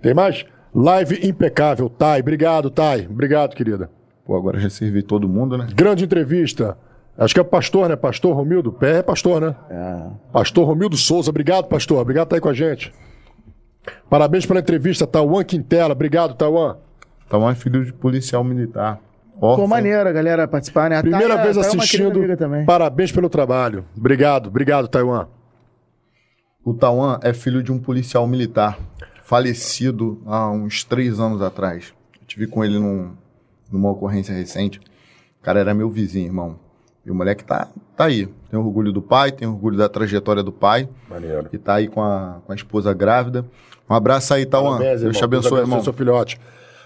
[0.00, 0.46] Tem mais?
[0.74, 2.20] Live impecável, Thay.
[2.20, 3.06] Obrigado, Thay.
[3.10, 3.90] Obrigado, querida.
[4.28, 5.66] Pô, agora já servi todo mundo, né?
[5.74, 6.76] Grande entrevista.
[7.16, 7.96] Acho que é pastor, né?
[7.96, 8.70] Pastor Romildo.
[8.70, 9.56] Pé é pastor, né?
[9.70, 10.02] É.
[10.30, 11.30] Pastor Romildo Souza.
[11.30, 11.98] Obrigado, pastor.
[12.02, 12.92] Obrigado por estar aí com a gente.
[14.10, 15.92] Parabéns pela entrevista, Tauan Quintela.
[15.94, 16.76] Obrigado, Tauan.
[17.26, 19.00] Tauan é filho de policial militar.
[19.40, 19.66] Pô, Órfão.
[19.66, 20.98] maneiro a galera participar, né?
[20.98, 22.36] A Primeira vez é assistindo.
[22.36, 22.66] também.
[22.66, 23.86] Parabéns pelo trabalho.
[23.96, 25.26] Obrigado, obrigado, Taiwan.
[26.62, 28.78] O Tauan é filho de um policial militar,
[29.22, 31.94] falecido há uns três anos atrás.
[32.20, 33.12] Eu tive com ele num-
[33.70, 34.78] numa ocorrência recente.
[35.40, 36.58] O cara era meu vizinho, irmão.
[37.04, 38.28] E o moleque tá, tá aí.
[38.50, 40.88] Tem orgulho do pai, tem orgulho da trajetória do pai.
[41.08, 41.48] Maneiro.
[41.52, 43.44] E tá aí com a, com a esposa grávida.
[43.88, 44.78] Um abraço aí, Tauan.
[44.78, 45.82] Parabéns, Deus te abençoe, irmão.
[45.82, 46.38] seu filhote.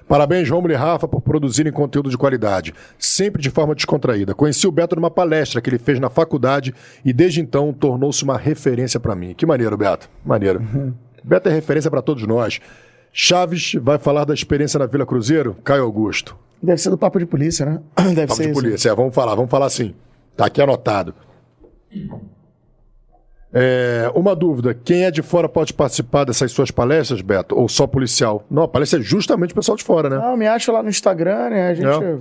[0.07, 4.35] Parabéns, Romulo e Rafa, por produzirem conteúdo de qualidade, sempre de forma descontraída.
[4.35, 8.37] Conheci o Beto numa palestra que ele fez na faculdade e desde então tornou-se uma
[8.37, 9.35] referência pra mim.
[9.35, 10.11] Que maneiro, Beto.
[10.25, 10.61] Maneiro.
[10.61, 10.93] Uhum.
[11.25, 12.61] Beto é referência pra todos nós.
[13.13, 15.57] Chaves vai falar da experiência na Vila Cruzeiro?
[15.63, 16.37] Caio Augusto.
[16.63, 17.81] Deve ser do papo de polícia, né?
[18.15, 18.61] Deve Papo ser de isso.
[18.61, 19.95] polícia, é, vamos falar, vamos falar assim.
[20.37, 21.15] Tá aqui anotado.
[23.53, 27.55] É, uma dúvida: quem é de fora pode participar dessas suas palestras, Beto?
[27.59, 28.47] Ou só policial?
[28.51, 30.17] Não, a palestra é justamente o pessoal de fora, né?
[30.17, 31.69] Não, me acha lá no Instagram, né?
[31.69, 32.19] A gente É.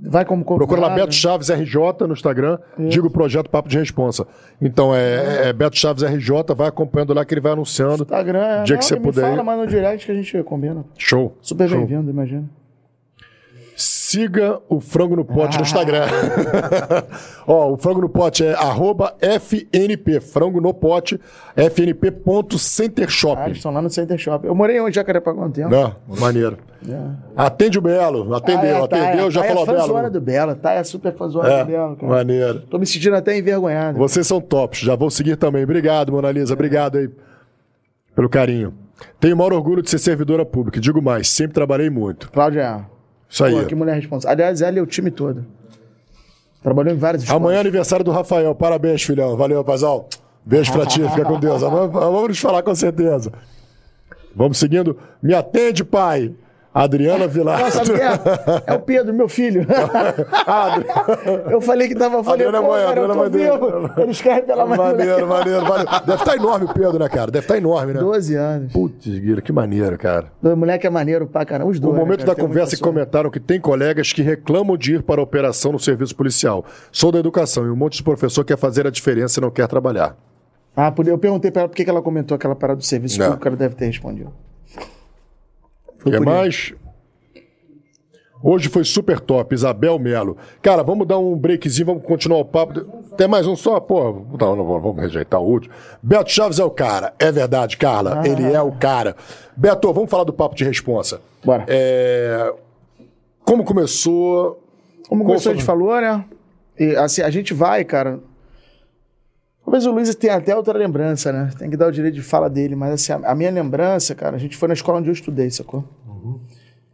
[0.00, 0.68] vai como convidado.
[0.68, 4.26] Procura lá Beto Chaves RJ no Instagram, diga o projeto Papo de Responsa.
[4.60, 8.02] Então é, é Beto Chaves RJ, vai acompanhando lá que ele vai anunciando.
[8.02, 8.62] Instagram, é.
[8.62, 10.84] Dia não, que você puder fala, manda no direct que a gente combina.
[10.96, 11.36] Show.
[11.40, 12.48] Super bem-vindo, imagina.
[14.10, 15.58] Siga o Frango no Pote Ah.
[15.58, 16.06] no Instagram.
[17.46, 21.20] Ó, o Frango no Pote é arroba FNP, Frango no Pote,
[21.54, 23.42] Ah, fnp.centershop.
[23.42, 24.46] eles estão lá no Center Shop.
[24.46, 25.68] Eu morei onde Jacarepaguá há um tempo.
[25.68, 26.56] Não, maneiro.
[27.36, 30.10] Atende o Belo, atendeu, Ah, é, tá, atendeu, é, já tá, falou é fãzona Belo.
[30.10, 30.72] do Belo, tá?
[30.72, 32.12] É super fãzona É, do Belo, cara.
[32.12, 32.60] maneiro.
[32.60, 33.98] Tô me sentindo até envergonhado.
[33.98, 35.64] Vocês são tops, já vou seguir também.
[35.64, 37.10] Obrigado, Mona Lisa, obrigado aí
[38.16, 38.72] pelo carinho.
[39.20, 42.30] Tenho o maior orgulho de ser servidora pública, digo mais, sempre trabalhei muito.
[42.30, 42.86] Cláudia,
[43.28, 43.54] Isso aí.
[43.54, 44.32] pô, que mulher responsável.
[44.32, 45.44] Aliás, ela e o time todo.
[46.62, 47.42] Trabalhou em várias escolas.
[47.42, 49.36] Amanhã é aniversário do Rafael, parabéns, filhão.
[49.36, 50.06] Valeu, rapazão.
[50.44, 51.62] Beijo pra ti, fica com Deus.
[51.62, 53.32] Amanhã Vamos nos falar com certeza.
[54.34, 54.96] Vamos seguindo.
[55.22, 56.32] Me atende, pai.
[56.72, 57.60] Adriana Vilar.
[57.82, 58.20] Quem é?
[58.66, 59.66] É o Pedro, meu filho.
[60.50, 60.78] Ah,
[61.50, 62.40] Eu falei que tava falando.
[62.40, 63.50] Adriana pô, Mãe, cara, eu Adriana Mãe dele.
[63.52, 63.90] vivo.
[63.98, 64.78] Ele escreve pela mãe.
[64.78, 65.90] maneiro, maneiro, maneiro.
[66.06, 67.30] Deve estar enorme o Pedro, né, cara?
[67.30, 68.00] Deve estar enorme, né?
[68.00, 68.72] 12 anos.
[68.72, 70.26] Putz, Guilherme, que maneiro, cara.
[70.42, 71.70] O moleque é maneiro pra caramba.
[71.70, 71.94] Os No dois.
[71.98, 72.34] né, momento cara?
[72.34, 75.78] da conversa que comentaram que tem colegas que reclamam de ir para a operação no
[75.78, 76.64] serviço policial.
[76.92, 79.66] Sou da educação e um monte de professor quer fazer a diferença e não quer
[79.68, 80.16] trabalhar.
[80.76, 83.26] Ah, eu perguntei pra ela por que que ela comentou aquela parada do serviço Não.
[83.26, 84.32] público, ela deve ter respondido.
[86.08, 86.74] O que mais?
[88.42, 90.36] Hoje foi super top, Isabel Melo.
[90.62, 92.80] Cara, vamos dar um breakzinho, vamos continuar o papo.
[93.16, 93.80] Tem mais um só?
[93.80, 95.74] Pô, não, não, vamos rejeitar o último.
[96.00, 97.12] Beto Chaves é o cara.
[97.18, 98.22] É verdade, Carla.
[98.24, 99.16] Ele é o cara.
[99.56, 101.20] Beto, vamos falar do papo de responsa.
[101.44, 101.64] Bora.
[101.66, 102.52] É,
[103.44, 104.62] Como começou?
[105.08, 106.24] Como você a gente falou, né?
[106.78, 108.20] E, assim, a gente vai, cara.
[109.64, 111.50] Talvez o Luiz tenha até outra lembrança, né?
[111.58, 114.38] Tem que dar o direito de fala dele, mas assim, a minha lembrança, cara, a
[114.38, 115.84] gente foi na escola onde eu estudei, sacou?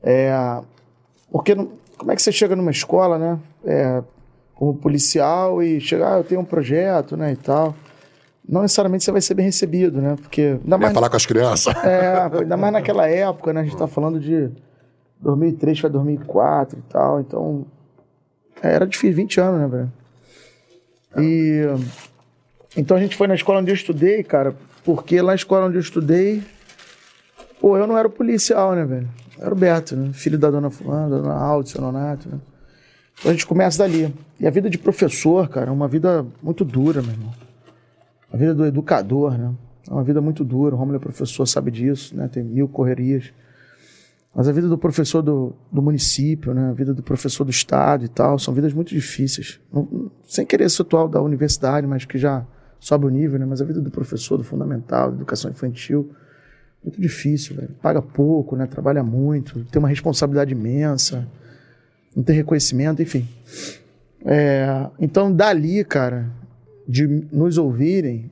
[0.03, 0.33] É,
[1.31, 3.39] porque não- como é que você chega numa escola, né?
[3.65, 4.03] É,
[4.55, 7.75] como policial e chega, ah, eu tenho um projeto, né, e tal.
[8.47, 10.17] Não necessariamente você vai ser bem recebido, né?
[10.21, 11.75] Porque ainda Vai mais, falar com as crianças?
[11.85, 13.63] é, ainda mais naquela época, né?
[13.63, 14.51] A gente tá falando de
[15.21, 17.65] 2003 para 2004 e tal, então
[18.63, 19.93] é, era difícil, 20 anos, né, velho?
[21.19, 21.63] E
[22.77, 25.77] então a gente foi na escola onde eu estudei, cara, porque lá na escola onde
[25.77, 26.43] eu estudei,
[27.65, 29.09] pô, eu não era o policial, né, velho?
[29.39, 30.12] Eu era o Beto, né?
[30.12, 32.39] Filho da dona Fulana, da dona Aldo, seu Nonato, né?
[33.19, 34.15] Então a gente começa dali.
[34.39, 37.32] E a vida de professor, cara, é uma vida muito dura, meu irmão.
[38.31, 39.55] A vida do educador, né?
[39.89, 40.74] É uma vida muito dura.
[40.74, 42.28] O Romulo é professor, sabe disso, né?
[42.28, 43.32] Tem mil correrias.
[44.35, 46.69] Mas a vida do professor do, do município, né?
[46.69, 49.59] A vida do professor do estado e tal, são vidas muito difíceis.
[49.73, 52.45] Não- sem querer ser atual da universidade, mas que já
[52.78, 53.47] sobe o nível, né?
[53.47, 56.11] Mas a vida do professor do fundamental, da educação infantil,
[56.85, 57.70] muito difícil, velho.
[57.82, 58.66] Paga pouco, né?
[58.66, 61.27] Trabalha muito, tem uma responsabilidade imensa,
[62.15, 63.27] não tem reconhecimento, enfim.
[64.24, 66.31] É, então, dali, cara,
[66.86, 68.31] de nos ouvirem,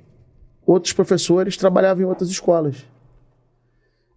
[0.66, 2.86] outros professores trabalhavam em outras escolas.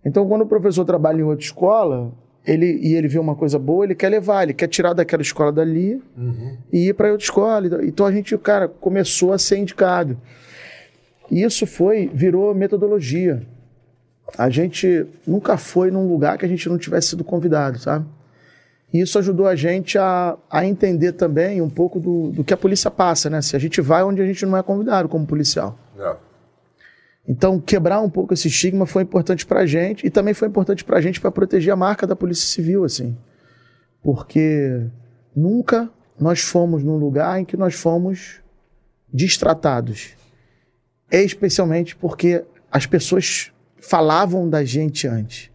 [0.05, 2.13] Então, quando o professor trabalha em outra escola,
[2.45, 5.51] ele e ele vê uma coisa boa, ele quer levar, ele quer tirar daquela escola
[5.51, 6.01] dali
[6.71, 7.85] e ir para outra escola.
[7.85, 10.15] Então a gente, cara, começou a ser indicado.
[11.31, 13.41] E isso foi, virou metodologia.
[14.37, 18.05] A gente nunca foi num lugar que a gente não tivesse sido convidado, sabe?
[18.93, 22.57] E isso ajudou a gente a, a entender também um pouco do, do que a
[22.57, 23.41] polícia passa, né?
[23.41, 25.77] Se a gente vai onde a gente não é convidado como policial.
[27.27, 31.01] Então, quebrar um pouco esse estigma foi importante pra gente e também foi importante pra
[31.01, 33.17] gente para proteger a marca da Polícia Civil, assim.
[34.03, 34.85] Porque
[35.35, 35.89] nunca
[36.19, 38.41] nós fomos num lugar em que nós fomos
[39.11, 40.13] destratados.
[41.11, 43.51] Especialmente porque as pessoas
[43.87, 45.51] falavam da gente antes.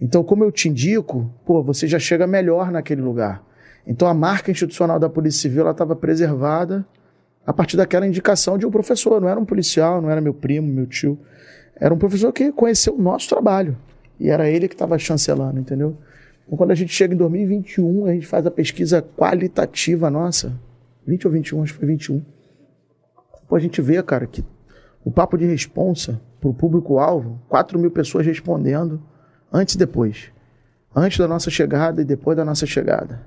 [0.00, 3.42] Então, como eu te indico, pô, você já chega melhor naquele lugar.
[3.86, 6.86] Então, a marca institucional da Polícia Civil estava preservada
[7.46, 9.20] a partir daquela indicação de um professor.
[9.20, 11.18] Não era um policial, não era meu primo, meu tio.
[11.76, 13.76] Era um professor que conheceu o nosso trabalho.
[14.20, 15.96] E era ele que estava chancelando, entendeu?
[16.46, 20.52] Então, quando a gente chega em 2021, a gente faz a pesquisa qualitativa nossa.
[21.06, 22.22] 20 ou 21, acho que foi 21.
[23.48, 24.44] Pô, a gente vê, cara, que
[25.04, 29.02] o papo de responsa para o público-alvo, 4 mil pessoas respondendo
[29.52, 30.30] antes e depois.
[30.94, 33.20] Antes da nossa chegada e depois da nossa chegada.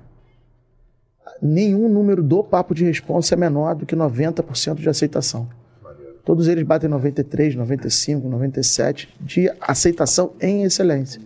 [1.40, 5.48] Nenhum número do papo de responsa é menor do que 90% de aceitação.
[6.24, 11.20] Todos eles batem 93, 95, 97 de aceitação em excelência.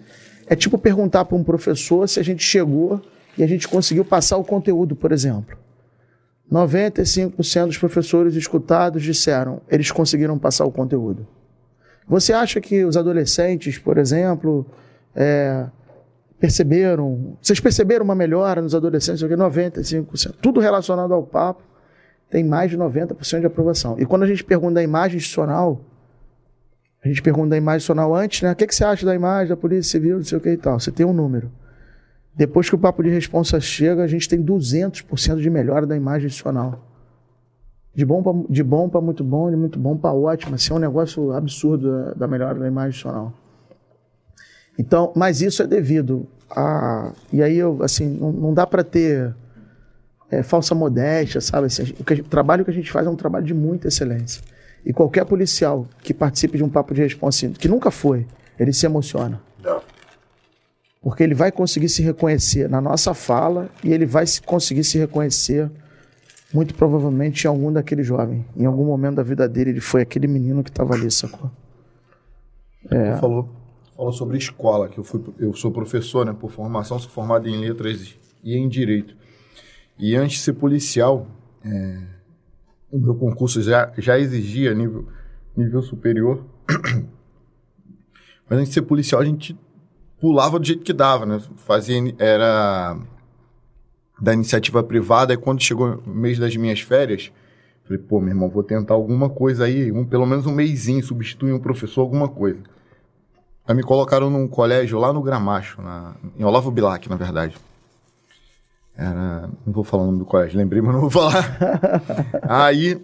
[0.46, 3.02] É tipo perguntar para um professor se a gente chegou
[3.36, 5.58] e a gente conseguiu passar o conteúdo, por exemplo.
[6.50, 11.26] 95% dos professores escutados disseram eles conseguiram passar o conteúdo.
[12.08, 14.64] Você acha que os adolescentes, por exemplo,
[15.14, 15.66] é,
[16.38, 17.36] perceberam?
[17.42, 19.22] Vocês perceberam uma melhora nos adolescentes?
[19.22, 20.34] Porque 95%.
[20.40, 21.62] Tudo relacionado ao papo
[22.30, 23.96] tem mais de 90% de aprovação.
[23.98, 25.80] E quando a gente pergunta da imagem institucional,
[27.04, 28.52] a gente pergunta da imagem institucional antes, né?
[28.52, 30.56] O que, que você acha da imagem da Polícia Civil, não sei o que e
[30.56, 30.78] tal.
[30.78, 31.50] Você tem um número.
[32.34, 36.26] Depois que o papo de responsa chega, a gente tem 200% de melhora da imagem
[36.26, 36.84] institucional.
[37.96, 40.54] De bom para de bom muito bom, de muito bom para ótimo.
[40.54, 43.32] Assim, é um negócio absurdo da, melhora da imagem institucional.
[44.78, 47.10] Então, mas isso é devido a.
[47.32, 49.34] E aí, eu, assim, não, não dá para ter
[50.30, 51.68] é, falsa modéstia, sabe?
[51.68, 54.42] Assim, o, que o trabalho que a gente faz é um trabalho de muita excelência.
[54.84, 58.26] E qualquer policial que participe de um papo de responsa, que nunca foi,
[58.58, 59.40] ele se emociona.
[59.64, 59.80] Não.
[61.00, 64.98] Porque ele vai conseguir se reconhecer na nossa fala e ele vai se- conseguir se
[64.98, 65.70] reconhecer,
[66.52, 68.44] muito provavelmente, em algum daquele jovem.
[68.56, 71.50] Em algum momento da vida dele, ele foi aquele menino que estava ali, sacou?
[73.16, 73.48] Falou.
[73.96, 76.32] falou sobre escola, que eu, fui, eu sou professor, né?
[76.32, 79.16] Por formação, sou formado em letras e em direito.
[79.98, 81.26] E antes de ser policial,
[81.64, 82.02] é,
[82.92, 85.08] o meu concurso já, já exigia nível,
[85.56, 86.44] nível superior.
[88.48, 89.58] Mas antes de ser policial, a gente
[90.20, 91.42] pulava do jeito que dava, né?
[91.56, 92.96] Fazia, era
[94.20, 97.30] da iniciativa privada, e quando chegou o mês das minhas férias,
[97.84, 101.52] falei, pô, meu irmão, vou tentar alguma coisa aí, um, pelo menos um mêsinho, substituir
[101.52, 102.58] um professor, alguma coisa.
[103.66, 107.56] Aí me colocaram num colégio lá no Gramacho, na, em Olavo Bilac, na verdade.
[108.96, 109.50] Era.
[109.66, 111.58] Não vou falar o nome do colégio, lembrei, mas não vou falar.
[112.48, 113.00] aí,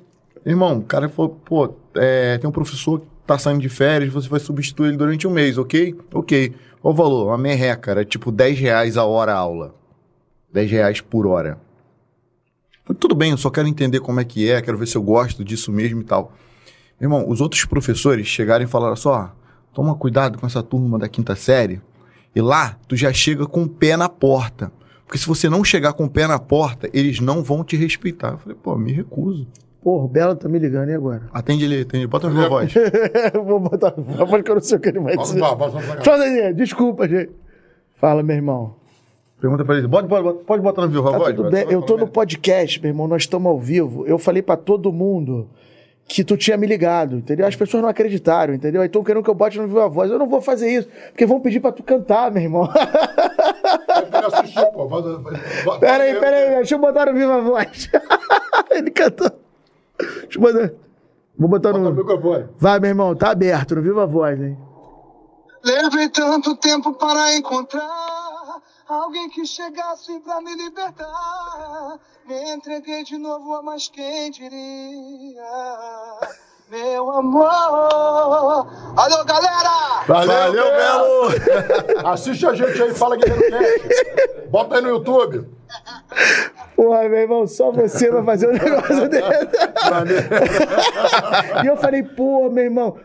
[0.47, 4.29] irmão, o cara falou, pô, é, tem um professor que tá saindo de férias, você
[4.29, 5.95] vai substituir ele durante um mês, ok?
[6.15, 6.55] Ok.
[6.81, 7.27] Qual o valor?
[7.27, 9.82] Uma merreca, era tipo 10 reais a hora a aula.
[10.53, 11.59] 10 reais por hora.
[12.85, 15.03] Falei, tudo bem, eu só quero entender como é que é, quero ver se eu
[15.03, 16.33] gosto disso mesmo e tal.
[17.01, 19.35] Meu irmão, os outros professores chegaram e falaram só,
[19.73, 21.81] toma cuidado com essa turma da quinta série.
[22.35, 24.73] E lá, tu já chega com o pé na porta.
[25.05, 28.33] Porque se você não chegar com o pé na porta, eles não vão te respeitar.
[28.33, 29.47] Eu falei, pô, me recuso.
[29.83, 31.29] Porra, o Belo tá me ligando, e agora?
[31.33, 32.07] Atende ele, atende.
[32.07, 32.73] Bota na minha voz.
[33.35, 35.41] Vou botar na voz que eu não sei o que ele vai dizer.
[36.05, 37.33] Fala aí, desculpa, gente.
[37.97, 38.82] Fala, meu irmão.
[39.43, 39.89] Pergunta pra ele.
[39.89, 41.35] Pode, pode, pode botar na viva Tá voz.
[41.35, 41.67] tudo bem.
[41.69, 43.09] Eu tô no podcast, meu irmão.
[43.09, 44.07] Nós estamos ao vivo.
[44.07, 45.49] Eu falei pra todo mundo
[46.07, 47.45] que tu tinha me ligado, entendeu?
[47.45, 48.81] As pessoas não acreditaram, entendeu?
[48.83, 50.13] Aí estão querendo que eu bote no Viva Voz.
[50.13, 52.69] Eu não vou fazer isso, porque vão pedir pra tu cantar, meu irmão.
[55.81, 57.91] Pera aí, pera aí, deixa eu botar no Viva Voz.
[58.71, 59.31] Ele cantou.
[59.99, 60.71] Deixa eu botar.
[61.37, 62.49] Vou botar no.
[62.59, 64.57] Vai, meu irmão, tá aberto no Viva Voz, hein?
[65.65, 67.89] Levei tanto tempo para encontrar
[68.93, 71.99] alguém que chegasse pra me libertar.
[72.27, 75.43] Me entreguei de novo a mais quem diria.
[76.71, 77.51] Meu amor.
[78.97, 80.05] Alô, galera!
[80.07, 82.09] Valeu, Valeu, Belo!
[82.09, 84.49] Assiste a gente aí, fala Guerreiro Cast.
[84.49, 85.49] Bota aí no YouTube.
[86.77, 89.29] Porra, meu irmão, só você vai fazer um negócio desse.
[91.63, 92.99] e eu falei, pô, meu irmão,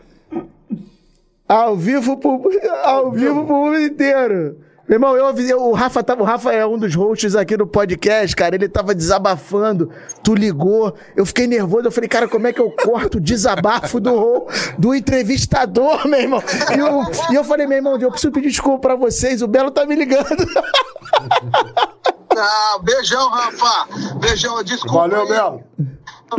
[1.46, 2.42] ao vivo pro,
[2.82, 4.67] ao vivo pro mundo inteiro.
[4.88, 7.66] Meu irmão, eu, ouvi- o, Rafa tava, o Rafa é um dos hosts aqui do
[7.66, 8.54] podcast, cara.
[8.54, 9.90] Ele tava desabafando,
[10.24, 10.94] tu ligou.
[11.14, 11.86] Eu fiquei nervoso.
[11.86, 14.46] Eu falei, cara, como é que eu corto o desabafo do,
[14.78, 16.42] do entrevistador, meu irmão?
[16.74, 17.02] E eu,
[17.32, 19.42] e eu falei, meu irmão, eu preciso pedir desculpa pra vocês.
[19.42, 20.24] O Belo tá me ligando.
[22.40, 23.88] Ah, beijão, Rafa!
[24.20, 25.08] Beijão, desculpa.
[25.08, 25.28] Valeu, aí.
[25.28, 25.64] Belo.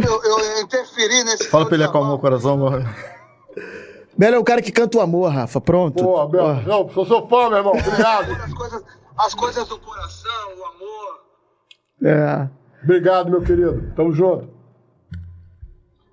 [0.01, 1.43] Eu, eu interferi nesse.
[1.49, 2.55] Fala pra ele acalmar o coração.
[2.57, 2.87] mano.
[4.17, 5.61] Belo é o cara que canta o amor, Rafa.
[5.61, 6.03] Pronto.
[6.03, 6.47] Pô, Belo.
[6.47, 6.53] Ó.
[6.61, 7.73] Não, sou seu fã, meu irmão.
[7.73, 8.31] Obrigado.
[8.31, 8.83] As coisas,
[9.17, 11.21] as coisas do coração, o amor.
[12.03, 12.49] É.
[12.83, 13.93] Obrigado, meu querido.
[13.95, 14.49] Tamo junto.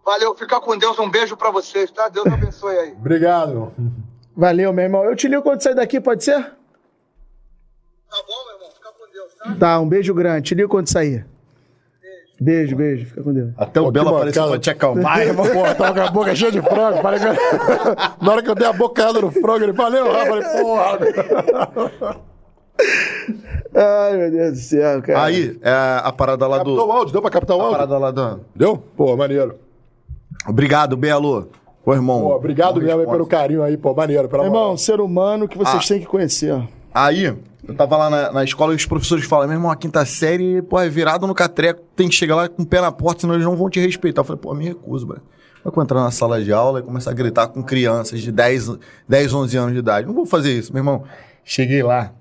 [0.04, 0.98] Valeu, fica com Deus.
[0.98, 2.08] Um beijo pra vocês, tá?
[2.08, 2.92] Deus abençoe aí.
[2.98, 3.72] Obrigado, irmão.
[4.36, 5.04] Valeu, meu irmão.
[5.04, 6.40] Eu te ligo quando sair daqui, pode ser?
[6.42, 8.70] Tá bom, meu irmão?
[8.70, 9.56] Fica com Deus, tá?
[9.58, 10.48] Tá, um beijo grande.
[10.48, 11.26] Te ligo quando sair.
[12.38, 13.06] Beijo, beijo.
[13.06, 13.50] Fica com Deus.
[13.56, 15.46] Até o Pô, Belo que apareceu pra te acalmar, irmão.
[15.46, 17.00] Pô, tava com a boca cheia de frango.
[17.00, 17.20] Falei,
[18.20, 20.26] Na hora que eu dei a bocada no frango, ele valeu, Rafa.
[20.26, 22.16] Falei, porra.
[23.74, 25.24] Ai, meu Deus do céu, cara.
[25.24, 26.92] Aí, é a parada lá Captou o do.
[26.92, 27.12] áudio?
[27.12, 27.78] Deu pra captar o A áudio?
[27.78, 28.40] parada lá do.
[28.54, 28.76] Deu?
[28.96, 29.56] Pô, maneiro.
[30.48, 31.48] Obrigado, Belo.
[31.84, 32.20] Ô, irmão.
[32.20, 34.28] Pô, obrigado mesmo pelo carinho aí, pô, maneiro.
[34.28, 34.60] Pela moral.
[34.62, 35.88] irmão, ser humano que vocês Ah.
[35.88, 36.54] têm que conhecer.
[36.98, 40.02] Aí, eu tava lá na, na escola e os professores falam, meu irmão, a quinta
[40.06, 43.20] série, pô, é virado no catreco, tem que chegar lá com o pé na porta,
[43.20, 44.22] senão eles não vão te respeitar.
[44.22, 45.06] Eu falei, pô, me recuso.
[45.06, 45.18] Vai
[45.70, 48.78] que eu entrar na sala de aula e começar a gritar com crianças de 10,
[49.06, 50.06] 10, 11 anos de idade.
[50.06, 51.04] Não vou fazer isso, meu irmão.
[51.44, 52.14] Cheguei lá,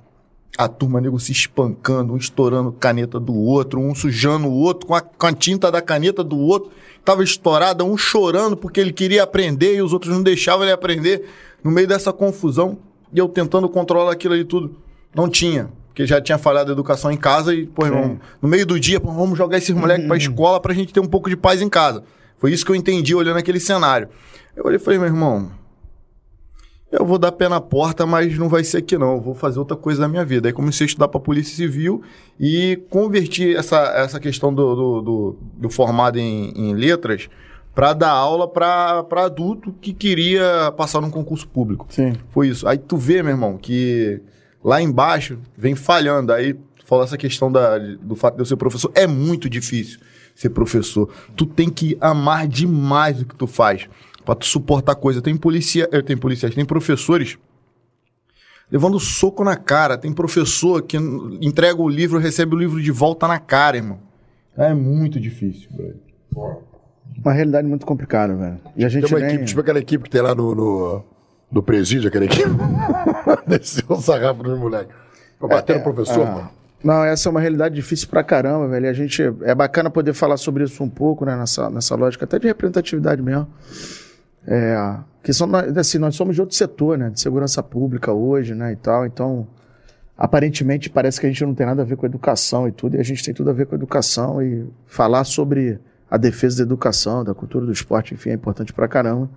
[0.58, 4.96] a turma, nego, se espancando, um estourando caneta do outro, um sujando o outro com
[4.96, 6.72] a, com a tinta da caneta do outro.
[7.06, 11.30] Tava estourada, um chorando porque ele queria aprender e os outros não deixavam ele aprender.
[11.64, 12.78] No meio dessa confusão,
[13.16, 14.76] e eu tentando controlar aquilo ali tudo.
[15.16, 18.66] Não tinha, porque já tinha falhado a educação em casa e, pô, irmão, no meio
[18.66, 21.38] do dia, pô, vamos jogar esses moleques pra escola pra gente ter um pouco de
[21.38, 22.04] paz em casa.
[22.38, 24.10] Foi isso que eu entendi olhando aquele cenário.
[24.56, 25.50] Eu olhei e falei, meu irmão,
[26.92, 29.14] eu vou dar pé na porta, mas não vai ser aqui não.
[29.16, 30.48] Eu vou fazer outra coisa da minha vida.
[30.48, 32.02] Aí comecei a estudar para Polícia Civil
[32.40, 37.28] e converti essa, essa questão do, do, do- do formado em, em letras
[37.76, 41.86] para dar aula para adulto que queria passar num concurso público.
[41.90, 42.14] Sim.
[42.30, 42.66] Foi isso.
[42.66, 44.22] Aí tu vê, meu irmão, que
[44.64, 46.32] lá embaixo vem falhando.
[46.32, 48.90] Aí tu falou essa questão da, do fato de eu ser professor.
[48.96, 50.00] É muito difícil
[50.34, 51.14] ser professor.
[51.36, 53.90] Tu tem que amar demais o que tu faz.
[54.24, 55.22] Pra tu suportar coisa.
[55.22, 57.38] Tem policia, eu tenho policiais, tem professores
[58.72, 59.98] levando soco na cara.
[59.98, 60.96] Tem professor que
[61.42, 64.00] entrega o livro, recebe o livro de volta na cara, irmão.
[64.56, 66.75] É muito difícil, brother.
[67.24, 68.60] Uma realidade muito complicada, velho.
[68.76, 69.30] E a gente Tem uma nem...
[69.30, 71.04] equipe, tipo aquela equipe que tem lá no, no,
[71.52, 72.42] do presídio, aquele que
[73.48, 74.94] desceu o sarrafo dos moleques.
[75.40, 76.50] Pra bater no professor, Ah, mano.
[76.84, 78.86] Não, essa é uma realidade difícil pra caramba, velho.
[78.86, 82.26] E A gente é bacana poder falar sobre isso um pouco, né, nessa, nessa lógica
[82.26, 83.48] até de representatividade mesmo.
[84.48, 88.54] É, que são nós- assim, nós somos de outro setor, né, de segurança pública hoje,
[88.54, 89.06] né, e tal.
[89.06, 89.48] Então,
[90.18, 93.00] aparentemente parece que a gente não tem nada a ver com educação e tudo, e
[93.00, 97.24] a gente tem tudo a ver com educação e falar sobre a defesa da educação,
[97.24, 99.30] da cultura do esporte, enfim, é importante pra caramba.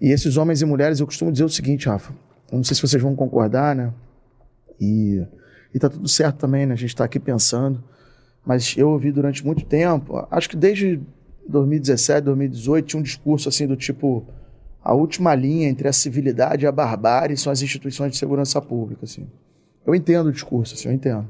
[0.00, 2.12] E esses homens e mulheres, eu costumo dizer o seguinte, Rafa,
[2.52, 3.92] não sei se vocês vão concordar, né?
[4.80, 5.24] E,
[5.74, 6.74] e tá tudo certo também, né?
[6.74, 7.82] A gente tá aqui pensando.
[8.46, 11.00] Mas eu ouvi durante muito tempo, acho que desde
[11.48, 14.26] 2017, 2018, tinha um discurso assim do tipo:
[14.82, 19.04] a última linha entre a civilidade e a barbárie são as instituições de segurança pública.
[19.04, 19.26] Assim.
[19.86, 21.26] Eu entendo o discurso, assim, eu entendo.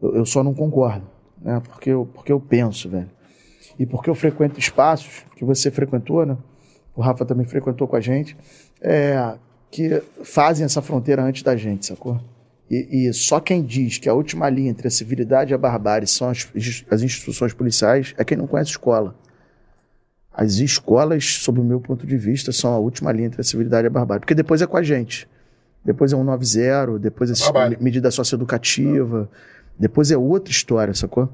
[0.00, 1.06] Eu, eu só não concordo,
[1.40, 1.60] né?
[1.60, 3.10] Porque eu, porque eu penso, velho.
[3.78, 6.36] E porque eu frequento espaços que você frequentou, né?
[6.94, 8.36] O Rafa também frequentou com a gente,
[8.80, 9.34] é,
[9.70, 12.18] que fazem essa fronteira antes da gente, sacou?
[12.70, 16.06] E, e só quem diz que a última linha entre a civilidade e a barbárie
[16.06, 16.48] são as,
[16.90, 19.14] as instituições policiais é quem não conhece escola.
[20.32, 23.86] As escolas, sob o meu ponto de vista, são a última linha entre a civilidade
[23.86, 24.20] e a barbárie.
[24.20, 25.28] Porque depois é com a gente.
[25.84, 29.30] Depois é 190, depois é medida socioeducativa,
[29.78, 31.28] depois é outra história, sacou?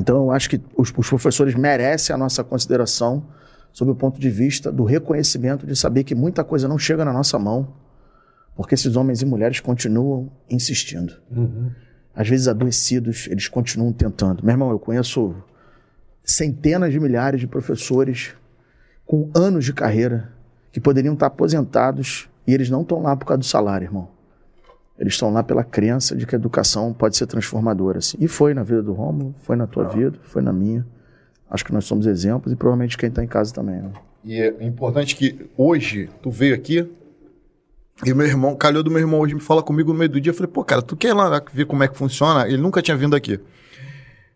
[0.00, 3.26] Então eu acho que os, os professores merecem a nossa consideração
[3.72, 7.12] sob o ponto de vista do reconhecimento de saber que muita coisa não chega na
[7.12, 7.74] nossa mão,
[8.54, 11.14] porque esses homens e mulheres continuam insistindo.
[12.14, 14.44] Às vezes adoecidos, eles continuam tentando.
[14.44, 15.34] Meu irmão, eu conheço
[16.22, 18.34] centenas de milhares de professores
[19.06, 20.30] com anos de carreira
[20.70, 24.08] que poderiam estar aposentados e eles não estão lá por causa do salário, irmão.
[24.98, 27.98] Eles estão lá pela crença de que a educação pode ser transformadora.
[27.98, 28.16] Assim.
[28.20, 30.86] E foi na vida do Romulo, foi na tua vida, foi na minha.
[31.50, 33.80] Acho que nós somos exemplos e provavelmente quem está em casa também.
[33.80, 33.92] Né?
[34.24, 36.88] E é importante que hoje tu veio aqui
[38.04, 40.30] e meu irmão, calhou do meu irmão hoje, me fala comigo no meio do dia.
[40.30, 42.48] Eu falei, pô, cara, tu quer ir lá ver como é que funciona?
[42.48, 43.38] Ele nunca tinha vindo aqui.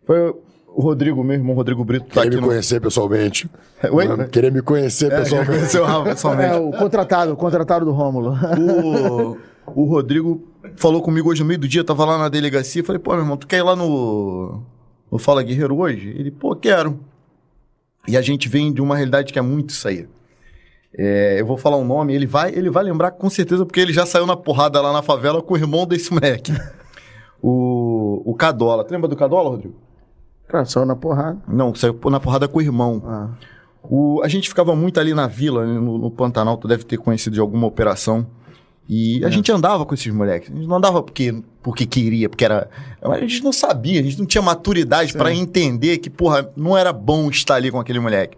[0.05, 0.33] Foi
[0.77, 2.47] o Rodrigo, meu irmão Rodrigo Brito, tá Querer aqui me no.
[2.49, 3.49] conhecer pessoalmente.
[3.91, 4.07] Oi?
[4.07, 5.51] Mano, Querer me conhecer É, pessoalmente.
[5.51, 6.53] conheceu o Rafa pessoalmente.
[6.53, 8.35] É, o contratado, o contratado do Rômulo.
[8.59, 12.83] o, o Rodrigo falou comigo hoje no meio do dia, tava lá na delegacia.
[12.83, 14.61] Falei, pô, meu irmão, tu quer ir lá no,
[15.11, 16.09] no Fala Guerreiro hoje?
[16.09, 16.99] Ele, pô, quero.
[18.07, 20.07] E a gente vem de uma realidade que é muito isso aí.
[20.95, 23.93] É, eu vou falar um nome, ele vai, ele vai lembrar com certeza, porque ele
[23.93, 26.53] já saiu na porrada lá na favela com o irmão desse moleque.
[27.41, 28.83] o, o Cadola.
[28.83, 29.86] Tu lembra do Cadola, Rodrigo?
[30.47, 31.37] Cara, saiu na porrada.
[31.47, 33.03] Não, saiu na porrada com o irmão.
[33.05, 33.29] Ah.
[33.83, 37.33] O, a gente ficava muito ali na vila, no, no Pantanal, tu deve ter conhecido
[37.33, 38.25] de alguma operação.
[38.89, 40.49] E a gente andava com esses moleques.
[40.49, 42.69] A gente não andava porque, porque queria, porque era.
[43.01, 46.93] A gente não sabia, a gente não tinha maturidade pra entender que, porra, não era
[46.93, 48.37] bom estar ali com aquele moleque.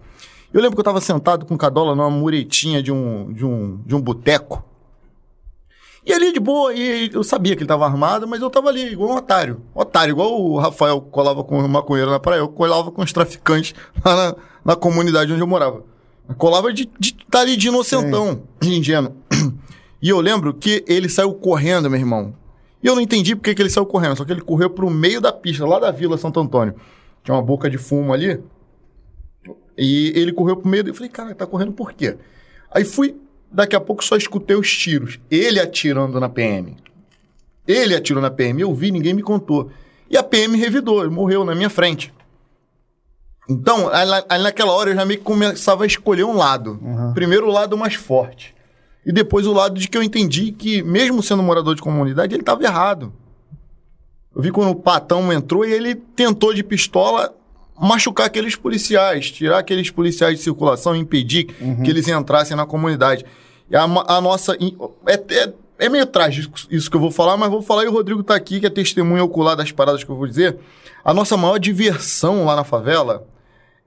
[0.51, 3.79] Eu lembro que eu tava sentado com o Cadola numa muretinha de um, de um,
[3.85, 4.65] de um boteco.
[6.09, 8.93] E ali de boa, e eu sabia que ele tava armado, mas eu tava ali,
[8.93, 9.61] igual um otário.
[9.75, 13.75] Otário, igual o Rafael colava com o maconheiro na praia, eu colava com os traficantes
[14.03, 15.83] lá na, na comunidade onde eu morava.
[16.27, 19.15] Eu colava de estar tá ali de inocentão, de ingênuo.
[20.01, 22.33] E eu lembro que ele saiu correndo, meu irmão.
[22.81, 25.19] E eu não entendi porque que ele saiu correndo, só que ele correu pro meio
[25.19, 26.73] da pista, lá da Vila Santo Antônio.
[27.21, 28.41] Tinha uma boca de fumo ali.
[29.77, 30.87] E ele correu pro meio.
[30.87, 32.15] Eu falei, cara, tá correndo por quê?
[32.71, 33.17] Aí fui,
[33.51, 35.19] daqui a pouco só escutei os tiros.
[35.29, 36.75] Ele atirando na PM.
[37.67, 38.61] Ele atirou na PM.
[38.61, 39.69] Eu vi, ninguém me contou.
[40.09, 42.13] E a PM revidou, ele morreu na minha frente.
[43.49, 46.79] Então, aí, lá- aí naquela hora eu já meio que começava a escolher um lado.
[47.13, 48.55] Primeiro o lado mais forte.
[49.05, 52.41] E depois o lado de que eu entendi que, mesmo sendo morador de comunidade, ele
[52.41, 53.11] estava errado.
[54.35, 57.33] Eu vi quando o patão entrou e ele tentou de pistola
[57.79, 63.25] machucar aqueles policiais, tirar aqueles policiais de circulação e impedir que eles entrassem na comunidade.
[63.69, 64.57] E a, a nossa.
[65.07, 67.91] É, é, é meio trágico isso que eu vou falar, mas vou falar e o
[67.91, 70.57] Rodrigo tá aqui, que é testemunha ocular das paradas que eu vou dizer.
[71.03, 73.25] A nossa maior diversão lá na favela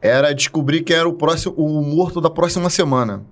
[0.00, 3.22] era descobrir que era o, próximo, o morto da próxima semana.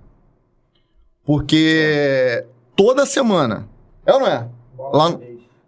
[1.25, 3.67] Porque toda semana,
[4.05, 4.47] é ou não é?
[4.77, 5.19] Lá,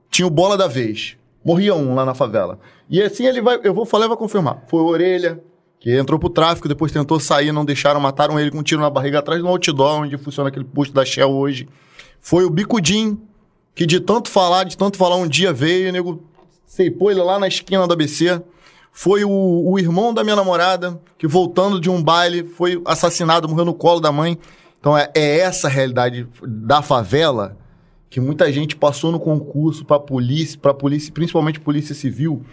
[0.10, 1.18] tinha o bola da vez.
[1.44, 2.60] Morria um lá na favela.
[2.90, 4.64] E assim ele vai, eu vou falar e vai confirmar.
[4.68, 5.42] Foi Orelha,
[5.80, 8.90] que entrou pro tráfico, depois tentou sair, não deixaram, mataram ele com um tiro na
[8.90, 11.68] barriga atrás do outdoor, onde funciona aquele posto da Shell hoje.
[12.22, 13.22] Foi o Bicudinho,
[13.76, 16.24] que de tanto falar, de tanto falar, um dia veio, o nego
[16.66, 18.42] ceipou ele lá na esquina do ABC.
[18.92, 23.66] Foi o, o irmão da minha namorada, que voltando de um baile, foi assassinado, morreu
[23.66, 24.38] no colo da mãe.
[24.80, 27.58] Então é, é essa a realidade da favela
[28.10, 32.46] que muita gente passou no concurso para polícia, para polícia, principalmente polícia civil.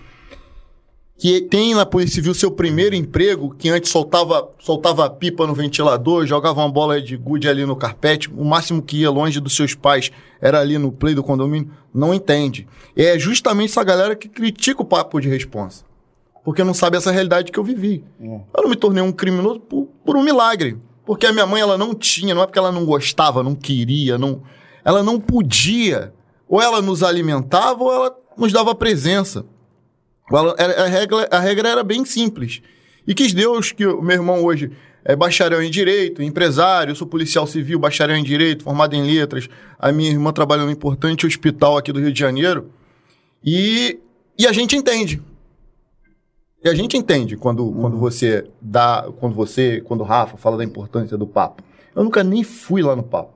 [1.20, 6.24] Que tem na Polícia Civil seu primeiro emprego, que antes soltava, soltava pipa no ventilador,
[6.24, 9.74] jogava uma bola de gude ali no carpete, o máximo que ia longe dos seus
[9.74, 12.66] pais era ali no play do condomínio, não entende.
[12.96, 15.84] É justamente essa galera que critica o papo de responsa.
[16.42, 18.02] Porque não sabe essa realidade que eu vivi.
[18.18, 18.24] É.
[18.24, 20.78] Eu não me tornei um criminoso por, por um milagre.
[21.04, 24.16] Porque a minha mãe, ela não tinha, não é porque ela não gostava, não queria,
[24.16, 24.40] não...
[24.82, 26.14] Ela não podia.
[26.48, 29.44] Ou ela nos alimentava ou ela nos dava presença.
[30.30, 32.62] A, regra, a regra era bem simples.
[33.06, 34.70] E quis Deus que o meu irmão hoje
[35.04, 39.48] é bacharel em Direito, empresário, eu sou policial civil, bacharel em Direito, formado em Letras.
[39.78, 42.70] A minha irmã trabalha num importante hospital aqui do Rio de Janeiro.
[43.44, 43.98] E,
[44.38, 45.22] e a gente entende.
[46.62, 50.64] E a gente entende quando, quando você dá, quando você, quando o Rafa fala da
[50.64, 51.62] importância do papo.
[51.96, 53.32] Eu nunca nem fui lá no papo.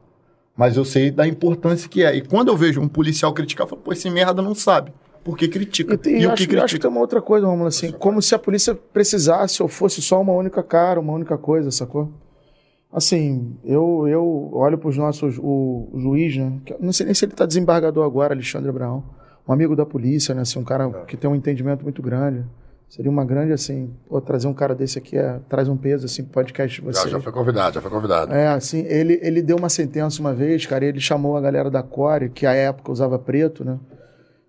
[0.57, 2.15] Mas eu sei da importância que é.
[2.15, 4.93] E quando eu vejo um policial criticar, eu falo, pô, esse merda não sabe.
[5.25, 5.95] Por que critica?
[5.95, 6.83] E, tem, E o acho, que acho que critica?
[6.83, 10.33] tem uma outra coisa, Romulo, assim, como se a polícia precisasse ou fosse só uma
[10.35, 12.13] única cara, uma única coisa, sacou?
[12.93, 16.53] Assim, eu, eu olho para os nossos, o, o juiz, né?
[16.79, 19.03] Não sei nem se ele está desembargador agora, Alexandre Abraão,
[19.49, 20.43] um amigo da polícia, né?
[20.43, 22.45] Assim, um cara que tem um entendimento muito grande.
[22.89, 26.23] Seria uma grande, assim, pô, trazer um cara desse aqui é, traz um peso, assim,
[26.23, 27.11] podcast de Já, vocês.
[27.11, 28.33] já foi convidado, já foi convidado.
[28.33, 31.69] É, assim, ele, ele deu uma sentença uma vez, cara, e ele chamou a galera
[31.69, 33.77] da Core, que à época usava preto, né?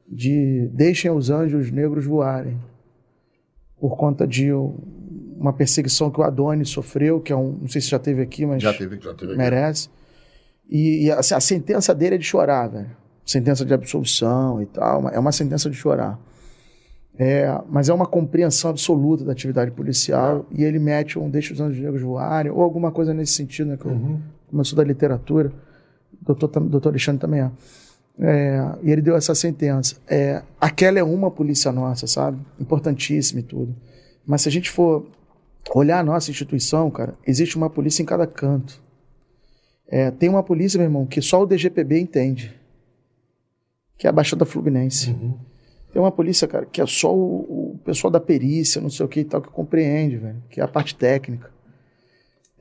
[0.08, 2.58] De deixem os anjos negros voarem.
[3.80, 4.77] Por conta de um-
[5.38, 7.58] uma perseguição que o Adonis sofreu, que é um.
[7.61, 9.00] Não sei se já teve aqui, mas Já teve.
[9.00, 9.90] Já teve merece.
[10.69, 12.90] E, e, assim, a sentença dele é de chorar, velho.
[13.25, 15.09] Sentença de absolução e tal.
[15.09, 16.19] É uma sentença de chorar.
[17.17, 21.61] É, mas é uma compreensão absoluta da atividade policial e ele mete um deixa os
[21.61, 23.77] anjos negros voarem ou alguma coisa nesse sentido, né?
[23.77, 23.92] Que eu,
[24.48, 25.50] como eu sou da literatura,
[26.22, 27.51] o doutor, doutor Alexandre também é.
[28.19, 29.97] É, e ele deu essa sentença.
[30.07, 32.39] É, aquela é uma polícia nossa, sabe?
[32.59, 33.75] Importantíssima e tudo.
[34.25, 35.05] Mas se a gente for
[35.73, 38.81] olhar a nossa instituição, cara, existe uma polícia em cada canto.
[39.87, 42.53] É, tem uma polícia, meu irmão, que só o DGPB entende.
[43.97, 45.15] Que é a Baixada Fluminense.
[45.93, 49.09] Tem uma polícia, cara, que é só o, o pessoal da perícia, não sei o
[49.09, 50.43] que e tal, que compreende, velho.
[50.49, 51.49] Que é a parte técnica.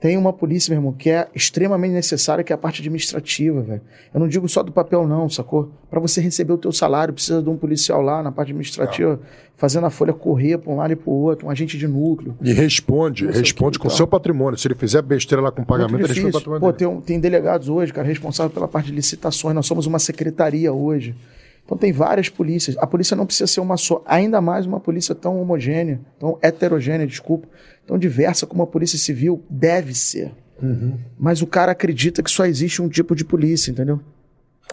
[0.05, 3.81] Tem uma polícia, meu irmão, que é extremamente necessária, que é a parte administrativa, velho.
[4.13, 5.73] Eu não digo só do papel, não, sacou?
[5.89, 9.19] Para você receber o teu salário, precisa de um policial lá na parte administrativa,
[9.57, 12.37] fazendo a folha correr para um lado e para o outro, um agente de núcleo.
[12.43, 14.59] E responde, responde que, com o seu patrimônio.
[14.59, 17.19] Se ele fizer besteira lá com o pagamento, ele responde o patrimônio Pô, tem, tem
[17.19, 19.55] delegados hoje, cara, responsável pela parte de licitações.
[19.55, 21.15] Nós somos uma secretaria hoje.
[21.65, 22.77] Então tem várias polícias.
[22.79, 27.07] A polícia não precisa ser uma só, ainda mais uma polícia tão homogênea, tão heterogênea,
[27.07, 27.49] desculpa,
[27.87, 30.33] tão diversa como a polícia civil deve ser.
[31.19, 34.01] Mas o cara acredita que só existe um tipo de polícia, entendeu?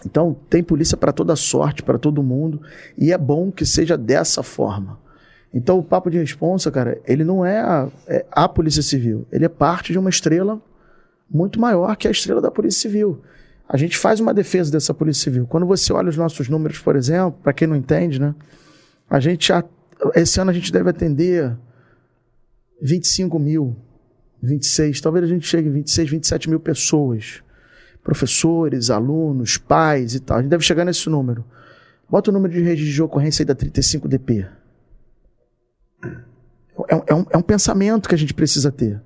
[0.04, 2.60] Então tem polícia para toda sorte, para todo mundo,
[2.96, 4.98] e é bom que seja dessa forma.
[5.52, 9.44] Então o papo de responsa, cara, ele não é a, é a polícia civil, ele
[9.44, 10.60] é parte de uma estrela
[11.32, 13.22] muito maior que a estrela da Polícia Civil.
[13.72, 15.46] A gente faz uma defesa dessa Polícia Civil.
[15.46, 18.34] Quando você olha os nossos números, por exemplo, para quem não entende, né?
[19.08, 19.50] A gente
[20.14, 21.56] esse ano a gente deve atender
[22.82, 23.74] 25 mil,
[24.42, 27.42] 26, talvez a gente chegue a 26, 27 mil pessoas.
[28.04, 30.36] Professores, alunos, pais e tal.
[30.36, 31.42] A gente deve chegar nesse número.
[32.10, 34.48] Bota o número de registro de ocorrência aí da 35DP.
[36.90, 39.00] É, é um, é um pensamento que a gente precisa ter.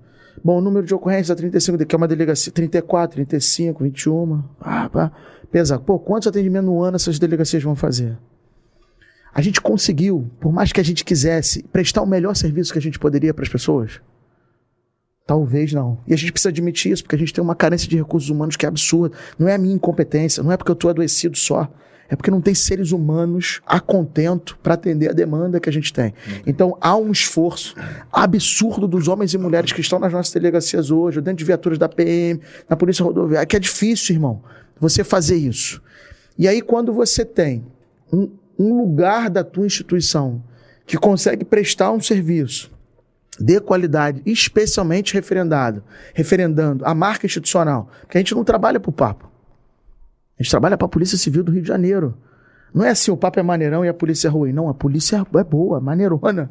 [0.47, 4.45] Bom, o número de ocorrências da 35, que é uma delegacia, 34, 35, 21.
[4.61, 5.11] Ah, pá.
[5.51, 5.81] Pesar.
[5.81, 8.17] Pô, quantos atendimentos no ano essas delegacias vão fazer?
[9.35, 12.83] A gente conseguiu, por mais que a gente quisesse, prestar o melhor serviço que a
[12.83, 14.01] gente poderia para as pessoas?
[15.27, 15.99] Talvez não.
[16.07, 18.57] E a gente precisa admitir isso, porque a gente tem uma carência de recursos humanos
[18.57, 19.17] que é absurda.
[19.37, 21.69] Não é a minha incompetência, não é porque eu estou adoecido só.
[22.09, 25.93] É porque não tem seres humanos a contento para atender a demanda que a gente
[25.93, 26.15] tem.
[26.47, 27.75] Então há um esforço
[28.13, 31.89] absurdo dos homens e mulheres que estão nas nossas delegacias hoje, dentro de viaturas da
[31.89, 34.41] PM, na Polícia Rodoviária, que é difícil, irmão,
[34.79, 35.83] você fazer isso.
[36.39, 37.67] E aí, quando você tem
[38.13, 40.41] um, um lugar da tua instituição
[40.87, 42.76] que consegue prestar um serviço
[43.39, 45.83] de qualidade, especialmente referendado,
[46.15, 49.31] referendando a marca institucional, porque a gente não trabalha para o papo.
[50.39, 52.17] A gente trabalha para a Polícia Civil do Rio de Janeiro.
[52.75, 54.53] Não é assim, o papo é maneirão e a polícia é ruim.
[54.53, 56.51] Não, a polícia é boa, maneirona.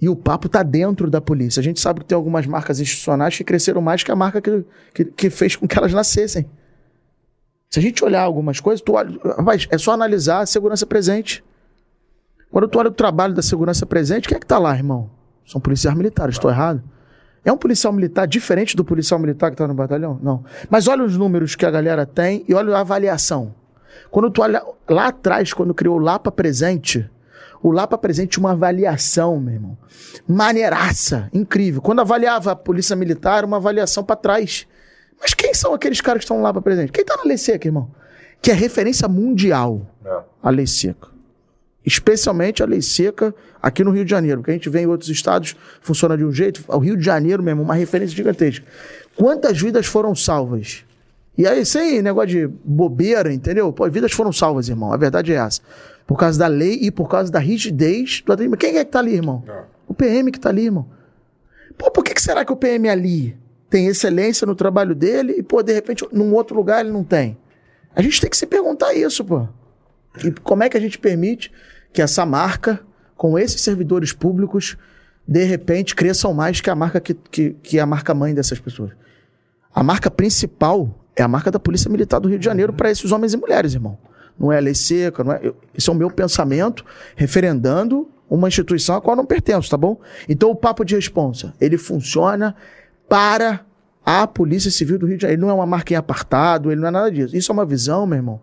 [0.00, 1.60] E o papo está dentro da polícia.
[1.60, 4.64] A gente sabe que tem algumas marcas institucionais que cresceram mais que a marca que,
[4.94, 6.48] que, que fez com que elas nascessem.
[7.68, 11.44] Se a gente olhar algumas coisas, tu olha, rapaz, é só analisar a segurança presente.
[12.50, 15.08] Quando tu olha o trabalho da segurança presente, quem é que está lá, irmão?
[15.46, 16.82] São policiais militares, estou errado?
[17.44, 20.18] É um policial militar diferente do policial militar que está no batalhão?
[20.22, 20.44] Não.
[20.68, 23.54] Mas olha os números que a galera tem e olha a avaliação.
[24.10, 27.08] Quando tu olha lá atrás, quando criou o Lapa Presente,
[27.62, 29.78] O Lapa Presente tinha uma avaliação, meu irmão.
[30.26, 31.82] Maneiraça, incrível.
[31.82, 34.66] Quando avaliava a polícia militar, uma avaliação para trás.
[35.20, 36.90] Mas quem são aqueles caras que estão no Lapa Presente?
[36.90, 37.90] Quem tá na lei seca, irmão?
[38.40, 39.82] Que é referência mundial.
[40.04, 40.20] É.
[40.42, 41.08] A lei seca.
[41.84, 45.08] Especialmente a lei seca aqui no Rio de Janeiro, porque a gente vê em outros
[45.08, 46.62] estados, funciona de um jeito.
[46.68, 48.64] O Rio de Janeiro mesmo, uma referência gigantesca.
[49.16, 50.84] Quantas vidas foram salvas?
[51.36, 53.72] E aí, sem negócio de bobeira, entendeu?
[53.72, 54.92] Pô, vidas foram salvas, irmão.
[54.92, 55.62] A verdade é essa.
[56.06, 58.60] Por causa da lei e por causa da rigidez do atendimento.
[58.60, 59.42] Quem é que tá ali, irmão?
[59.88, 60.86] O PM que tá ali, irmão.
[61.78, 63.38] Pô, por que, que será que o PM ali
[63.70, 67.38] tem excelência no trabalho dele e, pô, de repente, num outro lugar ele não tem?
[67.94, 69.48] A gente tem que se perguntar isso, pô.
[70.24, 71.52] E como é que a gente permite
[71.92, 72.80] que essa marca,
[73.16, 74.76] com esses servidores públicos,
[75.26, 78.58] de repente cresçam mais que a marca que, que, que é a marca mãe dessas
[78.58, 78.90] pessoas?
[79.72, 83.12] A marca principal é a marca da Polícia Militar do Rio de Janeiro para esses
[83.12, 83.98] homens e mulheres, irmão.
[84.38, 85.40] Não é lei seca, não é.
[85.42, 90.00] eu- esse é o meu pensamento, referendando uma instituição a qual não pertenço, tá bom?
[90.28, 92.54] Então o papo de responsa, ele funciona
[93.08, 93.64] para
[94.04, 95.40] a Polícia Civil do Rio de Janeiro.
[95.40, 97.36] Ele não é uma marca em apartado, ele não é nada disso.
[97.36, 98.40] Isso é uma visão, meu irmão,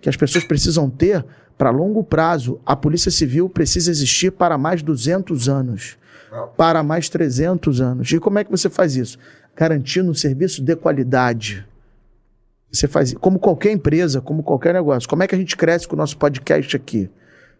[0.00, 1.24] que as pessoas precisam ter
[1.56, 2.60] para longo prazo.
[2.64, 5.96] A Polícia Civil precisa existir para mais 200 anos,
[6.56, 8.10] para mais 300 anos.
[8.12, 9.18] E como é que você faz isso?
[9.56, 11.66] Garantindo um serviço de qualidade.
[12.70, 15.08] Você faz como qualquer empresa, como qualquer negócio.
[15.08, 17.08] Como é que a gente cresce com o nosso podcast aqui?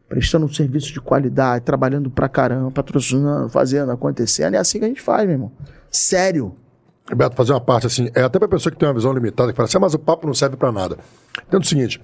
[0.08, 4.54] Prestando um serviço de qualidade, trabalhando pra caramba, patrocinando, fazendo, acontecendo.
[4.54, 5.52] É assim que a gente faz, meu irmão.
[5.90, 6.54] Sério.
[7.14, 9.56] Beto, fazer uma parte assim, é até pra pessoa que tem uma visão limitada, que
[9.56, 10.98] fala assim, "Ah, mas o papo não serve pra nada.
[11.46, 12.00] Entendo o seguinte,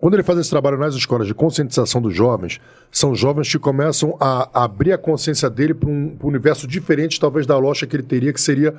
[0.00, 4.16] quando ele faz esse trabalho nas escolas de conscientização dos jovens, são jovens que começam
[4.20, 8.02] a abrir a consciência dele para um, um universo diferente, talvez, da lógica que ele
[8.02, 8.74] teria, que seria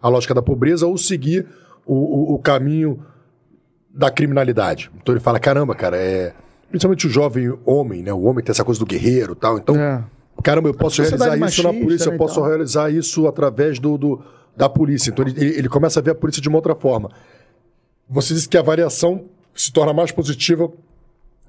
[0.00, 1.46] a lógica da pobreza, ou seguir
[1.84, 3.00] o, o- o caminho
[3.92, 4.90] da criminalidade.
[5.02, 6.32] Então ele fala, caramba, cara, é...
[6.70, 8.12] Principalmente o jovem homem, né?
[8.12, 9.56] O homem tem essa coisa do guerreiro tal.
[9.58, 10.04] Então, É.
[10.44, 13.98] Caramba, eu posso realizar isso na machista, polícia, né, eu posso realizar isso através do,
[13.98, 14.20] do-
[14.56, 15.10] da polícia.
[15.10, 17.10] Então ele, ele- ele começa a ver a polícia de uma outra forma.
[18.08, 19.24] Você disse que a variação
[19.62, 20.70] se torna mais positiva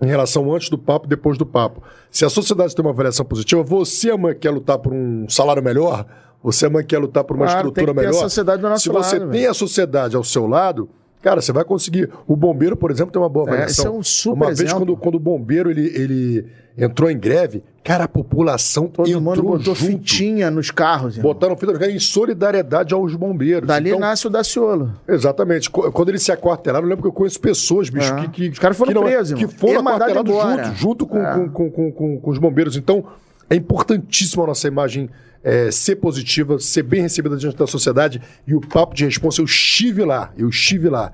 [0.02, 1.84] em relação antes do papo e depois do papo.
[2.10, 6.06] Se a sociedade tem uma variação positiva, você amanhã quer lutar por um salário melhor,
[6.42, 8.14] você amanhã quer lutar por uma Claro, estrutura melhor.
[8.14, 10.90] Se você lado, tem a sociedade ao seu lado,
[11.22, 12.10] cara, você vai conseguir.
[12.28, 13.72] O bombeiro, por exemplo, tem uma boa É, variação.
[13.72, 14.80] esse é um super uma vez, exemplo.
[14.80, 16.46] quando, quando o bombeiro ele, ele
[16.78, 19.92] entrou em greve, cara, a população Todo entrou mundo botou junto.
[19.92, 21.34] fitinha nos carros, irmão.
[21.34, 23.68] Botaram fita no carro em solidariedade aos bombeiros.
[23.68, 24.94] Dali Então, nasce o Daciolo.
[25.08, 25.70] Exatamente.
[25.70, 28.22] Quando eles se aquartelaram, eu lembro que eu conheço pessoas, bicho, É.
[28.22, 28.50] que, que.
[28.50, 31.34] Os caras foram que não- presos, Que foram aquartelados junto, junto com, É.
[31.34, 32.78] com, com, com, com- com os bombeiros.
[32.78, 33.04] Então,
[33.50, 35.10] é importantíssimo a nossa imagem
[35.44, 38.22] é, ser positiva, ser bem recebida diante da sociedade.
[38.46, 41.12] E o papo de responsa, eu estive lá, eu estive lá.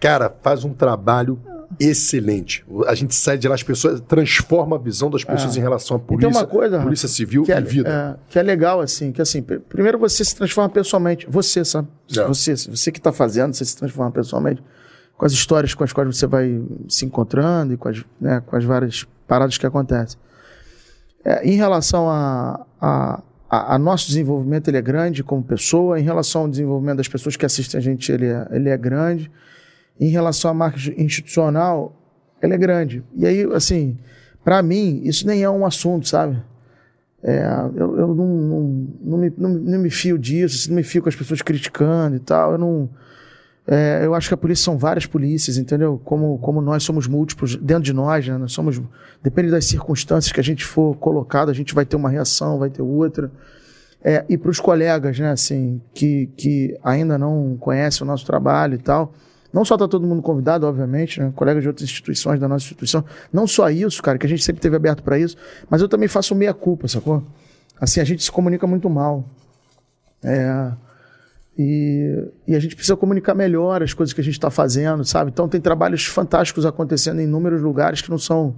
[0.00, 1.40] Cara, faz um trabalho
[1.78, 2.64] excelente.
[2.86, 6.00] A gente sai de lá, as pessoas transforma a visão das pessoas em relação à
[6.00, 6.02] É.
[6.02, 8.16] Polícia, uma coisa, polícia civil que é, e vida.
[8.18, 11.26] é, que é legal, assim, que assim, pr- primeiro você se transforma pessoalmente.
[11.28, 11.88] Você, sabe?
[12.16, 12.24] É.
[12.26, 14.62] Você, você que está fazendo, você se transforma pessoalmente.
[15.16, 18.54] Com as histórias com as quais você vai se encontrando e com as, né, com
[18.56, 20.18] as várias paradas que acontecem.
[21.24, 25.98] É, em relação a, a, a, a nosso desenvolvimento, ele é grande como pessoa.
[25.98, 29.30] Em relação ao desenvolvimento das pessoas que assistem a gente, ele é, ele é grande.
[29.98, 31.96] Em relação à marca institucional,
[32.42, 33.02] ele é grande.
[33.16, 33.96] E aí, assim,
[34.44, 36.40] para mim, isso nem é um assunto, sabe?
[37.22, 37.42] É,
[37.74, 41.08] eu eu não, não, não, me, não, não me fio disso, não me fio com
[41.08, 42.52] as pessoas criticando e tal.
[42.52, 42.90] Eu não.
[43.70, 46.00] É, eu acho que a polícia são várias polícias, entendeu?
[46.02, 48.38] Como, como nós somos múltiplos dentro de nós, né?
[48.38, 48.80] Nós somos.
[49.22, 52.70] Depende das circunstâncias que a gente for colocado, a gente vai ter uma reação, vai
[52.70, 53.30] ter outra.
[54.02, 58.74] É, e para os colegas, né, assim, que, que ainda não conhecem o nosso trabalho
[58.74, 59.12] e tal.
[59.52, 61.30] Não só está todo mundo convidado, obviamente, né?
[61.36, 63.04] Colegas de outras instituições da nossa instituição.
[63.30, 65.36] Não só isso, cara, que a gente sempre teve aberto para isso,
[65.68, 67.22] mas eu também faço meia-culpa, sacou?
[67.78, 69.28] Assim, a gente se comunica muito mal.
[70.22, 70.72] É,
[71.58, 75.30] e, e a gente precisa comunicar melhor as coisas que a gente está fazendo, sabe?
[75.32, 78.54] Então tem trabalhos fantásticos acontecendo em inúmeros lugares que não são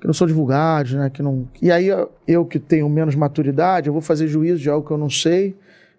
[0.00, 1.10] que não são divulgados, né?
[1.10, 1.48] Que não...
[1.60, 1.88] E aí
[2.24, 5.56] eu- que tenho menos maturidade, eu vou fazer juízo de algo que eu não sei,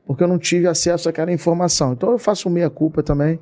[0.08, 1.92] porque eu não tive acesso àquela informação.
[1.92, 3.38] Então eu faço meia culpa também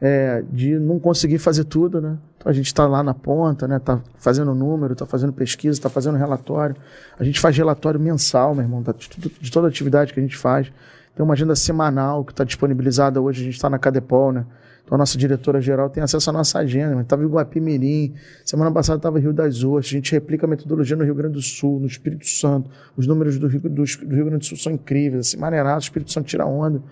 [0.00, 2.16] é, de não conseguir fazer tudo, né?
[2.38, 3.80] Então a gente está lá na ponta, né?
[3.80, 6.76] Tá fazendo número, tá fazendo pesquisa, tá fazendo relatório.
[7.18, 10.36] A gente faz relatório mensal, meu irmão, de, tudo- de toda atividade que a gente
[10.36, 10.70] faz.
[11.14, 14.46] Tem uma agenda semanal que está disponibilizada hoje, a gente está na Cadepol, né?
[14.84, 19.18] Então a nossa diretora-geral tem acesso à nossa agenda, estava em Guapimirim, semana passada estava
[19.18, 21.86] em Rio das Ostras, a gente replica a metodologia no Rio Grande do Sul, no
[21.86, 25.36] Espírito Santo, os números do Rio, do, do Rio Grande do Sul são incríveis, assim,
[25.36, 26.82] maneirado, o Espírito Santo tira onda.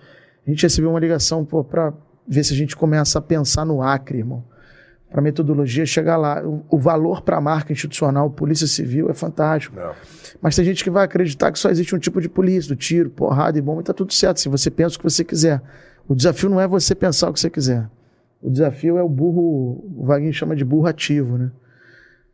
[0.45, 1.93] A gente recebeu uma ligação para
[2.27, 4.43] ver se a gente começa a pensar no Acre, irmão.
[5.11, 6.41] Para metodologia chegar lá.
[6.41, 9.75] O, o valor para a marca institucional, polícia civil, é fantástico.
[9.75, 9.91] Não.
[10.41, 13.09] Mas tem gente que vai acreditar que só existe um tipo de polícia, do tiro,
[13.09, 14.39] porrada e bomba, e tá tudo certo.
[14.39, 15.61] Se você pensa o que você quiser.
[16.07, 17.87] O desafio não é você pensar o que você quiser.
[18.41, 21.51] O desafio é o burro, o Vaguinho chama de burro ativo, né?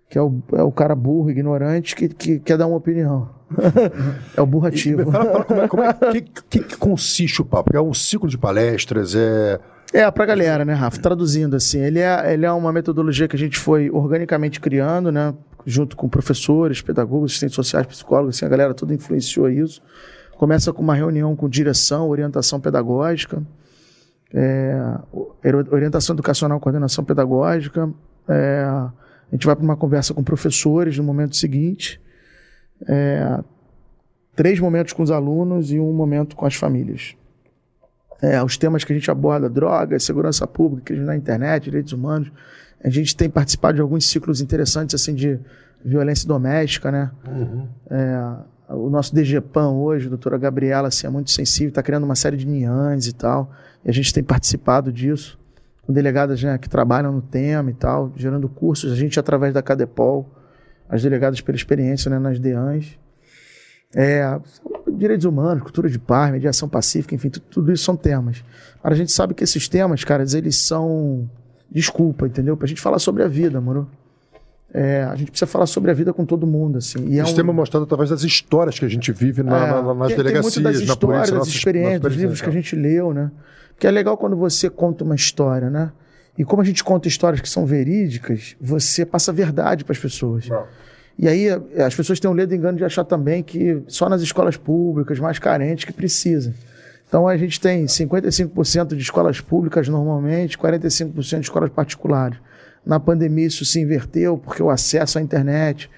[0.10, 3.30] Que é o, é o cara burro, ignorante, que, que quer dar uma opinião.
[4.38, 5.12] é o burro ativo.
[5.12, 7.76] Fala, fala como é, como é que, que, que consiste o papo?
[7.76, 9.60] É um ciclo de palestras, é.
[9.94, 11.02] É, pra galera, né, Rafa?
[11.02, 15.34] Traduzindo, assim, ele é, ele é uma metodologia que a gente foi organicamente criando, né?
[15.66, 19.82] Junto com professores, pedagogos, assistentes sociais, psicólogos, assim, a galera toda influenciou isso.
[20.38, 23.42] Começa com uma reunião com direção, orientação pedagógica,
[24.34, 24.78] é,
[25.72, 27.90] orientação educacional, coordenação pedagógica.
[28.28, 28.92] É, a
[29.32, 32.00] gente vai para uma conversa com professores no momento seguinte.
[32.88, 33.40] É,
[34.36, 37.16] três momentos com os alunos e um momento com as famílias.
[38.22, 42.32] É, os temas que a gente aborda, drogas, segurança pública, crime na internet, direitos humanos.
[42.84, 45.40] A gente tem participado de alguns ciclos interessantes assim de
[45.84, 47.12] violência doméstica, né?
[47.28, 47.68] Uhum.
[47.90, 48.36] É,
[48.70, 52.36] o nosso DGPAN hoje, a doutora Gabriela, assim, é muito sensível, está criando uma série
[52.36, 53.52] de NIANs e tal,
[53.86, 55.40] e a gente tem participado disso,
[55.84, 59.62] com delegadas né, que trabalham no tema e tal, gerando cursos, a gente através da
[59.62, 60.30] CADEPOL,
[60.90, 62.98] as delegadas pela experiência né, nas DEANs,
[64.00, 64.40] é,
[64.96, 68.44] direitos humanos, cultura de paz, mediação pacífica, enfim, tudo, isso são temas.
[68.80, 71.28] Agora, a gente sabe que esses temas, caras, eles são
[71.70, 72.56] desculpa, entendeu?
[72.56, 73.90] Pra gente falar sobre a vida, moro?
[74.74, 77.08] É, a gente precisa falar sobre a vida com todo mundo, assim.
[77.08, 79.94] E é um- tema mostrado através das histórias que a gente vive na, é, na-
[79.94, 82.52] nas tem- delegacias, tem das na histórias, polícia, das nossas- experiências, dos livros que a
[82.52, 83.32] gente leu, né?
[83.80, 85.92] Que é legal quando você conta uma história, né?
[86.38, 90.48] E como a gente conta histórias que são verídicas, você passa verdade para as pessoas.
[90.48, 90.64] Não.
[91.18, 94.22] E aí eh, as pessoas têm o ledo engano de achar também que só nas
[94.22, 96.54] escolas públicas mais carentes que precisa.
[97.08, 102.38] Então a gente tem 55% de escolas públicas normalmente, 45% de escolas particulares.
[102.86, 105.90] Na pandemia isso se inverteu porque o acesso à internet,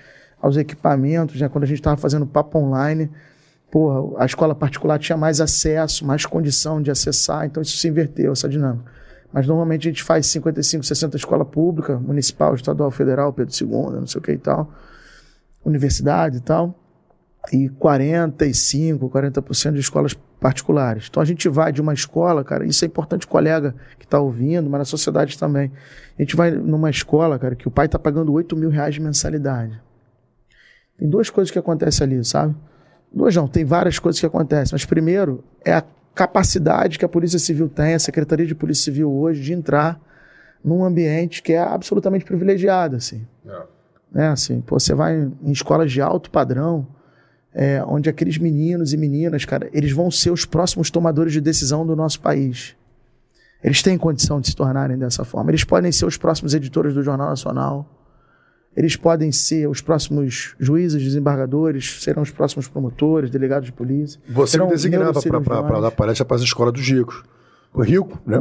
[0.41, 3.09] aos equipamentos, né, quando a gente estava fazendo papo online,
[3.69, 8.31] porra, a escola particular tinha mais acesso, mais condição de acessar, então isso se inverteu,
[8.31, 8.91] essa dinâmica.
[9.31, 14.07] Mas normalmente a gente faz 55, 60 escola pública, municipal, estadual, federal, Pedro II, não
[14.07, 14.71] sei o que e tal,
[15.63, 16.75] universidade e tal,
[17.51, 21.07] e 45, 40% de escolas particulares.
[21.09, 24.69] Então a gente vai de uma escola, cara, isso é importante colega que está ouvindo,
[24.69, 25.71] mas na sociedade também.
[26.17, 29.01] A gente vai numa escola, cara, que o pai está pagando 8 mil reais de
[29.01, 29.81] mensalidade.
[30.97, 32.55] Tem duas coisas que acontecem ali, sabe?
[33.11, 34.73] Duas não, tem várias coisas que acontecem.
[34.73, 39.11] Mas primeiro é a capacidade que a Polícia Civil tem, a Secretaria de Polícia Civil
[39.11, 39.99] hoje, de entrar
[40.63, 43.25] num ambiente que é absolutamente privilegiado, assim.
[44.11, 44.29] Né?
[44.29, 46.87] Assim, pô, você vai em, escolas de alto padrão,
[47.53, 51.85] é, onde aqueles meninos e meninas, cara, eles vão ser os próximos tomadores de decisão
[51.85, 52.75] do nosso país.
[53.63, 55.51] Eles têm condição de se tornarem dessa forma.
[55.51, 57.95] Eles podem ser os próximos editores do Jornal Nacional.
[58.75, 64.21] Eles podem ser os próximos juízes, desembargadores, serão os próximos promotores, delegados de polícia.
[64.29, 67.23] Você me designava para dar palestra para as escolas dos ricos.
[67.77, 68.39] Rico, né?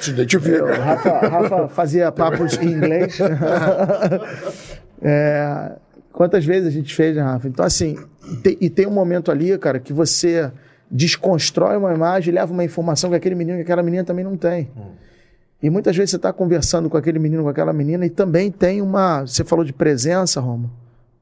[0.00, 0.64] Se identifica.
[0.64, 3.18] O Rafa, Rafa fazia papos em inglês.
[5.04, 5.72] É,
[6.12, 7.48] quantas vezes a gente fez, né, Rafa?
[7.48, 7.98] Então, assim,
[8.30, 10.48] e tem, e tem um momento ali, cara, que você
[10.88, 14.36] desconstrói uma imagem e leva uma informação que aquele menino, que aquela menina também não
[14.36, 14.70] tem.
[15.62, 18.82] E muitas vezes você está conversando com aquele menino, com aquela menina, e também tem
[18.82, 19.22] uma.
[19.22, 20.70] Você falou de presença, Roma.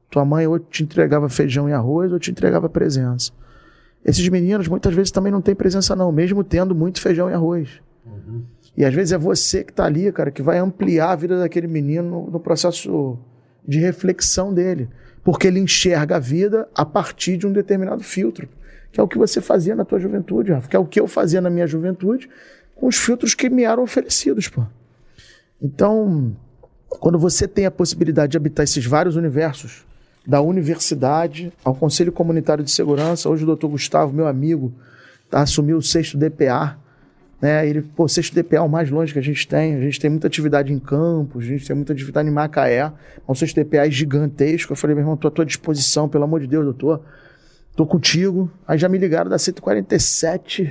[0.09, 3.31] Tua mãe ou te entregava feijão e arroz ou te entregava presença.
[4.03, 7.81] Esses meninos muitas vezes também não têm presença, não, mesmo tendo muito feijão e arroz.
[8.75, 11.67] E às vezes é você que está ali, cara, que vai ampliar a vida daquele
[11.67, 13.17] menino no, no processo
[13.67, 14.89] de reflexão dele.
[15.23, 18.47] Porque ele enxerga a vida a partir de um determinado filtro.
[18.91, 20.67] Que é o que você fazia na tua juventude, Rafa.
[20.67, 22.29] Que é o que eu fazia na minha juventude
[22.75, 24.65] com os filtros que me eram oferecidos, pô.
[25.61, 26.35] Então,
[26.89, 29.85] quando você tem a possibilidade de habitar esses vários universos,
[30.25, 34.73] da universidade ao Conselho Comunitário de Segurança, hoje o doutor Gustavo, meu amigo,
[35.29, 36.77] tá, assumiu o sexto DPA,
[37.41, 37.67] né?
[37.67, 39.75] Ele, pô, o sexto DPA é o mais longe que a gente tem.
[39.75, 42.91] A gente tem muita atividade em campos, a gente tem muita atividade em Macaé.
[43.27, 44.71] O sexto DPA é gigantesco.
[44.71, 47.03] Eu falei, meu irmão, tô à tua disposição, pelo amor de Deus, doutor.
[47.75, 48.51] Tô contigo.
[48.67, 50.63] Aí já me ligaram da 147.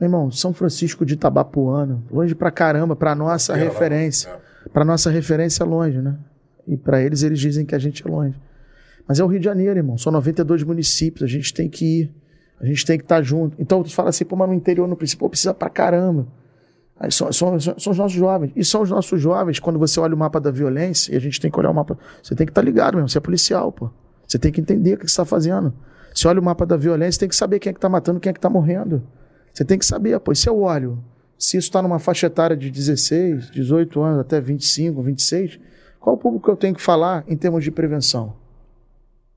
[0.00, 4.30] Meu irmão, São Francisco de Itabapuana, longe pra caramba, pra nossa referência.
[4.72, 6.16] Pra nossa referência é longe, né?
[6.66, 8.40] E pra eles, eles dizem que a gente é longe.
[9.06, 9.98] Mas é o Rio de Janeiro, irmão.
[9.98, 12.14] São 92 municípios, a gente tem que ir.
[12.60, 13.60] A gente tem que estar junto.
[13.60, 16.26] Então tu fala assim, pô, mas no interior, no principal, precisa pra caramba.
[16.98, 18.52] Aí são, são, são, os nossos jovens.
[18.54, 21.40] E são os nossos jovens, quando você olha o mapa da violência, e a gente
[21.40, 21.98] tem que olhar o mapa.
[22.22, 23.90] Você tem que estar ligado mesmo, você é policial, pô.
[24.26, 25.74] Você tem que entender o que você está fazendo.
[26.14, 28.30] Você olha o mapa da violência, tem que saber quem é que está matando, quem
[28.30, 29.02] é que está morrendo.
[29.52, 30.32] Você tem que saber, pô.
[30.32, 31.02] E se eu olho
[31.36, 35.58] Se isso está numa faixa etária de 16, 18 anos, até 25, 26,
[36.04, 38.34] qual público eu tenho que falar em termos de prevenção?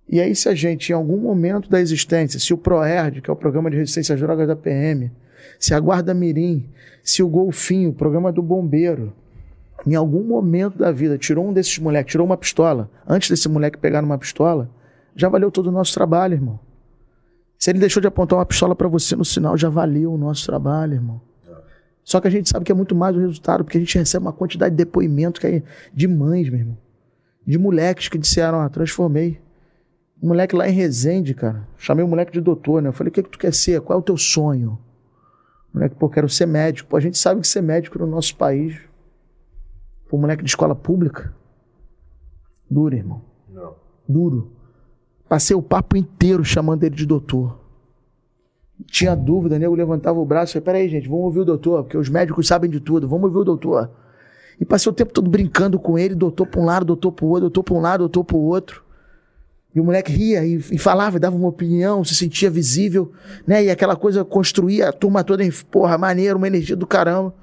[0.05, 3.33] E aí, se a gente, em algum momento da existência, se o PROERD, que é
[3.33, 5.09] o Programa de Resistência às Drogas da PM,
[5.57, 6.69] se a Guarda Mirim,
[7.01, 9.13] se o Golfinho, o Programa do Bombeiro,
[9.85, 13.77] em algum momento da vida tirou um desses moleques, tirou uma pistola, antes desse moleque
[13.77, 14.69] pegar numa pistola,
[15.15, 16.59] já valeu todo o nosso trabalho, irmão.
[17.57, 20.45] Se ele deixou de apontar uma pistola para você no sinal, já valeu o nosso
[20.45, 21.21] trabalho, irmão.
[22.07, 24.23] Só que a gente sabe que é muito mais o resultado, porque a gente recebe
[24.25, 25.63] uma quantidade de depoimento que é
[25.93, 26.77] de mães, meu irmão.
[27.45, 29.41] De moleques que disseram, ah, transformei.
[30.23, 31.67] Um moleque lá em Resende, cara.
[31.75, 32.87] Chamei o moleque de doutor, né?
[32.87, 33.81] Eu falei, o que, que tu quer ser?
[33.81, 34.79] Qual é o teu sonho?
[35.73, 36.87] O moleque, pô, quero ser médico.
[36.89, 38.79] Pô, a gente sabe que ser médico no nosso país,
[40.09, 41.35] pô, moleque de escola pública,
[42.71, 43.21] duro, irmão.
[43.49, 43.75] Não.
[44.07, 44.53] Duro.
[45.27, 47.66] Passei o papo inteiro chamando ele de doutor
[48.85, 51.97] tinha dúvida, nego levantava o braço e falei, peraí, gente, vamos ouvir o doutor, porque
[51.97, 53.89] os médicos sabem de tudo, vamos ouvir o doutor.
[54.59, 57.29] E passei o tempo todo brincando com ele, doutor para um lado, doutor para o
[57.29, 58.83] outro, doutor para um lado, doutor para o outro.
[59.75, 63.11] E o moleque ria e, e, falava, dava uma opinião, se sentia visível,
[63.45, 63.65] né?
[63.65, 67.33] E aquela coisa construía a turma toda em, porra, maneiro, uma energia do caramba.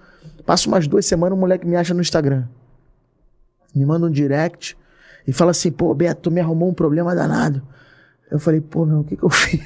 [0.44, 2.44] Passa umas duas semanas, o moleque me acha no Instagram.
[3.74, 4.76] Me manda um direct
[5.26, 7.62] e fala assim, pô, Beto, tu me arrumou um problema danado.
[8.34, 9.60] Eu falei, pô, meu, o que que eu fiz?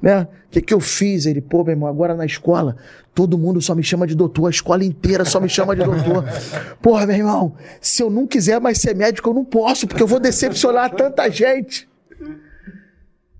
[0.00, 0.22] né?
[0.22, 1.26] O que que eu fiz?
[1.26, 2.74] Ele, pô, meu irmão, agora na escola,
[3.14, 6.24] todo mundo só me chama de doutor, a escola inteira só me chama de doutor.
[6.80, 10.06] Porra, meu irmão, se eu não quiser mais ser médico, eu não posso, porque eu
[10.06, 11.86] vou decepcionar tanta gente.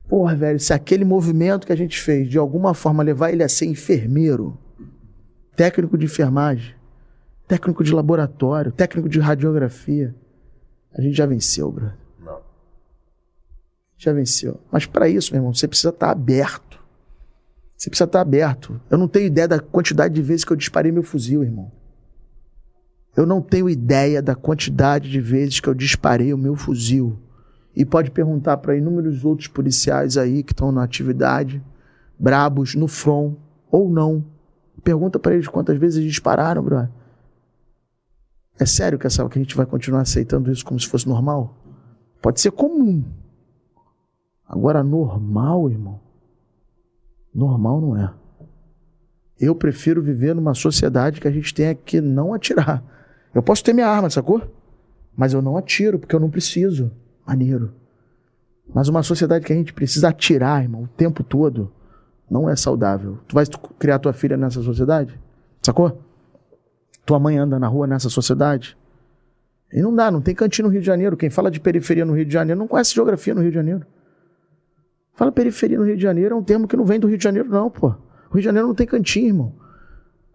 [0.07, 3.49] Porra, velho, se aquele movimento que a gente fez, de alguma forma, levar ele a
[3.49, 4.59] ser enfermeiro,
[5.57, 6.75] técnico de enfermagem,
[7.47, 10.15] técnico de laboratório, técnico de radiografia,
[10.93, 11.98] a gente já venceu, brother
[13.99, 14.61] já venceu.
[14.71, 16.79] Mas para isso, meu irmão, você precisa estar tá aberto.
[17.77, 18.81] Você precisa estar tá aberto.
[18.89, 21.71] Eu não tenho ideia da quantidade de vezes que eu disparei meu fuzil, irmão.
[23.17, 27.19] Eu não tenho ideia da quantidade de vezes que eu disparei o meu fuzil.
[27.75, 31.63] E pode perguntar para inúmeros outros policiais aí que estão na atividade,
[32.19, 33.35] brabos, no front,
[33.71, 34.25] ou não.
[34.85, 36.91] Pergunta para eles quantas vezes eles dispararam, brother.
[38.59, 41.57] É sério que, essa, que a gente vai continuar aceitando isso como se fosse normal?
[42.21, 43.05] Pode ser comum,
[44.49, 46.01] Agora, normal, irmão,
[47.35, 48.11] normal não é.
[49.39, 52.83] Eu prefiro viver numa sociedade que a gente tenha que não atirar.
[53.35, 54.43] Eu posso ter minha arma, sacou?
[55.15, 56.91] Mas eu não atiro, porque eu não preciso.
[57.27, 57.75] Maneiro.
[58.75, 61.71] Mas uma sociedade que a gente precisa atirar, irmão, o tempo todo,
[62.31, 63.19] não é saudável.
[63.29, 63.45] Tu vai
[63.79, 65.19] criar tua filha nessa sociedade?
[65.63, 66.03] Sacou?
[67.05, 68.77] Tua mãe anda na rua nessa sociedade?
[69.73, 71.17] E não dá, não tem cantinho no Rio de Janeiro.
[71.17, 73.87] Quem fala de periferia no Rio de Janeiro não conhece geografia no Rio de Janeiro.
[75.19, 77.25] Fala periferia no Rio de Janeiro é um termo que não vem do Rio de
[77.25, 77.89] Janeiro, não, pô.
[77.89, 79.53] O Rio de Janeiro não tem cantinho, irmão.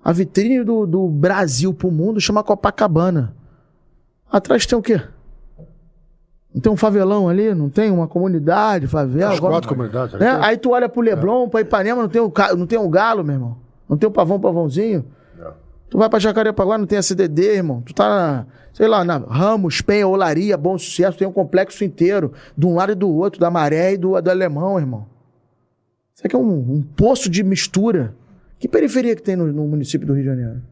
[0.04, 3.34] A vitrine do, do Brasil pro mundo chama Copacabana.
[4.30, 5.02] Atrás tem o quê?
[6.54, 7.56] Não tem um favelão ali?
[7.56, 9.36] Não tem uma comunidade, favela?
[9.36, 10.20] As quatro comunidades.
[10.20, 10.38] Né?
[10.42, 11.48] Aí tu olha pro Leblon, é.
[11.48, 13.58] pra Ipanema, não tem, um, não tem um galo, meu irmão.
[13.88, 15.06] Não tem um pavão, pavãozinho.
[15.94, 17.84] Tu vai pra Jacarepaguá, não tem a CDD, irmão.
[17.84, 22.34] Tu tá, na, sei lá, na Ramos, Penha, Olaria, Bom Sucesso, tem um complexo inteiro,
[22.58, 25.06] de um lado e do outro, da Maré e do, do Alemão, irmão.
[26.16, 28.16] Isso aqui é um, um poço de mistura.
[28.58, 30.64] Que periferia que tem no, no, município do Rio de Janeiro?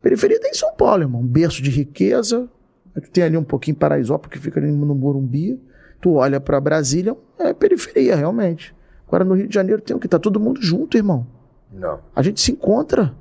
[0.00, 1.20] Periferia tem em São Paulo, irmão.
[1.20, 2.48] Um berço de riqueza.
[2.94, 5.60] Tu tem ali um pouquinho Paraisópolis, que fica ali no Morumbi.
[6.00, 8.74] Tu olha para Brasília, é periferia, realmente.
[9.06, 10.08] Agora no Rio de Janeiro tem o que?
[10.08, 11.26] Tá todo mundo junto, irmão.
[11.70, 12.00] Não.
[12.16, 13.14] A gente se encontra.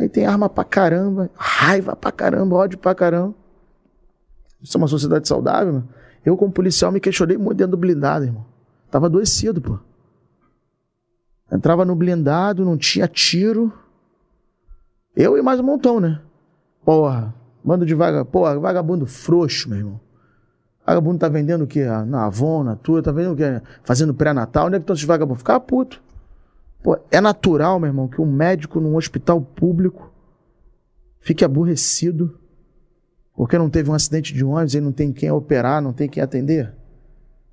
[0.00, 3.34] Aí tem arma pra caramba, raiva pra caramba, ódio pra caramba.
[4.62, 5.88] Isso é uma sociedade saudável, mano.
[6.24, 8.46] Eu, como policial, me questionei muito dentro do blindado, irmão.
[8.90, 9.78] Tava adoecido, pô.
[11.52, 13.70] Entrava no blindado, não tinha tiro.
[15.14, 16.20] Eu e mais um montão, né?
[16.82, 18.24] Porra, mando de vaga.
[18.24, 20.00] Porra, vagabundo frouxo, meu irmão.
[20.86, 21.84] Vagabundo tá vendendo o quê?
[22.06, 23.60] Na Avon, na tua, tá vendendo o quê?
[23.82, 24.66] Fazendo pré-natal.
[24.66, 25.40] Onde é que estão esses vagabundos?
[25.40, 26.02] Ficava puto.
[26.82, 30.10] Pô, é natural, meu irmão, que um médico num hospital público
[31.20, 32.38] fique aborrecido
[33.34, 36.22] porque não teve um acidente de ônibus e não tem quem operar, não tem quem
[36.22, 36.74] atender.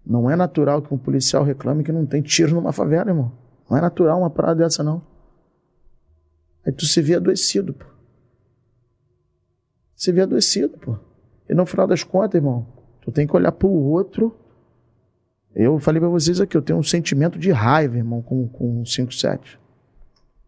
[0.06, 3.32] Não é natural que um policial reclame que não tem tiro numa favela, irmão.
[3.70, 5.02] Não é natural uma parada dessa, não.
[6.66, 7.86] Aí tu se vê adoecido, pô.
[9.96, 10.98] Se vê adoecido, pô.
[11.50, 12.68] E no final das contas, irmão,
[13.02, 14.36] tu tem que olhar pro outro
[15.64, 19.58] eu falei para vocês aqui, eu tenho um sentimento de raiva, irmão, com, com 5-7.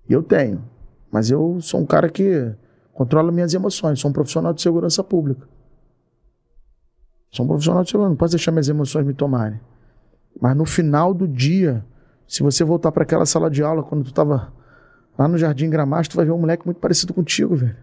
[0.09, 0.63] Eu tenho.
[1.11, 2.51] Mas eu sou um cara que
[2.93, 3.99] controla minhas emoções.
[3.99, 5.47] Sou um profissional de segurança pública.
[7.31, 8.09] Sou um profissional de segurança.
[8.09, 9.59] Não posso deixar minhas emoções me tomarem.
[10.39, 11.83] Mas no final do dia,
[12.27, 14.53] se você voltar para aquela sala de aula quando tu estava
[15.19, 17.75] Lá no Jardim Gramacho, tu vai ver um moleque muito parecido contigo, velho.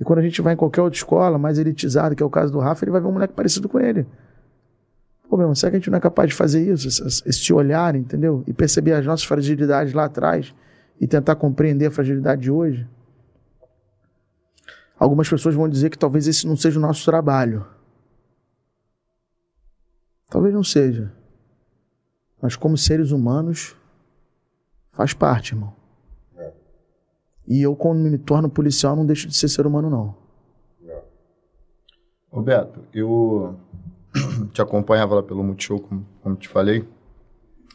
[0.00, 2.50] E quando a gente vai em qualquer outra escola, mais elitizada, que é o caso
[2.50, 4.06] do Rafa, ele vai ver um moleque parecido com ele.
[5.30, 6.88] Pô, meu irmão, será que a gente não é capaz de fazer isso?
[6.88, 8.42] Esse, esse olhar, entendeu?
[8.48, 10.52] E perceber as nossas fragilidades lá atrás
[11.00, 12.88] e tentar compreender a fragilidade de hoje?
[14.98, 17.64] Algumas pessoas vão dizer que talvez esse não seja o nosso trabalho.
[20.28, 21.12] Talvez não seja.
[22.42, 23.76] Mas como seres humanos,
[24.90, 25.72] faz parte, irmão.
[27.46, 30.16] E eu, quando me torno policial, não deixo de ser ser humano, não.
[32.32, 33.56] Roberto, eu
[34.52, 36.84] te acompanhava lá pelo Multishow, como, como te falei.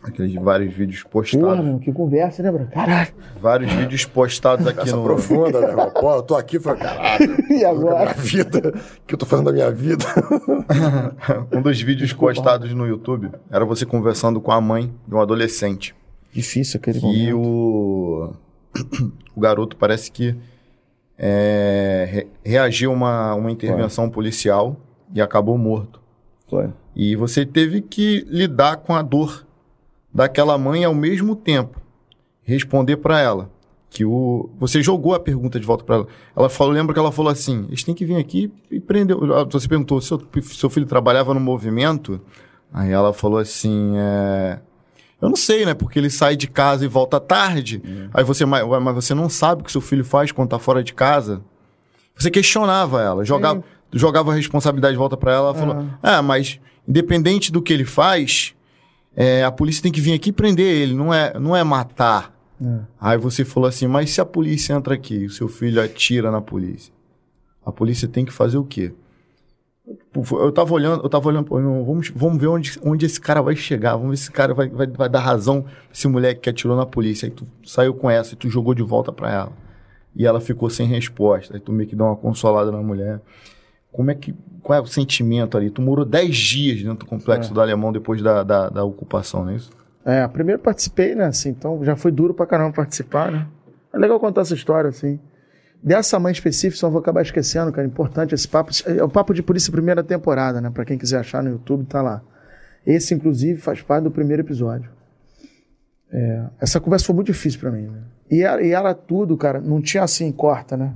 [0.04, 1.48] Aqueles vários vídeos postados.
[1.48, 2.68] Porra, meu, que conversa, né, bro?
[2.68, 3.10] Caralho.
[3.42, 5.04] Vários vídeos postados aqui Essa no.
[5.04, 5.90] profunda, né, irmão?
[6.00, 7.36] Pô, eu tô aqui pra caralho.
[7.50, 8.04] E agora?
[8.12, 8.60] Minha vida.
[8.70, 10.06] O que eu tô fazendo da minha vida?
[11.52, 15.96] um dos vídeos postados no YouTube era você conversando com a mãe de um adolescente.
[16.32, 17.40] Difícil aquele E momento.
[17.40, 18.34] o,
[19.36, 20.36] o garoto parece que
[21.18, 24.76] é, re- reagiu a uma, uma intervenção policial
[25.14, 26.00] e acabou morto.
[26.50, 26.70] Foi.
[26.96, 29.46] E você teve que lidar com a dor
[30.14, 31.82] daquela mãe ao mesmo tempo
[32.44, 33.50] responder para ela
[33.90, 36.08] que o você jogou a pergunta de volta para ela.
[36.36, 39.16] Ela falou, lembra que ela falou assim: "Eles têm que vir aqui e prender".
[39.50, 42.20] Você perguntou: "Seu seu filho trabalhava no movimento?"
[42.74, 44.60] Aí ela falou assim: é,
[45.22, 45.74] eu não sei, né?
[45.74, 47.82] Porque ele sai de casa e volta tarde.
[48.14, 50.84] Aí você, mas, mas você não sabe o que seu filho faz quando tá fora
[50.84, 51.42] de casa.
[52.18, 53.64] Você questionava ela, jogava,
[54.00, 55.50] jogava a responsabilidade de volta para ela.
[55.50, 58.54] Ela falou: Ah, mas independente do que ele faz,
[59.16, 62.34] é, a polícia tem que vir aqui prender ele, não é, não é matar.
[63.00, 66.32] Aí você falou assim: Mas se a polícia entra aqui e o seu filho atira
[66.32, 66.94] na polícia,
[67.66, 68.94] a polícia tem que fazer o quê?
[70.16, 73.56] Eu tava olhando, eu tava olhando, pô, vamos, vamos ver onde, onde esse cara vai
[73.56, 76.50] chegar, vamos ver se esse cara vai, vai, vai dar razão pra esse moleque que
[76.50, 77.28] atirou na polícia.
[77.28, 79.52] Aí tu saiu com essa e tu jogou de volta pra ela.
[80.16, 81.54] E ela ficou sem resposta.
[81.54, 83.22] Aí tu meio que deu uma consolada na mulher.
[83.96, 84.36] Como é que.
[84.62, 85.70] Qual é o sentimento ali?
[85.70, 89.52] Tu morou 10 dias dentro do complexo do alemão depois da, da, da ocupação, não
[89.52, 89.70] é isso?
[90.04, 93.48] É, primeiro participei, né, assim, então já foi duro pra caramba participar, né?
[93.94, 95.20] É legal contar essa história, assim.
[95.82, 98.72] Dessa mãe específica, só vou acabar esquecendo, cara, importante esse papo.
[98.86, 100.70] É o papo de polícia primeira temporada, né?
[100.70, 102.22] Pra quem quiser achar no YouTube, tá lá.
[102.86, 104.90] Esse, inclusive, faz parte do primeiro episódio.
[106.12, 108.02] É, essa conversa foi muito difícil pra mim, né?
[108.30, 110.94] E ela, e ela tudo, cara, não tinha assim, corta, né?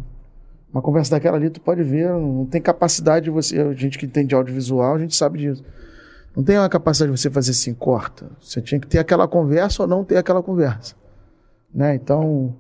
[0.71, 3.59] Uma conversa daquela ali, tu pode ver, não tem capacidade de você.
[3.59, 5.63] A gente que entende audiovisual, a gente sabe disso.
[6.35, 8.27] Não tem uma capacidade de você fazer assim, corta.
[8.39, 10.95] Você tinha que ter aquela conversa ou não ter aquela conversa.
[11.73, 11.95] Né?
[11.95, 12.55] Então,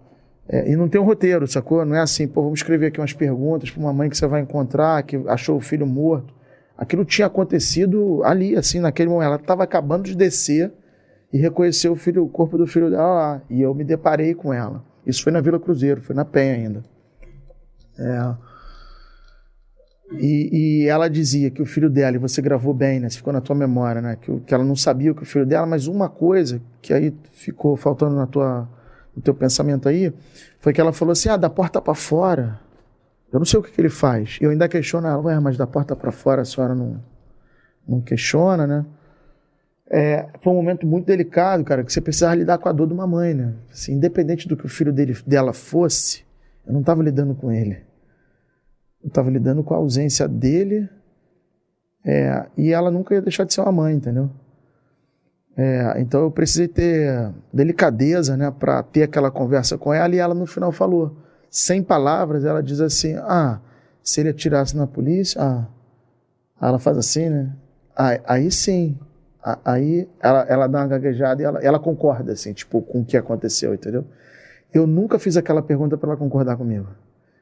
[0.47, 1.85] é, e não tem um roteiro, sacou?
[1.85, 4.41] Não é assim, pô, vamos escrever aqui umas perguntas para uma mãe que você vai
[4.41, 6.33] encontrar, que achou o filho morto.
[6.75, 9.27] Aquilo tinha acontecido ali, assim, naquele momento.
[9.27, 10.71] Ela estava acabando de descer
[11.31, 13.41] e reconheceu o, filho, o corpo do filho dela lá.
[13.49, 14.83] E eu me deparei com ela.
[15.05, 16.83] Isso foi na Vila Cruzeiro, foi na Penha ainda.
[17.99, 18.35] É.
[20.11, 23.09] E, e ela dizia que o filho dela, e você gravou bem, né?
[23.11, 24.15] Ficou na tua memória, né?
[24.19, 27.13] Que, o- que ela não sabia que o filho dela, mas uma coisa que aí
[27.31, 28.67] ficou faltando na tua,
[29.15, 30.11] no teu pensamento aí,
[30.59, 32.59] foi que ela falou assim: ah, da porta para fora.
[33.31, 34.39] Eu não sei o que, que ele faz.
[34.41, 36.99] Eu ainda questiono ela, ué, mas da porta para fora a senhora não,
[37.87, 38.85] não questiona, né?
[39.91, 42.93] É, foi um momento muito delicado, cara, que você precisava lidar com a dor de
[42.93, 43.53] uma mãe, né?
[43.71, 46.23] Assim, independente do que o filho dele, dela fosse,
[46.65, 47.77] eu não estava lidando com ele.
[49.01, 50.89] Eu estava lidando com a ausência dele
[52.05, 54.29] é, e ela nunca ia deixar de ser uma mãe, entendeu?
[55.55, 60.33] É, então eu precisei ter delicadeza, né, para ter aquela conversa com ela e ela
[60.33, 61.17] no final falou,
[61.49, 63.59] sem palavras, ela diz assim: Ah,
[64.03, 65.67] se ele atirasse na polícia, ah,
[66.59, 67.53] Aí ela faz assim, né?
[67.95, 68.97] Aí, aí sim,
[69.63, 73.15] aí ela, ela dá uma gaguejada e ela, ela concorda, assim, tipo, com o que
[73.15, 74.05] aconteceu, entendeu?
[74.73, 76.87] Eu nunca fiz aquela pergunta para ela concordar comigo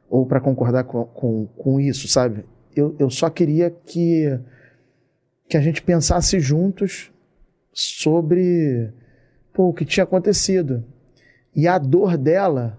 [0.10, 2.46] ou para concordar com, com, com isso, sabe?
[2.76, 4.40] Eu, eu só queria que,
[5.50, 7.12] que a gente pensasse juntos
[7.74, 8.92] sobre
[9.54, 10.84] pô, o que tinha acontecido.
[11.56, 12.78] E a dor dela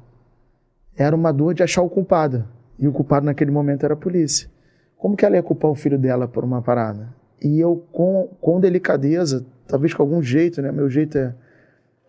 [0.97, 2.47] era uma dor de achar o culpado.
[2.79, 4.49] E o culpado naquele momento era a polícia.
[4.97, 7.13] Como que ela ia culpar o filho dela por uma parada?
[7.43, 10.73] E eu, com, com delicadeza, talvez com algum jeito, né?
[10.73, 11.35] Meu jeito é,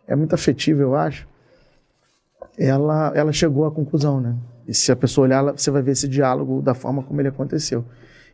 [0.08, 1.28] é muito afetivo, eu acho.
[2.58, 4.36] Ela, ela chegou à conclusão, né?
[4.70, 7.84] E se a pessoa olhar, você vai ver esse diálogo da forma como ele aconteceu.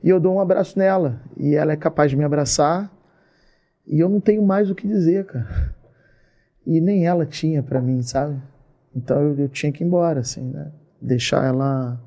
[0.04, 1.22] E eu dou um abraço nela.
[1.38, 2.92] E ela é capaz de me abraçar.
[3.88, 5.74] E eu não tenho mais o que dizer, cara.
[6.68, 8.36] E nem ela tinha pra mim, sabe?
[8.94, 10.74] Então eu, eu tinha que ir embora, assim, né?
[11.02, 11.98] Deixar ela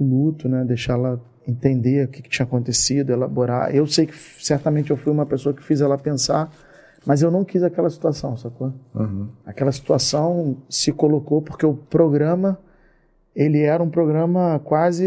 [0.00, 0.64] luto, né?
[0.64, 3.74] Deixar ela entender o que, que tinha acontecido, elaborar.
[3.74, 6.50] Eu sei que certamente eu fui uma pessoa que fiz ela pensar,
[7.04, 8.72] Mas eu não quis aquela situação, sacou?
[8.94, 9.28] Uhum.
[9.44, 12.58] Aquela situação se colocou porque o programa
[13.36, 15.06] ele era um programa quase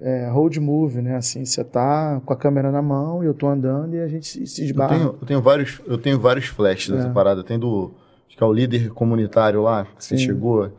[0.00, 1.16] é, road movie, né?
[1.16, 4.24] Assim, você tá com a câmera na mão e eu tô andando e a gente
[4.26, 4.94] se, se Eu esbarra.
[4.96, 7.12] tenho, eu tenho vários, eu tenho vários flashes dessa É.
[7.12, 7.42] parada.
[7.42, 7.92] Tem do.
[8.28, 10.24] Acho que é o líder comunitário lá, que você Sim.
[10.24, 10.70] chegou.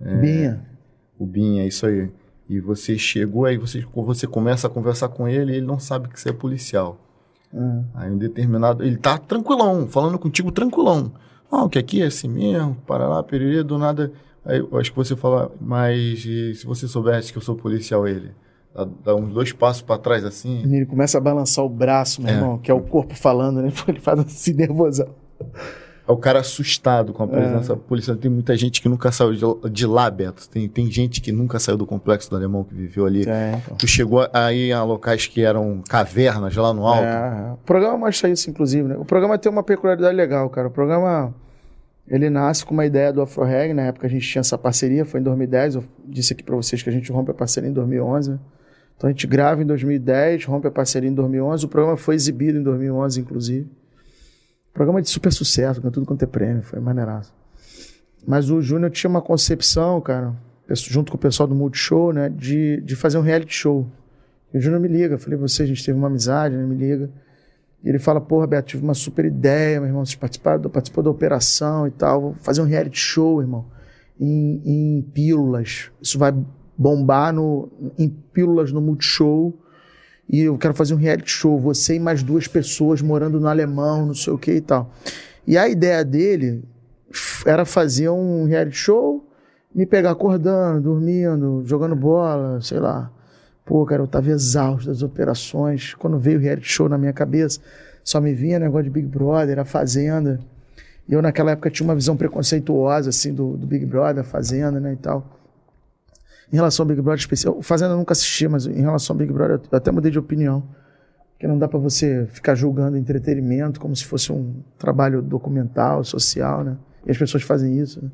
[0.00, 0.64] Binha.
[1.18, 2.08] O Binha, isso aí.
[2.48, 6.08] E você chegou, aí você, você começa a conversar com ele e ele não sabe
[6.08, 6.96] que você é policial.
[7.52, 7.80] É.
[7.94, 8.82] Aí um determinado.
[8.82, 11.12] Ele tá tranquilão, falando contigo tranquilão.
[11.52, 14.10] Ah, o que aqui é assim mesmo, parará, pererê, do nada.
[14.44, 18.30] Aí eu acho que você fala, mas se você soubesse que eu sou policial, ele?
[18.74, 20.62] Dá, dá uns dois passos pra trás assim.
[20.64, 22.34] Ele começa a balançar o braço, meu É.
[22.36, 23.70] irmão, que é o corpo falando, né?
[23.88, 25.08] Ele faz assim nervosão.
[26.08, 28.16] É o cara assustado com a presença policial.
[28.16, 30.48] Tem muita gente que nunca saiu de, de lá, Beto.
[30.48, 33.28] Tem, tem gente que nunca saiu do complexo do alemão que viveu ali.
[33.28, 33.60] É.
[33.78, 37.02] Tu chegou aí a locais que eram cavernas lá no alto.
[37.04, 38.96] É, o programa mostra isso, inclusive, né?
[38.96, 40.66] O programa tem uma peculiaridade legal, cara.
[40.68, 41.32] O programa,
[42.10, 45.20] ele nasce com uma ideia do AfroReg, na época a gente tinha essa parceria, foi
[45.20, 48.32] em 2010, eu disse aqui pra vocês que a gente rompe a parceria em 2011,
[48.32, 48.38] né?
[48.96, 52.58] Então a gente grava em 2010, rompe a parceria em 2011, o programa foi exibido
[52.58, 53.70] em 2011, inclusive.
[54.74, 57.32] Programa de super sucesso, com tudo quanto é prêmio, foi maneiraço.
[58.26, 60.34] Mas o Júnior tinha uma concepção, cara,
[60.68, 63.86] junto com o pessoal do Multishow, né, de, de fazer um reality show.
[64.52, 66.64] E o Júnior me liga, falei, você, a gente teve uma amizade, né?
[66.64, 67.08] Me liga.
[67.82, 70.04] E ele fala, porra, Beto, tive uma super ideia, meu irmão.
[70.04, 72.20] Vocês participaram, participou da operação e tal.
[72.20, 73.66] Vou fazer um reality show, irmão.
[74.18, 75.90] Em, em pílulas.
[76.00, 76.34] Isso vai
[76.76, 79.58] bombar no, em pílulas no Multishow.
[80.28, 81.58] E eu quero fazer um reality show.
[81.58, 84.92] Você e mais duas pessoas morando no alemão, não sei o que e tal.
[85.46, 86.62] E a ideia dele
[87.44, 89.26] era fazer um reality show,
[89.74, 93.10] me pegar acordando, dormindo, jogando bola, sei lá.
[93.70, 95.94] Pô, cara, eu tava exausto das operações.
[95.94, 97.60] Quando veio o reality show na minha cabeça,
[98.02, 100.40] só me vinha negócio de Big Brother, a Fazenda.
[101.08, 104.80] E eu, naquela época, tinha uma visão preconceituosa, assim, do, do Big Brother, a Fazenda,
[104.80, 105.24] né, e tal.
[106.52, 109.32] Em relação ao Big Brother especial, Fazenda eu nunca assisti, mas em relação ao Big
[109.32, 110.64] Brother, eu até mudei de opinião.
[111.34, 116.64] Porque não dá pra você ficar julgando entretenimento como se fosse um trabalho documental, social,
[116.64, 116.76] né?
[117.06, 118.10] E as pessoas fazem isso, né?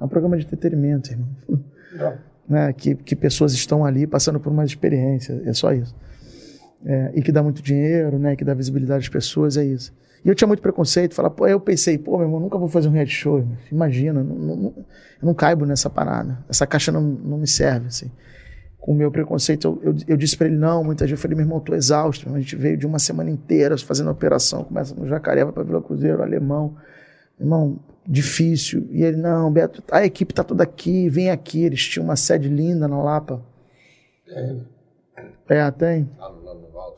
[0.00, 1.28] É um programa de entretenimento, irmão.
[2.48, 2.72] Né?
[2.72, 5.94] que, que pessoas estão ali passando por uma experiência, é só isso.
[6.84, 8.36] É, e que dá muito dinheiro, né?
[8.36, 9.92] Que dá visibilidade às pessoas, é isso.
[10.24, 12.88] E eu tinha muito preconceito, falar, pô, eu pensei, pô, meu irmão, nunca vou fazer
[12.88, 17.38] um reality show, imagina, não, não- eu não caibo nessa parada, essa caixa não, não
[17.38, 18.10] me serve, assim.
[18.78, 21.36] Com o meu preconceito, eu, eu, eu disse pra ele, não, muitas vezes eu falei,
[21.36, 25.06] meu irmão, tô exausto, a gente veio de uma semana inteira fazendo operação, começa no
[25.06, 26.74] Jacaré, vai pra Vila Cruzeiro, Alemão,
[27.38, 28.86] irmão, difícil.
[28.90, 31.62] E ele, não, Beto, a equipe tá toda aqui, vem aqui.
[31.64, 33.42] Eles tinham uma sede linda na Lapa.
[35.48, 36.08] É, tem.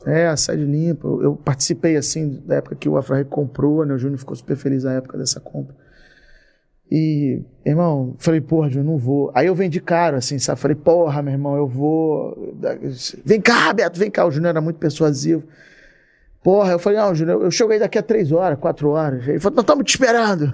[0.05, 1.07] É, a sede limpa.
[1.07, 3.93] Eu, eu participei, assim, da época que o Afrarec comprou, né?
[3.93, 5.75] O Júnior ficou super feliz na época dessa compra.
[6.89, 9.29] E, irmão, falei, porra, Júnior, não vou.
[9.33, 10.59] Aí eu vendi caro, assim, sabe?
[10.59, 12.55] Falei, porra, meu irmão, eu vou.
[13.25, 14.25] Vem cá, Beto, vem cá.
[14.25, 15.43] O Júnior era muito persuasivo.
[16.41, 19.27] Porra, eu falei, não, Júnior, eu chego aí daqui a três horas, quatro horas.
[19.27, 20.53] Ele falou, nós estamos te esperando.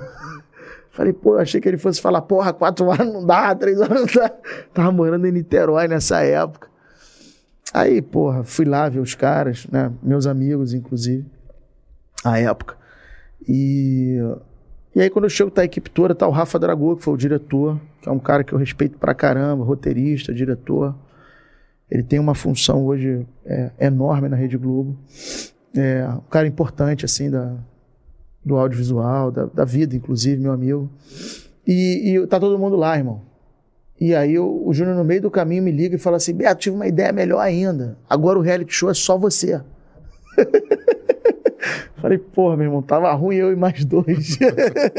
[0.94, 4.06] Falei, pô, achei que ele fosse falar, porra, quatro horas não dá, três horas não
[4.06, 4.30] dá.
[4.72, 6.70] Tava morando em Niterói nessa época.
[7.74, 9.92] Aí, porra, fui lá ver os caras, né?
[10.04, 11.26] Meus amigos, inclusive,
[12.24, 12.78] à época.
[13.48, 14.20] E,
[14.96, 17.16] e aí, quando eu chego, tá a equipe toda, tá o Rafa Dragô, que foi
[17.16, 20.94] o diretor, que é um cara que eu respeito pra caramba, roteirista, diretor.
[21.90, 24.96] Ele tem uma função hoje é, enorme na Rede Globo.
[25.76, 27.56] É um cara importante, assim, da,
[28.46, 30.90] do audiovisual, da, da vida, inclusive, meu amigo.
[31.66, 33.22] E, e tá todo mundo lá, irmão.
[34.00, 36.62] E aí o, o Júnior, no meio do caminho, me liga e fala assim: Beto,
[36.62, 37.98] tive uma ideia melhor ainda.
[38.10, 39.62] Agora o reality show é só você.
[41.98, 44.38] Falei, porra, meu irmão, tava ruim eu e mais dois.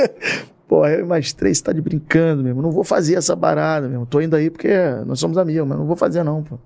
[0.67, 2.63] porra, eu e mais três, você tá de brincando, meu irmão.
[2.63, 4.07] Não vou fazer essa parada, meu irmão.
[4.07, 4.73] Tô indo aí porque
[5.05, 6.59] nós somos amigos, mas não vou fazer, não, pô.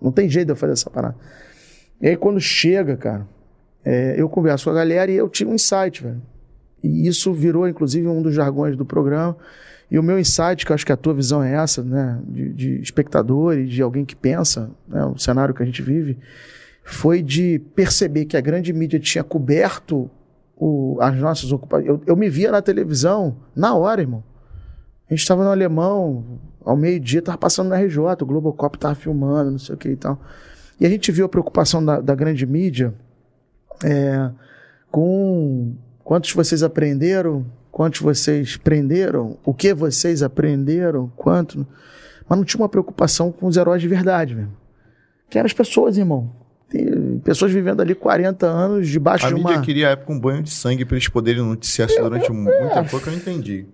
[0.00, 1.16] Não tem jeito de eu fazer essa parada.
[1.98, 3.26] E aí, quando chega, cara,
[3.88, 6.20] é, eu converso com a galera e eu tive um insight, velho.
[6.82, 9.36] E isso virou, inclusive, um dos jargões do programa.
[9.88, 12.52] E o meu insight, que eu acho que a tua visão é essa, né, de,
[12.52, 16.18] de espectador e de alguém que pensa, né, o cenário que a gente vive,
[16.82, 20.10] foi de perceber que a grande mídia tinha coberto
[20.56, 21.86] o, as nossas ocupações.
[21.86, 24.24] Eu, eu me via na televisão na hora, irmão.
[25.08, 29.52] A gente estava no Alemão, ao meio-dia, estava passando na RJ, o Globocop estava filmando,
[29.52, 30.20] não sei o que e tal.
[30.80, 32.92] E a gente viu a preocupação da, da grande mídia
[33.82, 34.30] é,
[34.90, 41.66] com quantos vocês aprenderam, quantos vocês prenderam, o que vocês aprenderam, quanto.
[42.28, 44.56] Mas não tinha uma preocupação com os heróis de verdade mesmo.
[45.28, 46.32] Que eram as pessoas, irmão.
[47.22, 49.62] Pessoas vivendo ali 40 anos debaixo A de mídia uma.
[49.62, 53.00] queria, à época, um banho de sangue pra eles poderem noticiar isso durante muito tempo,
[53.00, 53.66] que eu entendi.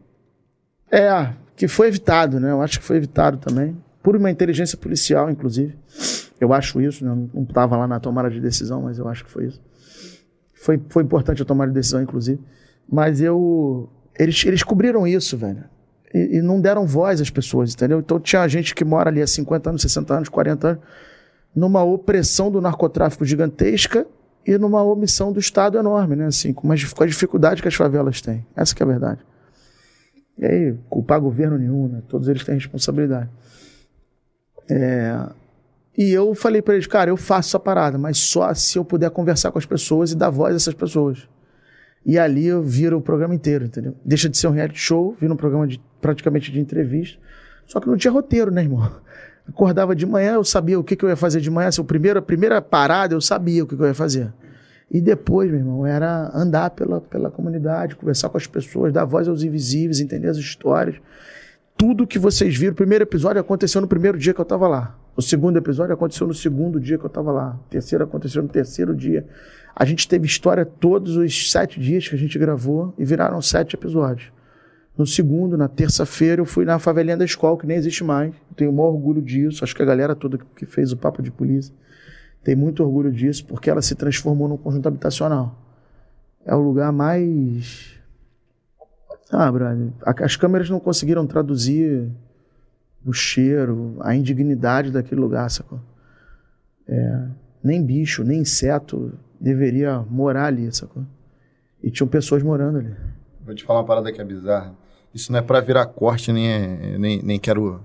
[0.91, 2.51] É, que foi evitado, né?
[2.51, 3.77] Eu acho que foi evitado também.
[4.03, 5.75] Por uma inteligência policial, inclusive.
[6.41, 7.13] Eu acho isso, né?
[7.13, 9.61] Eu não estava lá na tomada de decisão, mas eu acho que foi isso.
[10.63, 12.41] Foi, foi importante a tomada de decisão, inclusive.
[12.89, 13.91] Mas eu.
[14.17, 15.65] Eles, eles cobriram isso, velho.
[16.15, 17.99] E, e não deram voz às pessoas, entendeu?
[17.99, 20.83] Então tinha gente que mora ali há 50 anos, 60 anos, 40 anos,
[21.53, 24.07] numa opressão do narcotráfico gigantesca
[24.47, 26.27] e numa omissão do Estado enorme, né?
[26.27, 28.47] Assim, com, as, com a dificuldade que as favelas têm.
[28.55, 29.19] Essa que é a verdade.
[30.39, 32.03] E aí, culpar governo nenhum, né?
[32.09, 33.29] Todos eles têm responsabilidade.
[34.71, 35.27] É,
[35.97, 39.11] E eu falei pra eles, cara, eu faço essa parada, mas só se eu puder
[39.11, 41.29] conversar com as pessoas e dar voz a essas pessoas.
[42.05, 43.95] E ali eu viro o programa inteiro, entendeu?
[44.05, 47.19] Deixa de ser um reality show, vira um programa de, praticamente de entrevista.
[47.67, 48.91] Só que não tinha roteiro, né, irmão?
[49.47, 51.69] Acordava de manhã, eu sabia o que, que eu ia fazer de manhã.
[51.69, 54.33] Assim, primeiro, a primeira parada, eu sabia o que, que eu ia fazer.
[54.91, 59.29] E depois, meu irmão, era andar pela, pela comunidade, conversar com as pessoas, dar voz
[59.29, 60.97] aos invisíveis, entender as histórias.
[61.77, 64.99] Tudo que vocês viram, o primeiro episódio aconteceu no primeiro dia que eu estava lá.
[65.15, 67.59] O segundo episódio aconteceu no segundo dia que eu estava lá.
[67.67, 69.27] O terceiro aconteceu no terceiro dia.
[69.77, 73.75] A gente teve história todos os sete dias que a gente gravou e viraram sete
[73.75, 74.33] episódios.
[74.97, 78.35] No segundo, na terça-feira, eu fui na favelinha da escola, que nem existe mais.
[78.51, 79.65] Eu tenho o maior orgulho disso.
[79.65, 81.75] Acho que a galera toda que fez o Papo de Polícia
[82.43, 85.59] tem muito orgulho disso, porque ela se transformou num conjunto habitacional.
[86.45, 87.99] É o lugar mais.
[89.31, 92.11] Ah, brother, as câmeras não conseguiram traduzir
[93.05, 95.81] o cheiro, a indignidade daquele lugar, sacou?
[96.89, 97.25] É,
[97.63, 101.05] nem bicho, nem inseto deveria morar ali, sacou?
[101.83, 102.95] E tinham pessoas morando ali.
[103.45, 104.73] Vou te falar uma parada que é bizarra.
[105.15, 107.81] Isso não é pra virar corte, nem, é- nem, nem quero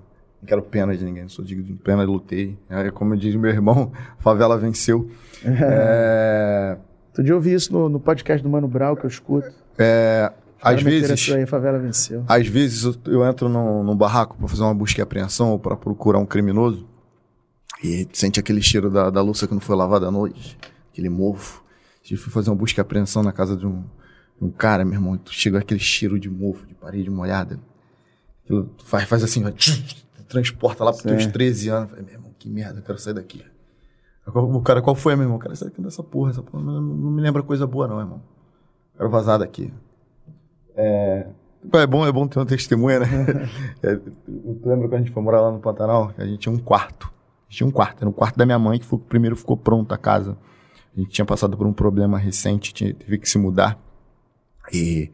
[0.46, 1.28] quero pena de ninguém.
[1.28, 2.56] Só digo de pena, lutei.
[2.70, 5.10] É, como diz meu irmão, a favela venceu.
[5.44, 6.76] É,
[7.08, 9.50] Outro dia eu ouvi isso no, no podcast do Mano Brau, que eu escuto.
[9.76, 12.24] é, às vezes, Aí, a favela venceu.
[12.28, 15.58] às vezes eu, eu entro num, num barraco pra fazer uma busca e apreensão ou
[15.58, 16.86] pra procurar um criminoso
[17.82, 20.58] e sente aquele cheiro da, da louça que não foi lavada à noite,
[20.92, 21.62] aquele mofo.
[22.10, 23.82] Eu fui fazer uma busca e apreensão na casa de um,
[24.40, 27.60] de um cara, meu irmão, tu chega aquele cheiro de mofo, de parede molhada.
[28.44, 29.52] Aquilo faz, faz assim, ó,
[30.26, 31.30] transporta lá pros teus Sim.
[31.30, 31.82] 13 anos.
[31.84, 33.44] Eu Falei, meu irmão, que merda, eu quero sair daqui.
[34.26, 35.38] O cara, qual foi, meu irmão?
[35.38, 38.22] Cara, sai daqui dessa porra, essa porra não, não me lembra coisa boa, não, irmão.
[38.96, 39.72] Quero vazar daqui.
[40.78, 41.26] É,
[41.72, 43.06] é bom, é bom ter uma testemunha, né?
[43.82, 46.12] É, tu lembra quando a gente foi morar lá no Pantanal?
[46.16, 47.06] A gente tinha um quarto.
[47.06, 48.02] A gente tinha um quarto.
[48.02, 50.36] Era o quarto da minha mãe, que foi, o primeiro ficou pronto a casa.
[50.96, 53.78] A gente tinha passado por um problema recente, tinha, teve que se mudar.
[54.72, 55.10] E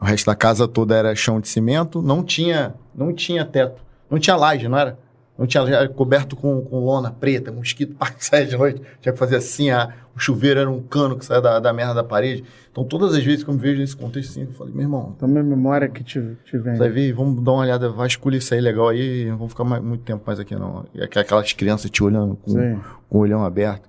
[0.00, 4.18] o resto da casa toda era chão de cimento, não tinha, não tinha teto, não
[4.18, 4.98] tinha laje, não era?
[5.38, 8.82] Não tinha era coberto com, com lona preta, mosquito para sair de noite.
[9.00, 11.94] Tinha que fazer assim, a, o chuveiro era um cano que saia da, da merda
[11.94, 12.42] da parede.
[12.72, 15.12] Então todas as vezes que eu me vejo nesse contexto assim, eu falei, meu irmão,
[15.16, 16.76] Então, minha memória que te, te vem.
[16.76, 19.82] Vai ver, vamos dar uma olhada, vasculha isso aí legal aí, não vamos ficar mais-
[19.82, 20.84] muito tempo mais aqui não.
[21.00, 22.80] Aqu- aquelas crianças te olhando com, Sim.
[23.08, 23.88] com o olhão aberto.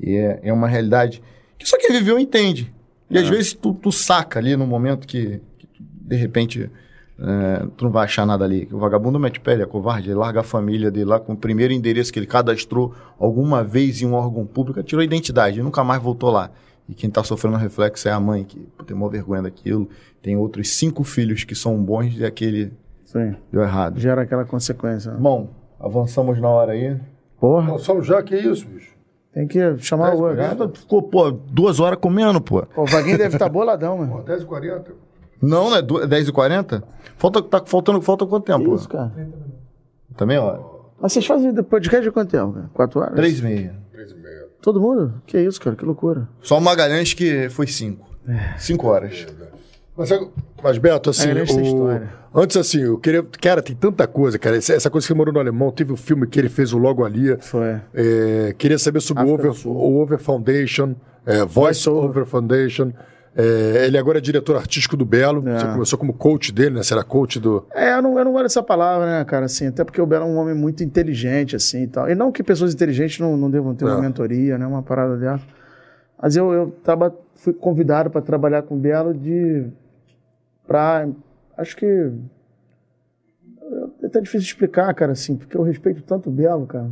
[0.00, 1.22] E é, é uma realidade
[1.58, 2.72] que só quem viveu entende.
[3.10, 6.70] E às vezes tu, tu saca ali no momento que, que tu, de repente
[7.18, 8.68] é, tu não vai achar nada ali.
[8.72, 11.72] O vagabundo mete pele, é covarde, ele larga a família dele lá com o primeiro
[11.72, 15.82] endereço que ele cadastrou alguma vez em um órgão público, tirou a identidade e nunca
[15.82, 16.50] mais voltou lá.
[16.88, 19.88] E quem tá sofrendo reflexo é a mãe, que pô, tem uma vergonha daquilo.
[20.22, 22.72] Tem outros cinco filhos que são bons e aquele
[23.04, 23.34] Sim.
[23.50, 23.98] deu errado.
[23.98, 25.10] Gera aquela consequência.
[25.12, 25.18] né?
[25.20, 25.48] Bom,
[25.80, 26.96] avançamos na hora aí.
[27.40, 28.94] Porra, somos já, que isso, bicho?
[29.32, 30.36] tem que chamar o outro.
[30.36, 32.62] Nada, Ficou, pô, duas horas comendo, pô.
[32.66, 34.12] Pô, o Vaguinho deve estar boladão, mano.
[34.12, 34.84] Pô, 10h40.
[35.40, 35.82] Não, né?
[35.82, 36.82] Du- 10h40?
[37.16, 38.74] Falta, tá faltando, falta quanto tempo?
[38.74, 39.12] Isso, cara.
[40.16, 40.58] Também, ó.
[41.00, 42.70] Mas vocês fazem podcast de quanto tempo, cara?
[42.72, 43.14] Quatro horas?
[43.14, 43.74] Três e meia.
[43.94, 44.46] 3h30.
[44.62, 45.14] Todo mundo?
[45.26, 45.76] Que isso, cara?
[45.76, 46.28] Que loucura.
[46.42, 48.06] Só o Magalhães que foi cinco.
[48.58, 49.26] Cinco horas.
[49.96, 50.10] Mas,
[50.62, 52.12] mas, Beto, assim, É o- história.
[52.34, 53.22] antes assim, eu queria.
[53.40, 54.56] Cara, tem tanta coisa, cara.
[54.56, 57.04] Essa coisa que você morou no alemão, teve o filme que ele fez o Logo
[57.04, 57.34] Ali.
[57.40, 57.80] Foi.
[57.94, 61.88] É, queria saber sobre o África Over, o Over Foundation, é, Voice.
[61.88, 62.92] Over Foundation.
[63.38, 65.46] É, ele agora é diretor artístico do Belo.
[65.46, 65.58] É.
[65.58, 66.82] Você começou como coach dele, né?
[66.82, 67.66] Você era coach do.
[67.74, 70.24] É, eu não, eu não gosto dessa palavra, né, cara, assim, até porque o Belo
[70.24, 72.08] é um homem muito inteligente, assim, e tal.
[72.08, 74.00] E não que pessoas inteligentes não, não devam ter uma É.
[74.00, 75.44] mentoria, né, uma parada dessa.
[76.20, 79.66] Mas eu, eu tava, fui convidado para trabalhar com o Belo de...
[80.66, 81.06] pra...
[81.58, 82.10] acho que...
[84.02, 86.88] É até difícil explicar, cara, assim, porque eu respeito tanto o Belo, cara.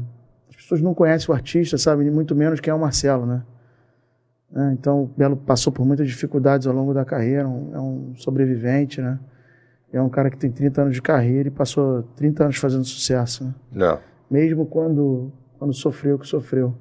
[0.50, 3.42] As pessoas não conhecem o artista, sabe, muito menos quem é o Marcelo, né.
[4.56, 8.14] É, então, o Belo passou por muitas dificuldades ao longo da carreira, um- é um
[8.16, 9.18] sobrevivente, né.
[9.92, 13.44] É um cara que tem 30 anos de carreira e passou 30 anos fazendo sucesso,
[13.44, 13.54] né?
[13.72, 13.98] Não.
[14.30, 16.74] Mesmo quando, quando sofreu o que sofreu.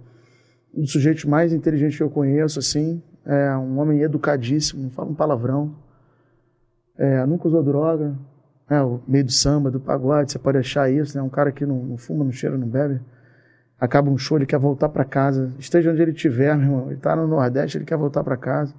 [0.75, 2.99] um dos sujeitos mais inteligentes que eu conheço, assim.
[3.25, 5.75] É um homem educadíssimo, não fala um palavrão.
[6.97, 8.15] É, nunca usou droga.
[8.69, 11.21] É, o meio do samba, do pagode, você pode achar isso, né?
[11.23, 12.99] Um cara que não, não fuma, não cheira, não bebe.
[13.79, 15.53] Acaba um show, ele quer voltar para casa.
[15.59, 16.91] Esteja onde ele estiver, meu irmão.
[16.91, 18.73] Ele tá no Nordeste, ele quer voltar para casa.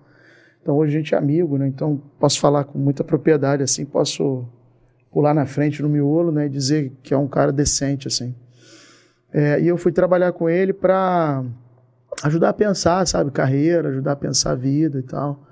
[0.62, 1.68] Então hoje a gente é amigo, né?
[1.68, 4.46] Então posso falar com muita propriedade, assim, posso
[5.12, 6.46] pular na frente no miolo, né?
[6.46, 8.34] E dizer que é um cara decente, assim.
[9.32, 11.44] É, e eu fui trabalhar com ele para
[12.22, 15.44] ajudar a pensar, sabe, carreira, ajudar a pensar a vida e tal.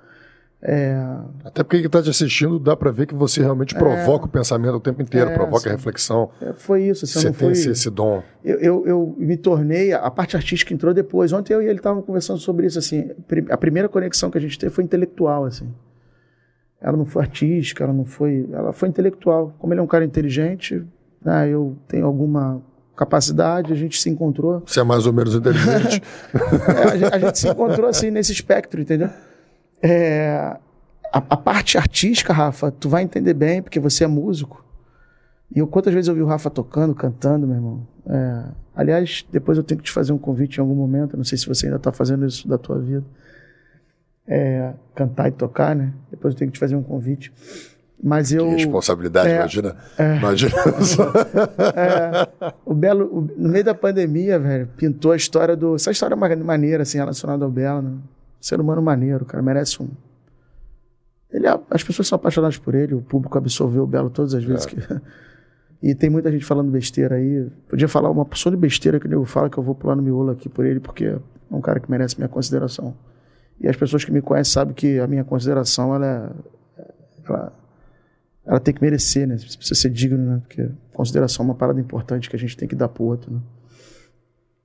[0.64, 0.94] É...
[1.44, 4.28] Até porque quem está te assistindo dá para ver que você realmente provoca é...
[4.28, 6.30] o pensamento o tempo inteiro, é, provoca a reflexão.
[6.40, 7.04] É, foi isso.
[7.04, 7.52] Assim, você tem foi...
[7.52, 8.22] esse, esse, dom.
[8.44, 11.32] Eu, eu, eu, me tornei, a parte artística entrou depois.
[11.32, 12.78] Ontem eu e ele estávamos conversando sobre isso.
[12.78, 13.10] assim.
[13.50, 15.44] A primeira conexão que a gente teve foi intelectual.
[15.44, 15.68] assim.
[16.80, 18.48] Ela não foi artística, ela não foi.
[18.52, 19.52] Ela foi intelectual.
[19.58, 20.84] Como ele é um cara inteligente,
[21.24, 22.62] né, eu tenho alguma
[22.96, 24.62] capacidade, a gente se encontrou.
[24.64, 26.02] Você é mais ou menos inteligente.
[26.32, 29.10] é, a, gente, a, gente, se encontrou assim nesse espectro, entendeu?
[29.82, 30.56] É,
[31.12, 34.64] a, a, parte artística, Rafa, tu vai entender bem, porque você é músico.
[35.54, 37.86] E eu, quantas vezes eu vi o Rafa tocando, cantando, meu irmão?
[38.06, 38.44] É,
[38.74, 41.46] aliás, depois eu tenho que te fazer um convite em algum momento, não sei se
[41.46, 43.04] você ainda está fazendo isso da tua vida.
[44.26, 45.92] É, cantar e tocar, né?
[46.10, 47.32] Depois eu tenho que te fazer um convite.
[48.02, 48.46] Mas eu.
[48.46, 49.76] Que responsabilidade, é, imagina.
[49.98, 50.52] É, imagina.
[51.76, 55.74] é, o Belo, o, no meio da pandemia, velho, pintou a história do.
[55.76, 57.92] Essa história é maneira, assim, relacionada ao Belo, né?
[58.42, 59.88] Ser humano maneiro, o cara merece um.
[61.30, 64.44] Ele, é, as pessoas são apaixonadas por ele, o público absorveu o Belo todas as
[64.44, 64.68] vezes é.
[64.68, 64.76] que.
[65.82, 67.50] E tem muita gente falando besteira aí.
[67.68, 70.02] Podia falar uma pessoa de besteira que o nego fala que eu vou pular no
[70.02, 71.18] miolo aqui por ele, porque é
[71.50, 72.96] um cara que merece minha consideração.
[73.60, 76.32] E as pessoas que me conhecem sabem que a minha consideração, ela,
[76.78, 76.84] é,
[77.26, 77.52] ela
[78.44, 79.38] ela tem que merecer, né?
[79.38, 80.40] Você precisa ser digno, né?
[80.40, 83.40] Porque consideração é uma parada importante que a gente tem que dar pro outro, né?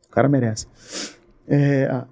[0.08, 0.68] O cara merece.
[1.48, 2.04] É,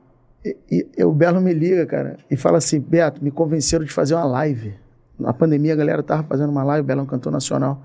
[0.69, 4.15] e, e, o Belo me liga, cara, e fala assim: Beto, me convenceram de fazer
[4.15, 4.75] uma live.
[5.17, 7.83] Na pandemia a galera tava fazendo uma live, o Belo é um cantor nacional.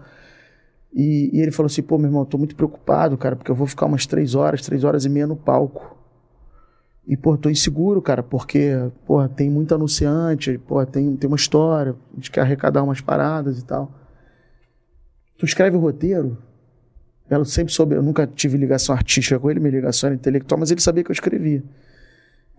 [0.93, 3.67] E, e ele falou assim: pô, meu irmão, tô muito preocupado, cara, porque eu vou
[3.67, 5.99] ficar umas três horas, três horas e meia no palco.
[7.07, 8.73] E, pô, tô inseguro, cara, porque,
[9.07, 13.59] pô, tem muito anunciante, pô, tem, tem uma história, a gente quer arrecadar umas paradas
[13.59, 13.91] e tal.
[15.39, 16.39] Tu escreve o roteiro?
[17.29, 20.71] Ela sempre soube, eu nunca tive ligação artística com ele, minha ligação era intelectual, mas
[20.71, 21.63] ele sabia que eu escrevia.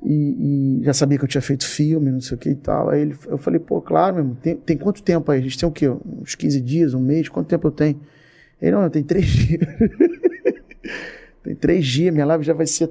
[0.04, 2.90] E, e, já sabia que eu tinha feito filme, não sei o que e tal.
[2.90, 5.40] Aí ele, eu falei, pô, claro, meu irmão, tem, tem quanto tempo aí?
[5.40, 5.88] A gente tem o quê?
[5.90, 7.30] Uns 15 dias, um mês?
[7.30, 8.00] Quanto tempo eu tenho?
[8.62, 9.62] Ele, não, tem três dias.
[11.44, 12.90] tem três dias, minha live já vai ser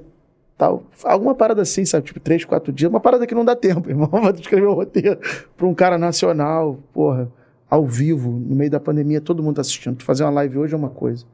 [0.61, 0.83] tal.
[1.03, 2.05] Alguma parada assim, sabe?
[2.05, 2.89] Tipo, três, quatro dias.
[2.89, 4.07] Uma parada que não dá tempo, irmão.
[4.09, 5.19] Vai escrever um roteiro
[5.57, 7.31] para um cara nacional, porra,
[7.67, 9.95] ao vivo, no meio da pandemia, todo mundo tá assistindo.
[9.95, 11.25] Tu fazer uma live hoje é uma coisa.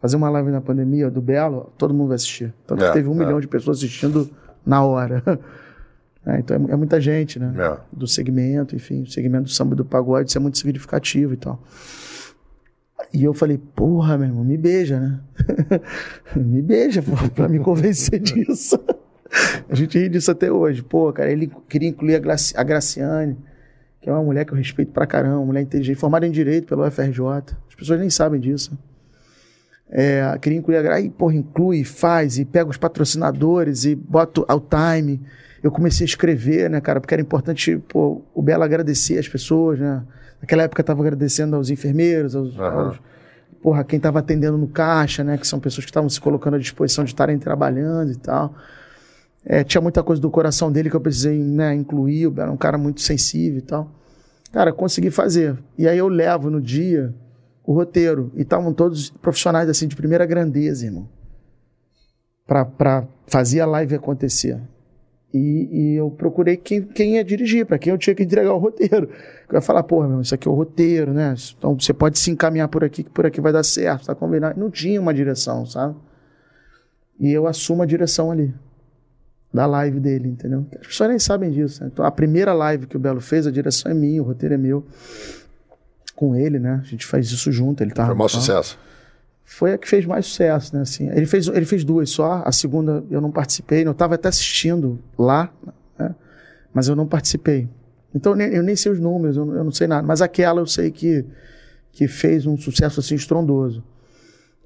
[0.00, 2.52] Fazer uma live na pandemia do Belo, todo mundo vai assistir.
[2.66, 3.18] Tanto é, que teve um é.
[3.18, 4.30] milhão de pessoas assistindo
[4.64, 5.22] na hora.
[6.24, 7.52] É, então é, é, muita gente, né?
[7.58, 7.78] É.
[7.92, 11.60] Do segmento, enfim, o segmento do samba do pagode, isso é muito significativo e tal.
[13.12, 15.20] E eu falei, porra, meu irmão, me beija, né?
[16.36, 18.78] me beija, porra, pra me convencer disso.
[19.68, 20.82] a gente ri disso até hoje.
[20.82, 23.36] Pô, cara, ele queria incluir a, Graci a Graciane,
[24.00, 26.86] que é uma mulher que eu respeito pra caramba, mulher inteligente, formada em Direito pelo
[26.86, 27.20] UFRJ.
[27.68, 28.78] As pessoas nem sabem disso.
[29.94, 34.60] É, queria incluir a Aí, porra, inclui, faz, e pega os patrocinadores e bota o
[34.60, 35.20] time.
[35.62, 39.78] Eu comecei a escrever, né, cara, porque era importante, pô, o Belo agradecer as pessoas,
[39.78, 40.02] né?
[40.40, 42.64] Naquela época eu estava agradecendo aos enfermeiros, aos, uhum.
[42.64, 43.00] aos
[43.62, 45.36] porra, quem estava atendendo no caixa, né?
[45.36, 48.54] Que são pessoas que estavam se colocando à disposição de estarem trabalhando e tal.
[49.44, 52.78] É, tinha muita coisa do coração dele que eu precisei né, incluir, era um cara
[52.78, 53.90] muito sensível e tal.
[54.52, 55.56] Cara, consegui fazer.
[55.76, 57.14] E aí eu levo no dia
[57.64, 58.30] o roteiro.
[58.34, 61.08] E estavam todos profissionais assim de primeira grandeza, irmão.
[62.46, 64.60] Para fazer a live acontecer.
[65.32, 68.58] E, e, eu procurei quem, quem ia dirigir, para quem eu tinha que entregar o
[68.58, 69.08] roteiro.
[69.48, 71.34] Eu ia falar, porra, meu, isso aqui é o roteiro, né?
[71.56, 74.60] Então você pode se encaminhar por aqui, que por aqui vai dar certo, tá combinado.
[74.60, 75.96] Não tinha uma direção, sabe?
[77.18, 78.52] E eu assumo a direção ali,
[79.52, 80.66] da live dele, entendeu?
[80.80, 81.82] As pessoas nem sabem disso.
[81.82, 81.90] Né?
[81.90, 84.58] Então a primeira live que o Belo fez, a direção é minha, o roteiro é
[84.58, 84.84] meu.
[86.22, 86.80] Com ele, né?
[86.80, 87.82] A gente faz isso junto.
[87.82, 88.78] Ele tá, Foi um maior sucesso
[89.44, 90.80] foi a que fez mais sucesso, né?
[90.80, 94.28] Assim, ele fez, ele fez duas só, a segunda eu não participei, eu estava até
[94.28, 95.52] assistindo lá,
[95.98, 96.14] né?
[96.72, 97.68] mas eu não participei.
[98.14, 101.24] Então eu nem sei os números, eu, não sei nada, mas aquela eu sei que,
[101.92, 103.84] que fez um sucesso assim estrondoso.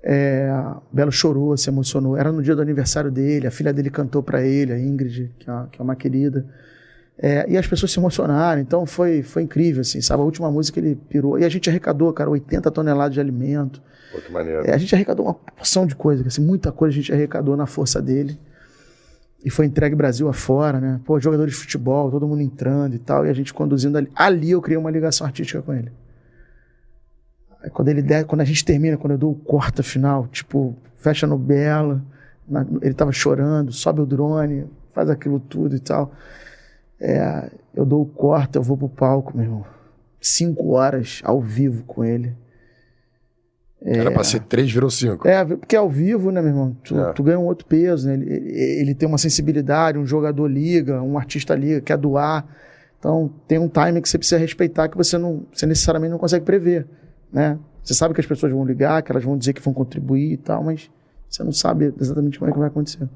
[0.03, 0.49] É,
[0.93, 2.17] Belo chorou, se emocionou.
[2.17, 5.51] Era no dia do aniversário dele, a filha dele cantou para ele, a Ingrid, que
[5.51, 6.47] é, que é uma querida.
[7.19, 10.21] É, e as pessoas se emocionaram, então foi, foi incrível, assim, sabe?
[10.23, 11.39] A última música ele pirou.
[11.39, 13.81] E a gente arrecadou, cara, 80 toneladas de alimento.
[14.13, 14.67] Pô, que maneiro.
[14.67, 17.67] É, a gente arrecadou uma porção de coisa, assim, muita coisa a gente arrecadou na
[17.67, 18.39] força dele.
[19.43, 21.01] E foi entregue Brasil afora, né?
[21.05, 24.11] Pô, jogadores de futebol, todo mundo entrando e tal, e a gente conduzindo ali.
[24.15, 25.91] Ali eu criei uma ligação artística com ele.
[27.63, 30.77] Aí quando ele der, quando a gente termina, quando eu dou o corta final, tipo,
[30.97, 32.03] fecha no Bela,
[32.49, 36.13] na- ele tava chorando, sobe o drone, faz aquilo tudo e tal.
[37.01, 39.67] É, eu dou o corta, eu vou pro palco, meu irmão.
[40.21, 42.35] Cinco horas ao vivo com ele.
[43.83, 45.29] Era pra ser três, virou cinco.
[45.29, 46.77] É, porque ao vivo, né, meu irmão?
[46.83, 47.13] Tu, É.
[47.13, 48.15] tu ganha um outro peso, né?
[48.15, 48.31] Ele,
[48.81, 52.45] ele, tem uma sensibilidade, um jogador liga, um artista liga, quer doar.
[52.99, 56.45] Então, tem um time que você precisa respeitar que você não, você necessariamente não consegue
[56.45, 56.87] prever,
[57.33, 57.59] né?
[57.85, 60.37] Você sabe que as pessoas vão ligar, que elas vão dizer que vão contribuir e
[60.37, 60.91] tal, mas
[61.29, 63.09] você não sabe exatamente como é que vai acontecer.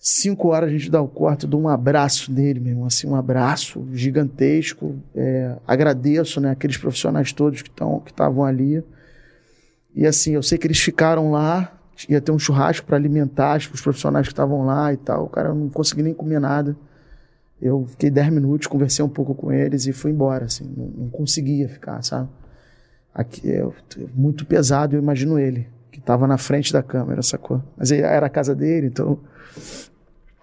[0.00, 3.08] Cinco horas a gente dá o corte, eu dou um abraço nele, meu irmão, assim,
[3.08, 4.94] um abraço gigantesco.
[5.14, 8.82] É, agradeço, né, aqueles profissionais todos que estão que estavam ali.
[9.94, 11.76] E assim, eu sei que eles ficaram lá,
[12.08, 15.24] ia ter um churrasco para alimentar os profissionais que estavam lá e tal.
[15.24, 16.76] O cara não consegui nem comer nada.
[17.60, 21.10] Eu fiquei 10 minutos, conversei um pouco com eles e fui embora, assim, não, não
[21.10, 22.28] conseguia ficar, sabe?
[23.12, 23.66] Aqui é
[24.14, 27.60] muito pesado, eu imagino ele, que estava na frente da câmera, sacou?
[27.76, 29.18] Mas era a casa dele, então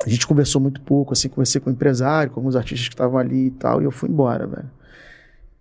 [0.04, 3.18] a gente conversou muito pouco, assim, conversei com o empresário, com alguns artistas que estavam
[3.18, 4.70] ali e tal, e eu fui embora, velho.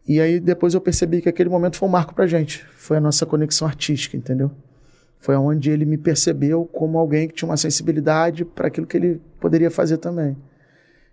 [0.07, 2.65] E aí depois eu percebi que aquele momento foi um marco pra gente.
[2.77, 4.51] Foi a nossa conexão artística, entendeu?
[5.19, 9.23] Foi onde ele me percebeu como alguém que tinha uma sensibilidade para aquilo que ele
[9.41, 10.37] poderia fazer também.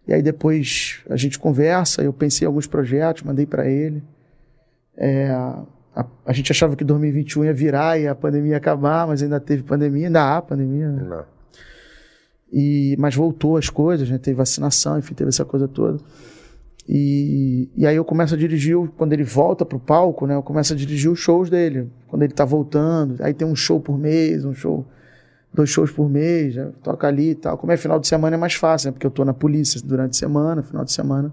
[0.06, 4.03] E aí depois a gente conversa, eu pensei em alguns projetos, mandei para ele.
[4.98, 9.24] É, a, a gente achava que 2021 ia virar e a pandemia ia acabar, mas
[9.24, 11.03] ainda teve pandemia, ainda há pandemia, né?
[11.03, 11.41] Não.
[12.51, 14.17] E, mas voltou as coisas, né?
[14.17, 15.99] Teve vacinação, enfim, teve essa coisa toda.
[16.88, 20.35] E, e aí eu começo a dirigir, quando ele volta pro palco, né?
[20.35, 21.89] Eu começo a dirigir os shows dele.
[22.07, 24.85] Quando ele tá voltando, aí tem um show por mês, um show,
[25.53, 27.57] dois shows por mês, toca ali e tal.
[27.57, 28.91] Como é final de semana é mais fácil, né?
[28.91, 31.31] Porque eu tô na polícia durante a semana, final de semana.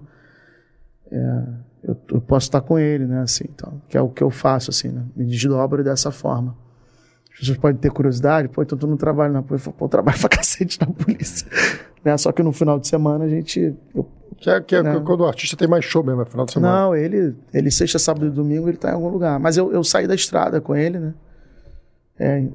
[1.11, 1.43] é,
[1.83, 3.21] eu, eu posso estar com ele, né?
[3.21, 5.03] Assim, então, que é o que eu faço, assim, né?
[5.15, 6.55] Me desdobro dessa forma.
[7.39, 9.71] As pessoas podem ter curiosidade, pô, então tu não trabalha na polícia.
[9.71, 11.47] Pô, eu trabalho pra cacete na polícia.
[12.03, 12.17] né?
[12.17, 13.73] Só que no final de semana a gente.
[13.95, 14.05] eu-
[14.37, 15.03] Que é, que é Não.
[15.03, 16.81] quando o artista tem mais show mesmo, é final de semana.
[16.81, 19.39] não, ele, ele sexta, sábado e domingo ele tá em algum lugar.
[19.39, 21.13] Mas eu, eu saí da estrada com ele, né?
[22.19, 22.45] É,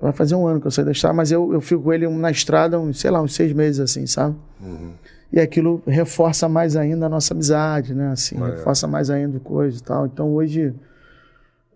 [0.00, 2.08] vai fazer um ano que eu saí da estrada, mas eu, eu fico com ele
[2.08, 4.36] na estrada, uns, sei lá, uns seis meses assim, sabe?
[5.32, 8.10] E aquilo reforça mais ainda a nossa amizade, né?
[8.12, 8.58] Assim, Maneiro.
[8.58, 10.06] reforça mais ainda coisa e tal.
[10.06, 10.74] Então hoje,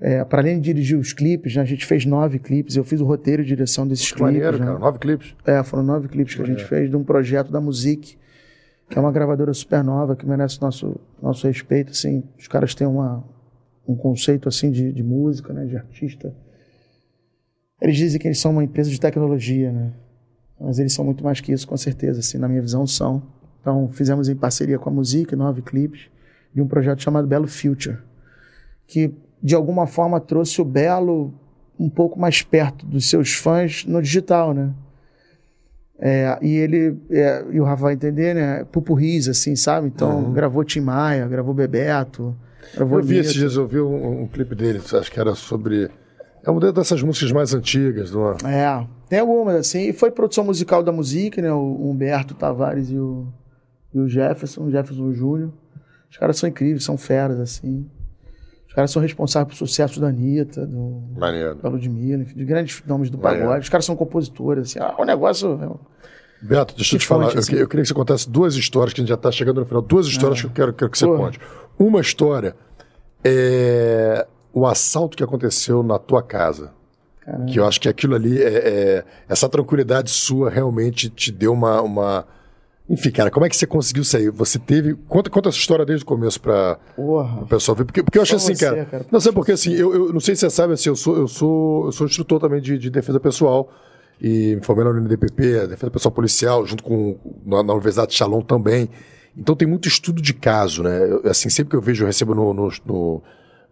[0.00, 2.76] é, para além de dirigir os clipes, né, a gente fez nove clipes.
[2.76, 4.34] Eu fiz o roteiro e direção desses Que clipes.
[4.34, 4.66] maneiro, né?
[4.66, 4.78] cara.
[4.78, 5.34] Nove clipes.
[5.46, 8.18] É, foram nove clipes que a gente fez de um projeto da Music,
[8.88, 12.22] que é uma gravadora super nova, que merece nosso, nosso respeito, assim.
[12.38, 13.24] Os caras têm uma,
[13.88, 16.34] um conceito, assim, de, de música, né, de artista.
[17.80, 19.92] Eles dizem que eles são uma empresa de tecnologia, né?
[20.58, 23.22] Mas eles são muito mais que isso, com certeza, assim, na minha visão são.
[23.60, 26.08] Então, fizemos em parceria com a Music, nove clipes,
[26.54, 27.98] de um projeto chamado Belo Future,
[28.86, 29.12] que,
[29.46, 31.32] de alguma forma, trouxe o Belo
[31.78, 34.72] um pouco mais perto dos seus fãs no digital, né?
[36.00, 38.64] É, e ele, é, e o Rafa vai entender, né?
[38.64, 39.86] Pupurris, assim, sabe?
[39.86, 42.34] Então, gravou Tim Maia, gravou Bebeto,
[42.74, 43.28] gravou Eu vi Anitta.
[43.28, 45.88] esses dias, eu vi um, um clipe dele, acho que era sobre.
[46.44, 48.36] É uma dessas músicas mais antigas, não é?
[48.46, 49.90] É, tem algumas, assim.
[49.90, 51.52] E foi produção musical da música, né?
[51.52, 53.28] O Humberto Tavares e o,
[53.94, 55.52] e o Jefferson, o Jefferson Júnior.
[56.10, 57.88] Os caras são incríveis, são feras, assim.
[58.76, 61.54] Os caras são responsáveis pelo sucesso da Anitta, do, Maneiro.
[61.54, 63.46] da Ludmilla, enfim, de grandes nomes do Maneiro.
[63.46, 63.64] pagode.
[63.64, 64.78] Os caras são compositores, assim.
[64.78, 65.80] Ah, o negócio...
[66.42, 67.24] Beto, deixa eu te falar.
[67.24, 67.52] fonte, eu, assim?
[67.54, 69.66] que- eu queria que você contasse duas histórias, que a gente já está chegando no
[69.66, 69.80] final.
[69.80, 71.18] Duas histórias que eu quero, quero que você Porra.
[71.18, 71.40] conte.
[71.78, 72.54] Uma história
[73.24, 76.72] é o assalto que aconteceu na tua casa.
[77.20, 77.46] Caramba.
[77.46, 78.48] Que eu acho que aquilo ali, é,
[78.98, 82.26] é- essa tranquilidade sua realmente te deu uma, uma.
[82.88, 84.30] Enfim, cara, como é que você conseguiu sair?
[84.30, 84.94] Você teve.
[85.08, 86.78] Conta, conta essa história desde o começo para
[87.42, 87.84] o pessoal ver.
[87.84, 88.84] Porque, porque eu acho assim, você, cara.
[88.84, 89.06] cara.
[89.10, 91.26] Não sei porque assim, eu, eu não sei se você sabe, assim, eu sou, eu
[91.26, 93.68] sou, eu sou instrutor também de, de defesa pessoal.
[94.22, 98.40] E me formei na UNDPP, defesa pessoal policial, junto com na, na Universidade de Shalom
[98.40, 98.88] também.
[99.36, 101.10] Então tem muito estudo de caso, né?
[101.10, 103.22] Eu, assim, sempre que eu vejo, eu recebo no, no- no-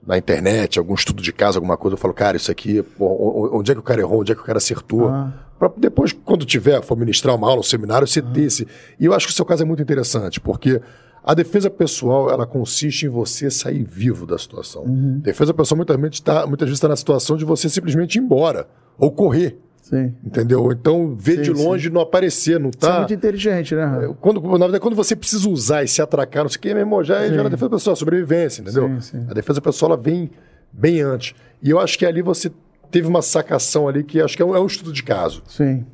[0.06, 3.70] na internet algum estudo de caso, alguma coisa, eu falo, cara, isso aqui, pô, onde
[3.70, 5.08] é que o cara errou, onde é que o cara acertou.
[5.08, 5.32] Ah.
[5.68, 8.66] Pra depois, quando tiver, for ministrar uma aula, um seminário, você ter esse.
[9.00, 10.80] E eu acho que o seu caso é muito interessante, porque
[11.22, 14.84] a defesa pessoal, ela consiste em você sair vivo da situação.
[15.22, 16.46] Defesa pessoal muitas vezes está
[16.80, 18.68] tá na situação de você simplesmente ir embora
[18.98, 20.14] ou correr, Sim.
[20.22, 20.70] entendeu?
[20.70, 22.98] Então ver Sim, de longe e não aparecer, não Você é tá.
[22.98, 24.14] muito inteligente, né, Rafa?
[24.20, 26.80] Quando, na verdade, quando você precisa usar e se atracar, não sei o que, meu
[26.80, 28.88] irmão, já, já é na defesa pessoal, sobrevivência, entendeu?
[29.00, 29.26] Sim, sim.
[29.30, 30.30] A defesa pessoal ela vem
[30.70, 31.34] bem antes.
[31.62, 32.52] E eu acho que ali você
[32.90, 35.42] teve uma sacação ali que acho que é um, é um estudo de caso.
[35.46, 35.84] Sim.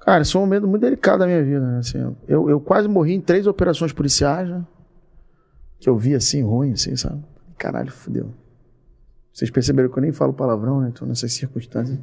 [0.00, 1.78] Cara, isso é um momento muito delicado da minha vida, né?
[1.78, 4.64] Assim, eu, eu quase morri em três operações policiais, né?
[5.78, 7.22] Que eu vi assim, ruim, assim, sabe?
[7.58, 8.32] Caralho, fudeu.
[9.32, 10.90] Vocês perceberam que eu nem falo palavrão, né?
[10.92, 11.98] Então, nessas circunstâncias.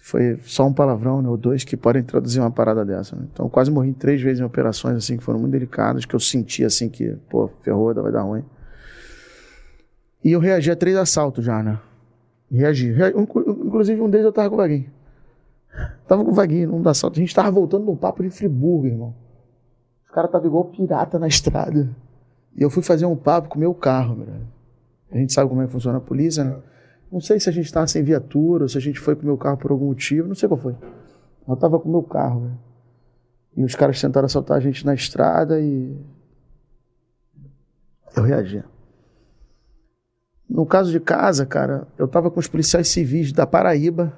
[0.00, 1.28] Foi só um palavrão, né?
[1.28, 3.26] Ou dois que podem traduzir uma parada dessa, né?
[3.32, 6.20] Então, eu quase morri três vezes em operações, assim, que foram muito delicadas, que eu
[6.20, 8.44] senti, assim, que, pô, ferrou, vai dar ruim.
[10.24, 11.78] E eu reagi a três assaltos já, né?
[12.56, 12.94] Reagi.
[13.64, 14.90] Inclusive, um deles eu tava com o Vaguinho.
[16.06, 17.18] Tava com o Vaguinho num assalto.
[17.18, 19.14] A gente tava voltando no papo de Friburgo, irmão.
[20.04, 21.88] Os caras estavam igual pirata na estrada.
[22.54, 24.28] E eu fui fazer um papo com o meu carro, meu.
[25.10, 26.56] A gente sabe como é que funciona a polícia, né?
[27.10, 29.26] Não sei se a gente estava sem viatura, ou se a gente foi com o
[29.26, 30.74] meu carro por algum motivo, não sei qual foi.
[31.46, 32.50] Eu tava com o meu carro.
[33.54, 35.96] E os caras tentaram assaltar a gente na estrada e.
[38.16, 38.62] Eu reagi.
[40.52, 44.12] No caso de casa, cara, eu tava com os policiais civis da Paraíba.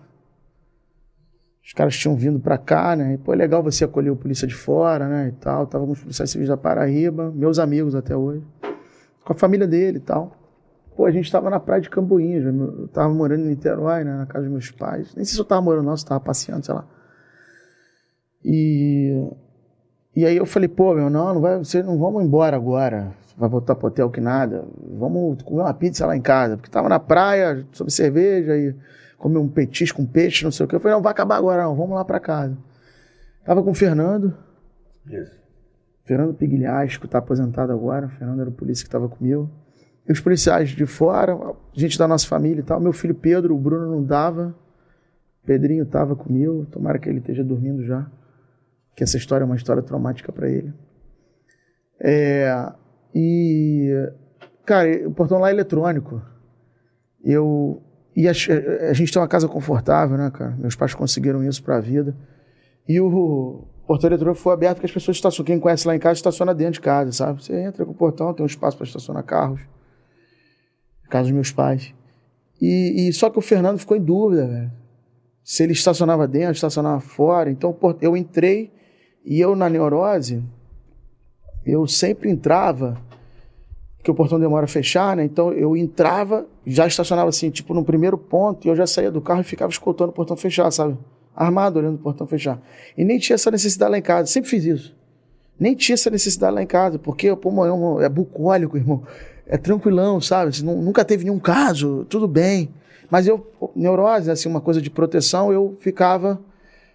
[1.64, 3.14] Os caras tinham vindo pra cá, né?
[3.14, 5.28] E, pô, é legal você acolher o polícia de fora, né?
[5.28, 5.64] E tal.
[5.68, 8.42] Tava com os policiais civis da Paraíba, meus amigos até hoje.
[9.24, 10.36] Com a família dele e tal.
[10.96, 12.44] Pô, a gente tava na praia de Cambuinhas.
[12.44, 14.16] Eu tava morando em Niterói, né?
[14.16, 15.14] Na casa dos meus pais.
[15.14, 16.84] Nem sei se eu tava morando, não, se eu tava passeando, sei lá.
[18.44, 19.30] E.
[20.16, 23.14] E aí eu falei, pô, meu, não, não vai, vocês não vamos embora agora.
[23.36, 24.64] Vai voltar pro hotel que nada.
[24.96, 26.56] Vamos comer uma pizza lá em casa.
[26.56, 28.74] Porque tava na praia, sob cerveja e
[29.18, 30.74] comer um petisco com peixe, não sei o que.
[30.74, 32.56] Eu falei, não, vai acabar agora, não, vamos lá para casa.
[33.44, 34.34] Tava com o Fernando.
[35.06, 35.42] Isso.
[36.04, 38.06] Fernando Pigliasco, tá aposentado agora.
[38.06, 39.50] O Fernando era o polícia que tava comigo.
[40.06, 41.36] E os policiais de fora,
[41.72, 42.78] gente da nossa família e tal.
[42.78, 44.54] Meu filho Pedro, o Bruno não dava.
[45.44, 46.66] Pedrinho tava comigo.
[46.66, 48.06] Tomara que ele esteja dormindo já.
[48.94, 50.72] Que essa história é uma história traumática para ele.
[51.98, 52.72] É,
[53.14, 54.10] e,
[54.66, 56.20] cara, o portão lá é eletrônico.
[57.22, 57.80] Eu.
[58.16, 60.56] E a, a, gente tem uma casa confortável, né, cara?
[60.56, 62.16] Meus pais conseguiram isso para a vida.
[62.88, 65.46] E o portão eletrônico foi aberto porque as pessoas estacionam.
[65.46, 67.42] Quem conhece lá em casa estaciona dentro de casa, sabe?
[67.42, 69.60] Você entra com o portão, tem um espaço para estacionar carros.
[71.08, 71.94] Casa dos meus pais.
[72.60, 74.72] E, e, só que o Fernando ficou em dúvida, velho.
[75.42, 77.50] Se ele estacionava dentro, estacionava fora.
[77.50, 78.72] Então eu entrei
[79.24, 80.42] e eu na neurose
[81.66, 82.96] eu sempre entrava,
[83.96, 85.24] porque o portão demora a fechar, né?
[85.24, 89.20] Então eu entrava, já estacionava assim, tipo no primeiro ponto, e eu já saía do
[89.20, 90.96] carro e ficava escoltando o portão fechar, sabe?
[91.34, 92.60] Armado, olhando o portão fechar.
[92.96, 94.94] E nem tinha essa necessidade lá em casa, sempre fiz isso.
[95.58, 99.02] Nem tinha essa necessidade lá em casa, porque o pulmão é bucólico, irmão.
[99.46, 100.62] É tranquilão, sabe?
[100.62, 102.70] Nunca teve nenhum caso, tudo bem.
[103.10, 106.40] Mas eu, neurose, assim, uma coisa de proteção, eu ficava.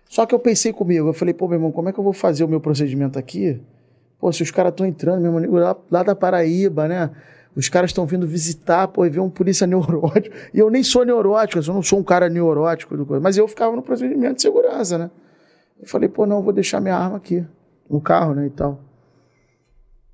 [0.10, 2.14] Só que eu pensei comigo, eu falei, pô, meu irmão, como é que eu vou
[2.14, 3.60] fazer o meu procedimento aqui?
[4.20, 7.10] Pô, se os caras estão entrando, meu amigo, lá, lá da Paraíba, né?
[7.56, 10.36] Os caras estão vindo visitar, pô, e ver um polícia neurótico.
[10.54, 13.82] E eu nem sou neurótico, eu não sou um cara neurótico, mas eu ficava no
[13.82, 15.10] procedimento de segurança, né?
[15.80, 17.46] Eu falei, pô, não, vou deixar minha arma aqui,
[17.90, 18.80] no carro, né, e tal.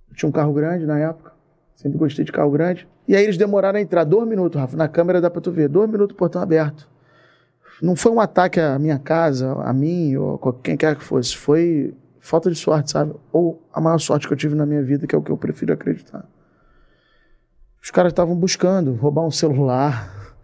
[0.09, 1.34] Eu tinha um carro grande na época,
[1.75, 2.88] sempre gostei de carro grande.
[3.08, 5.67] E aí eles demoraram a entrar, dois minutos, Rafa, na câmera dá pra tu ver,
[5.67, 6.88] dois minutos, portão aberto.
[7.82, 11.35] Não foi um ataque à minha casa, a mim, ou a quem quer que fosse,
[11.35, 11.93] foi
[12.26, 13.14] falta de sorte, sabe?
[13.32, 15.38] Ou a maior sorte que eu tive na minha vida, que é o que eu
[15.38, 16.26] prefiro acreditar.
[17.82, 20.36] Os caras estavam buscando roubar um celular.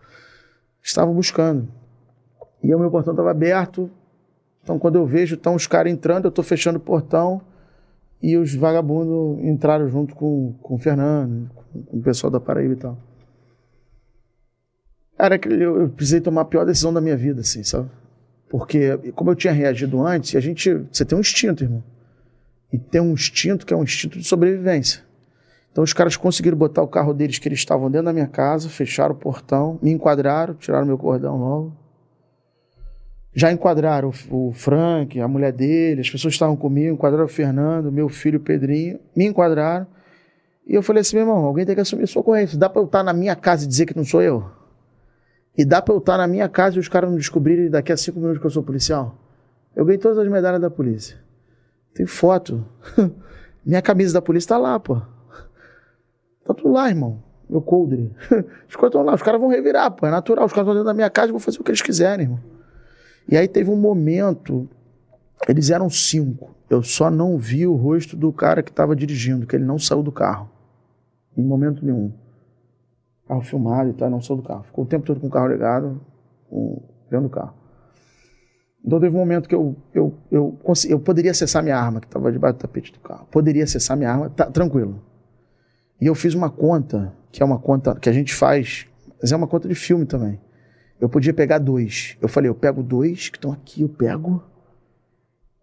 [0.81, 1.67] Estavam buscando.
[2.63, 3.89] E o meu portão estava aberto.
[4.61, 7.41] Então, quando eu vejo, estão os caras entrando, eu estou fechando o portão.
[8.21, 11.49] E os vagabundos entraram junto com, com o Fernando,
[11.87, 12.97] com, o pessoal da Paraíba e tal.
[15.17, 17.89] Cara, eu, eu precisei tomar a pior decisão da minha vida, assim, sabe?
[18.51, 20.73] Porque, como eu tinha reagido antes, a gente.
[20.91, 21.81] Você tem um instinto, irmão.
[22.69, 25.03] E tem um instinto que é um instinto de sobrevivência.
[25.71, 28.67] Então os caras conseguiram botar o carro deles que eles estavam dentro da minha casa,
[28.67, 31.77] fecharam o portão, me enquadraram, tiraram meu cordão logo.
[33.33, 37.89] Já enquadraram o, o Frank, a mulher dele, as pessoas estavam comigo, enquadraram o Fernando,
[37.89, 39.87] meu filho Pedrinho, me enquadraram.
[40.67, 42.57] E eu falei assim, meu irmão, alguém tem que assumir a ocorrência.
[42.57, 44.51] Dá para eu estar na minha casa e dizer que não sou eu?
[45.57, 47.97] E dá pra eu estar na minha casa e os caras não descobrirem daqui a
[47.97, 49.15] cinco minutos que eu sou policial?
[49.75, 51.17] Eu ganhei todas as medalhas da polícia.
[51.93, 52.65] Tem foto.
[53.65, 55.01] minha camisa da polícia tá lá, pô.
[56.45, 57.21] Tá tudo lá, irmão.
[57.49, 58.15] Meu coldre.
[58.67, 60.05] Os caras estão lá, os caras vão revirar, pô.
[60.07, 60.45] É natural.
[60.45, 62.39] Os caras estão dentro da minha casa e vão fazer o que eles quiserem, irmão.
[63.27, 64.69] E aí teve um momento.
[65.47, 66.55] Eles eram cinco.
[66.69, 70.01] Eu só não vi o rosto do cara que estava dirigindo, que ele não saiu
[70.01, 70.49] do carro.
[71.35, 72.13] Em momento nenhum
[73.31, 74.63] carro filmado e tal, não sou do carro.
[74.63, 76.01] Ficou o tempo todo com o carro ligado,
[76.49, 77.53] com, dentro do carro.
[78.85, 82.07] Então teve um momento que eu, eu, eu, consegui, eu poderia acessar minha arma, que
[82.07, 83.25] estava debaixo do tapete do carro.
[83.31, 85.01] Poderia acessar minha arma, tá, tranquilo.
[85.99, 88.87] E eu fiz uma conta, que é uma conta que a gente faz,
[89.21, 90.41] mas é uma conta de filme também.
[90.99, 92.17] Eu podia pegar dois.
[92.21, 94.43] Eu falei, eu pego dois que estão aqui, eu pego.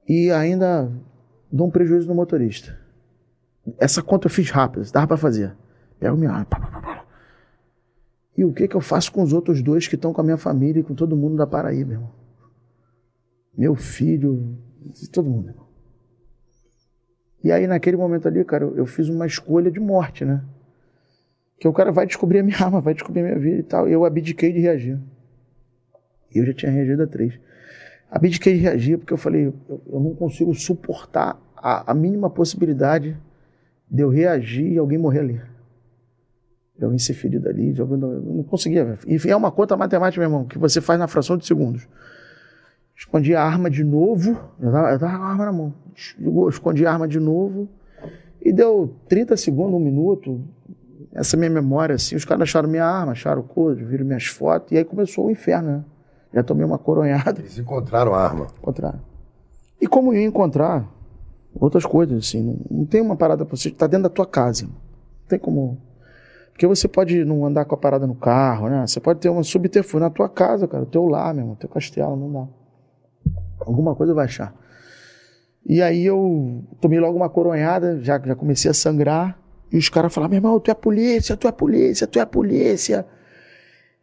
[0.08, 0.90] e ainda
[1.52, 2.78] dou um prejuízo no motorista.
[3.78, 5.54] Essa conta eu fiz rápido, dava para fazer.
[6.00, 6.44] Pego minha arma.
[6.46, 6.77] Pá, pá,
[8.38, 10.36] e o que, que eu faço com os outros dois que estão com a minha
[10.36, 12.12] família e com todo mundo da Paraíba, irmão?
[13.52, 14.56] Meu filho,
[15.12, 15.48] todo mundo.
[15.48, 15.66] Irmão.
[17.42, 20.44] E aí, naquele momento ali, cara, eu fiz uma escolha de morte, né?
[21.58, 23.88] Que o cara vai descobrir a minha arma, vai descobrir a minha vida e tal.
[23.88, 25.00] Eu abdiquei de reagir.
[26.32, 27.40] Eu já tinha reagido a três.
[28.08, 33.18] Abdiquei de reagir porque eu falei, eu, eu não consigo suportar a, a, mínima possibilidade
[33.90, 35.57] de eu reagir e alguém morrer ali.
[36.80, 38.98] Alguém ser ferido ali, eu não conseguia.
[39.06, 41.88] E é uma conta matemática, meu irmão, que você faz na fração de segundos.
[42.96, 45.74] Escondi a arma de novo, eu tava, eu tava com a arma na mão.
[46.48, 47.68] Escondi a arma de novo
[48.40, 50.40] e deu 30 segundos, um minuto,
[51.12, 54.76] essa minha memória, assim, os caras acharam minha arma, acharam coisa, viram minhas fotos, e
[54.76, 55.84] aí começou o inferno, né?
[56.32, 57.40] Já tomei uma coronhada.
[57.40, 58.46] Eles encontraram a arma.
[58.58, 59.00] Encontraram.
[59.80, 60.88] E como ia encontrar
[61.54, 64.66] outras coisas, assim, não, não tem uma parada pra você, tá dentro da tua casa,
[64.66, 64.74] não
[65.28, 65.78] tem como...
[66.58, 68.84] Porque você pode não andar com a parada no carro, né?
[68.84, 72.32] Você pode ter uma subterfúgio na tua casa, cara, teu lar mesmo, teu castelo, não
[72.32, 72.48] dá.
[73.60, 74.52] Alguma coisa vai achar.
[75.64, 80.12] E aí eu tomei logo uma coronhada, já, já comecei a sangrar, e os caras
[80.12, 83.06] falaram, meu irmão, tu é polícia, tu é polícia, tu é polícia.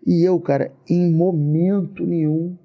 [0.07, 2.57] E eu, cara, em momento nenhum,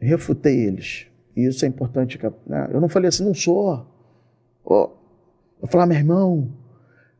[0.00, 1.06] refutei eles.
[1.36, 2.18] E isso é importante.
[2.46, 2.70] Né?
[2.72, 3.86] Eu não falei assim, não sou.
[4.66, 6.48] Eu falei, meu irmão,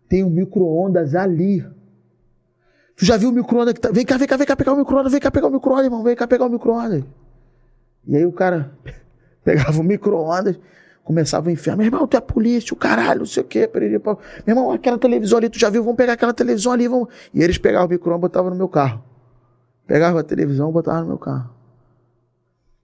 [0.08, 1.62] tem um micro-ondas ali.
[2.96, 3.90] Tu já viu o micro-ondas que tá.
[3.90, 6.02] Vem cá, vem cá, vem cá pegar o micro-ondas, vem cá pegar o micro-ondas, irmão,
[6.02, 7.02] vem cá pegar o micro-ondas.
[8.06, 8.72] E aí o cara
[9.44, 10.58] pegava o micro-ondas
[11.04, 11.78] começava o inferno.
[11.78, 13.70] Meu irmão, tu é polícia, o caralho, não sei o quê.
[14.46, 15.82] Meu irmão, aquela televisão ali, tu já viu?
[15.84, 16.88] Vamos pegar aquela televisão ali.
[16.88, 17.08] Vamos...
[17.32, 19.02] E eles pegavam o micro e botavam no meu carro.
[19.86, 21.50] Pegavam a televisão e botavam no meu carro.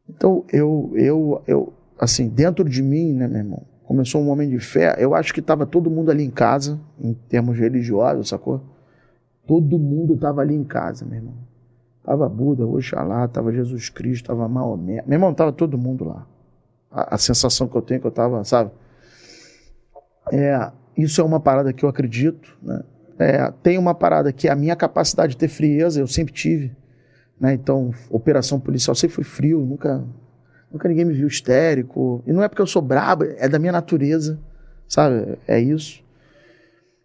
[0.08, 4.58] Então, eu, eu, eu, assim, dentro de mim, né, meu irmão, começou um homem de
[4.58, 4.96] fé.
[4.98, 8.60] Eu acho que estava todo mundo ali em casa, em termos religiosos, sacou?
[9.50, 11.34] Todo mundo estava ali em casa, meu irmão.
[12.04, 15.02] Tava Buda, Oxalá, tava Jesus Cristo, tava Maomé.
[15.04, 16.24] Meu irmão, tava todo mundo lá
[16.90, 18.70] a, a sensação que eu tenho que eu estava, sabe?
[20.32, 22.82] É, isso é uma parada que eu acredito, né?
[23.18, 26.74] É, tem uma parada que é a minha capacidade de ter frieza, eu sempre tive.
[27.38, 27.52] Né?
[27.52, 30.02] Então, operação policial, sempre fui frio, nunca,
[30.72, 32.22] nunca ninguém me viu histérico.
[32.26, 34.38] E não é porque eu sou brabo, é da minha natureza,
[34.88, 35.38] sabe?
[35.46, 35.99] É isso.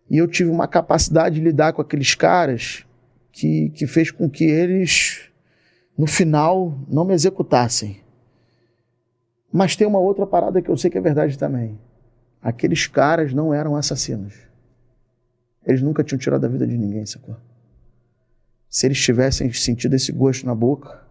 [0.09, 2.85] E eu tive uma capacidade de lidar com aqueles caras
[3.32, 5.30] que, que fez com que eles,
[5.98, 8.01] no final, não me executassem.
[9.51, 11.80] Mas tem uma outra parada que eu sei que é verdade também.
[12.42, 14.35] Aqueles caras não eram assassinos.
[15.66, 17.35] Eles nunca tinham tirado a vida de ninguém, sacou?
[18.69, 21.01] Se eles tivessem sentido esse gosto na boca,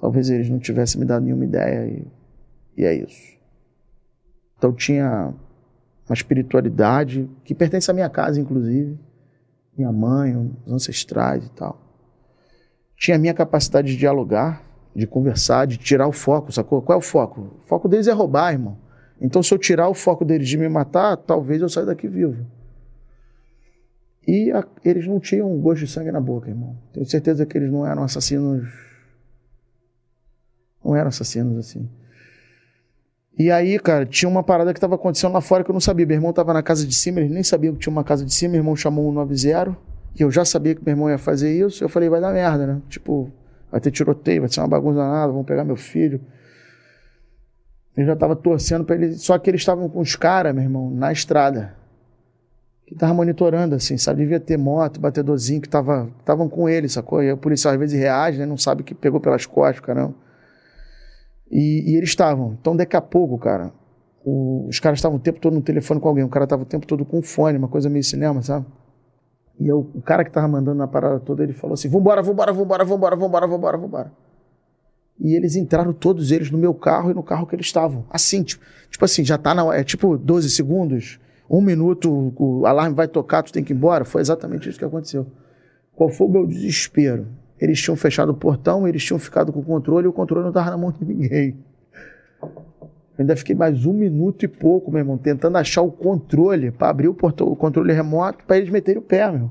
[0.00, 2.06] talvez eles não tivessem me dado nenhuma ideia e,
[2.76, 3.38] e é isso.
[4.58, 5.32] Então tinha
[6.12, 8.98] uma espiritualidade que pertence à minha casa, inclusive,
[9.76, 11.80] minha mãe, os ancestrais e tal.
[12.94, 14.62] Tinha a minha capacidade de dialogar,
[14.94, 16.82] de conversar, de tirar o foco, sacou?
[16.82, 17.56] Qual é o foco?
[17.64, 18.76] O foco deles é roubar, irmão.
[19.18, 22.46] Então, se eu tirar o foco deles de me matar, talvez eu saia daqui vivo.
[24.28, 26.76] E a, eles não tinham gosto de sangue na boca, irmão.
[26.92, 28.68] Tenho certeza que eles não eram assassinos.
[30.84, 31.88] Não eram assassinos assim.
[33.38, 36.06] E aí, cara, tinha uma parada que estava acontecendo lá fora que eu não sabia.
[36.06, 38.34] Meu irmão estava na casa de cima, eles nem sabiam que tinha uma casa de
[38.34, 38.52] cima.
[38.52, 39.76] Meu irmão chamou um 90
[40.14, 41.82] e eu já sabia que meu irmão ia fazer isso.
[41.82, 42.82] Eu falei, vai dar merda, né?
[42.88, 43.32] Tipo,
[43.70, 46.20] vai ter tiroteio, vai ser uma bagunça nada, vão pegar meu filho.
[47.96, 49.14] Ele já estava torcendo para ele.
[49.14, 51.74] Só que eles estavam com os caras, meu irmão, na estrada.
[52.86, 54.20] Que tava monitorando, assim, sabe?
[54.20, 57.22] Devia ter moto, batedorzinho, que estavam com ele, sacou?
[57.22, 58.44] E o policial às vezes reage, né?
[58.44, 60.14] Não sabe que pegou pelas costas, caramba.
[61.52, 62.56] E, e eles estavam.
[62.58, 63.70] Então, daqui a pouco, cara,
[64.24, 66.24] o, os caras estavam o tempo todo no telefone com alguém.
[66.24, 68.64] O cara estava o tempo todo com fone, uma coisa meio cinema, sabe?
[69.60, 72.52] E eu, o cara que tava mandando na parada toda, ele falou assim: vambora, vambora,
[72.52, 74.12] vambora, vambora, vambora, vambora, vambora.
[75.20, 78.06] E eles entraram, todos eles, no meu carro e no carro que eles estavam.
[78.08, 79.76] Assim, tipo, tipo assim, já tá na.
[79.76, 84.06] É tipo 12 segundos, um minuto, o alarme vai tocar, tu tem que ir embora.
[84.06, 85.26] Foi exatamente isso que aconteceu.
[85.94, 87.26] Qual foi o meu desespero?
[87.62, 90.50] Eles tinham fechado o portão, eles tinham ficado com o controle e o controle não
[90.50, 91.56] estava na mão de ninguém.
[92.42, 92.50] Eu
[93.20, 97.06] ainda fiquei mais um minuto e pouco, meu irmão, tentando achar o controle para abrir
[97.06, 99.48] o, portão, o controle remoto para eles meterem o pé, meu.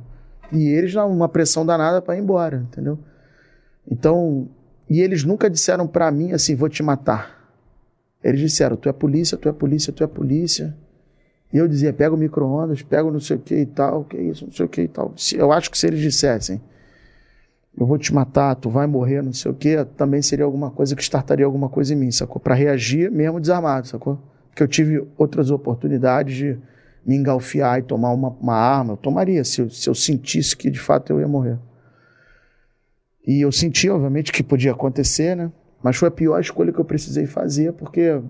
[0.51, 2.99] E eles uma pressão danada para ir embora, entendeu?
[3.90, 4.49] Então,
[4.90, 7.49] e eles nunca disseram para mim assim, vou te matar.
[8.22, 10.75] Eles disseram, tu é polícia, tu é polícia, tu é polícia.
[11.53, 14.48] E eu dizia, pega o micro-ondas, pega não sei o que e tal, que isso,
[14.48, 15.14] não sei o que e tal.
[15.33, 16.61] Eu acho que se eles dissessem,
[17.77, 20.95] eu vou te matar, tu vai morrer, não sei o quê, também seria alguma coisa
[20.95, 22.40] que startaria alguma coisa em mim, sacou?
[22.40, 24.19] Para reagir mesmo desarmado, sacou?
[24.50, 26.59] Porque eu tive outras oportunidades de
[27.06, 30.69] me engalfiar e tomar uma, uma arma, eu tomaria se eu, se eu sentisse que
[30.69, 31.58] de fato eu ia morrer.
[33.25, 35.51] E eu senti, obviamente, que podia acontecer, né?
[35.82, 38.22] Mas foi a pior escolha que eu precisei fazer, porque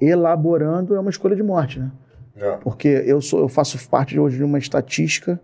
[0.00, 1.92] elaborando é uma escolha de morte, né?
[2.36, 2.56] É.
[2.56, 5.40] Porque eu sou, eu faço parte hoje de uma estatística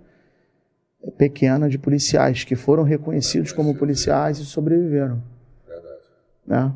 [1.18, 5.22] pequena de policiais que foram reconhecidos como policiais e sobreviveram.
[6.46, 6.72] Né?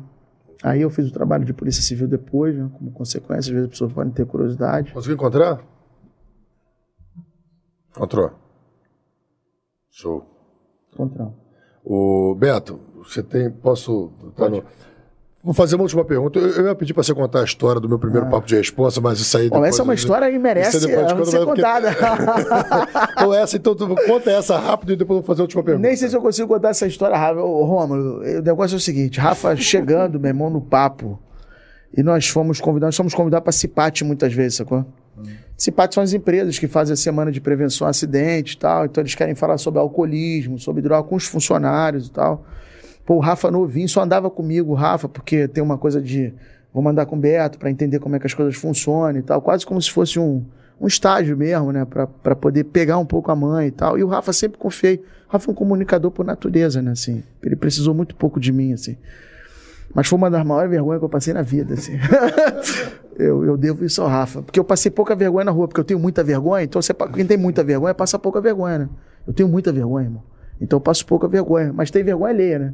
[0.63, 2.69] Aí eu fiz o trabalho de polícia civil depois, né?
[2.77, 4.91] como consequência, às vezes as pessoas podem ter curiosidade.
[4.91, 5.63] Conseguiu encontrar?
[7.95, 8.31] Encontrou.
[9.89, 10.25] Show.
[10.93, 11.31] Encontrar.
[11.83, 13.49] O Beto, você tem.
[13.49, 14.11] Posso.
[14.35, 14.63] tá no-
[15.47, 16.37] Vou fazer uma última pergunta.
[16.37, 18.99] Eu, eu ia pedir para você contar a história do meu primeiro papo de resposta,
[18.99, 19.47] mas isso aí.
[19.47, 19.55] Ah.
[19.55, 21.95] Bom, essa é uma história que merece ser vai- porque- contada.
[23.17, 23.73] Então, essa, então,
[24.05, 25.87] conta essa rápido e depois eu vou fazer a última pergunta.
[25.87, 27.45] Nem sei se eu consigo contar essa história rápido.
[27.45, 31.17] Ô, Rômulo, o negócio é o seguinte: Rafa chegando, meu irmão, no papo.
[31.95, 34.85] E nós fomos convidados, nós fomos convidados para Cipate muitas vezes, sacou?
[35.57, 38.83] Cipate são as empresas que fazem a semana de prevenção a acidente e tal.
[38.83, 42.45] Então eles querem falar sobre alcoolismo, sobre droga com os funcionários e tal.
[43.07, 46.33] Pô, o Rafa novinho só andava comigo, Rafa, porque tem uma coisa de.
[46.73, 49.41] Vou mandar com o Beto para entender como é que as coisas funcionam e tal.
[49.41, 50.43] Quase como se fosse um,
[50.77, 51.85] um estágio mesmo, né?
[51.85, 53.97] Para poder pegar um pouco a mãe e tal.
[53.97, 54.97] E o Rafa sempre confiei.
[55.29, 56.91] O Rafa é um comunicador por natureza, né?
[56.91, 58.97] Assim, ele precisou muito pouco de mim, assim.
[59.95, 61.93] Mas foi uma das maiores vergonhas que eu passei na vida, assim.
[63.17, 64.41] eu, eu devo isso ao Rafa.
[64.41, 66.65] Porque eu passei pouca vergonha na rua, porque eu tenho muita vergonha.
[66.65, 68.89] Então, você, quem tem muita vergonha, passa pouca vergonha, né?
[69.25, 70.23] Eu tenho muita vergonha, irmão.
[70.59, 71.71] Então, eu passo pouca vergonha.
[71.71, 72.73] Mas tem vergonha alheia, né?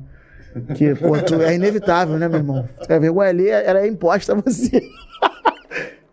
[0.75, 2.67] Que, pô, tu- é inevitável, né, meu irmão?
[2.89, 4.79] A vergonha alheia, ela é imposta a você.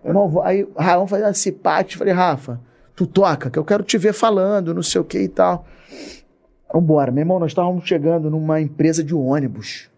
[0.02, 1.96] Meu irmão, vou- aí, vamos fazer uma cipate.
[1.96, 2.60] Falei, Rafa,
[2.96, 5.66] tu toca, que eu quero te ver falando, não sei o que e tal.
[6.72, 7.10] Vambora.
[7.10, 9.88] Meu irmão, nós estávamos chegando numa empresa de ônibus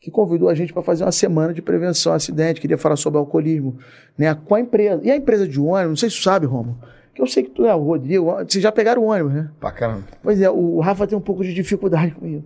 [0.00, 3.18] que convidou a gente para fazer uma semana de prevenção a acidente, queria falar sobre
[3.18, 3.76] alcoolismo,
[4.16, 5.00] né, com a empresa.
[5.02, 6.78] E a empresa de ônibus, não sei se tu sabe, Romo,
[7.12, 9.50] que eu sei que tu é o Rodrigo, vocês já pegaram o ônibus, né?
[9.58, 10.04] Pra caramba.
[10.22, 12.44] Pois é, o Rafa tem um pouco de dificuldade com isso.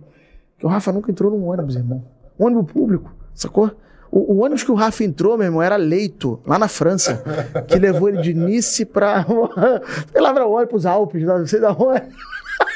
[0.61, 2.03] Porque o Rafa nunca entrou num ônibus, irmão.
[2.37, 3.71] ônibus público, sacou?
[4.11, 7.23] O, o ônibus que o Rafa entrou, meu irmão, era Leito, lá na França,
[7.67, 9.25] que levou ele de Nice pra.
[10.11, 12.03] sei lá, pra onde, pros Alpes, não sei da onde.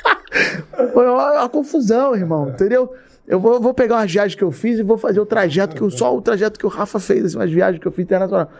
[0.93, 2.91] Foi uma, uma confusão, irmão, entendeu?
[3.27, 5.83] Eu vou, vou pegar umas viagens que eu fiz e vou fazer o trajeto que
[5.83, 8.51] o, só o trajeto que o Rafa fez, assim, umas viagens que eu fiz internacional.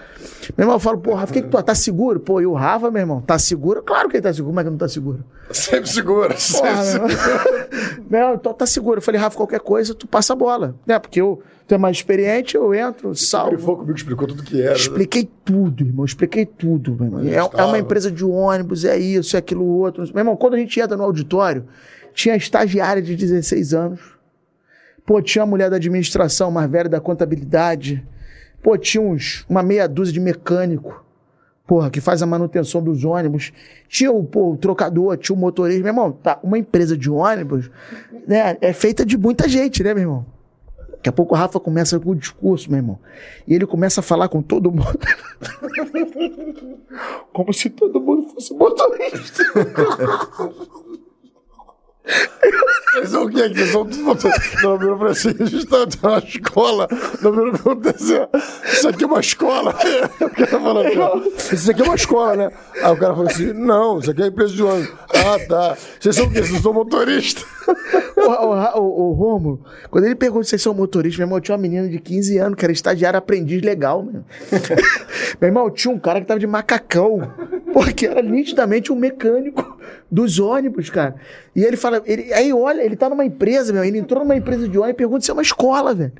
[0.57, 2.19] Meu irmão, eu falo, pô, Rafa, o que, que tu tá seguro?
[2.19, 3.83] Pô, e o Rafa, meu irmão, tá seguro?
[3.83, 5.23] Claro que ele tá seguro, como é que não tá seguro?
[5.51, 6.03] Sempre sempre
[6.33, 7.07] Porra, segura.
[7.07, 7.55] meu irmão.
[8.09, 8.97] Não, então tá seguro.
[8.99, 10.75] Eu falei, Rafa, qualquer coisa, tu passa a bola.
[10.85, 10.97] Né?
[10.97, 13.57] Porque eu, tu é mais experiente, eu entro, Ele salvo.
[13.59, 14.71] foi comigo, explicou tudo que era.
[14.71, 14.75] né?
[14.75, 16.05] Expliquei tudo, irmão.
[16.05, 17.21] Expliquei tudo, meu irmão.
[17.23, 20.03] É, é uma empresa de ônibus, é isso, é aquilo outro.
[20.13, 21.65] Meu irmão, quando a gente entra no auditório,
[22.13, 24.14] tinha estagiária de 16 anos.
[25.05, 28.05] Pô, tinha a mulher da administração mais velha da contabilidade.
[28.63, 31.03] Pô, tinha uns, uma meia dúzia de mecânico.
[31.67, 33.51] Porra, que faz a manutenção dos ônibus.
[33.87, 35.81] Tinha o, pô, o trocador, tinha o motorista.
[35.81, 37.69] Meu irmão, tá, uma empresa de ônibus
[38.27, 40.25] né, é feita de muita gente, né, meu irmão?
[40.91, 42.99] Daqui a pouco o Rafa começa com o discurso, meu irmão.
[43.47, 44.99] E ele começa a falar com todo mundo.
[47.31, 49.43] Como se todo mundo fosse motorista.
[52.95, 53.39] Eles são o quê?
[53.41, 54.17] Eles são tudo.
[54.63, 56.87] Não, virou pra assim, a gente tá numa escola.
[57.21, 58.29] Não, pra acontecer.
[58.71, 59.75] Isso aqui é uma escola.
[60.21, 62.51] O cara falando assim, Isso aqui é uma escola, né?
[62.81, 64.93] Aí o cara falou assim: não, isso aqui é empresa de ônibus.
[65.09, 65.77] Ah, tá.
[65.99, 66.41] Vocês são o quê?
[66.41, 67.41] Vocês são motorista.
[68.17, 71.61] O, o, o, Romulo, quando ele perguntou se vocês são motoristas, meu irmão, tinha uma
[71.61, 74.23] menina de 15 anos que era estagiário aprendiz legal, meu.
[75.39, 77.31] meu irmão, tinha um cara que tava de macacão,
[77.73, 79.77] porque era nitidamente um mecânico
[80.09, 81.15] dos ônibus, cara.
[81.55, 84.67] E ele fala, ele, aí olha, ele tá numa empresa, meu, ele entrou numa empresa
[84.67, 86.13] de ônibus e pergunta se é uma escola, velho.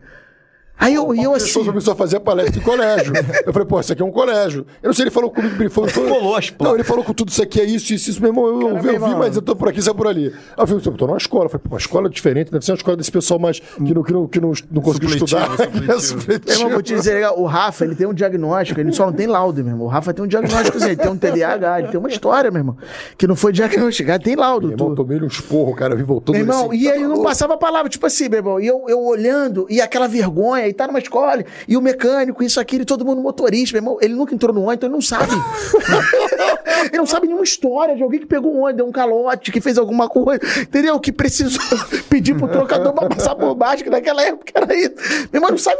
[0.77, 1.45] Aí eu, eu A assim.
[1.45, 3.13] pessoa começou a fazer palestra em colégio.
[3.45, 4.65] Eu falei, pô, isso aqui é um colégio.
[4.83, 5.55] Eu não sei, ele falou comigo.
[5.61, 8.21] Ele falou, falou, Não, ele falou com tudo isso aqui é isso, isso, isso.
[8.21, 10.27] Meu irmão, eu, vi, eu vi, mas eu tô por aqui, é por ali.
[10.27, 11.45] Aí eu falei, eu tô numa escola.
[11.45, 14.03] Eu falei, pô, uma escola diferente, deve ser uma escola desse pessoal mais que não,
[14.03, 15.49] que não, que não, não conseguiu estudar.
[15.51, 15.85] supletivo.
[15.95, 16.51] É supletivo.
[16.51, 19.63] Irmão, vou te dizer, o Rafa, ele tem um diagnóstico, ele só não tem laudo,
[19.63, 19.85] meu irmão.
[19.87, 22.59] O Rafa tem um diagnóstico, assim, ele tem um TDAH, ele tem uma história, meu
[22.59, 22.77] irmão,
[23.17, 24.67] que não foi diagnosticado, tem laudo.
[24.67, 26.35] Meu irmão, tu- tomei um esporro, o cara, vi voltando.
[26.35, 27.27] Meu irmão, assim, e tá ele não maluco?
[27.27, 30.73] passava a palavra, tipo assim, meu irmão, e eu, eu olhando, e aquela vergonha, e
[30.73, 34.13] tá numa escola, e o mecânico, isso, aquilo, e todo mundo motorista, meu irmão, ele
[34.13, 35.31] nunca entrou no ônibus, então ele não sabe.
[36.87, 39.61] ele não sabe nenhuma história de alguém que pegou um ônibus, deu um calote, que
[39.61, 40.99] fez alguma coisa, entendeu?
[40.99, 41.61] Que precisou
[42.09, 44.95] pedir pro trocador pra passar por baixo, que naquela época era isso.
[45.31, 45.79] Meu irmão, não sabe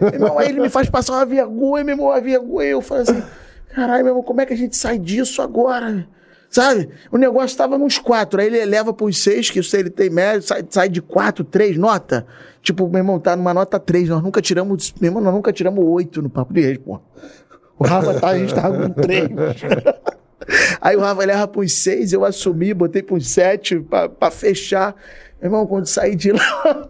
[0.00, 3.02] Meu irmão, aí ele me faz passar uma vergonha, meu irmão, uma vergonha, eu falo
[3.02, 3.22] assim,
[3.74, 6.06] caralho, meu irmão, como é que a gente sai disso agora?
[6.56, 6.88] Sabe?
[7.12, 8.40] O negócio estava nos quatro.
[8.40, 11.44] Aí ele eleva para os seis, que se ele tem médio, sai, sai de quatro,
[11.44, 12.26] três, nota.
[12.62, 14.08] Tipo, meu irmão, tá numa nota três.
[14.08, 14.94] Nós nunca tiramos.
[14.98, 16.98] Meu irmão, nós nunca tiramos oito no papo de reis, pô.
[17.78, 19.28] O Rafa tá, a gente tava com três.
[20.80, 24.94] Aí o Rafa leva para uns seis, eu assumi, botei para uns sete para fechar.
[25.38, 26.88] Meu irmão, quando saí de lá,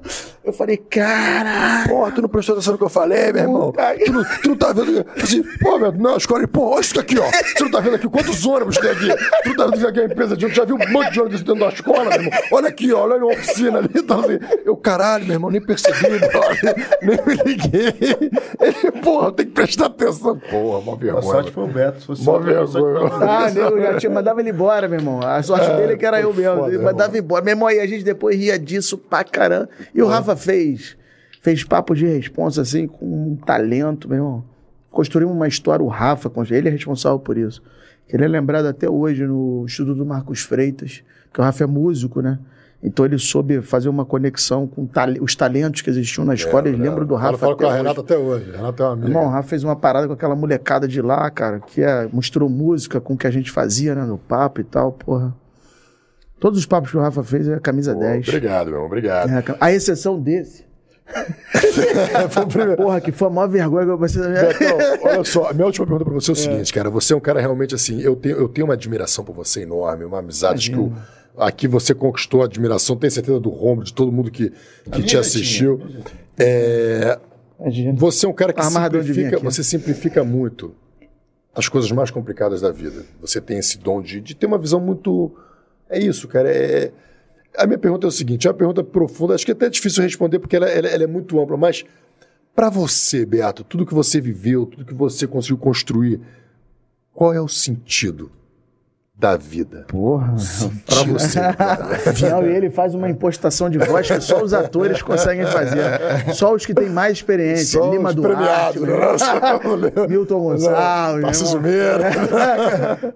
[0.49, 1.85] eu falei, cara.
[1.89, 3.73] Porra, tu não prestou atenção no que eu falei, meu irmão?
[4.05, 5.05] Tu não, tu não tá vendo.
[5.23, 7.25] Assim, pô, meu, não, escolhe, pô, olha isso aqui, ó.
[7.31, 9.09] Você não tá vendo aqui quantos ônibus tem aqui?
[9.43, 10.47] Tu não tá vendo aqui a empresa de.
[10.49, 12.31] Tu já viu um monte de ônibus dentro da escola, meu irmão?
[12.53, 13.89] Olha aqui, ó, olha a oficina ali.
[14.07, 14.39] Tá assim.
[14.65, 17.95] Eu, caralho, meu irmão, nem percebi, brother, nem me liguei.
[18.61, 20.39] Ele, porra, tem que prestar atenção.
[20.39, 21.19] Porra, mó vergonha.
[21.19, 22.01] A sorte foi o Beto.
[22.01, 23.11] Se fosse Mó vergonha.
[23.21, 25.21] Ah, nego, já tinha, mandava ele embora, meu irmão.
[25.23, 26.55] A sorte dele é que era eu mesmo.
[26.57, 26.93] foda, ele irmão.
[26.93, 27.45] mandava embora.
[27.45, 29.69] Meu irmão, e a gente depois ria disso pra caramba.
[29.95, 30.97] E o Rafa fez.
[31.41, 34.45] Fez papo de responsa, assim, com um talento, meu irmão.
[34.91, 37.63] Construímos uma história, o Rafa, ele é responsável por isso.
[38.09, 42.21] Ele é lembrado até hoje no estudo do Marcos Freitas, porque o Rafa é músico,
[42.21, 42.39] né?
[42.83, 44.89] Então ele soube fazer uma conexão com
[45.21, 46.69] os talentos que existiam na escola.
[46.69, 47.75] Eles lembram do Eu Rafa falo até com a.
[47.75, 48.51] Renata até hoje.
[48.51, 49.09] Renata é uma amiga.
[49.09, 52.49] Irmão, o Rafa fez uma parada com aquela molecada de lá, cara, que é, misturou
[52.49, 55.35] música com o que a gente fazia, né, no papo e tal, porra.
[56.39, 58.29] Todos os papos que o Rafa fez é a camisa Pô, 10.
[58.29, 59.31] Obrigado, meu irmão, obrigado.
[59.31, 60.65] É, a cam- a exceção desse.
[62.77, 65.53] Porra, que foi a maior vergonha que eu passei na minha Betão, olha só, a
[65.53, 66.91] minha última pergunta pra você é o seguinte, cara.
[66.91, 70.05] Você é um cara realmente assim, eu tenho, eu tenho uma admiração por você enorme,
[70.05, 70.93] uma amizade que eu,
[71.39, 74.53] aqui você conquistou a admiração, tenho certeza do Romulo, de todo mundo que,
[74.93, 75.81] que te assistiu.
[76.39, 77.19] É,
[77.61, 77.93] Imagina.
[77.97, 79.45] você é um cara que simplifica, aqui.
[79.45, 80.75] você simplifica muito
[81.55, 83.05] as coisas mais complicadas da vida.
[83.21, 85.35] Você tem esse dom de, de ter uma visão muito.
[85.89, 86.49] É isso, cara.
[86.51, 86.91] É,
[87.57, 90.03] a minha pergunta é o seguinte: é uma pergunta profunda, acho que é até difícil
[90.03, 91.85] responder porque ela, ela- ela é muito ampla, mas
[92.55, 96.21] para você, Beato, tudo que você viveu, tudo que você conseguiu construir,
[97.13, 98.31] qual é o sentido
[99.19, 99.85] da vida?
[99.89, 100.35] Porra.
[100.85, 101.39] Para você.
[102.47, 106.35] e ele faz uma impostação de voz que só os atores conseguem fazer.
[106.35, 107.79] Só os que têm mais experiência.
[107.81, 108.89] Só Lima os Duarte, né?
[110.09, 111.23] Milton Gonçalves.
[111.23, 111.61] Tarcísio.
[111.63, 112.11] Meira.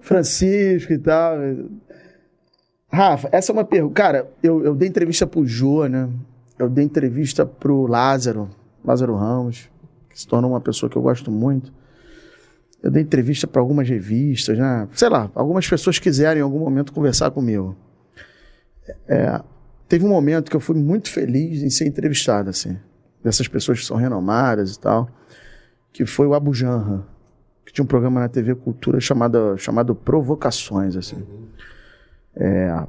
[0.01, 1.35] Francisco e tal.
[2.91, 3.93] Rafa, essa é uma pergunta.
[3.93, 6.09] Cara, eu, eu dei entrevista pro Jô, né?
[6.59, 8.49] Eu dei entrevista pro Lázaro,
[8.83, 9.69] Lázaro Ramos,
[10.09, 11.71] que se tornou uma pessoa que eu gosto muito.
[12.83, 14.87] Eu dei entrevista para algumas revistas, né?
[14.93, 17.77] Sei lá, algumas pessoas quiserem em algum momento conversar comigo.
[19.07, 19.41] É,
[19.87, 22.77] teve um momento que eu fui muito feliz em ser entrevistado, assim,
[23.23, 25.09] dessas pessoas que são renomadas e tal,
[25.93, 27.05] que foi o Abu Janra,
[27.65, 31.23] que tinha um programa na TV Cultura chamado, chamado Provocações, assim.
[32.35, 32.87] É,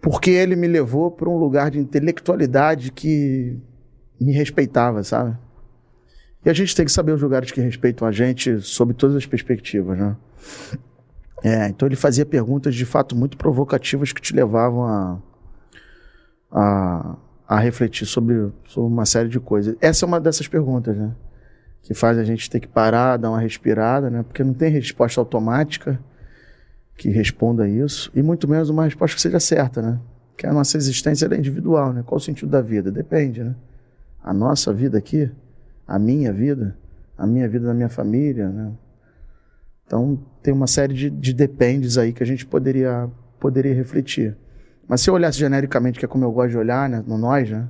[0.00, 3.58] porque ele me levou para um lugar de intelectualidade que
[4.20, 5.36] me respeitava, sabe?
[6.44, 9.24] E a gente tem que saber os lugares que respeitam a gente sob todas as
[9.24, 10.16] perspectivas, né?
[11.42, 15.22] É, então ele fazia perguntas de fato muito provocativas que te levavam a,
[16.50, 17.16] a,
[17.48, 19.76] a refletir sobre, sobre uma série de coisas.
[19.80, 21.14] Essa é uma dessas perguntas, né?
[21.82, 24.22] Que faz a gente ter que parar, dar uma respirada, né?
[24.22, 25.98] Porque não tem resposta automática
[26.96, 30.00] que responda isso, e muito menos uma resposta que seja certa, né?
[30.36, 32.02] Que a nossa existência é individual, né?
[32.06, 32.90] Qual o sentido da vida?
[32.90, 33.54] Depende, né?
[34.22, 35.30] A nossa vida aqui,
[35.86, 36.76] a minha vida,
[37.18, 38.72] a minha vida da minha família, né?
[39.86, 43.08] Então, tem uma série de, de dependes aí que a gente poderia,
[43.38, 44.36] poderia refletir.
[44.88, 47.02] Mas se eu olhasse genericamente, que é como eu gosto de olhar, né?
[47.06, 47.68] No nós, né?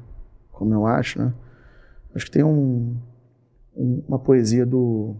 [0.53, 1.33] Como eu acho, né?
[2.15, 2.97] Acho que tem um,
[3.77, 5.17] um- uma poesia do,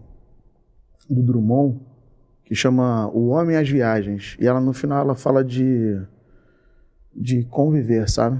[1.09, 1.79] do Drummond
[2.45, 4.37] que chama O Homem e as Viagens.
[4.39, 5.99] E ela, no final, ela fala de,
[7.13, 8.39] de conviver, sabe?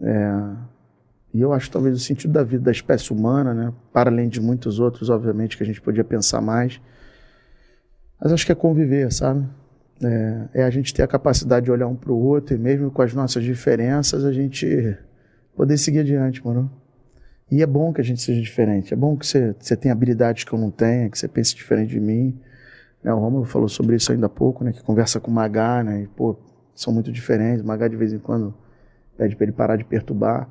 [0.00, 0.56] É,
[1.32, 3.72] e eu acho talvez o sentido da vida da espécie humana, né?
[3.92, 6.80] Para além de muitos outros, obviamente, que a gente podia pensar mais.
[8.20, 9.46] Mas acho que é conviver, sabe?
[10.02, 12.90] É, é a gente ter a capacidade de olhar um para o outro e mesmo
[12.90, 14.96] com as nossas diferenças, a gente
[15.54, 16.70] poder seguir adiante, mano.
[17.50, 18.92] E é bom que a gente seja diferente.
[18.92, 21.90] É bom que você, você tenha habilidades que eu não tenha, que você pense diferente
[21.90, 22.38] de mim.
[23.02, 24.72] Né, o Romulo falou sobre isso ainda há pouco, né?
[24.72, 26.02] Que conversa com o Magá, né?
[26.02, 26.36] E, pô,
[26.74, 27.62] são muito diferentes.
[27.62, 28.54] O Magá, de vez em quando,
[29.16, 30.48] pede para ele parar de perturbar.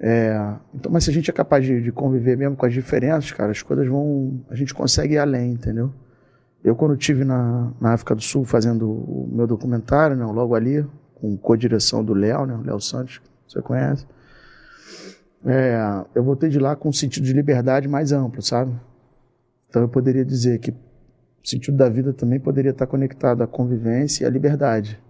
[0.00, 3.32] É, então, mas se a gente é capaz de, de conviver mesmo com as diferenças,
[3.32, 4.40] cara, as coisas vão.
[4.48, 5.92] A gente consegue ir além, entendeu?
[6.62, 10.84] Eu, quando estive na, na África do Sul fazendo o meu documentário, né, logo ali,
[11.14, 14.06] com co-direção do Léo, né, o Léo Santos, que você conhece,
[15.44, 18.72] é, eu voltei de lá com um sentido de liberdade mais amplo, sabe?
[19.68, 20.74] Então eu poderia dizer que
[21.44, 25.00] o sentido da vida também poderia estar conectado à convivência e à liberdade.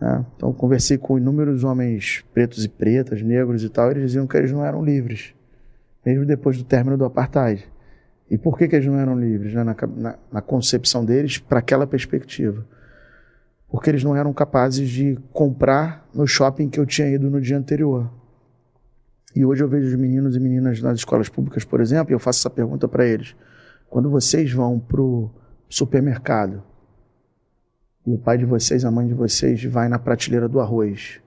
[0.00, 0.24] né?
[0.36, 4.36] Então conversei com inúmeros homens pretos e pretas, negros e tal, e eles diziam que
[4.36, 5.34] eles não eram livres,
[6.04, 7.64] mesmo depois do término do apartheid.
[8.30, 9.62] E por que, que eles não eram livres, né?
[9.62, 12.64] na, na, na concepção deles, para aquela perspectiva?
[13.68, 17.58] Porque eles não eram capazes de comprar no shopping que eu tinha ido no dia
[17.58, 18.10] anterior.
[19.34, 22.18] E hoje eu vejo os meninos e meninas nas escolas públicas, por exemplo, e eu
[22.18, 23.34] faço essa pergunta para eles.
[23.92, 25.30] Quando vocês vão para o
[25.68, 26.62] supermercado
[28.06, 31.20] e o pai de vocês, a mãe de vocês, vai na prateleira do arroz,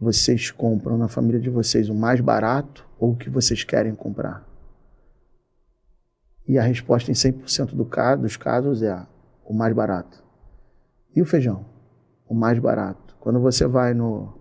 [0.00, 4.46] vocês compram na família de vocês o mais barato ou o que vocês querem comprar?
[6.46, 9.04] E a resposta em 100% do caso, dos casos é
[9.44, 10.22] o mais barato.
[11.16, 11.66] E o feijão?
[12.28, 13.16] O mais barato.
[13.18, 14.38] Quando você vai no,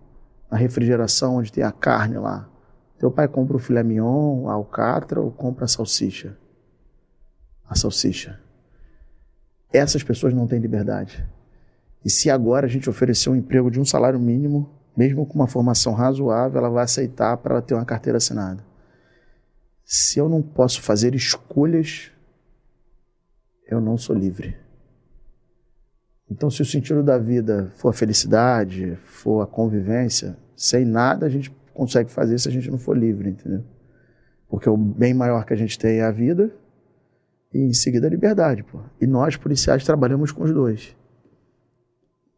[0.52, 2.48] na refrigeração onde tem a carne lá,
[3.00, 6.38] teu pai compra o filé mignon, a alcatra ou compra a salsicha?
[7.70, 8.40] A salsicha.
[9.72, 11.28] Essas pessoas não têm liberdade.
[12.04, 15.48] E se agora a gente oferecer um emprego de um salário mínimo, mesmo com uma
[15.48, 18.64] formação razoável, ela vai aceitar para ela ter uma carteira assinada
[19.88, 22.12] se eu não posso fazer escolhas,
[23.66, 24.58] eu não sou livre.
[26.30, 31.30] Então, se o sentido da vida for a felicidade, for a convivência, sem nada a
[31.30, 33.64] gente consegue fazer se a gente não for livre, entendeu?
[34.50, 36.54] Porque o bem maior que a gente tem é a vida
[37.58, 38.80] e em seguida a liberdade, pô.
[39.02, 40.95] E nós, policiais, trabalhamos com os dois.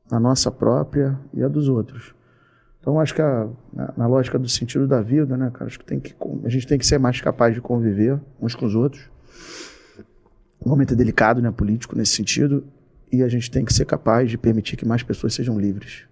[0.09, 2.15] A nossa própria e a dos outros.
[2.79, 5.83] Então, acho que a, na, na, lógica do sentido da vida, né, cara, acho que,
[5.83, 6.15] tem que
[6.45, 9.11] a gente tem que ser mais capaz de conviver uns com os outros.
[10.57, 12.65] O momento é delicado, né, político nesse sentido,
[13.11, 16.05] e a gente tem que ser capaz de permitir que mais pessoas sejam livres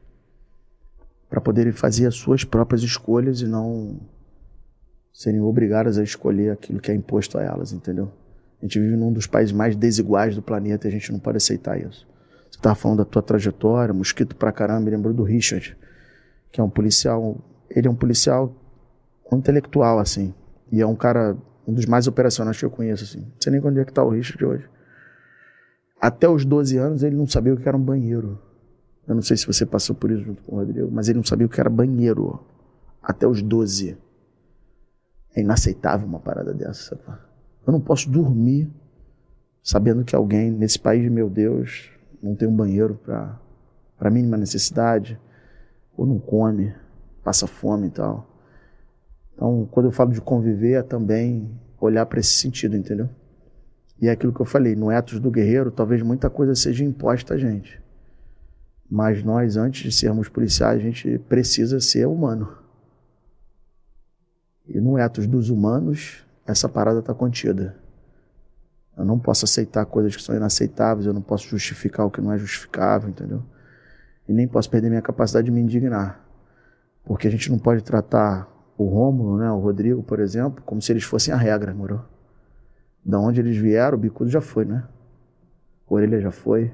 [1.29, 4.01] para poderem fazer as suas próprias escolhas e não
[5.13, 8.11] serem obrigadas a escolher aquilo que é imposto a elas, entendeu?
[8.61, 11.37] A gente vive num dos países mais desiguais do planeta e a gente não pode
[11.37, 12.07] aceitar isso.
[12.49, 15.77] Você estava falando da tua trajetória, mosquito pra caramba, me lembrou do Richard
[16.51, 17.37] que é um policial.
[17.69, 18.51] Ele é um policial
[19.31, 20.33] intelectual, assim.
[20.71, 21.37] E é um cara,
[21.67, 23.19] um dos mais operacionais que eu conheço, assim.
[23.19, 24.69] Não sei nem onde é que tá o Richard hoje.
[26.01, 28.41] Até os 12 anos ele não sabia o que era um banheiro.
[29.07, 31.23] Eu não sei se você passou por isso junto com o Rodrigo, mas ele não
[31.23, 32.43] sabia o que era banheiro.
[33.01, 33.97] Até os 12.
[35.35, 36.95] É inaceitável uma parada dessa.
[36.95, 37.19] Sabe?
[37.67, 38.71] Eu não posso dormir
[39.61, 41.91] sabendo que alguém nesse país, meu Deus,
[42.23, 45.19] não tem um banheiro para mínima necessidade
[45.97, 46.73] ou não come,
[47.21, 48.25] passa fome e tal.
[49.35, 53.09] Então, quando eu falo de conviver, é também olhar para esse sentido, entendeu?
[54.01, 57.33] E é aquilo que eu falei, no etos do guerreiro, talvez muita coisa seja imposta
[57.33, 57.81] a gente.
[58.89, 62.57] Mas nós, antes de sermos policiais, a gente precisa ser humano.
[64.65, 67.75] E no etos dos humanos, essa parada está contida.
[68.97, 72.31] Eu não posso aceitar coisas que são inaceitáveis, eu não posso justificar o que não
[72.31, 73.43] é justificável, entendeu?
[74.27, 76.23] e nem posso perder minha capacidade de me indignar.
[77.05, 80.91] Porque a gente não pode tratar o Rômulo, né, o Rodrigo, por exemplo, como se
[80.91, 82.03] eles fossem a regra, moro?
[83.03, 84.83] Da onde eles vieram, o bicudo já foi, né?
[85.89, 86.71] A orelha já foi.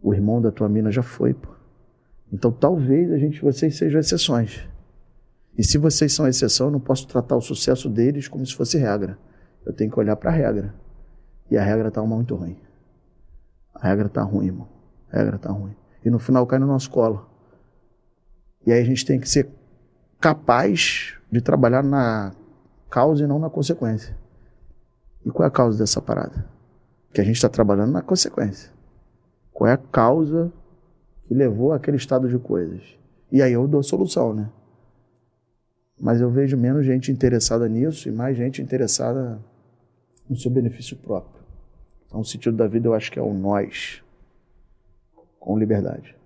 [0.00, 1.50] O irmão da tua mina já foi, pô.
[2.32, 4.66] Então talvez a gente, vocês sejam exceções.
[5.60, 8.78] E se vocês são exceção, eu não posso tratar o sucesso deles como se fosse
[8.78, 9.18] regra.
[9.66, 10.74] Eu tenho que olhar para a regra.
[11.50, 12.56] E a regra tá muito ruim.
[13.74, 14.68] A regra tá ruim, irmão.
[15.12, 17.28] A regra tá ruim e no final cai no nosso colo.
[18.66, 19.50] E aí a gente tem que ser
[20.18, 22.32] capaz de trabalhar na
[22.88, 24.16] causa e não na consequência.
[25.26, 26.48] E qual é a causa dessa parada?
[27.12, 28.72] Que a gente está trabalhando na consequência.
[29.52, 30.50] Qual é a causa
[31.26, 32.82] que levou àquele estado de coisas?
[33.30, 34.50] E aí eu dou a solução, né?
[36.00, 39.38] Mas eu vejo menos gente interessada nisso e mais gente interessada
[40.28, 41.42] no seu benefício próprio.
[42.06, 44.02] Então, o sentido da vida eu acho que é o nós
[45.38, 46.16] com liberdade.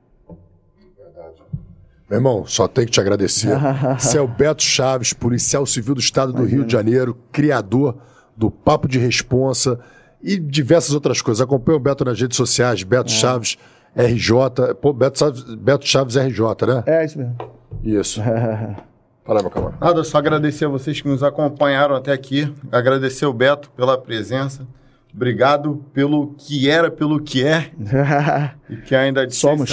[2.09, 3.59] Meu irmão, só tenho que te agradecer.
[3.99, 6.59] Você é o Beto Chaves, policial civil do estado do Imagina.
[6.59, 7.97] Rio de Janeiro, criador
[8.37, 9.81] do Papo de Responsa
[10.23, 11.41] e diversas outras coisas.
[11.41, 13.15] Acompanha o Beto nas redes sociais, Beto é.
[13.15, 13.59] Chaves
[13.97, 14.75] RJ.
[14.81, 16.85] Pô, Beto Chaves, Beto Chaves RJ, né?
[16.87, 17.37] É, isso mesmo.
[17.83, 18.21] Isso.
[19.25, 19.79] Fala, meu camarada.
[19.81, 22.53] Nada, só agradecer a vocês que nos acompanharam até aqui.
[22.71, 24.67] Agradecer o Beto pela presença.
[25.15, 27.71] Obrigado pelo que era, pelo que é.
[28.69, 29.71] e que ainda somos.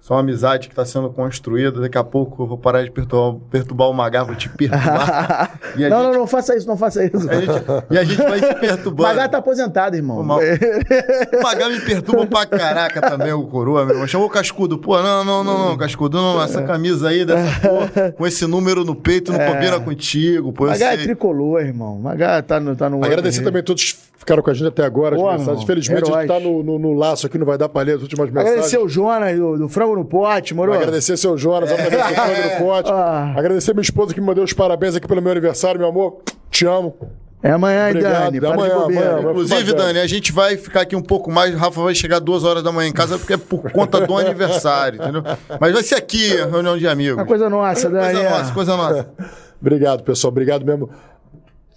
[0.00, 1.78] Só uma amizade que está sendo construída.
[1.78, 5.58] Daqui a pouco eu vou parar de perturbar, perturbar o Magá, vou te perturbar.
[5.76, 7.28] não, gente, não, não faça isso, não faça isso.
[7.28, 7.52] A gente,
[7.90, 9.02] e a gente vai se perturbando.
[9.02, 10.20] O Magá tá aposentado, irmão.
[10.20, 10.22] O,
[11.38, 14.06] o Magá me perturba pra caraca também, o coroa, meu irmão.
[14.08, 14.78] Chamou o Cascudo.
[14.78, 18.84] Pô, não, não, não, não, Cascudo, não, essa camisa aí, dessa porra, com esse número
[18.86, 19.52] no peito, não é.
[19.52, 20.50] combina contigo.
[20.50, 21.98] Pô, Magá é tricolor, irmão.
[21.98, 25.14] Magá tá no, tá no Agradecer também todos que ficaram com a gente até agora,
[25.14, 25.62] Pô, as mensagens.
[25.62, 26.16] Infelizmente, Heróis.
[26.16, 28.28] a gente tá no, no, no, laço aqui, não vai dar pra ler as últimas
[28.28, 28.52] mensagens.
[28.52, 30.72] Agradecer o Jonas do, do Frango no Pote, moro?
[30.72, 31.76] Agradecer seu Jonas, é.
[31.76, 32.90] do Frango no Pote.
[32.92, 33.34] Ah.
[33.36, 36.22] Agradecer minha esposa que me mandou os parabéns aqui pelo meu aniversário, meu amor.
[36.50, 36.96] Te amo.
[37.42, 38.44] É amanhã, hein, Obrigado, Dani.
[38.44, 39.30] é amanhã, amanhã, amanhã.
[39.30, 39.72] Inclusive.
[39.72, 41.54] Dani, a gente vai ficar aqui um pouco mais.
[41.54, 44.18] O Rafa vai chegar duas horas da manhã em casa porque é por conta do
[44.18, 45.22] aniversário, entendeu?
[45.58, 47.16] Mas vai ser aqui, a reunião de amigos.
[47.16, 48.12] Uma coisa nossa, Dani.
[48.12, 48.30] Coisa é.
[48.30, 49.08] nossa, coisa nossa.
[49.60, 50.30] Obrigado, pessoal.
[50.30, 50.90] Obrigado mesmo.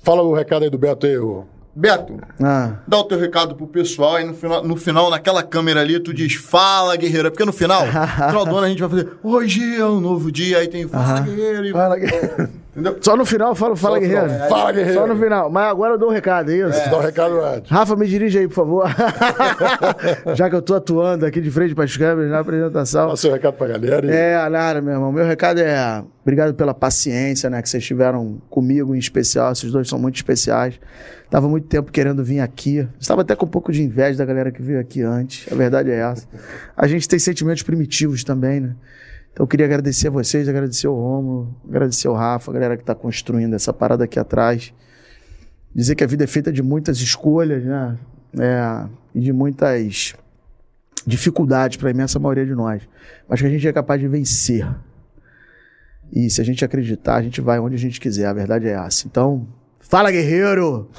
[0.03, 1.17] Fala o recado aí do Beto aí.
[1.17, 1.45] ô.
[1.75, 2.73] Beto, Ah.
[2.87, 6.13] dá o teu recado pro pessoal aí no final, no final, naquela câmera ali, tu
[6.13, 7.31] diz fala, guerreiro.
[7.31, 7.91] Porque no final, no
[8.29, 11.21] final do ano a gente vai fazer hoje é um novo dia, aí tem fala,
[11.21, 11.65] guerreiro.
[11.65, 11.95] e- Fala,
[12.75, 12.97] Entendeu?
[13.01, 14.27] Só no final eu falo, fala, guerreiro.
[14.49, 14.99] Fala, guerreiro.
[14.99, 15.47] Só no final.
[15.49, 16.89] Mas agora eu dou um recado, é isso?
[16.89, 17.69] Dá o recado antes.
[17.69, 18.85] Rafa, me dirige aí, por favor.
[20.35, 23.07] Já que eu tô atuando aqui de frente para as câmeras na apresentação.
[23.07, 24.05] Dá o seu recado pra galera.
[24.07, 25.11] e- É, Lara, meu irmão.
[25.11, 29.51] Meu recado é obrigado pela paciência, né, que vocês tiveram comigo em especial.
[29.51, 30.79] Esses dois são muito especiais.
[31.29, 32.87] Tava muito tempo querendo vir aqui.
[32.99, 35.51] Estava até com um pouco de inveja da galera que veio aqui antes.
[35.51, 36.27] A verdade é essa.
[36.75, 38.71] A gente tem sentimentos primitivos também, né?
[39.33, 42.83] Então eu queria agradecer a vocês, agradecer o Romulo, agradecer o Rafa, a galera que
[42.83, 44.71] está construindo essa parada aqui atrás.
[45.73, 47.97] Dizer que a vida é feita de muitas escolhas, né?
[48.39, 50.13] É, e de muitas
[51.05, 52.87] dificuldades para a imensa maioria de nós.
[53.27, 54.67] Mas que a gente é capaz de vencer.
[56.11, 58.27] E se a gente acreditar, a gente vai onde a gente quiser.
[58.27, 59.07] A verdade é essa.
[59.07, 59.47] Então,
[59.79, 60.89] fala, guerreiro!